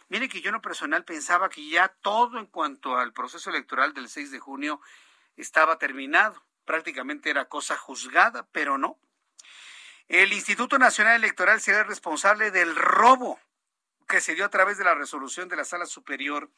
Mire 0.08 0.28
que 0.28 0.40
yo 0.40 0.48
en 0.48 0.54
lo 0.54 0.62
personal 0.62 1.04
pensaba 1.04 1.50
que 1.50 1.68
ya 1.68 1.88
todo 1.88 2.38
en 2.38 2.46
cuanto 2.46 2.96
al 2.96 3.12
proceso 3.12 3.50
electoral 3.50 3.92
del 3.92 4.08
6 4.08 4.30
de 4.30 4.38
junio 4.38 4.80
estaba 5.36 5.78
terminado. 5.78 6.42
Prácticamente 6.64 7.30
era 7.30 7.46
cosa 7.46 7.76
juzgada, 7.76 8.46
pero 8.52 8.78
no. 8.78 8.98
El 10.08 10.32
Instituto 10.32 10.78
Nacional 10.78 11.16
Electoral 11.16 11.60
será 11.60 11.84
responsable 11.84 12.50
del 12.50 12.74
robo 12.74 13.38
que 14.08 14.22
se 14.22 14.34
dio 14.34 14.46
a 14.46 14.50
través 14.50 14.78
de 14.78 14.84
la 14.84 14.94
resolución 14.94 15.48
de 15.48 15.56
la 15.56 15.64
Sala 15.64 15.84
Superior 15.84 16.50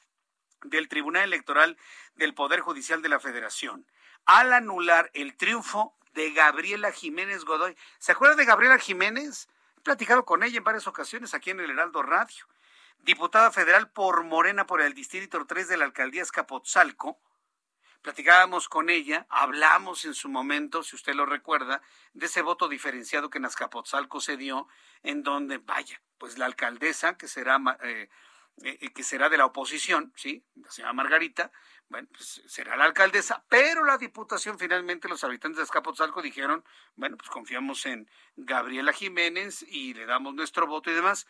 del 0.63 0.89
Tribunal 0.89 1.25
Electoral 1.25 1.77
del 2.15 2.35
Poder 2.35 2.61
Judicial 2.61 3.03
de 3.03 3.09
la 3.09 3.19
Federación 3.19 3.87
al 4.27 4.53
anular 4.53 5.11
el 5.15 5.37
triunfo 5.37 5.97
de 6.13 6.31
Gabriela 6.33 6.93
Jiménez 6.93 7.45
Godoy. 7.45 7.77
¿Se 7.99 8.13
acuerda 8.13 8.37
de 8.37 8.45
Gabriela 8.45 8.79
Jiménez? 8.79 9.49
He 9.79 9.81
platicado 9.81 10.25
con 10.25 10.43
ella 10.45 10.59
en 10.59 10.65
varias 10.65 10.87
ocasiones 10.87 11.35
aquí 11.35 11.51
en 11.51 11.61
el 11.61 11.71
Heraldo 11.71 12.03
Radio. 12.03 12.47
Diputada 13.03 13.51
federal 13.51 13.91
por 13.91 14.25
Morena 14.25 14.67
por 14.67 14.83
el 14.83 14.93
Distrito 14.93 15.47
3 15.47 15.69
de 15.69 15.77
la 15.79 15.87
Alcaldía 15.87 16.23
Escapotzalco, 16.23 17.19
platicábamos 18.03 18.69
con 18.69 18.91
ella, 18.91 19.27
hablamos 19.31 20.05
en 20.05 20.15
su 20.15 20.29
momento, 20.29 20.83
si 20.83 20.97
usted 20.97 21.15
lo 21.15 21.25
recuerda, 21.25 21.81
de 22.13 22.27
ese 22.27 22.43
voto 22.43 22.69
diferenciado 22.69 23.31
que 23.31 23.39
en 23.39 23.47
Azcapotzalco 23.47 24.21
se 24.21 24.37
dio, 24.37 24.69
en 25.03 25.23
donde, 25.23 25.59
vaya, 25.59 26.03
pues 26.19 26.37
la 26.37 26.45
alcaldesa, 26.45 27.17
que 27.17 27.27
será, 27.27 27.59
eh, 27.83 28.11
eh, 28.63 28.93
que 28.93 29.03
será 29.03 29.31
de 29.31 29.39
la 29.39 29.47
oposición, 29.47 30.13
¿sí? 30.15 30.45
La 30.57 30.71
señora 30.71 30.93
Margarita, 30.93 31.51
bueno, 31.89 32.07
pues 32.13 32.43
será 32.47 32.77
la 32.77 32.85
alcaldesa, 32.85 33.45
pero 33.49 33.83
la 33.85 33.97
diputación 33.97 34.59
finalmente 34.59 35.09
los 35.09 35.25
habitantes 35.25 35.57
de 35.57 35.63
Azcapotzalco 35.63 36.21
dijeron, 36.21 36.65
bueno, 36.97 37.17
pues 37.17 37.31
confiamos 37.31 37.87
en 37.87 38.11
Gabriela 38.37 38.93
Jiménez 38.93 39.63
y 39.63 39.95
le 39.95 40.05
damos 40.05 40.35
nuestro 40.35 40.67
voto 40.67 40.91
y 40.91 40.95
demás. 40.95 41.27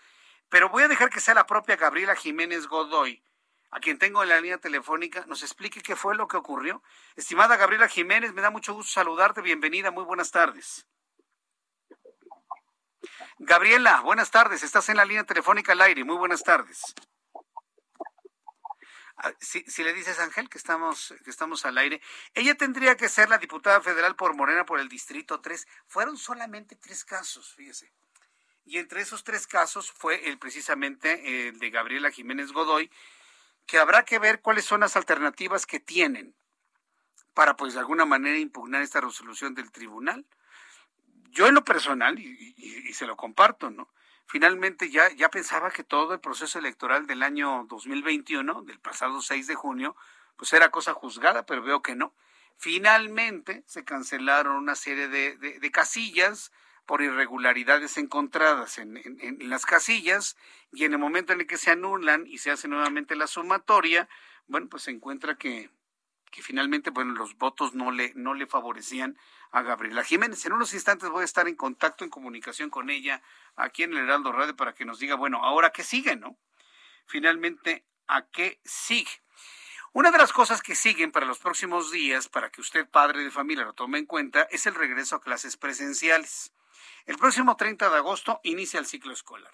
Pero 0.51 0.69
voy 0.69 0.83
a 0.83 0.89
dejar 0.89 1.09
que 1.09 1.21
sea 1.21 1.35
la 1.35 1.47
propia 1.47 1.77
Gabriela 1.77 2.15
Jiménez 2.15 2.67
Godoy 2.67 3.23
a 3.71 3.79
quien 3.79 3.99
tengo 3.99 4.23
en 4.23 4.29
la 4.29 4.41
línea 4.41 4.59
telefónica, 4.59 5.25
nos 5.27 5.43
explique 5.43 5.81
qué 5.81 5.95
fue 5.95 6.17
lo 6.17 6.27
que 6.27 6.37
ocurrió. 6.37 6.83
Estimada 7.15 7.57
Gabriela 7.57 7.87
Jiménez, 7.87 8.33
me 8.33 8.43
da 8.43 8.51
mucho 8.51 8.75
gusto 8.75 8.93
saludarte. 8.93 9.41
Bienvenida, 9.43 9.93
muy 9.93 10.03
buenas 10.03 10.33
tardes. 10.33 10.87
Gabriela, 13.39 14.01
buenas 14.01 14.31
tardes. 14.31 14.65
Estás 14.65 14.89
en 14.89 14.97
la 14.97 15.05
línea 15.05 15.25
telefónica 15.25 15.73
al 15.73 15.81
aire. 15.83 16.03
Muy 16.03 16.17
buenas 16.17 16.43
tardes. 16.43 16.95
Ah, 19.17 19.33
si, 19.39 19.85
le 19.85 19.93
dices, 19.93 20.19
Ángel, 20.19 20.49
que 20.49 20.59
estamos, 20.59 21.15
que 21.23 21.31
estamos 21.31 21.65
al 21.65 21.79
aire, 21.79 22.03
ella 22.35 22.57
tendría 22.57 22.97
que 22.97 23.09
ser 23.09 23.29
la 23.29 23.39
diputada 23.39 23.81
federal 23.81 24.17
por 24.17 24.35
Morena 24.35 24.67
por 24.67 24.81
el 24.81 24.89
Distrito 24.89 25.41
3. 25.41 25.67
Fueron 25.87 26.17
solamente 26.17 26.75
tres 26.75 27.05
casos, 27.05 27.55
fíjese. 27.55 27.93
Y 28.71 28.79
entre 28.79 29.01
esos 29.01 29.25
tres 29.25 29.49
casos 29.49 29.91
fue 29.91 30.29
el 30.29 30.39
precisamente 30.39 31.49
el 31.49 31.59
de 31.59 31.71
Gabriela 31.71 32.13
Jiménez 32.13 32.53
Godoy, 32.53 32.89
que 33.67 33.79
habrá 33.79 34.05
que 34.05 34.21
ver 34.21 34.43
cuáles 34.43 34.65
son 34.65 34.79
las 34.79 34.95
alternativas 34.95 35.67
que 35.67 35.81
tienen 35.81 36.37
para, 37.35 37.57
pues, 37.57 37.75
de 37.75 37.81
alguna 37.81 38.05
manera 38.05 38.39
impugnar 38.39 38.81
esta 38.83 39.01
resolución 39.01 39.57
del 39.57 39.73
tribunal. 39.73 40.25
Yo 41.31 41.49
en 41.49 41.55
lo 41.55 41.65
personal, 41.65 42.21
y, 42.21 42.93
se 42.95 43.09
lo 43.09 43.17
comparto, 43.17 43.71
¿no? 43.71 43.93
Finalmente 44.27 44.89
ya, 44.89 45.11
ya 45.17 45.31
pensaba 45.31 45.73
que 45.73 45.83
todo 45.83 46.15
el 46.15 46.21
proceso 46.21 46.61
electoral 46.61 47.09
del 47.09 47.25
año 47.25 47.67
2021, 47.69 48.63
del 48.63 48.79
pasado 48.79 49.21
6 49.21 49.49
de 49.49 49.57
junio, 49.57 49.97
pues 50.37 50.53
era 50.53 50.71
cosa 50.71 50.95
juzgada, 50.95 51.45
pero 51.45 51.61
veo 51.61 51.83
que 51.83 51.97
no. 51.97 52.15
Finalmente 52.57 53.65
se 53.67 53.83
cancelaron 53.85 54.55
una 54.55 54.77
serie 54.77 55.09
de, 55.09 55.37
de 55.37 55.71
casillas, 55.73 56.53
por 56.87 57.03
irregularidades 57.03 57.97
encontradas 57.99 58.79
en, 58.79 59.01
las 59.49 59.67
casillas 59.67 60.37
y 60.73 60.85
en 60.85 60.93
el 60.93 60.99
momento 60.99 61.33
en 61.33 61.41
el 61.41 61.47
que 61.47 61.57
se 61.57 61.71
anulan 61.71 62.27
y 62.27 62.39
se 62.39 62.51
hace 62.51 62.69
nuevamente 62.69 63.17
la 63.17 63.27
sumatoria, 63.27 64.09
bueno, 64.47 64.69
pues 64.69 64.85
se 64.85 64.91
encuentra 64.91 65.37
que, 65.37 65.71
que 66.31 66.43
finalmente 66.43 66.91
bueno, 66.91 67.13
los 67.15 67.37
votos 67.37 67.75
no 67.75 67.91
le, 67.91 68.13
no 68.15 68.35
le 68.35 68.47
favorecían 68.47 69.19
a 69.51 69.63
Gabriela 69.63 70.05
Jiménez. 70.05 70.45
En 70.45 70.53
unos 70.53 70.75
instantes 70.75 71.11
voy 71.11 71.23
a 71.23 71.25
estar 71.25 71.49
en 71.49 71.57
contacto, 71.57 72.05
en 72.05 72.11
comunicación 72.11 72.71
con 72.71 72.91
ella 72.91 73.23
aquí 73.57 73.83
en 73.83 73.93
el 73.93 74.05
Heraldo 74.05 74.33
Radio 74.33 74.57
para 74.57 74.75
que 74.75 74.85
nos 74.85 74.99
diga, 74.99 75.17
bueno, 75.17 75.45
ahora 75.45 75.71
qué 75.71 75.83
sigue, 75.83 76.17
¿no? 76.17 76.39
Finalmente, 77.07 77.85
¿a 78.07 78.27
qué 78.27 78.61
sigue? 78.65 79.11
Una 79.93 80.13
de 80.13 80.19
las 80.19 80.33
cosas 80.33 80.63
que 80.63 80.77
siguen 80.77 81.11
para 81.11 81.27
los 81.27 81.41
próximos 81.41 81.91
días, 81.91 82.29
para 82.29 82.51
que 82.51 82.61
usted, 82.61 82.89
padre 82.89 83.25
de 83.25 83.31
familia, 83.33 83.65
lo 83.65 83.73
tome 83.73 83.99
en 83.99 84.07
cuenta, 84.07 84.43
es 84.43 84.67
el 84.67 84.77
regreso 84.77 85.17
a 85.17 85.21
clases 85.21 85.57
presenciales. 85.57 86.53
El 87.07 87.17
próximo 87.17 87.57
30 87.57 87.91
de 87.91 87.97
agosto 87.97 88.41
inicia 88.43 88.81
el 88.81 88.87
ciclo 88.87 89.13
escolar. 89.13 89.53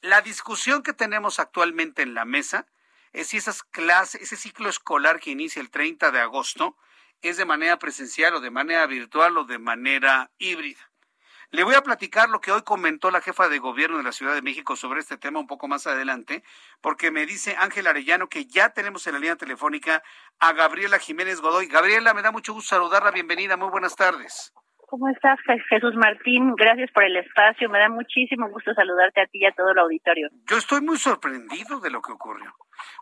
La 0.00 0.20
discusión 0.20 0.82
que 0.82 0.92
tenemos 0.92 1.38
actualmente 1.38 2.02
en 2.02 2.14
la 2.14 2.24
mesa 2.24 2.66
es 3.12 3.28
si 3.28 3.36
esas 3.36 3.62
clases, 3.62 4.22
ese 4.22 4.36
ciclo 4.36 4.68
escolar 4.68 5.20
que 5.20 5.30
inicia 5.30 5.60
el 5.60 5.70
30 5.70 6.10
de 6.10 6.20
agosto 6.20 6.76
es 7.22 7.36
de 7.36 7.44
manera 7.44 7.78
presencial 7.78 8.34
o 8.34 8.40
de 8.40 8.50
manera 8.50 8.86
virtual 8.86 9.38
o 9.38 9.44
de 9.44 9.58
manera 9.58 10.30
híbrida. 10.38 10.88
Le 11.50 11.64
voy 11.64 11.74
a 11.74 11.82
platicar 11.82 12.28
lo 12.28 12.42
que 12.42 12.52
hoy 12.52 12.62
comentó 12.62 13.10
la 13.10 13.22
jefa 13.22 13.48
de 13.48 13.58
gobierno 13.58 13.96
de 13.96 14.02
la 14.02 14.12
Ciudad 14.12 14.34
de 14.34 14.42
México 14.42 14.76
sobre 14.76 15.00
este 15.00 15.16
tema 15.16 15.40
un 15.40 15.46
poco 15.46 15.66
más 15.66 15.86
adelante, 15.86 16.44
porque 16.82 17.10
me 17.10 17.24
dice 17.24 17.56
Ángel 17.58 17.86
Arellano 17.86 18.28
que 18.28 18.44
ya 18.44 18.74
tenemos 18.74 19.06
en 19.06 19.14
la 19.14 19.18
línea 19.18 19.36
telefónica 19.36 20.02
a 20.38 20.52
Gabriela 20.52 20.98
Jiménez 20.98 21.40
Godoy. 21.40 21.66
Gabriela, 21.66 22.12
me 22.12 22.20
da 22.20 22.32
mucho 22.32 22.52
gusto 22.52 22.76
saludarla. 22.76 23.12
Bienvenida, 23.12 23.56
muy 23.56 23.70
buenas 23.70 23.96
tardes. 23.96 24.52
¿Cómo 24.88 25.06
estás, 25.10 25.38
Jesús 25.68 25.94
Martín? 25.96 26.54
Gracias 26.56 26.90
por 26.92 27.04
el 27.04 27.14
espacio. 27.18 27.68
Me 27.68 27.78
da 27.78 27.90
muchísimo 27.90 28.48
gusto 28.48 28.72
saludarte 28.72 29.20
a 29.20 29.26
ti 29.26 29.40
y 29.40 29.44
a 29.44 29.52
todo 29.52 29.72
el 29.72 29.78
auditorio. 29.78 30.30
Yo 30.46 30.56
estoy 30.56 30.80
muy 30.80 30.96
sorprendido 30.96 31.78
de 31.80 31.90
lo 31.90 32.00
que 32.00 32.12
ocurrió. 32.12 32.54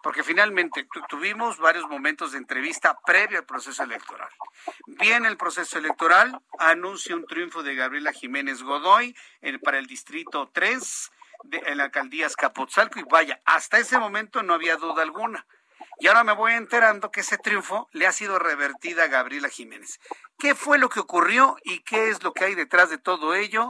porque 0.02 0.22
finalmente 0.22 0.86
tuvimos 1.08 1.58
varios 1.58 1.86
momentos 1.88 2.32
de 2.32 2.38
entrevista 2.38 2.98
previo 3.04 3.38
al 3.38 3.44
proceso 3.44 3.84
electoral. 3.84 4.30
Viene 4.98 5.28
el 5.28 5.36
proceso 5.36 5.78
electoral, 5.78 6.40
anuncia 6.58 7.14
un 7.14 7.26
triunfo 7.26 7.62
de 7.62 7.74
Gabriela 7.74 8.12
Jiménez 8.12 8.62
Godoy 8.62 9.14
para 9.62 9.78
el 9.78 9.86
distrito 9.86 10.50
3 10.52 11.10
de, 11.44 11.62
en 11.66 11.76
la 11.76 11.84
alcaldía 11.84 12.26
Escapotzalco 12.26 12.98
y 12.98 13.04
vaya, 13.04 13.40
hasta 13.44 13.78
ese 13.78 13.98
momento 13.98 14.42
no 14.42 14.54
había 14.54 14.76
duda 14.76 15.02
alguna. 15.02 15.46
Y 15.98 16.08
ahora 16.08 16.24
me 16.24 16.34
voy 16.34 16.52
enterando 16.52 17.10
que 17.10 17.20
ese 17.20 17.38
triunfo 17.38 17.88
le 17.92 18.06
ha 18.06 18.12
sido 18.12 18.38
revertida 18.38 19.04
a 19.04 19.08
Gabriela 19.08 19.48
Jiménez. 19.48 19.98
¿Qué 20.38 20.54
fue 20.54 20.78
lo 20.78 20.88
que 20.88 21.00
ocurrió 21.00 21.56
y 21.64 21.82
qué 21.84 22.08
es 22.08 22.22
lo 22.22 22.32
que 22.32 22.44
hay 22.44 22.54
detrás 22.54 22.90
de 22.90 22.98
todo 22.98 23.34
ello, 23.34 23.68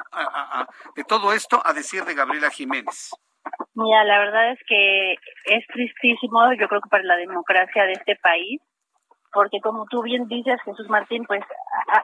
de 0.96 1.04
todo 1.04 1.32
esto, 1.32 1.62
a 1.64 1.72
decir 1.72 2.04
de 2.04 2.14
Gabriela 2.14 2.50
Jiménez? 2.50 3.10
Mira, 3.74 4.04
la 4.04 4.18
verdad 4.18 4.52
es 4.52 4.58
que 4.66 5.12
es 5.44 5.66
tristísimo, 5.68 6.52
yo 6.58 6.66
creo 6.66 6.80
que 6.80 6.88
para 6.88 7.04
la 7.04 7.16
democracia 7.16 7.84
de 7.84 7.92
este 7.92 8.16
país, 8.16 8.60
porque 9.32 9.60
como 9.60 9.86
tú 9.86 10.02
bien 10.02 10.26
dices, 10.26 10.60
Jesús 10.64 10.88
Martín, 10.88 11.24
pues 11.26 11.44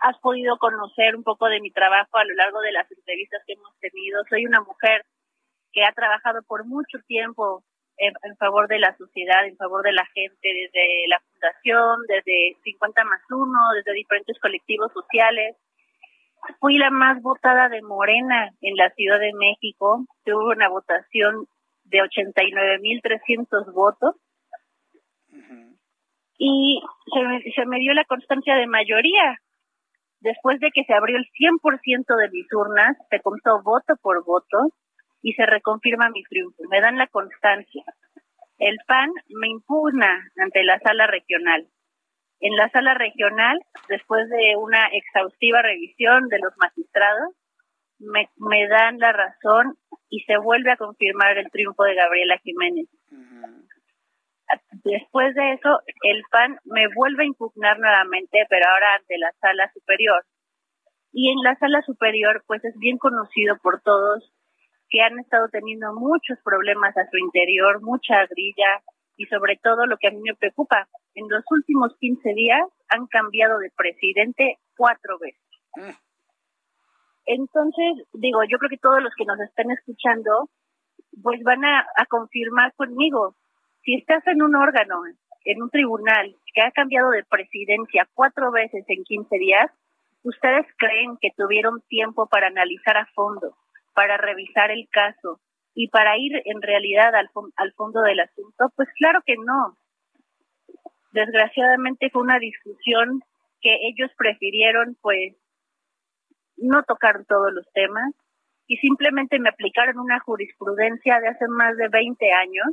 has 0.03 0.19
podido 0.19 0.59
conocer 0.59 1.17
un 1.17 1.25
poco 1.25 1.49
de 1.49 1.61
mi 1.61 1.73
trabajo 1.73 2.19
a 2.19 2.25
lo 2.25 2.35
largo 2.35 2.61
de 2.61 2.73
las 2.73 2.91
entrevistas 2.93 3.43
que 3.47 3.55
hemos 3.55 3.77
tenido. 3.81 4.23
Soy 4.29 4.47
una 4.47 4.61
mujer 4.61 5.05
que 5.73 5.85
ha 5.85 5.93
trabajado 5.93 6.43
por 6.47 6.67
mucho 6.67 6.99
tiempo 7.07 7.65
en, 8.03 8.37
favor 8.37 8.69
de 8.69 8.79
la 8.79 8.97
sociedad, 8.97 9.47
en 9.47 9.57
favor 9.57 9.83
de 9.83 9.93
la 9.93 10.05
gente, 10.07 10.37
desde 10.43 11.07
la 11.09 11.21
fundación, 11.21 12.01
desde 12.09 12.57
50 12.65 13.05
más 13.05 13.21
1, 13.31 13.47
desde 13.77 13.93
diferentes 13.93 14.39
colectivos 14.41 14.93
sociales. 14.93 15.57
Fui 16.59 16.77
la 16.79 16.91
más 16.91 17.23
votada 17.23 17.69
de 17.69 17.83
Morena 17.83 18.51
en 18.61 18.77
la 18.77 18.91
Ciudad 18.91 19.21
de 19.21 19.33
México. 19.35 20.05
Tuve 20.25 20.57
una 20.57 20.69
votación 20.69 21.47
de 21.85 21.99
89.300 21.99 23.73
votos. 23.73 24.17
Y 26.39 26.83
se 27.15 27.23
me, 27.23 27.43
se 27.55 27.67
me 27.67 27.79
dio 27.79 27.95
la 27.95 28.05
constancia 28.05 28.57
de 28.57 28.67
mayoría. 28.67 29.39
Después 30.19 30.59
de 30.59 30.71
que 30.73 30.83
se 30.85 30.93
abrió 30.93 31.17
el 31.17 31.27
100% 31.39 32.17
de 32.17 32.31
mis 32.31 32.53
urnas, 32.53 32.97
se 33.11 33.21
contó 33.21 33.63
voto 33.63 33.95
por 34.03 34.25
voto 34.25 34.73
y 35.23 35.33
se 35.35 35.47
reconfirma 35.47 36.11
mi 36.11 36.23
triunfo. 36.25 36.63
Me 36.69 36.81
dan 36.81 36.99
la 36.99 37.07
constancia. 37.07 37.85
El 38.59 38.79
PAN 38.87 39.11
me 39.29 39.49
impugna 39.49 40.31
ante 40.37 40.63
la 40.65 40.79
sala 40.81 41.07
regional. 41.07 41.67
En 42.41 42.57
la 42.57 42.69
sala 42.71 42.95
regional, 42.95 43.59
después 43.89 44.29
de 44.29 44.57
una 44.57 44.89
exhaustiva 44.89 45.63
revisión 45.63 46.29
de 46.29 46.41
los 46.41 46.53
magistrados, 46.59 47.35
me, 48.01 48.69
dan 48.69 48.99
la 48.99 49.13
razón 49.13 49.77
y 50.11 50.21
se 50.25 50.37
vuelve 50.37 50.73
a 50.73 50.77
confirmar 50.77 51.39
el 51.39 51.49
triunfo 51.53 51.85
de 51.85 51.95
Gabriela 51.95 52.37
Jiménez. 52.39 52.89
Después 54.85 55.35
de 55.37 55.53
eso, 55.53 55.81
el 56.03 56.23
PAN 56.33 56.59
me 56.65 56.89
vuelve 56.95 57.23
a 57.23 57.27
impugnar 57.27 57.79
nuevamente, 57.79 58.45
pero 58.51 58.67
ahora 58.69 58.97
ante 58.97 59.17
la 59.19 59.31
sala 59.41 59.71
superior. 59.73 60.25
Y 61.13 61.31
en 61.31 61.43
la 61.45 61.55
sala 61.57 61.81
superior, 61.83 62.43
pues 62.49 62.65
es 62.65 62.77
bien 62.79 62.99
conocido 62.99 63.57
por 63.63 63.81
todos 63.83 64.33
que 64.93 65.01
han 65.01 65.19
estado 65.19 65.49
teniendo 65.49 65.95
muchos 65.95 66.39
problemas 66.45 66.95
a 66.99 67.09
su 67.11 67.17
interior, 67.17 67.81
mucha 67.81 68.27
grilla 68.27 68.83
y 69.17 69.25
sobre 69.25 69.57
todo 69.57 69.87
lo 69.87 69.97
que 69.97 70.09
a 70.09 70.11
mí 70.11 70.21
me 70.21 70.35
preocupa, 70.35 70.87
en 71.15 71.29
los 71.31 71.43
últimos 71.51 71.97
15 71.99 72.35
días 72.35 72.61
han 72.91 73.07
cambiado 73.07 73.59
de 73.59 73.73
presidente 73.75 74.59
cuatro 74.77 75.19
veces. 75.19 75.41
Mm. 75.77 75.97
Entonces, 77.25 78.07
digo, 78.13 78.41
yo 78.45 78.59
creo 78.59 78.69
que 78.69 78.77
todos 78.77 79.03
los 79.03 79.15
que 79.17 79.25
nos 79.25 79.41
están 79.41 79.71
escuchando, 79.71 80.51
pues 81.23 81.43
van 81.43 81.65
a, 81.65 81.87
a 81.97 82.05
confirmar 82.07 82.75
conmigo, 82.75 83.35
si 83.85 83.95
estás 83.95 84.27
en 84.27 84.43
un 84.43 84.55
órgano, 84.55 85.01
en 85.45 85.63
un 85.63 85.71
tribunal 85.71 86.37
que 86.55 86.61
ha 86.61 86.71
cambiado 86.71 87.11
de 87.11 87.25
presidencia 87.25 88.07
cuatro 88.13 88.53
veces 88.53 88.85
en 88.89 89.05
15 89.05 89.39
días, 89.39 89.71
¿ustedes 90.23 90.67
creen 90.77 91.17
que 91.19 91.31
tuvieron 91.35 91.81
tiempo 91.89 92.27
para 92.27 92.49
analizar 92.49 92.99
a 92.99 93.07
fondo 93.15 93.57
para 93.95 94.17
revisar 94.17 94.71
el 94.71 94.89
caso 94.91 95.41
y 95.75 95.89
para 95.89 96.17
ir 96.19 96.43
en 96.45 96.61
realidad 96.63 97.15
al, 97.15 97.31
al 97.57 97.73
fondo 97.73 98.03
del 98.03 98.21
asunto? 98.21 98.71
Pues 98.77 98.89
claro 98.99 99.21
que 99.25 99.37
no. 99.37 99.77
Desgraciadamente 101.13 102.11
fue 102.11 102.23
una 102.23 102.39
discusión 102.39 103.21
que 103.61 103.75
ellos 103.89 104.11
prefirieron 104.17 104.97
pues 105.01 105.37
no 106.57 106.83
tocar 106.85 107.25
todos 107.27 107.53
los 107.53 107.71
temas 107.73 108.15
y 108.67 108.77
simplemente 108.79 109.39
me 109.39 109.49
aplicaron 109.49 109.99
una 109.99 110.21
jurisprudencia 110.21 111.21
de 111.21 111.29
hace 111.29 111.47
más 111.49 111.77
de 111.77 111.89
20 111.89 112.33
años 112.33 112.67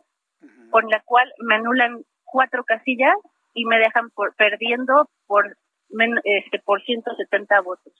con 0.69 0.87
la 0.89 1.01
cual 1.01 1.31
me 1.39 1.55
anulan 1.55 2.03
cuatro 2.23 2.63
casillas 2.63 3.15
y 3.53 3.65
me 3.65 3.77
dejan 3.77 4.09
por, 4.11 4.35
perdiendo 4.35 5.09
por 5.25 5.57
este 6.23 6.59
por 6.59 6.81
170 6.83 7.61
votos. 7.61 7.93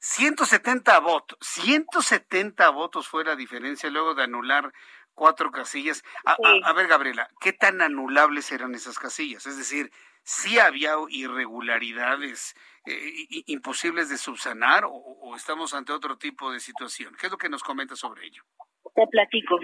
170 0.00 0.98
votos, 1.00 1.38
170 1.42 2.70
votos 2.70 3.06
fue 3.06 3.22
la 3.22 3.36
diferencia 3.36 3.90
luego 3.90 4.14
de 4.14 4.22
anular 4.22 4.72
cuatro 5.12 5.50
casillas. 5.50 6.02
A, 6.24 6.72
ver, 6.72 6.88
Gabriela, 6.88 7.28
¿qué 7.38 7.52
tan 7.52 7.82
anulables 7.82 8.50
eran 8.50 8.74
esas 8.74 8.98
casillas? 8.98 9.46
Es 9.46 9.58
decir, 9.58 9.90
¿sí 10.22 10.58
había 10.58 10.94
irregularidades 11.10 12.54
eh, 12.86 13.26
imposibles 13.46 14.08
de 14.08 14.16
subsanar 14.16 14.84
o, 14.86 15.36
estamos 15.36 15.74
ante 15.74 15.92
otro 15.92 16.16
tipo 16.16 16.50
de 16.50 16.60
situación? 16.60 17.14
¿Qué 17.20 17.26
es 17.26 17.32
lo 17.32 17.38
que 17.38 17.50
nos 17.50 17.62
comenta 17.62 17.94
sobre 17.94 18.24
ello? 18.26 18.42
Te 18.94 19.06
platico. 19.06 19.60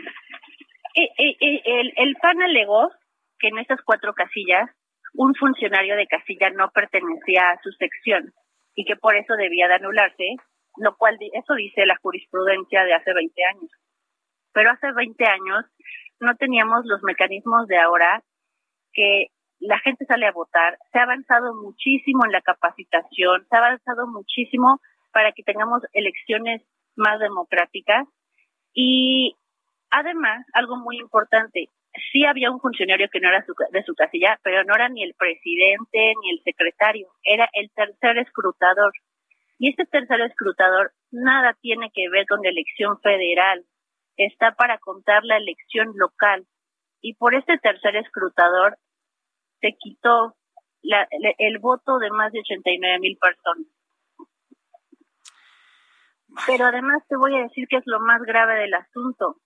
Eh, 0.96 1.08
eh, 1.18 1.62
el, 1.64 1.94
el 1.96 2.14
PAN 2.16 2.42
alegó 2.42 2.90
que 3.38 3.48
en 3.48 3.58
estas 3.58 3.80
cuatro 3.82 4.12
casillas 4.12 4.70
un 5.14 5.34
funcionario 5.34 5.96
de 5.96 6.06
casilla 6.06 6.50
no 6.50 6.70
pertenecía 6.72 7.52
a 7.52 7.62
su 7.62 7.72
sección 7.72 8.34
y 8.77 8.85
que 8.85 8.94
por 8.94 9.16
eso 9.16 9.35
debía 9.35 9.66
de 9.66 9.74
anularse, 9.74 10.36
lo 10.77 10.97
cual 10.97 11.19
eso 11.32 11.55
dice 11.55 11.86
la 11.86 11.97
jurisprudencia 11.97 12.85
de 12.85 12.94
hace 12.94 13.12
20 13.12 13.44
años. 13.44 13.70
Pero 14.53 14.70
hace 14.70 14.93
20 14.93 15.24
años 15.24 15.65
no 16.20 16.36
teníamos 16.36 16.85
los 16.85 17.03
mecanismos 17.03 17.66
de 17.66 17.78
ahora 17.78 18.23
que 18.93 19.28
la 19.59 19.78
gente 19.81 20.05
sale 20.05 20.27
a 20.27 20.32
votar, 20.32 20.78
se 20.93 20.98
ha 20.98 21.05
avanzado 21.05 21.55
muchísimo 21.55 22.24
en 22.27 22.32
la 22.32 22.43
capacitación, 22.43 23.47
se 23.48 23.57
ha 23.57 23.59
avanzado 23.59 24.07
muchísimo 24.07 24.81
para 25.12 25.32
que 25.32 25.43
tengamos 25.43 25.82
elecciones 25.93 26.62
más 26.94 27.19
democráticas 27.19 28.07
y 28.74 29.35
además, 29.90 30.44
algo 30.53 30.77
muy 30.77 30.98
importante, 30.98 31.70
sí 32.12 32.24
había 32.24 32.51
un 32.51 32.60
funcionario 32.60 33.09
que 33.10 33.20
no 33.20 33.28
era 33.28 33.44
de 33.73 33.82
su 33.85 33.94
casilla, 33.94 34.39
pero 34.43 34.64
no 34.64 34.74
era 34.74 34.89
ni 34.89 35.02
el 35.02 35.14
presidente 35.14 36.14
ni 36.23 36.31
el 36.31 36.43
secretario, 36.43 37.09
era 37.23 37.48
el 37.52 37.70
tercer 37.70 38.18
escrutador. 38.18 38.93
Y 39.59 39.70
este 39.70 39.86
tercer 39.86 40.20
escrutador 40.20 40.93
nada 41.10 41.56
tiene 41.60 41.90
que 41.94 42.09
ver 42.10 42.27
con 42.27 42.40
la 42.43 42.51
elección 42.51 43.01
federal, 43.01 43.64
está 44.16 44.52
para 44.52 44.78
contar 44.78 45.24
la 45.24 45.36
elección 45.36 45.93
local. 45.97 46.47
Y 47.01 47.14
por 47.14 47.35
este 47.35 47.59
tercer 47.59 47.97
escrutador 47.97 48.77
se 49.60 49.73
quitó 49.78 50.35
el 51.39 51.59
voto 51.59 51.98
de 51.98 52.10
más 52.10 52.32
de 52.32 52.40
89 52.40 52.98
mil 53.01 53.18
personas. 53.18 53.66
Pero 56.47 56.66
además 56.66 57.02
te 57.09 57.16
voy 57.16 57.35
a 57.36 57.43
decir 57.43 57.66
que 57.68 57.77
es 57.77 57.86
lo 57.86 58.01
más 58.01 58.20
grave 58.23 58.60
del 58.60 58.74
asunto 58.74 59.36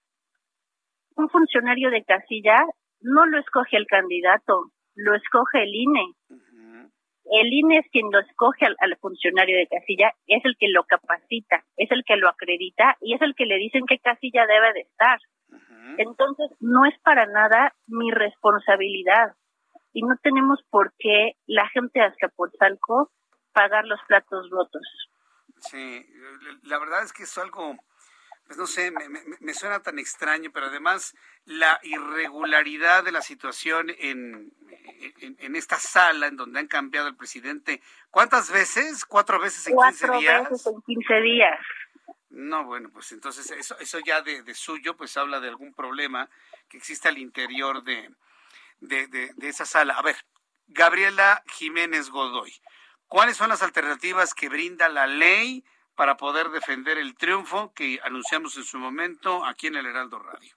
un 1.20 1.28
funcionario 1.28 1.90
de 1.90 2.04
casilla 2.04 2.56
no 3.00 3.26
lo 3.26 3.38
escoge 3.38 3.76
el 3.76 3.86
candidato, 3.86 4.72
lo 4.94 5.14
escoge 5.14 5.62
el 5.62 5.74
INE. 5.74 6.14
El 7.32 7.52
INE 7.52 7.78
es 7.78 7.86
quien 7.92 8.10
lo 8.10 8.18
escoge 8.18 8.66
al, 8.66 8.96
funcionario 8.98 9.56
de 9.56 9.68
casilla, 9.68 10.12
es 10.26 10.44
el 10.44 10.56
que 10.58 10.68
lo 10.68 10.82
capacita, 10.84 11.64
es 11.76 11.90
el 11.92 12.02
que 12.04 12.16
lo 12.16 12.28
acredita 12.28 12.96
y 13.00 13.14
es 13.14 13.22
el 13.22 13.34
que 13.36 13.46
le 13.46 13.56
dicen 13.56 13.84
qué 13.86 13.98
casilla 13.98 14.46
debe 14.46 14.72
de 14.72 14.80
estar. 14.80 15.18
Entonces, 15.98 16.50
no 16.60 16.84
es 16.86 16.98
para 17.02 17.26
nada 17.26 17.74
mi 17.86 18.10
responsabilidad 18.10 19.34
y 19.92 20.02
no 20.02 20.16
tenemos 20.22 20.60
por 20.70 20.92
qué 20.98 21.34
la 21.46 21.68
gente 21.68 22.00
de 22.00 22.06
Azcapotzalco 22.06 23.10
pagar 23.52 23.84
los 23.84 24.00
platos 24.06 24.48
rotos. 24.50 24.82
Sí, 25.58 26.06
la 26.62 26.78
verdad 26.78 27.02
es 27.02 27.12
que 27.12 27.24
es 27.24 27.38
algo 27.38 27.76
pues 28.50 28.58
no 28.58 28.66
sé, 28.66 28.90
me, 28.90 29.54
suena 29.54 29.80
tan 29.80 30.00
extraño, 30.00 30.50
pero 30.52 30.66
además 30.66 31.14
la 31.44 31.78
irregularidad 31.84 33.04
de 33.04 33.12
la 33.12 33.22
situación 33.22 33.94
en, 33.96 34.52
en, 35.20 35.54
esta 35.54 35.78
sala 35.78 36.26
en 36.26 36.36
donde 36.36 36.58
han 36.58 36.66
cambiado 36.66 37.06
el 37.06 37.14
presidente, 37.14 37.80
¿cuántas 38.10 38.50
veces? 38.50 39.04
¿Cuatro 39.04 39.38
veces 39.38 39.68
en 39.68 39.74
Cuatro 39.76 40.14
15 40.14 40.18
días? 40.18 40.50
veces 40.50 40.66
en 40.66 40.82
15 40.82 41.20
días. 41.20 41.60
No, 42.30 42.64
bueno, 42.64 42.90
pues 42.92 43.12
entonces 43.12 43.48
eso, 43.52 43.78
eso 43.78 44.00
ya 44.00 44.20
de, 44.20 44.42
de 44.42 44.54
suyo 44.54 44.96
pues 44.96 45.16
habla 45.16 45.38
de 45.38 45.46
algún 45.46 45.72
problema 45.72 46.28
que 46.68 46.76
existe 46.76 47.06
al 47.06 47.18
interior 47.18 47.84
de, 47.84 48.10
de, 48.80 49.06
de 49.06 49.48
esa 49.48 49.64
sala. 49.64 49.94
A 49.94 50.02
ver, 50.02 50.16
Gabriela 50.66 51.44
Jiménez 51.52 52.10
Godoy, 52.10 52.52
¿cuáles 53.06 53.36
son 53.36 53.50
las 53.50 53.62
alternativas 53.62 54.34
que 54.34 54.48
brinda 54.48 54.88
la 54.88 55.06
ley? 55.06 55.64
Para 56.00 56.16
poder 56.16 56.48
defender 56.48 56.96
el 56.96 57.14
triunfo 57.14 57.74
que 57.74 57.98
anunciamos 58.02 58.56
en 58.56 58.64
su 58.64 58.78
momento 58.78 59.44
aquí 59.44 59.66
en 59.66 59.76
el 59.76 59.84
Heraldo 59.84 60.18
Radio? 60.18 60.48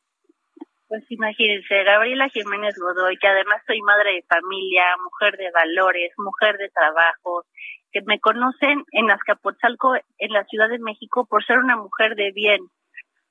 Pues 0.88 1.03
imagínense, 1.10 1.84
Gabriela 1.84 2.30
Jiménez 2.30 2.74
Godoy, 2.80 3.18
que 3.18 3.28
además 3.28 3.61
soy 3.68 3.82
madre 3.82 4.14
de 4.14 4.24
familia, 4.24 4.86
mujer 5.03 5.36
de 5.36 5.52
valores, 5.52 6.14
mujer 6.15 6.57
de 6.57 6.70
trabajo, 6.70 7.44
que 7.91 7.99
me 8.06 8.22
conocen 8.22 8.86
en 8.94 9.11
Azcapotzalco, 9.11 9.95
en 10.18 10.32
la 10.32 10.45
Ciudad 10.45 10.70
de 10.70 10.80
México, 10.80 11.26
por 11.26 11.44
ser 11.44 11.57
una 11.57 11.76
mujer 11.76 12.15
de 12.15 12.32
bien, 12.32 12.61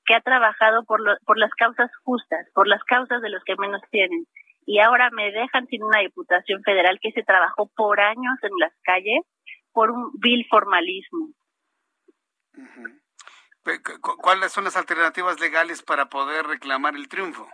que 0.05 0.13
ha 0.13 0.21
trabajado 0.21 0.85
por, 0.85 1.01
lo, 1.01 1.17
por 1.25 1.39
las 1.39 1.49
causas 1.55 1.89
justas, 2.03 2.45
por 2.53 2.67
las 2.67 2.83
causas 2.83 3.23
de 3.23 3.29
los 3.31 3.43
que 3.43 3.55
menos 3.55 3.81
tienen. 3.89 4.27
Y 4.67 4.81
ahora 4.81 5.09
me 5.09 5.31
dejan 5.31 5.65
sin 5.65 5.81
una 5.81 6.01
diputación 6.01 6.61
federal 6.61 6.99
que 7.01 7.11
se 7.11 7.23
trabajó 7.23 7.71
por 7.75 7.99
años 7.99 8.37
en 8.43 8.51
las 8.59 8.73
calles 8.83 9.25
por 9.71 9.89
un 9.89 10.11
vil 10.19 10.45
formalismo. 10.47 11.29
¿Cuáles 14.21 14.51
son 14.51 14.65
las 14.65 14.75
alternativas 14.75 15.39
legales 15.39 15.81
para 15.81 16.05
poder 16.05 16.45
reclamar 16.45 16.95
el 16.95 17.07
triunfo? 17.07 17.47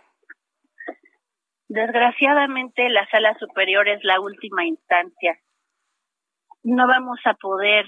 Desgraciadamente, 1.68 2.88
la 2.88 3.06
sala 3.10 3.38
superior 3.38 3.88
es 3.88 4.02
la 4.02 4.18
última 4.18 4.64
instancia. 4.64 5.38
No 6.64 6.88
vamos 6.88 7.20
a 7.24 7.34
poder 7.34 7.86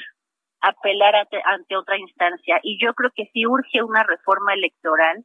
apelar 0.61 1.17
ante, 1.17 1.77
otra 1.77 1.99
instancia. 1.99 2.61
Y 2.63 2.79
yo 2.81 2.95
creo 2.95 3.11
que 3.15 3.29
sí 3.33 3.45
urge 3.45 3.83
una 3.83 4.05
reforma 4.05 4.55
electoral, 4.55 5.25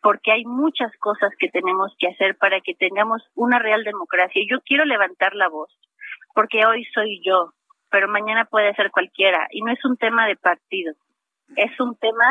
porque 0.00 0.32
hay 0.32 0.44
muchas 0.46 0.90
cosas 0.98 1.30
que 1.38 1.50
tenemos 1.50 1.94
que 1.98 2.08
hacer 2.08 2.36
para 2.38 2.60
que 2.62 2.74
tengamos 2.74 3.22
una 3.34 3.58
real 3.58 3.84
democracia. 3.84 4.42
Yo 4.48 4.60
quiero 4.62 4.86
levantar 4.86 5.34
la 5.34 5.48
voz, 5.48 5.70
porque 6.34 6.64
hoy 6.64 6.84
soy 6.94 7.20
yo, 7.22 7.52
pero 7.96 8.08
mañana 8.08 8.44
puede 8.44 8.74
ser 8.74 8.90
cualquiera. 8.90 9.48
Y 9.50 9.62
no 9.62 9.72
es 9.72 9.82
un 9.86 9.96
tema 9.96 10.26
de 10.26 10.36
partido, 10.36 10.92
es 11.56 11.80
un 11.80 11.96
tema 11.96 12.28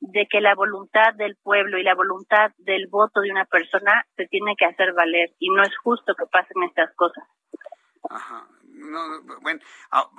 de 0.00 0.26
que 0.28 0.40
la 0.40 0.56
voluntad 0.56 1.14
del 1.14 1.36
pueblo 1.36 1.78
y 1.78 1.84
la 1.84 1.94
voluntad 1.94 2.50
del 2.58 2.88
voto 2.88 3.20
de 3.20 3.30
una 3.30 3.44
persona 3.44 4.04
se 4.16 4.26
tiene 4.26 4.56
que 4.58 4.64
hacer 4.64 4.92
valer 4.94 5.30
y 5.38 5.50
no 5.50 5.62
es 5.62 5.70
justo 5.84 6.16
que 6.16 6.26
pasen 6.26 6.64
estas 6.64 6.92
cosas. 6.96 7.24
Ajá. 8.10 8.48
No, 8.64 9.22
bueno, 9.40 9.60
ah, 9.92 10.10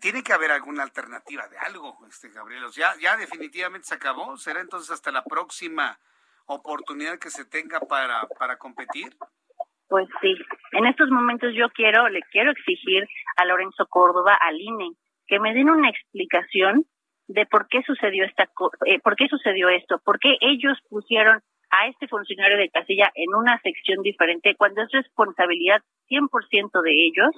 tiene 0.00 0.22
que 0.22 0.32
haber 0.32 0.52
alguna 0.52 0.84
alternativa 0.84 1.46
de 1.48 1.58
algo, 1.58 1.98
este 2.08 2.30
Gabriel. 2.30 2.64
Ya, 2.72 2.94
ya 2.98 3.18
definitivamente 3.18 3.88
se 3.88 3.94
acabó. 3.94 4.38
¿Será 4.38 4.62
entonces 4.62 4.90
hasta 4.90 5.12
la 5.12 5.24
próxima 5.24 5.98
oportunidad 6.46 7.18
que 7.18 7.28
se 7.28 7.44
tenga 7.44 7.78
para, 7.80 8.26
para 8.38 8.56
competir? 8.56 9.14
Pues 9.88 10.08
sí. 10.20 10.34
En 10.72 10.86
estos 10.86 11.10
momentos 11.10 11.52
yo 11.54 11.68
quiero, 11.70 12.08
le 12.08 12.20
quiero 12.32 12.50
exigir 12.50 13.06
a 13.36 13.44
Lorenzo 13.44 13.86
Córdoba, 13.86 14.36
al 14.40 14.60
INE, 14.60 14.92
que 15.26 15.38
me 15.38 15.54
den 15.54 15.70
una 15.70 15.90
explicación 15.90 16.84
de 17.26 17.46
por 17.46 17.68
qué 17.68 17.82
sucedió 17.82 18.24
esta 18.24 18.48
eh, 18.86 19.00
por 19.00 19.16
qué 19.16 19.28
sucedió 19.28 19.68
esto, 19.68 20.00
por 20.04 20.18
qué 20.18 20.36
ellos 20.40 20.78
pusieron 20.90 21.40
a 21.70 21.88
este 21.88 22.06
funcionario 22.06 22.56
de 22.58 22.68
casilla 22.68 23.10
en 23.14 23.34
una 23.34 23.58
sección 23.60 24.02
diferente 24.02 24.54
cuando 24.56 24.82
es 24.82 24.90
responsabilidad 24.92 25.80
100% 26.08 26.82
de 26.82 26.92
ellos 26.92 27.30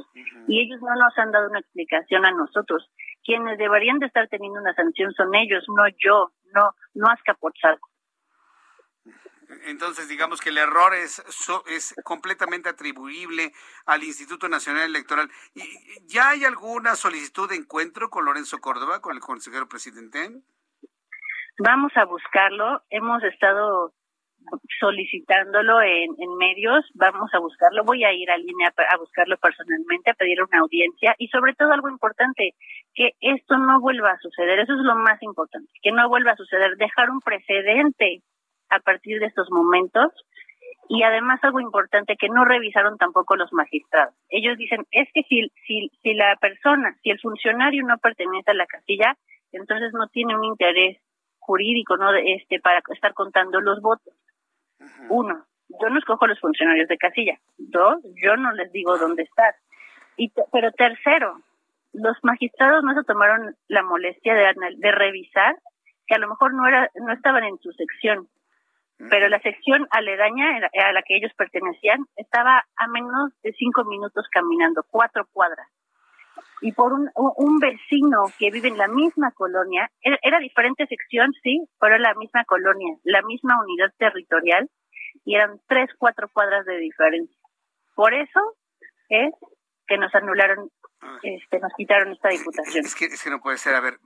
y 0.49 0.61
ellos 0.61 0.81
no 0.83 0.95
nos 0.95 1.17
han 1.17 1.31
dado 1.31 1.49
una 1.49 1.61
explicación 1.61 2.27
a 2.27 2.33
nosotros. 2.33 2.91
Quienes 3.25 3.59
deberían 3.59 3.99
de 3.99 4.07
estar 4.07 4.29
teniendo 4.29 4.61
una 4.61 4.75
sanción 4.75 5.13
son 5.13 5.35
ellos, 5.35 5.65
no 5.69 5.85
yo, 5.99 6.33
no 6.53 6.71
no 6.95 7.07
Azcapotzalco. 7.09 7.89
Entonces, 9.67 10.09
digamos 10.09 10.41
que 10.41 10.51
el 10.51 10.59
error 10.59 10.95
es, 10.95 11.23
es 11.67 11.95
completamente 12.05 12.69
atribuible 12.69 13.53
al 13.87 14.03
Instituto 14.03 14.49
Nacional 14.49 14.85
Electoral. 14.85 15.31
¿Ya 16.07 16.31
hay 16.31 16.45
alguna 16.45 16.97
solicitud 16.97 17.49
de 17.49 17.57
encuentro 17.57 18.11
con 18.11 18.25
Lorenzo 18.25 18.59
Córdoba, 18.59 19.01
con 19.01 19.15
el 19.15 19.21
consejero 19.21 19.69
presidente? 19.69 20.31
Vamos 21.59 21.93
a 21.97 22.05
buscarlo. 22.05 22.83
Hemos 22.91 23.23
estado 23.25 23.93
solicitándolo 24.79 25.81
en, 25.83 26.15
en 26.19 26.37
medios, 26.37 26.85
vamos 26.95 27.31
a 27.35 27.39
buscarlo, 27.39 27.85
voy 27.85 28.05
a 28.05 28.13
ir 28.13 28.31
a 28.31 28.37
línea 28.37 28.73
a 28.91 28.97
buscarlo 28.97 29.37
personalmente, 29.39 30.11
a 30.11 30.15
pedir 30.15 30.43
una 30.43 30.61
audiencia 30.61 31.15
y 31.19 31.29
sobre 31.29 31.55
todo 31.55 31.73
algo 31.73 31.89
importante, 31.89 32.55
que 32.95 33.13
esto 33.21 33.59
no 33.59 33.81
vuelva 33.81 34.13
a 34.13 34.19
suceder, 34.19 34.61
eso 34.61 34.75
es 34.75 34.85
lo 34.85 34.95
más 34.95 35.21
importante, 35.23 35.71
que 35.83 35.91
no 35.91 36.09
vuelva 36.09 36.33
a 36.33 36.37
suceder, 36.37 36.77
dejar 36.77 37.11
un 37.11 37.21
precedente 37.21 38.23
a 38.71 38.81
partir 38.81 39.21
de 39.21 39.27
estos 39.27 39.51
momentos 39.51 40.13
y 40.89 41.03
además 41.03 41.41
algo 41.43 41.61
importante 41.61 42.17
que 42.17 42.29
no 42.29 42.45
revisaron 42.45 42.97
tampoco 42.97 43.37
los 43.37 43.53
magistrados. 43.53 44.15
Ellos 44.29 44.57
dicen, 44.57 44.87
es 44.93 45.09
que 45.13 45.23
si, 45.25 45.51
si, 45.67 45.91
si 46.03 46.15
la 46.15 46.37
persona, 46.37 46.97
si 47.03 47.11
el 47.11 47.21
funcionario 47.21 47.83
no 47.85 47.99
pertenece 47.99 48.51
a 48.51 48.55
la 48.55 48.67
casilla, 48.67 49.17
entonces 49.53 49.93
no 49.93 50.07
tiene 50.09 50.37
un 50.37 50.45
interés 50.45 50.99
jurídico 51.39 51.97
no 51.97 52.13
este 52.15 52.61
para 52.61 52.83
estar 52.93 53.15
contando 53.15 53.61
los 53.61 53.81
votos. 53.81 54.15
Uno, 55.09 55.45
yo 55.81 55.89
no 55.91 55.99
escojo 55.99 56.27
los 56.27 56.41
funcionarios 56.41 56.89
de 56.89 56.99
casilla. 56.99 57.39
Dos, 57.57 58.03
yo 58.23 58.37
no 58.37 58.53
les 58.53 58.71
digo 58.73 58.99
dónde 58.99 59.23
estar. 59.23 59.55
Y 60.17 60.33
pero 60.53 60.73
tercero, 60.73 61.41
los 61.93 62.17
magistrados 62.23 62.83
no 62.83 62.95
se 62.95 63.05
tomaron 63.05 63.55
la 63.69 63.83
molestia 63.83 64.35
de, 64.35 64.55
de 64.77 64.93
revisar 64.93 65.57
que 66.07 66.15
a 66.15 66.19
lo 66.19 66.29
mejor 66.29 66.55
no 66.55 66.67
era 66.67 66.91
no 66.97 67.13
estaban 67.13 67.45
en 67.45 67.59
su 67.59 67.73
sección 67.73 68.29
pero 68.99 69.29
la 69.29 69.41
sección 69.41 69.87
aledaña 69.91 70.59
a 70.73 70.93
la 70.93 71.03
que 71.03 71.17
ellos 71.17 71.33
pertenecían 71.37 72.07
estaba 72.17 72.65
a 72.77 72.89
menos 72.89 73.33
de 73.43 73.53
cinco 73.53 73.85
minutos 73.85 74.27
caminando, 74.31 74.85
cuatro 74.91 75.27
cuadras. 75.33 75.69
Y 76.63 76.73
por 76.73 76.93
un, 76.93 77.11
un 77.15 77.59
vecino 77.59 78.25
que 78.39 78.51
vive 78.51 78.69
en 78.69 78.79
la 78.79 78.89
misma 78.89 79.31
colonia, 79.33 79.91
era, 80.01 80.39
diferente 80.39 80.87
sección, 80.87 81.33
sí, 81.43 81.67
pero 81.79 81.99
la 81.99 82.15
misma 82.15 82.45
colonia, 82.45 82.97
la 83.05 83.23
misma 83.23 83.61
unidad 83.61 83.93
territorial, 83.99 84.69
y 85.25 85.35
eran 85.35 85.61
tres, 85.69 85.91
cuatro 85.99 86.29
cuadras 86.33 86.65
de 86.65 86.79
diferencia. 86.79 87.37
Por 87.95 88.15
eso 88.15 88.41
es 89.09 89.35
que 89.87 89.99
nos 89.99 90.15
anularon 90.15 90.71
este, 91.23 91.59
nos 91.61 91.73
quitaron 91.77 92.13
esta 92.13 92.29
diputación. 92.29 92.85
Es 92.85 92.95
que, 92.95 93.07
es 93.07 93.23
que 93.23 93.31
no 93.31 93.41
puede 93.41 93.59
ser. 93.59 93.75
A 93.75 93.81
ver, 93.81 93.99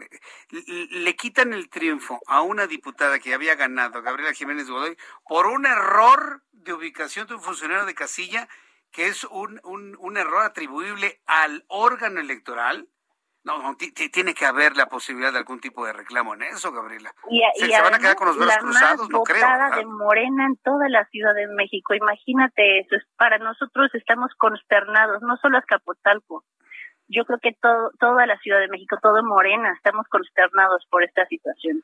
le 0.51 1.17
quitan 1.17 1.53
el 1.53 1.69
triunfo 1.69 2.21
a 2.27 2.43
una 2.43 2.67
diputada 2.67 3.19
que 3.19 3.35
había 3.35 3.55
ganado, 3.55 4.03
Gabriela 4.03 4.33
Jiménez 4.33 4.69
Godoy, 4.69 4.97
por 5.27 5.47
un 5.47 5.67
error 5.67 6.43
de 6.53 6.73
ubicación 6.73 7.27
de 7.27 7.35
un 7.35 7.43
funcionario 7.43 7.87
de 7.87 7.95
casilla, 7.95 8.49
que 8.91 9.07
es 9.07 9.25
un, 9.25 9.61
un, 9.65 9.97
un 9.99 10.17
error 10.17 10.45
atribuible 10.45 11.21
al 11.27 11.65
órgano 11.69 12.21
electoral. 12.21 12.89
No, 13.43 13.75
tiene 14.13 14.35
que 14.35 14.45
haber 14.45 14.77
la 14.77 14.87
posibilidad 14.87 15.33
de 15.33 15.39
algún 15.39 15.61
tipo 15.61 15.87
de 15.87 15.95
reclamo 15.95 16.35
en 16.35 16.43
eso, 16.43 16.73
Gabriela. 16.73 17.11
Y, 17.31 17.41
se, 17.55 17.81
van 17.81 17.95
a 17.95 17.99
quedar 17.99 18.15
con 18.15 18.29
los 18.29 18.37
brazos 18.37 18.59
cruzados, 18.59 19.09
no 19.09 19.23
creo. 19.23 19.47
de 19.77 19.87
Morena 19.87 20.45
en 20.45 20.57
toda 20.57 20.91
la 20.91 21.07
Ciudad 21.07 21.35
de 21.35 21.47
México. 21.49 21.95
Imagínate 21.95 22.81
eso. 22.81 22.97
Para 23.17 23.39
nosotros 23.39 23.91
estamos 23.95 24.31
consternados, 24.37 25.23
no 25.23 25.39
solo 25.39 25.57
Azcapotzalco, 25.57 26.45
yo 27.11 27.25
creo 27.25 27.39
que 27.41 27.53
todo, 27.61 27.91
toda 27.99 28.25
la 28.27 28.39
Ciudad 28.39 28.61
de 28.61 28.69
México, 28.69 28.97
todo 29.03 29.23
Morena, 29.25 29.73
estamos 29.75 30.07
consternados 30.09 30.87
por 30.89 31.03
esta 31.03 31.27
situación. 31.27 31.83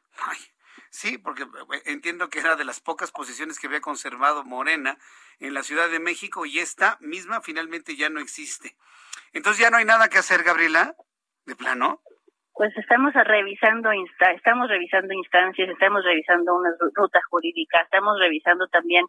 sí, 0.91 1.19
porque 1.19 1.43
eh, 1.43 1.83
entiendo 1.87 2.29
que 2.29 2.39
era 2.39 2.57
de 2.57 2.65
las 2.65 2.81
pocas 2.81 3.11
posiciones 3.11 3.59
que 3.59 3.67
había 3.67 3.81
conservado 3.81 4.45
Morena 4.45 4.97
en 5.41 5.53
la 5.53 5.63
Ciudad 5.63 5.91
de 5.91 5.99
México 5.99 6.47
y 6.47 6.61
esta 6.61 6.97
misma 7.01 7.41
finalmente 7.41 7.97
ya 7.97 8.09
no 8.09 8.21
existe. 8.21 8.77
Entonces 9.33 9.61
ya 9.61 9.71
no 9.71 9.79
hay 9.79 9.85
nada 9.85 10.09
que 10.09 10.19
hacer, 10.19 10.45
Gabriela, 10.45 10.95
de 11.45 11.57
plano. 11.57 12.01
Pues 12.55 12.75
estamos 12.79 13.13
revisando 13.13 13.91
estamos 14.35 14.69
revisando 14.69 15.13
instancias, 15.13 15.69
estamos 15.69 16.03
revisando 16.05 16.55
una 16.55 16.71
ruta 16.95 17.21
jurídica, 17.29 17.83
estamos 17.83 18.19
revisando 18.19 18.67
también 18.69 19.05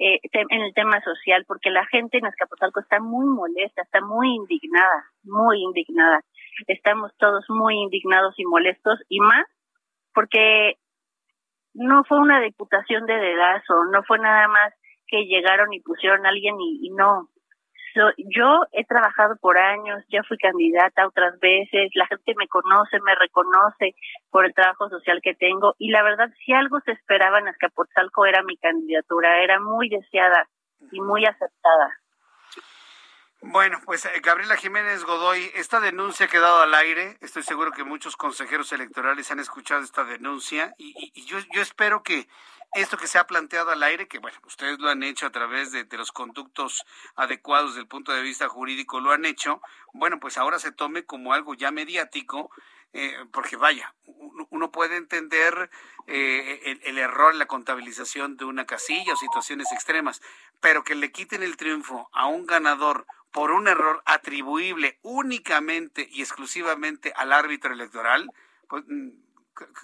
eh, 0.00 0.18
en 0.32 0.62
el 0.62 0.72
tema 0.72 1.00
social, 1.02 1.44
porque 1.46 1.70
la 1.70 1.84
gente 1.86 2.18
en 2.18 2.26
Azcapotzalco 2.26 2.80
está 2.80 3.00
muy 3.00 3.26
molesta, 3.26 3.82
está 3.82 4.00
muy 4.00 4.34
indignada, 4.34 5.04
muy 5.24 5.62
indignada. 5.62 6.20
Estamos 6.66 7.12
todos 7.18 7.44
muy 7.50 7.76
indignados 7.76 8.34
y 8.38 8.44
molestos, 8.44 8.98
y 9.08 9.20
más 9.20 9.46
porque 10.14 10.76
no 11.74 12.02
fue 12.04 12.18
una 12.18 12.40
diputación 12.40 13.04
de 13.06 13.14
dedazo, 13.14 13.84
no 13.92 14.02
fue 14.04 14.18
nada 14.18 14.48
más 14.48 14.72
que 15.06 15.26
llegaron 15.26 15.72
y 15.72 15.80
pusieron 15.80 16.24
a 16.24 16.30
alguien 16.30 16.56
y 16.58 16.90
no, 16.90 17.28
yo 18.18 18.62
he 18.72 18.84
trabajado 18.84 19.36
por 19.40 19.58
años, 19.58 20.04
ya 20.08 20.22
fui 20.22 20.36
candidata 20.38 21.06
otras 21.06 21.38
veces, 21.40 21.90
la 21.94 22.06
gente 22.06 22.34
me 22.36 22.48
conoce, 22.48 23.00
me 23.00 23.14
reconoce 23.14 23.94
por 24.30 24.44
el 24.44 24.54
trabajo 24.54 24.88
social 24.88 25.20
que 25.22 25.34
tengo 25.34 25.74
y 25.78 25.90
la 25.90 26.02
verdad 26.02 26.28
si 26.44 26.52
algo 26.52 26.80
se 26.80 26.92
esperaba 26.92 27.38
en 27.38 27.48
Azcapotzalco 27.48 28.26
era 28.26 28.42
mi 28.42 28.56
candidatura, 28.56 29.42
era 29.42 29.60
muy 29.60 29.88
deseada 29.88 30.48
y 30.92 31.00
muy 31.00 31.24
aceptada. 31.24 31.98
Bueno, 33.42 33.80
pues 33.86 34.04
eh, 34.04 34.20
Gabriela 34.22 34.56
Jiménez 34.56 35.02
Godoy, 35.02 35.50
esta 35.54 35.80
denuncia 35.80 36.26
ha 36.26 36.28
quedado 36.28 36.60
al 36.60 36.74
aire. 36.74 37.16
Estoy 37.22 37.42
seguro 37.42 37.72
que 37.72 37.84
muchos 37.84 38.14
consejeros 38.14 38.70
electorales 38.72 39.30
han 39.30 39.40
escuchado 39.40 39.82
esta 39.82 40.04
denuncia 40.04 40.74
y, 40.76 41.24
yo, 41.24 41.38
yo 41.54 41.62
espero 41.62 42.02
que 42.02 42.28
esto 42.74 42.98
que 42.98 43.06
se 43.06 43.18
ha 43.18 43.26
planteado 43.26 43.70
al 43.70 43.82
aire, 43.82 44.08
que 44.08 44.18
bueno, 44.18 44.36
ustedes 44.44 44.78
lo 44.78 44.90
han 44.90 45.02
hecho 45.02 45.26
a 45.26 45.30
través 45.30 45.72
de, 45.72 45.86
los 45.96 46.12
conductos 46.12 46.84
adecuados 47.16 47.70
desde 47.70 47.80
el 47.80 47.88
punto 47.88 48.12
de 48.12 48.22
vista 48.22 48.48
jurídico, 48.48 49.00
lo 49.00 49.10
han 49.10 49.24
hecho, 49.24 49.62
bueno, 49.94 50.20
pues 50.20 50.36
ahora 50.36 50.58
se 50.58 50.70
tome 50.70 51.04
como 51.04 51.32
algo 51.32 51.54
ya 51.54 51.70
mediático, 51.70 52.50
eh, 52.92 53.16
porque 53.32 53.56
vaya, 53.56 53.94
uno 54.50 54.70
puede 54.70 54.96
entender 54.96 55.70
eh, 56.06 56.60
el, 56.64 56.80
el, 56.84 56.98
error 56.98 57.32
en 57.32 57.38
la 57.38 57.46
contabilización 57.46 58.36
de 58.36 58.44
una 58.44 58.66
casilla 58.66 59.14
o 59.14 59.16
situaciones 59.16 59.72
extremas, 59.72 60.20
pero 60.60 60.84
que 60.84 60.94
le 60.94 61.10
quiten 61.10 61.42
el 61.42 61.56
triunfo 61.56 62.08
a 62.12 62.26
un 62.26 62.46
ganador 62.46 63.06
por 63.32 63.50
un 63.52 63.68
error 63.68 64.02
atribuible 64.06 64.98
únicamente 65.02 66.08
y 66.10 66.22
exclusivamente 66.22 67.12
al 67.16 67.32
árbitro 67.32 67.72
electoral, 67.72 68.30
pues 68.68 68.84
mm, 68.86 69.10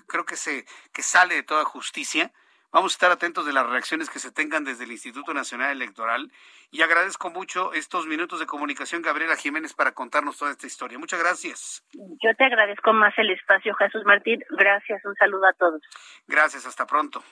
creo 0.06 0.24
que 0.24 0.36
se 0.36 0.66
que 0.92 1.02
sale 1.02 1.34
de 1.34 1.42
toda 1.42 1.64
justicia 1.64 2.32
Vamos 2.76 2.92
a 2.92 2.96
estar 2.96 3.10
atentos 3.10 3.46
de 3.46 3.54
las 3.54 3.66
reacciones 3.66 4.10
que 4.10 4.18
se 4.18 4.30
tengan 4.30 4.62
desde 4.62 4.84
el 4.84 4.92
Instituto 4.92 5.32
Nacional 5.32 5.70
Electoral 5.70 6.30
y 6.70 6.82
agradezco 6.82 7.30
mucho 7.30 7.72
estos 7.72 8.06
minutos 8.06 8.38
de 8.38 8.44
comunicación, 8.44 9.00
Gabriela 9.00 9.34
Jiménez, 9.36 9.72
para 9.72 9.92
contarnos 9.92 10.36
toda 10.36 10.50
esta 10.50 10.66
historia. 10.66 10.98
Muchas 10.98 11.18
gracias. 11.18 11.86
Yo 11.94 12.34
te 12.36 12.44
agradezco 12.44 12.92
más 12.92 13.16
el 13.16 13.30
espacio, 13.30 13.74
Jesús 13.76 14.02
Martín. 14.04 14.44
Gracias, 14.50 15.02
un 15.06 15.14
saludo 15.14 15.46
a 15.46 15.54
todos. 15.54 15.80
Gracias, 16.26 16.66
hasta 16.66 16.86
pronto. 16.86 17.24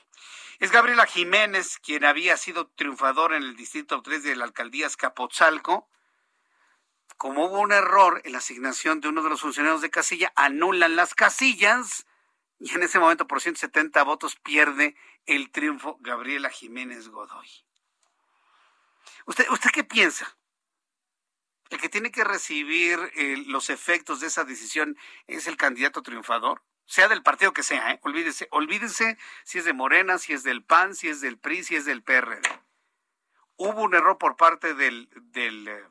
Es 0.60 0.72
Gabriela 0.72 1.04
Jiménez, 1.04 1.78
quien 1.78 2.06
había 2.06 2.38
sido 2.38 2.68
triunfador 2.68 3.34
en 3.34 3.42
el 3.42 3.54
Distrito 3.54 4.00
3 4.00 4.22
de 4.22 4.36
la 4.36 4.44
Alcaldía 4.44 4.86
Escapotzalco. 4.86 5.90
Como 7.24 7.46
hubo 7.46 7.60
un 7.60 7.72
error 7.72 8.20
en 8.26 8.32
la 8.32 8.38
asignación 8.38 9.00
de 9.00 9.08
uno 9.08 9.22
de 9.22 9.30
los 9.30 9.40
funcionarios 9.40 9.80
de 9.80 9.88
casilla, 9.88 10.30
anulan 10.36 10.94
las 10.94 11.14
casillas 11.14 12.06
y 12.58 12.74
en 12.74 12.82
ese 12.82 12.98
momento 12.98 13.26
por 13.26 13.40
170 13.40 14.02
votos 14.02 14.36
pierde 14.36 14.94
el 15.24 15.50
triunfo 15.50 15.96
Gabriela 16.00 16.50
Jiménez 16.50 17.08
Godoy. 17.08 17.48
¿Usted, 19.24 19.48
usted 19.48 19.70
qué 19.70 19.84
piensa? 19.84 20.36
¿El 21.70 21.80
que 21.80 21.88
tiene 21.88 22.12
que 22.12 22.24
recibir 22.24 22.98
eh, 23.14 23.42
los 23.46 23.70
efectos 23.70 24.20
de 24.20 24.26
esa 24.26 24.44
decisión 24.44 24.98
es 25.26 25.46
el 25.46 25.56
candidato 25.56 26.02
triunfador? 26.02 26.62
Sea 26.84 27.08
del 27.08 27.22
partido 27.22 27.54
que 27.54 27.62
sea, 27.62 27.92
¿eh? 27.92 28.00
olvídese, 28.02 28.48
olvídese 28.50 29.16
si 29.44 29.60
es 29.60 29.64
de 29.64 29.72
Morena, 29.72 30.18
si 30.18 30.34
es 30.34 30.42
del 30.42 30.62
PAN, 30.62 30.94
si 30.94 31.08
es 31.08 31.22
del 31.22 31.38
PRI, 31.38 31.64
si 31.64 31.76
es 31.76 31.86
del 31.86 32.02
PRD. 32.02 32.42
Hubo 33.56 33.80
un 33.80 33.94
error 33.94 34.18
por 34.18 34.36
parte 34.36 34.74
del, 34.74 35.08
del, 35.32 35.68
eh, 35.68 35.84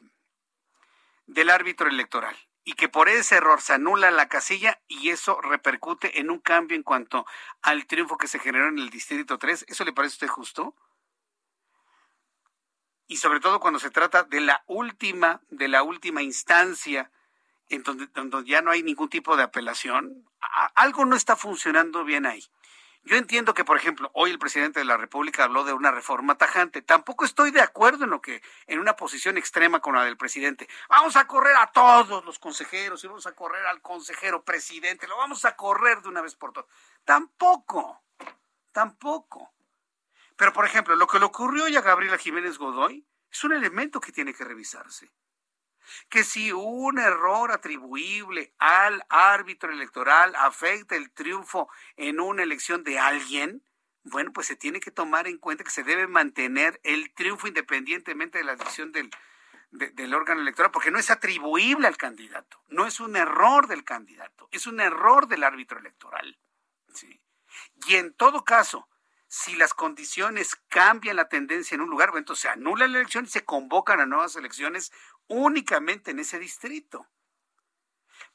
del 1.26 1.50
árbitro 1.50 1.88
electoral 1.88 2.36
y 2.66 2.74
que 2.74 2.90
por 2.90 3.10
ese 3.10 3.36
error 3.36 3.62
se 3.62 3.74
anula 3.74 4.12
la 4.12 4.30
casilla 4.30 4.82
y 4.88 5.10
eso 5.10 5.42
repercute 5.42 6.20
en 6.20 6.30
un 6.30 6.40
cambio 6.40 6.78
en 6.78 6.84
cuanto 6.84 7.26
al 7.62 7.86
triunfo 7.86 8.18
que 8.18 8.28
se 8.28 8.40
generó 8.40 8.68
en 8.70 8.80
el 8.80 8.90
Distrito 8.90 9.38
3. 9.38 9.66
¿Eso 9.68 9.84
le 9.84 9.94
parece 9.94 10.14
a 10.14 10.16
usted 10.16 10.28
justo? 10.28 10.76
Y 13.08 13.18
sobre 13.18 13.42
todo 13.42 13.60
cuando 13.60 13.80
se 13.80 13.90
trata 13.90 14.24
de 14.24 14.40
la 14.40 14.64
última, 14.68 15.42
de 15.50 15.68
la 15.68 15.84
última 15.84 16.22
instancia 16.22 17.12
en 17.70 17.84
donde, 17.84 18.08
donde 18.08 18.44
ya 18.46 18.62
no 18.62 18.72
hay 18.72 18.84
ningún 18.84 19.10
tipo 19.10 19.36
de 19.36 19.44
apelación, 19.44 20.26
algo 20.76 21.06
no 21.06 21.16
está 21.16 21.36
funcionando 21.36 22.04
bien 22.04 22.26
ahí. 22.26 22.46
Yo 23.06 23.18
entiendo 23.18 23.54
que, 23.54 23.66
por 23.66 23.76
ejemplo, 23.76 24.10
hoy 24.14 24.32
el 24.32 24.40
presidente 24.40 24.80
de 24.80 24.86
la 24.86 24.96
República 24.96 25.44
habló 25.44 25.66
de 25.66 25.74
una 25.74 25.92
reforma 25.92 26.38
tajante. 26.38 26.82
Tampoco 26.82 27.26
estoy 27.26 27.52
de 27.52 27.60
acuerdo 27.60 28.06
en 28.06 28.12
lo 28.12 28.22
que, 28.22 28.42
en 28.66 28.80
una 28.80 28.96
posición 28.96 29.38
extrema 29.38 29.82
con 29.82 29.96
la 29.96 30.06
del 30.06 30.16
presidente. 30.16 30.70
Vamos 30.88 31.18
a 31.18 31.28
correr 31.28 31.56
a 31.58 31.68
todos 31.68 32.24
los 32.24 32.40
consejeros 32.40 33.04
y 33.04 33.08
vamos 33.08 33.28
a 33.28 33.34
correr 33.34 33.66
al 33.66 33.82
consejero 33.82 34.46
presidente. 34.46 35.08
Lo 35.08 35.18
vamos 35.18 35.44
a 35.44 35.56
correr 35.58 36.02
de 36.02 36.08
una 36.08 36.22
vez 36.22 36.36
por 36.36 36.54
todas. 36.54 36.70
Tampoco, 37.04 38.04
tampoco. 38.72 39.54
Pero, 40.38 40.54
por 40.54 40.66
ejemplo, 40.66 40.96
lo 40.96 41.08
que 41.08 41.20
le 41.20 41.26
ocurrió 41.26 41.66
hoy 41.66 41.76
a 41.76 41.82
Gabriela 41.82 42.18
Jiménez 42.18 42.58
Godoy 42.58 43.06
es 43.30 43.44
un 43.44 43.52
elemento 43.52 44.00
que 44.00 44.14
tiene 44.14 44.34
que 44.34 44.46
revisarse 44.46 45.12
que 46.10 46.24
si 46.24 46.52
un 46.52 47.00
error 47.00 47.52
atribuible 47.52 48.54
al 48.58 49.04
árbitro 49.10 49.72
electoral 49.72 50.34
afecta 50.36 50.96
el 50.96 51.12
triunfo 51.12 51.70
en 51.96 52.20
una 52.20 52.44
elección 52.44 52.84
de 52.84 53.00
alguien, 53.00 53.64
bueno, 54.04 54.34
pues 54.34 54.48
se 54.48 54.56
tiene 54.56 54.80
que 54.80 54.92
tomar 54.92 55.28
en 55.28 55.38
cuenta 55.38 55.64
que 55.64 55.70
se 55.70 55.84
debe 55.84 56.08
mantener 56.08 56.80
el 56.84 57.14
triunfo 57.14 57.48
independientemente 57.48 58.38
de 58.38 58.44
la 58.44 58.56
decisión 58.56 58.92
del, 58.92 59.10
del 59.72 60.14
órgano 60.14 60.42
electoral, 60.42 60.72
porque 60.72 60.92
no 60.92 61.00
es 61.00 61.10
atribuible 61.10 61.88
al 61.88 61.98
candidato, 61.98 62.62
no 62.70 62.86
es 62.86 63.00
un 63.00 63.16
error 63.16 63.68
del 63.68 63.84
candidato, 63.84 64.50
es 64.52 64.68
un 64.68 64.80
error 64.80 65.28
del 65.28 65.44
árbitro 65.44 65.80
electoral. 65.80 66.38
Y 67.88 67.96
en 67.96 68.14
todo 68.14 68.44
caso, 68.44 68.88
si 69.28 69.56
las 69.56 69.74
condiciones 69.74 70.56
cambian 70.70 71.16
la 71.16 71.28
tendencia 71.28 71.74
en 71.74 71.82
un 71.82 71.90
lugar, 71.90 72.10
bueno, 72.10 72.20
entonces 72.20 72.44
se 72.44 72.50
anula 72.50 72.88
la 72.88 73.00
elección 73.00 73.26
y 73.26 73.30
se 73.30 73.44
convocan 73.44 74.00
a 74.00 74.06
nuevas 74.06 74.36
elecciones 74.36 74.92
únicamente 75.28 76.12
en 76.12 76.20
ese 76.20 76.40
distrito. 76.40 77.08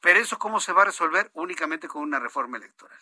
Pero 0.00 0.20
eso 0.20 0.38
cómo 0.38 0.60
se 0.60 0.72
va 0.72 0.82
a 0.82 0.86
resolver 0.86 1.30
únicamente 1.34 1.88
con 1.88 2.02
una 2.02 2.18
reforma 2.18 2.56
electoral. 2.56 2.98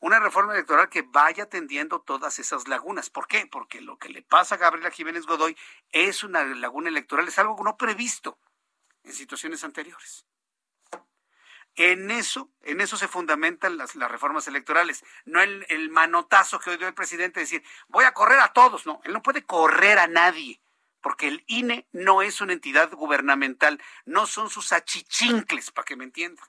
Una 0.00 0.20
reforma 0.20 0.52
electoral 0.52 0.88
que 0.88 1.02
vaya 1.02 1.44
atendiendo 1.44 2.00
todas 2.00 2.38
esas 2.38 2.68
lagunas. 2.68 3.10
¿Por 3.10 3.26
qué? 3.26 3.46
Porque 3.46 3.80
lo 3.80 3.98
que 3.98 4.08
le 4.08 4.22
pasa 4.22 4.54
a 4.54 4.58
Gabriela 4.58 4.90
Jiménez 4.90 5.26
Godoy 5.26 5.56
es 5.90 6.22
una 6.24 6.44
laguna 6.44 6.88
electoral, 6.88 7.28
es 7.28 7.38
algo 7.38 7.62
no 7.62 7.76
previsto 7.76 8.38
en 9.04 9.12
situaciones 9.12 9.64
anteriores. 9.64 10.26
En 11.74 12.10
eso, 12.10 12.50
en 12.62 12.80
eso 12.80 12.96
se 12.96 13.06
fundamentan 13.06 13.76
las, 13.76 13.94
reformas 13.94 14.48
electorales, 14.48 15.04
no 15.26 15.42
el, 15.42 15.66
el 15.68 15.90
manotazo 15.90 16.58
que 16.58 16.70
hoy 16.70 16.78
dio 16.78 16.88
el 16.88 16.94
presidente 16.94 17.40
de 17.40 17.44
decir, 17.44 17.62
voy 17.88 18.04
a 18.04 18.14
correr 18.14 18.40
a 18.40 18.52
todos. 18.54 18.86
No, 18.86 19.00
él 19.04 19.12
no 19.12 19.22
puede 19.22 19.44
correr 19.44 19.98
a 19.98 20.06
nadie 20.06 20.60
porque 21.06 21.28
el 21.28 21.44
INE 21.46 21.86
no 21.92 22.20
es 22.20 22.40
una 22.40 22.52
entidad 22.52 22.90
gubernamental, 22.90 23.80
no 24.06 24.26
son 24.26 24.50
sus 24.50 24.72
achichincles, 24.72 25.70
para 25.70 25.84
que 25.84 25.94
me 25.94 26.02
entiendan. 26.02 26.44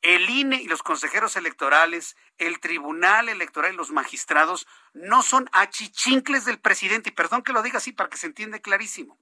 El 0.00 0.30
INE 0.30 0.62
y 0.62 0.66
los 0.66 0.82
consejeros 0.82 1.36
electorales, 1.36 2.16
el 2.38 2.58
Tribunal 2.58 3.28
Electoral 3.28 3.74
y 3.74 3.76
los 3.76 3.90
magistrados 3.90 4.66
no 4.94 5.22
son 5.22 5.46
achichincles 5.52 6.46
del 6.46 6.58
presidente, 6.58 7.10
y 7.10 7.12
perdón 7.12 7.42
que 7.42 7.52
lo 7.52 7.60
diga 7.60 7.76
así 7.76 7.92
para 7.92 8.08
que 8.08 8.16
se 8.16 8.28
entienda 8.28 8.60
clarísimo. 8.60 9.18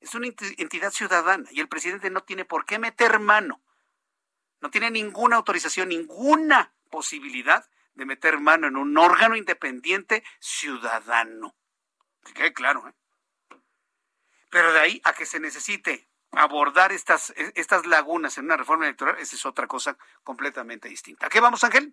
Es 0.00 0.14
una 0.14 0.26
entidad 0.26 0.90
ciudadana 0.90 1.46
y 1.52 1.60
el 1.60 1.68
presidente 1.68 2.08
no 2.08 2.22
tiene 2.22 2.46
por 2.46 2.64
qué 2.64 2.78
meter 2.78 3.18
mano. 3.18 3.60
No 4.62 4.70
tiene 4.70 4.90
ninguna 4.90 5.36
autorización, 5.36 5.90
ninguna 5.90 6.72
posibilidad 6.88 7.68
de 7.92 8.06
meter 8.06 8.40
mano 8.40 8.68
en 8.68 8.78
un 8.78 8.96
órgano 8.96 9.36
independiente 9.36 10.24
ciudadano. 10.40 11.54
Que 12.24 12.32
quede 12.32 12.54
claro, 12.54 12.88
¿eh? 12.88 12.94
Pero 14.54 14.72
de 14.72 14.78
ahí 14.78 15.00
a 15.02 15.12
que 15.12 15.26
se 15.26 15.40
necesite 15.40 16.06
abordar 16.30 16.92
estas, 16.92 17.34
estas 17.56 17.86
lagunas 17.86 18.38
en 18.38 18.44
una 18.44 18.56
reforma 18.56 18.84
electoral, 18.84 19.16
esa 19.18 19.34
es 19.34 19.44
otra 19.44 19.66
cosa 19.66 19.96
completamente 20.22 20.88
distinta. 20.88 21.26
¿A 21.26 21.28
qué 21.28 21.40
vamos, 21.40 21.64
Ángel? 21.64 21.92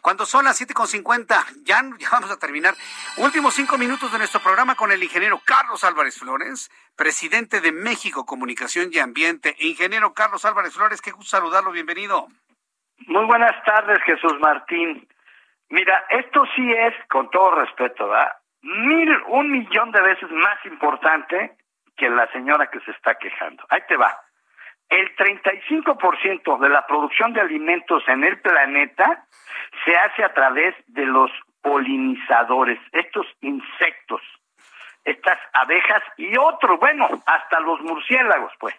Cuando 0.00 0.24
son 0.24 0.46
las 0.46 0.58
7.50, 0.58 1.62
ya, 1.62 1.82
ya 1.98 2.08
vamos 2.10 2.30
a 2.30 2.38
terminar. 2.38 2.72
Últimos 3.18 3.52
cinco 3.52 3.76
minutos 3.76 4.10
de 4.12 4.16
nuestro 4.16 4.40
programa 4.40 4.76
con 4.76 4.92
el 4.92 5.02
ingeniero 5.02 5.38
Carlos 5.44 5.84
Álvarez 5.84 6.18
Flores, 6.18 6.70
presidente 6.96 7.60
de 7.60 7.70
México 7.70 8.24
Comunicación 8.24 8.88
y 8.90 8.98
Ambiente. 8.98 9.54
Ingeniero 9.58 10.14
Carlos 10.14 10.46
Álvarez 10.46 10.72
Flores, 10.72 11.02
qué 11.02 11.10
gusto 11.10 11.36
saludarlo, 11.36 11.70
bienvenido. 11.70 12.28
Muy 13.08 13.26
buenas 13.26 13.62
tardes, 13.66 13.98
Jesús 14.06 14.40
Martín. 14.40 15.06
Mira, 15.68 16.02
esto 16.08 16.44
sí 16.56 16.72
es, 16.72 16.94
con 17.10 17.28
todo 17.28 17.56
respeto, 17.56 18.08
¿verdad? 18.08 18.32
Mil, 18.66 19.16
un 19.28 19.50
millón 19.50 19.92
de 19.92 20.00
veces 20.00 20.30
más 20.30 20.64
importante 20.66 21.56
que 21.96 22.10
la 22.10 22.30
señora 22.32 22.68
que 22.70 22.80
se 22.80 22.90
está 22.90 23.14
quejando. 23.14 23.64
Ahí 23.70 23.80
te 23.88 23.96
va. 23.96 24.18
El 24.88 25.16
35% 25.16 26.58
de 26.58 26.68
la 26.68 26.86
producción 26.86 27.32
de 27.32 27.40
alimentos 27.40 28.02
en 28.08 28.24
el 28.24 28.40
planeta 28.40 29.24
se 29.84 29.96
hace 29.96 30.24
a 30.24 30.32
través 30.32 30.74
de 30.88 31.06
los 31.06 31.30
polinizadores, 31.60 32.78
estos 32.92 33.26
insectos, 33.40 34.20
estas 35.04 35.38
abejas 35.52 36.02
y 36.16 36.36
otros, 36.38 36.78
bueno, 36.78 37.08
hasta 37.26 37.60
los 37.60 37.80
murciélagos, 37.80 38.52
pues. 38.60 38.74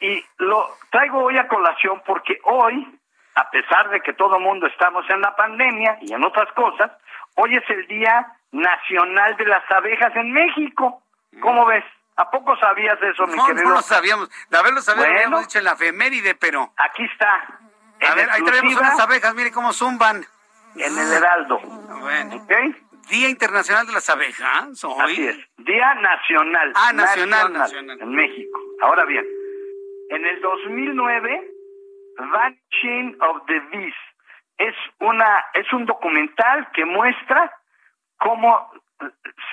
Y 0.00 0.22
lo 0.38 0.66
traigo 0.90 1.22
hoy 1.24 1.38
a 1.38 1.48
colación 1.48 2.02
porque 2.04 2.38
hoy, 2.44 2.86
a 3.34 3.50
pesar 3.50 3.88
de 3.90 4.00
que 4.00 4.12
todo 4.12 4.36
el 4.36 4.42
mundo 4.42 4.66
estamos 4.66 5.08
en 5.08 5.20
la 5.20 5.34
pandemia 5.36 5.98
y 6.02 6.12
en 6.12 6.24
otras 6.24 6.52
cosas, 6.52 6.90
hoy 7.36 7.54
es 7.54 7.70
el 7.70 7.86
día 7.86 8.26
nacional 8.52 9.36
de 9.36 9.46
las 9.46 9.68
abejas 9.70 10.14
en 10.16 10.32
México. 10.32 11.02
¿Cómo 11.40 11.66
ves? 11.66 11.84
¿A 12.16 12.30
poco 12.30 12.56
sabías 12.58 12.98
eso, 13.02 13.26
mi 13.26 13.42
querido? 13.46 13.64
No 13.64 13.76
lo 13.76 13.82
sabíamos. 13.82 14.30
De 14.50 14.58
haberlo 14.58 14.80
sabido, 14.82 15.06
lo 15.06 15.12
habíamos 15.12 15.40
dicho 15.42 15.58
en 15.58 15.64
la 15.64 15.72
efeméride, 15.72 16.34
pero... 16.34 16.72
Aquí 16.76 17.04
está. 17.04 17.44
A 18.08 18.14
ver, 18.14 18.30
ahí 18.30 18.42
tenemos 18.44 18.76
unas 18.76 19.00
abejas, 19.00 19.34
mire 19.34 19.50
cómo 19.50 19.72
zumban. 19.72 20.24
En 20.76 20.98
el 20.98 21.12
Heraldo. 21.12 21.58
Bueno. 21.58 22.46
Día 23.08 23.28
Internacional 23.28 23.86
de 23.86 23.92
las 23.92 24.08
Abejas, 24.08 24.84
hoy. 24.84 25.02
Así 25.02 25.26
es. 25.26 25.36
Día 25.58 25.94
Nacional. 25.94 26.72
Ah, 26.74 26.92
nacional, 26.92 27.52
nacional, 27.52 28.00
En 28.00 28.14
México. 28.14 28.58
Ahora 28.82 29.04
bien, 29.04 29.24
en 30.10 30.24
el 30.24 30.40
2009, 30.40 31.50
Vanishing 32.16 33.16
of 33.20 33.44
the 33.46 33.60
Bees 33.70 33.94
es 34.58 34.74
una 35.00 35.44
es 35.54 35.70
un 35.72 35.86
documental 35.86 36.68
que 36.72 36.84
muestra 36.84 37.52
cómo 38.22 38.70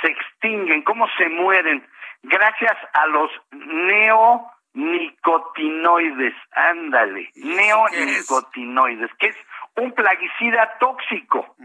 se 0.01 0.07
extinguen, 0.07 0.83
cómo 0.83 1.07
se 1.17 1.27
mueren 1.27 1.85
gracias 2.21 2.77
a 2.93 3.07
los 3.07 3.29
neonicotinoides. 3.51 6.35
Ándale, 6.51 7.31
neonicotinoides, 7.35 9.11
que 9.17 9.29
es 9.29 9.37
un 9.75 9.91
plaguicida 9.93 10.77
tóxico 10.79 11.55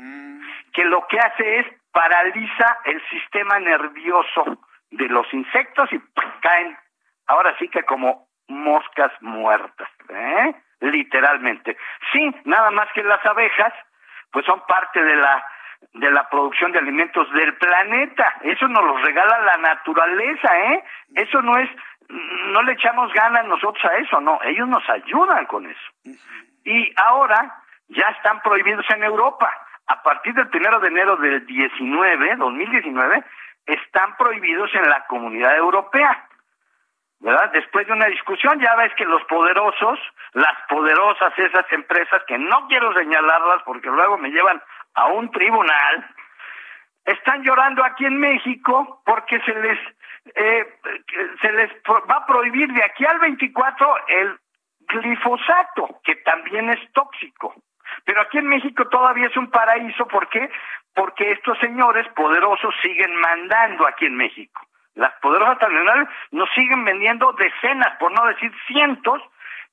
que 0.73 0.85
lo 0.85 1.07
que 1.07 1.19
hace 1.19 1.59
es 1.59 1.67
paraliza 1.93 2.79
el 2.85 3.03
sistema 3.09 3.61
nervioso 3.61 4.59
de 4.91 5.09
los 5.09 5.33
insectos 5.33 5.91
y 5.93 6.01
caen 6.41 6.77
ahora 7.27 7.57
sí 7.59 7.69
que 7.69 7.85
como 7.85 8.29
moscas 8.49 9.13
muertas, 9.21 9.89
¿eh? 10.09 10.55
literalmente. 10.81 11.77
Sí, 12.13 12.35
nada 12.45 12.71
más 12.71 12.89
que 12.95 13.03
las 13.03 13.27
abejas, 13.27 13.75
pues 14.31 14.47
son 14.47 14.61
parte 14.67 15.03
de 15.03 15.17
la 15.17 15.45
de 15.93 16.11
la 16.11 16.29
producción 16.29 16.73
de 16.73 16.79
alimentos 16.79 17.31
del 17.33 17.55
planeta. 17.57 18.35
Eso 18.43 18.67
nos 18.69 18.85
lo 18.85 18.97
regala 18.99 19.39
la 19.41 19.57
naturaleza, 19.59 20.73
¿eh? 20.73 20.85
Eso 21.15 21.43
no 21.43 21.59
es, 21.59 21.69
no 22.09 22.63
le 22.63 22.73
echamos 22.73 23.13
ganas 23.13 23.45
nosotros 23.47 23.85
a 23.85 23.97
eso, 23.99 24.21
no, 24.21 24.41
ellos 24.43 24.69
nos 24.69 24.89
ayudan 24.89 25.47
con 25.47 25.67
eso. 25.67 26.19
Y 26.65 26.93
ahora 26.97 27.63
ya 27.89 28.07
están 28.17 28.41
prohibidos 28.41 28.87
en 28.91 29.05
Europa. 29.05 29.51
A 29.87 30.03
partir 30.03 30.33
del 30.35 30.49
primero 30.49 30.81
de 30.81 30.89
enero 30.89 31.17
del 31.17 31.45
19, 31.45 32.37
2019, 32.37 33.25
están 33.67 34.17
prohibidos 34.17 34.75
en 34.75 34.89
la 34.89 35.05
comunidad 35.07 35.57
europea. 35.57 36.27
¿verdad? 37.25 37.51
Después 37.53 37.87
de 37.87 37.93
una 37.95 38.07
discusión, 38.07 38.61
ya 38.61 38.77
ves 38.77 38.93
que 38.97 39.05
los 39.07 39.25
poderosos, 39.25 39.99
las 40.35 40.55
poderosas, 40.69 41.33
esas 41.39 41.65
empresas 41.73 42.23
que 42.27 42.37
no 42.37 42.67
quiero 42.69 42.93
señalarlas 42.93 43.63
porque 43.65 43.89
luego 43.89 44.19
me 44.19 44.31
llevan 44.31 44.63
a 44.95 45.07
un 45.07 45.31
tribunal, 45.31 46.07
están 47.05 47.43
llorando 47.43 47.85
aquí 47.85 48.07
en 48.07 48.19
México 48.19 49.03
porque 49.05 49.41
se 49.41 49.55
les 49.55 49.79
eh, 50.37 50.67
se 51.43 51.53
les 51.53 51.71
va 52.11 52.17
a 52.17 52.27
prohibir 52.27 52.73
de 52.73 52.83
aquí 52.83 53.05
al 53.05 53.19
24 53.19 54.07
el 54.09 54.39
glifosato, 54.89 56.01
que 56.03 56.17
también 56.17 56.71
es 56.71 56.93
tóxico. 56.93 57.55
Pero 58.05 58.23
aquí 58.23 58.39
en 58.39 58.47
México 58.47 58.89
todavía 58.89 59.27
es 59.27 59.37
un 59.37 59.51
paraíso, 59.51 60.07
¿por 60.07 60.29
qué? 60.29 60.51
Porque 60.95 61.31
estos 61.33 61.59
señores 61.59 62.07
poderosos 62.15 62.75
siguen 62.83 63.15
mandando 63.17 63.87
aquí 63.87 64.07
en 64.07 64.17
México. 64.17 64.61
Las 64.95 65.13
poderosas 65.21 65.59
transnacionales 65.59 66.09
nos 66.31 66.49
siguen 66.55 66.85
vendiendo 66.85 67.33
decenas, 67.33 67.97
por 67.99 68.13
no 68.13 68.27
decir 68.27 68.53
cientos, 68.67 69.21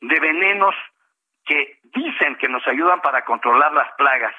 de 0.01 0.19
venenos 0.19 0.75
que 1.45 1.79
dicen 1.93 2.35
que 2.37 2.49
nos 2.49 2.65
ayudan 2.67 3.01
para 3.01 3.23
controlar 3.23 3.71
las 3.73 3.91
plagas. 3.93 4.33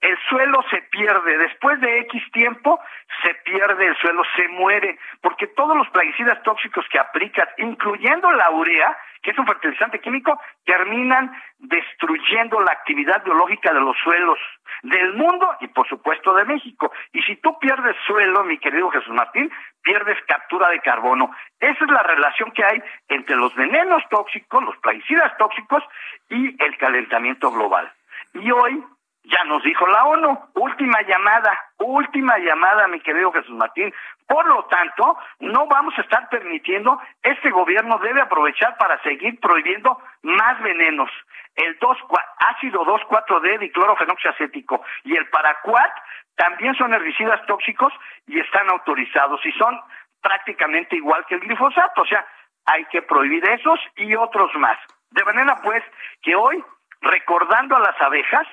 El 0.00 0.16
suelo 0.30 0.62
se 0.70 0.80
pierde, 0.90 1.36
después 1.36 1.78
de 1.80 1.98
X 2.00 2.22
tiempo 2.32 2.80
se 3.22 3.34
pierde 3.44 3.86
el 3.86 3.96
suelo, 3.96 4.22
se 4.34 4.48
muere, 4.48 4.98
porque 5.20 5.46
todos 5.48 5.76
los 5.76 5.88
plaguicidas 5.90 6.42
tóxicos 6.42 6.86
que 6.90 6.98
aplicas, 6.98 7.48
incluyendo 7.58 8.32
la 8.32 8.50
urea, 8.50 8.96
que 9.22 9.32
es 9.32 9.38
un 9.38 9.46
fertilizante 9.46 10.00
químico, 10.00 10.40
terminan 10.64 11.30
destruyendo 11.58 12.60
la 12.60 12.72
actividad 12.72 13.22
biológica 13.24 13.74
de 13.74 13.80
los 13.80 13.94
suelos 13.98 14.38
del 14.82 15.12
mundo 15.12 15.54
y 15.60 15.68
por 15.68 15.86
supuesto 15.86 16.32
de 16.32 16.46
México. 16.46 16.90
Y 17.12 17.20
si 17.22 17.36
tú 17.36 17.58
pierdes 17.58 17.94
suelo, 18.06 18.42
mi 18.44 18.56
querido 18.56 18.90
Jesús 18.90 19.12
Martín, 19.12 19.52
pierdes 19.82 20.16
captura 20.26 20.70
de 20.70 20.80
carbono. 20.80 21.30
Esa 21.58 21.84
es 21.84 21.90
la 21.90 22.02
relación 22.02 22.50
que 22.52 22.64
hay 22.64 22.82
entre 23.08 23.36
los 23.36 23.54
venenos 23.54 24.02
tóxicos, 24.08 24.64
los 24.64 24.76
plaguicidas 24.78 25.36
tóxicos 25.36 25.84
y 26.30 26.62
el 26.62 26.78
calentamiento 26.78 27.50
global. 27.50 27.92
Y 28.32 28.50
hoy 28.50 28.82
ya 29.24 29.44
nos 29.44 29.62
dijo 29.62 29.86
la 29.86 30.04
ONU, 30.04 30.38
última 30.54 31.02
llamada, 31.02 31.58
última 31.78 32.38
llamada, 32.38 32.88
mi 32.88 33.00
querido 33.00 33.32
Jesús 33.32 33.54
Martín. 33.56 33.92
Por 34.26 34.46
lo 34.46 34.64
tanto, 34.64 35.18
no 35.40 35.66
vamos 35.66 35.94
a 35.98 36.00
estar 36.02 36.28
permitiendo, 36.28 37.00
este 37.22 37.50
gobierno 37.50 37.98
debe 37.98 38.22
aprovechar 38.22 38.76
para 38.78 39.00
seguir 39.02 39.38
prohibiendo 39.40 39.98
más 40.22 40.60
venenos. 40.62 41.10
El 41.54 41.78
2, 41.78 41.98
ácido 42.38 42.84
2,4-D 42.84 43.58
diclorofenoxiacético 43.58 44.82
y 45.04 45.16
el 45.16 45.28
paraquat 45.28 45.92
también 46.36 46.74
son 46.74 46.94
herbicidas 46.94 47.44
tóxicos 47.46 47.92
y 48.26 48.40
están 48.40 48.70
autorizados 48.70 49.44
y 49.44 49.52
son 49.52 49.78
prácticamente 50.22 50.96
igual 50.96 51.26
que 51.26 51.34
el 51.34 51.40
glifosato. 51.40 52.02
O 52.02 52.06
sea, 52.06 52.24
hay 52.66 52.84
que 52.86 53.02
prohibir 53.02 53.46
esos 53.50 53.78
y 53.96 54.14
otros 54.14 54.54
más. 54.54 54.78
De 55.10 55.24
manera 55.24 55.56
pues 55.62 55.82
que 56.22 56.34
hoy, 56.36 56.64
recordando 57.02 57.76
a 57.76 57.80
las 57.80 58.00
abejas, 58.00 58.46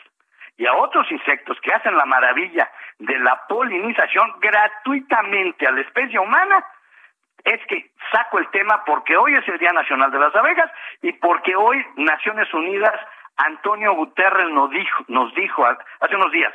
y 0.58 0.66
a 0.66 0.74
otros 0.74 1.10
insectos 1.12 1.58
que 1.62 1.74
hacen 1.74 1.96
la 1.96 2.06
maravilla 2.06 2.70
de 3.00 3.18
la 3.20 3.46
polinización 3.48 4.34
gratuitamente 4.40 5.68
a 5.68 5.72
la 5.72 5.82
especie 5.82 6.20
humana, 6.20 6.66
es 7.44 7.62
que 7.68 7.92
saco 8.12 8.40
el 8.40 8.50
tema 8.50 8.84
porque 8.86 9.16
hoy 9.16 9.36
es 9.36 9.48
el 9.48 9.60
Día 9.60 9.72
Nacional 9.72 10.12
de 10.12 10.20
las 10.20 10.36
Abejas 10.36 10.70
y 11.02 11.14
porque 11.14 11.56
hoy 11.56 11.86
Naciones 11.96 12.52
Unidas, 12.54 12.96
Antonio 13.38 13.94
Guterres 13.94 14.50
nos 14.50 14.70
dijo, 14.72 15.04
nos 15.08 15.34
dijo 15.36 15.66
hace 15.66 16.16
unos 16.16 16.32
días, 16.32 16.54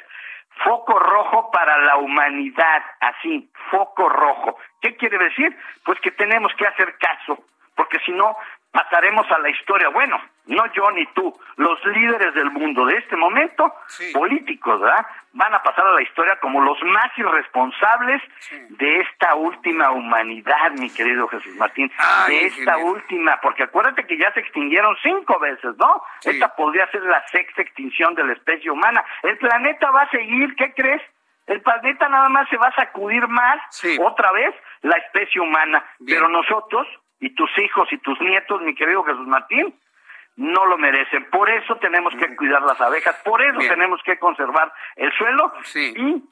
foco 0.65 0.99
rojo 0.99 1.51
para 1.51 1.79
la 1.79 1.97
humanidad, 1.97 2.83
así, 3.01 3.51
foco 3.71 4.09
rojo. 4.09 4.59
¿Qué 4.81 4.97
quiere 4.97 5.17
decir? 5.19 5.57
Pues 5.85 5.99
que 6.01 6.11
tenemos 6.11 6.53
que 6.57 6.67
hacer 6.67 6.97
caso, 6.99 7.39
porque 7.77 7.99
si 8.01 8.13
no, 8.13 8.37
pasaremos 8.73 9.31
a 9.31 9.39
la 9.39 9.51
historia. 9.51 9.89
Bueno, 9.91 10.21
no 10.47 10.65
yo 10.73 10.91
ni 10.93 11.07
tú, 11.15 11.33
los 11.57 11.85
líderes 11.85 12.35
del 12.35 12.51
mundo 12.51 12.87
de 12.87 12.97
este 12.97 13.17
momento, 13.17 13.73
políticos, 14.13 14.81
¿verdad? 14.81 15.07
Van 15.35 15.55
a 15.55 15.63
pasar 15.63 15.87
a 15.87 15.93
la 15.93 16.03
historia 16.03 16.37
como 16.41 16.61
los 16.61 16.83
más 16.85 17.17
irresponsables 17.17 18.23
de 18.71 19.01
esta 19.01 19.35
última 19.35 19.91
humanidad, 19.93 20.73
mi 20.79 20.91
querido 20.91 21.29
Jesús 21.29 21.55
Martín. 21.57 21.91
de 22.29 22.47
esta 22.47 22.77
última, 22.79 23.39
porque 23.41 23.63
acuérdate 23.65 24.07
que 24.07 24.17
ya 24.19 24.33
se 24.33 24.41
extinguieron 24.41 24.97
cinco 25.03 25.39
veces, 25.39 25.77
¿no? 25.79 26.03
Esta 26.25 26.55
podría 26.57 26.91
ser 26.91 27.03
la 27.03 27.23
sexta 27.29 27.63
extinción 27.63 28.15
de 28.15 28.25
la 28.25 28.33
especie 28.33 28.71
humana. 28.71 29.05
El 29.23 29.39
planeta 29.39 29.91
va 29.91 30.03
a 30.03 30.11
seguir, 30.11 30.57
¿qué 30.57 30.73
crees? 30.75 31.03
El 31.47 31.61
planeta 31.61 32.09
nada 32.09 32.29
más 32.29 32.49
se 32.49 32.57
va 32.57 32.69
a 32.69 32.75
sacudir 32.75 33.27
más, 33.29 33.59
otra 34.01 34.33
vez, 34.33 34.55
la 34.83 34.97
especie 34.97 35.41
humana. 35.41 35.85
Pero 36.07 36.29
nosotros, 36.29 36.87
y 37.23 37.35
tus 37.35 37.51
hijos 37.57 37.89
y 37.93 37.99
tus 37.99 38.21
nietos, 38.21 38.61
mi 38.63 38.75
querido 38.75 39.03
Jesús 39.05 39.27
Martín, 39.27 39.73
no 40.37 40.67
lo 40.67 40.77
merecen. 40.77 41.25
Por 41.31 41.49
eso 41.49 41.77
tenemos 41.77 42.13
que 42.17 42.35
cuidar 42.37 42.63
las 42.63 42.81
abejas, 42.81 43.17
por 43.25 43.41
eso 43.41 43.59
tenemos 43.61 44.01
que 44.05 44.19
conservar 44.19 44.73
el 44.97 45.11
suelo 45.13 45.53
y 45.75 46.23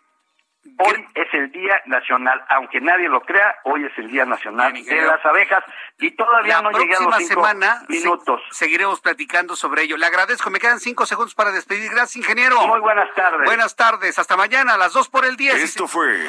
Hoy 0.78 1.06
es 1.14 1.26
el 1.32 1.50
Día 1.52 1.80
Nacional, 1.86 2.44
aunque 2.50 2.82
nadie 2.82 3.08
lo 3.08 3.22
crea, 3.22 3.60
hoy 3.64 3.82
es 3.86 3.92
el 3.96 4.10
Día 4.10 4.26
Nacional 4.26 4.74
de 4.74 5.02
las 5.02 5.24
abejas 5.24 5.64
y 5.98 6.10
todavía 6.10 6.60
no 6.60 6.70
llegué 6.70 6.96
a 6.96 7.00
los 7.00 7.16
cinco 7.16 7.28
semana 7.28 7.82
minutos. 7.88 8.42
seguiremos 8.50 9.00
platicando 9.00 9.56
sobre 9.56 9.84
ello. 9.84 9.96
Le 9.96 10.04
agradezco, 10.04 10.50
me 10.50 10.58
quedan 10.58 10.78
cinco 10.78 11.06
segundos 11.06 11.34
para 11.34 11.50
despedir. 11.50 11.90
Gracias, 11.90 12.16
ingeniero. 12.16 12.60
Muy 12.66 12.80
buenas 12.80 13.08
tardes. 13.14 13.46
Buenas 13.46 13.74
tardes, 13.74 14.18
hasta 14.18 14.36
mañana 14.36 14.74
a 14.74 14.76
las 14.76 14.92
dos 14.92 15.08
por 15.08 15.24
el 15.24 15.36
día. 15.38 15.54
Esto 15.54 15.88
fue 15.88 16.28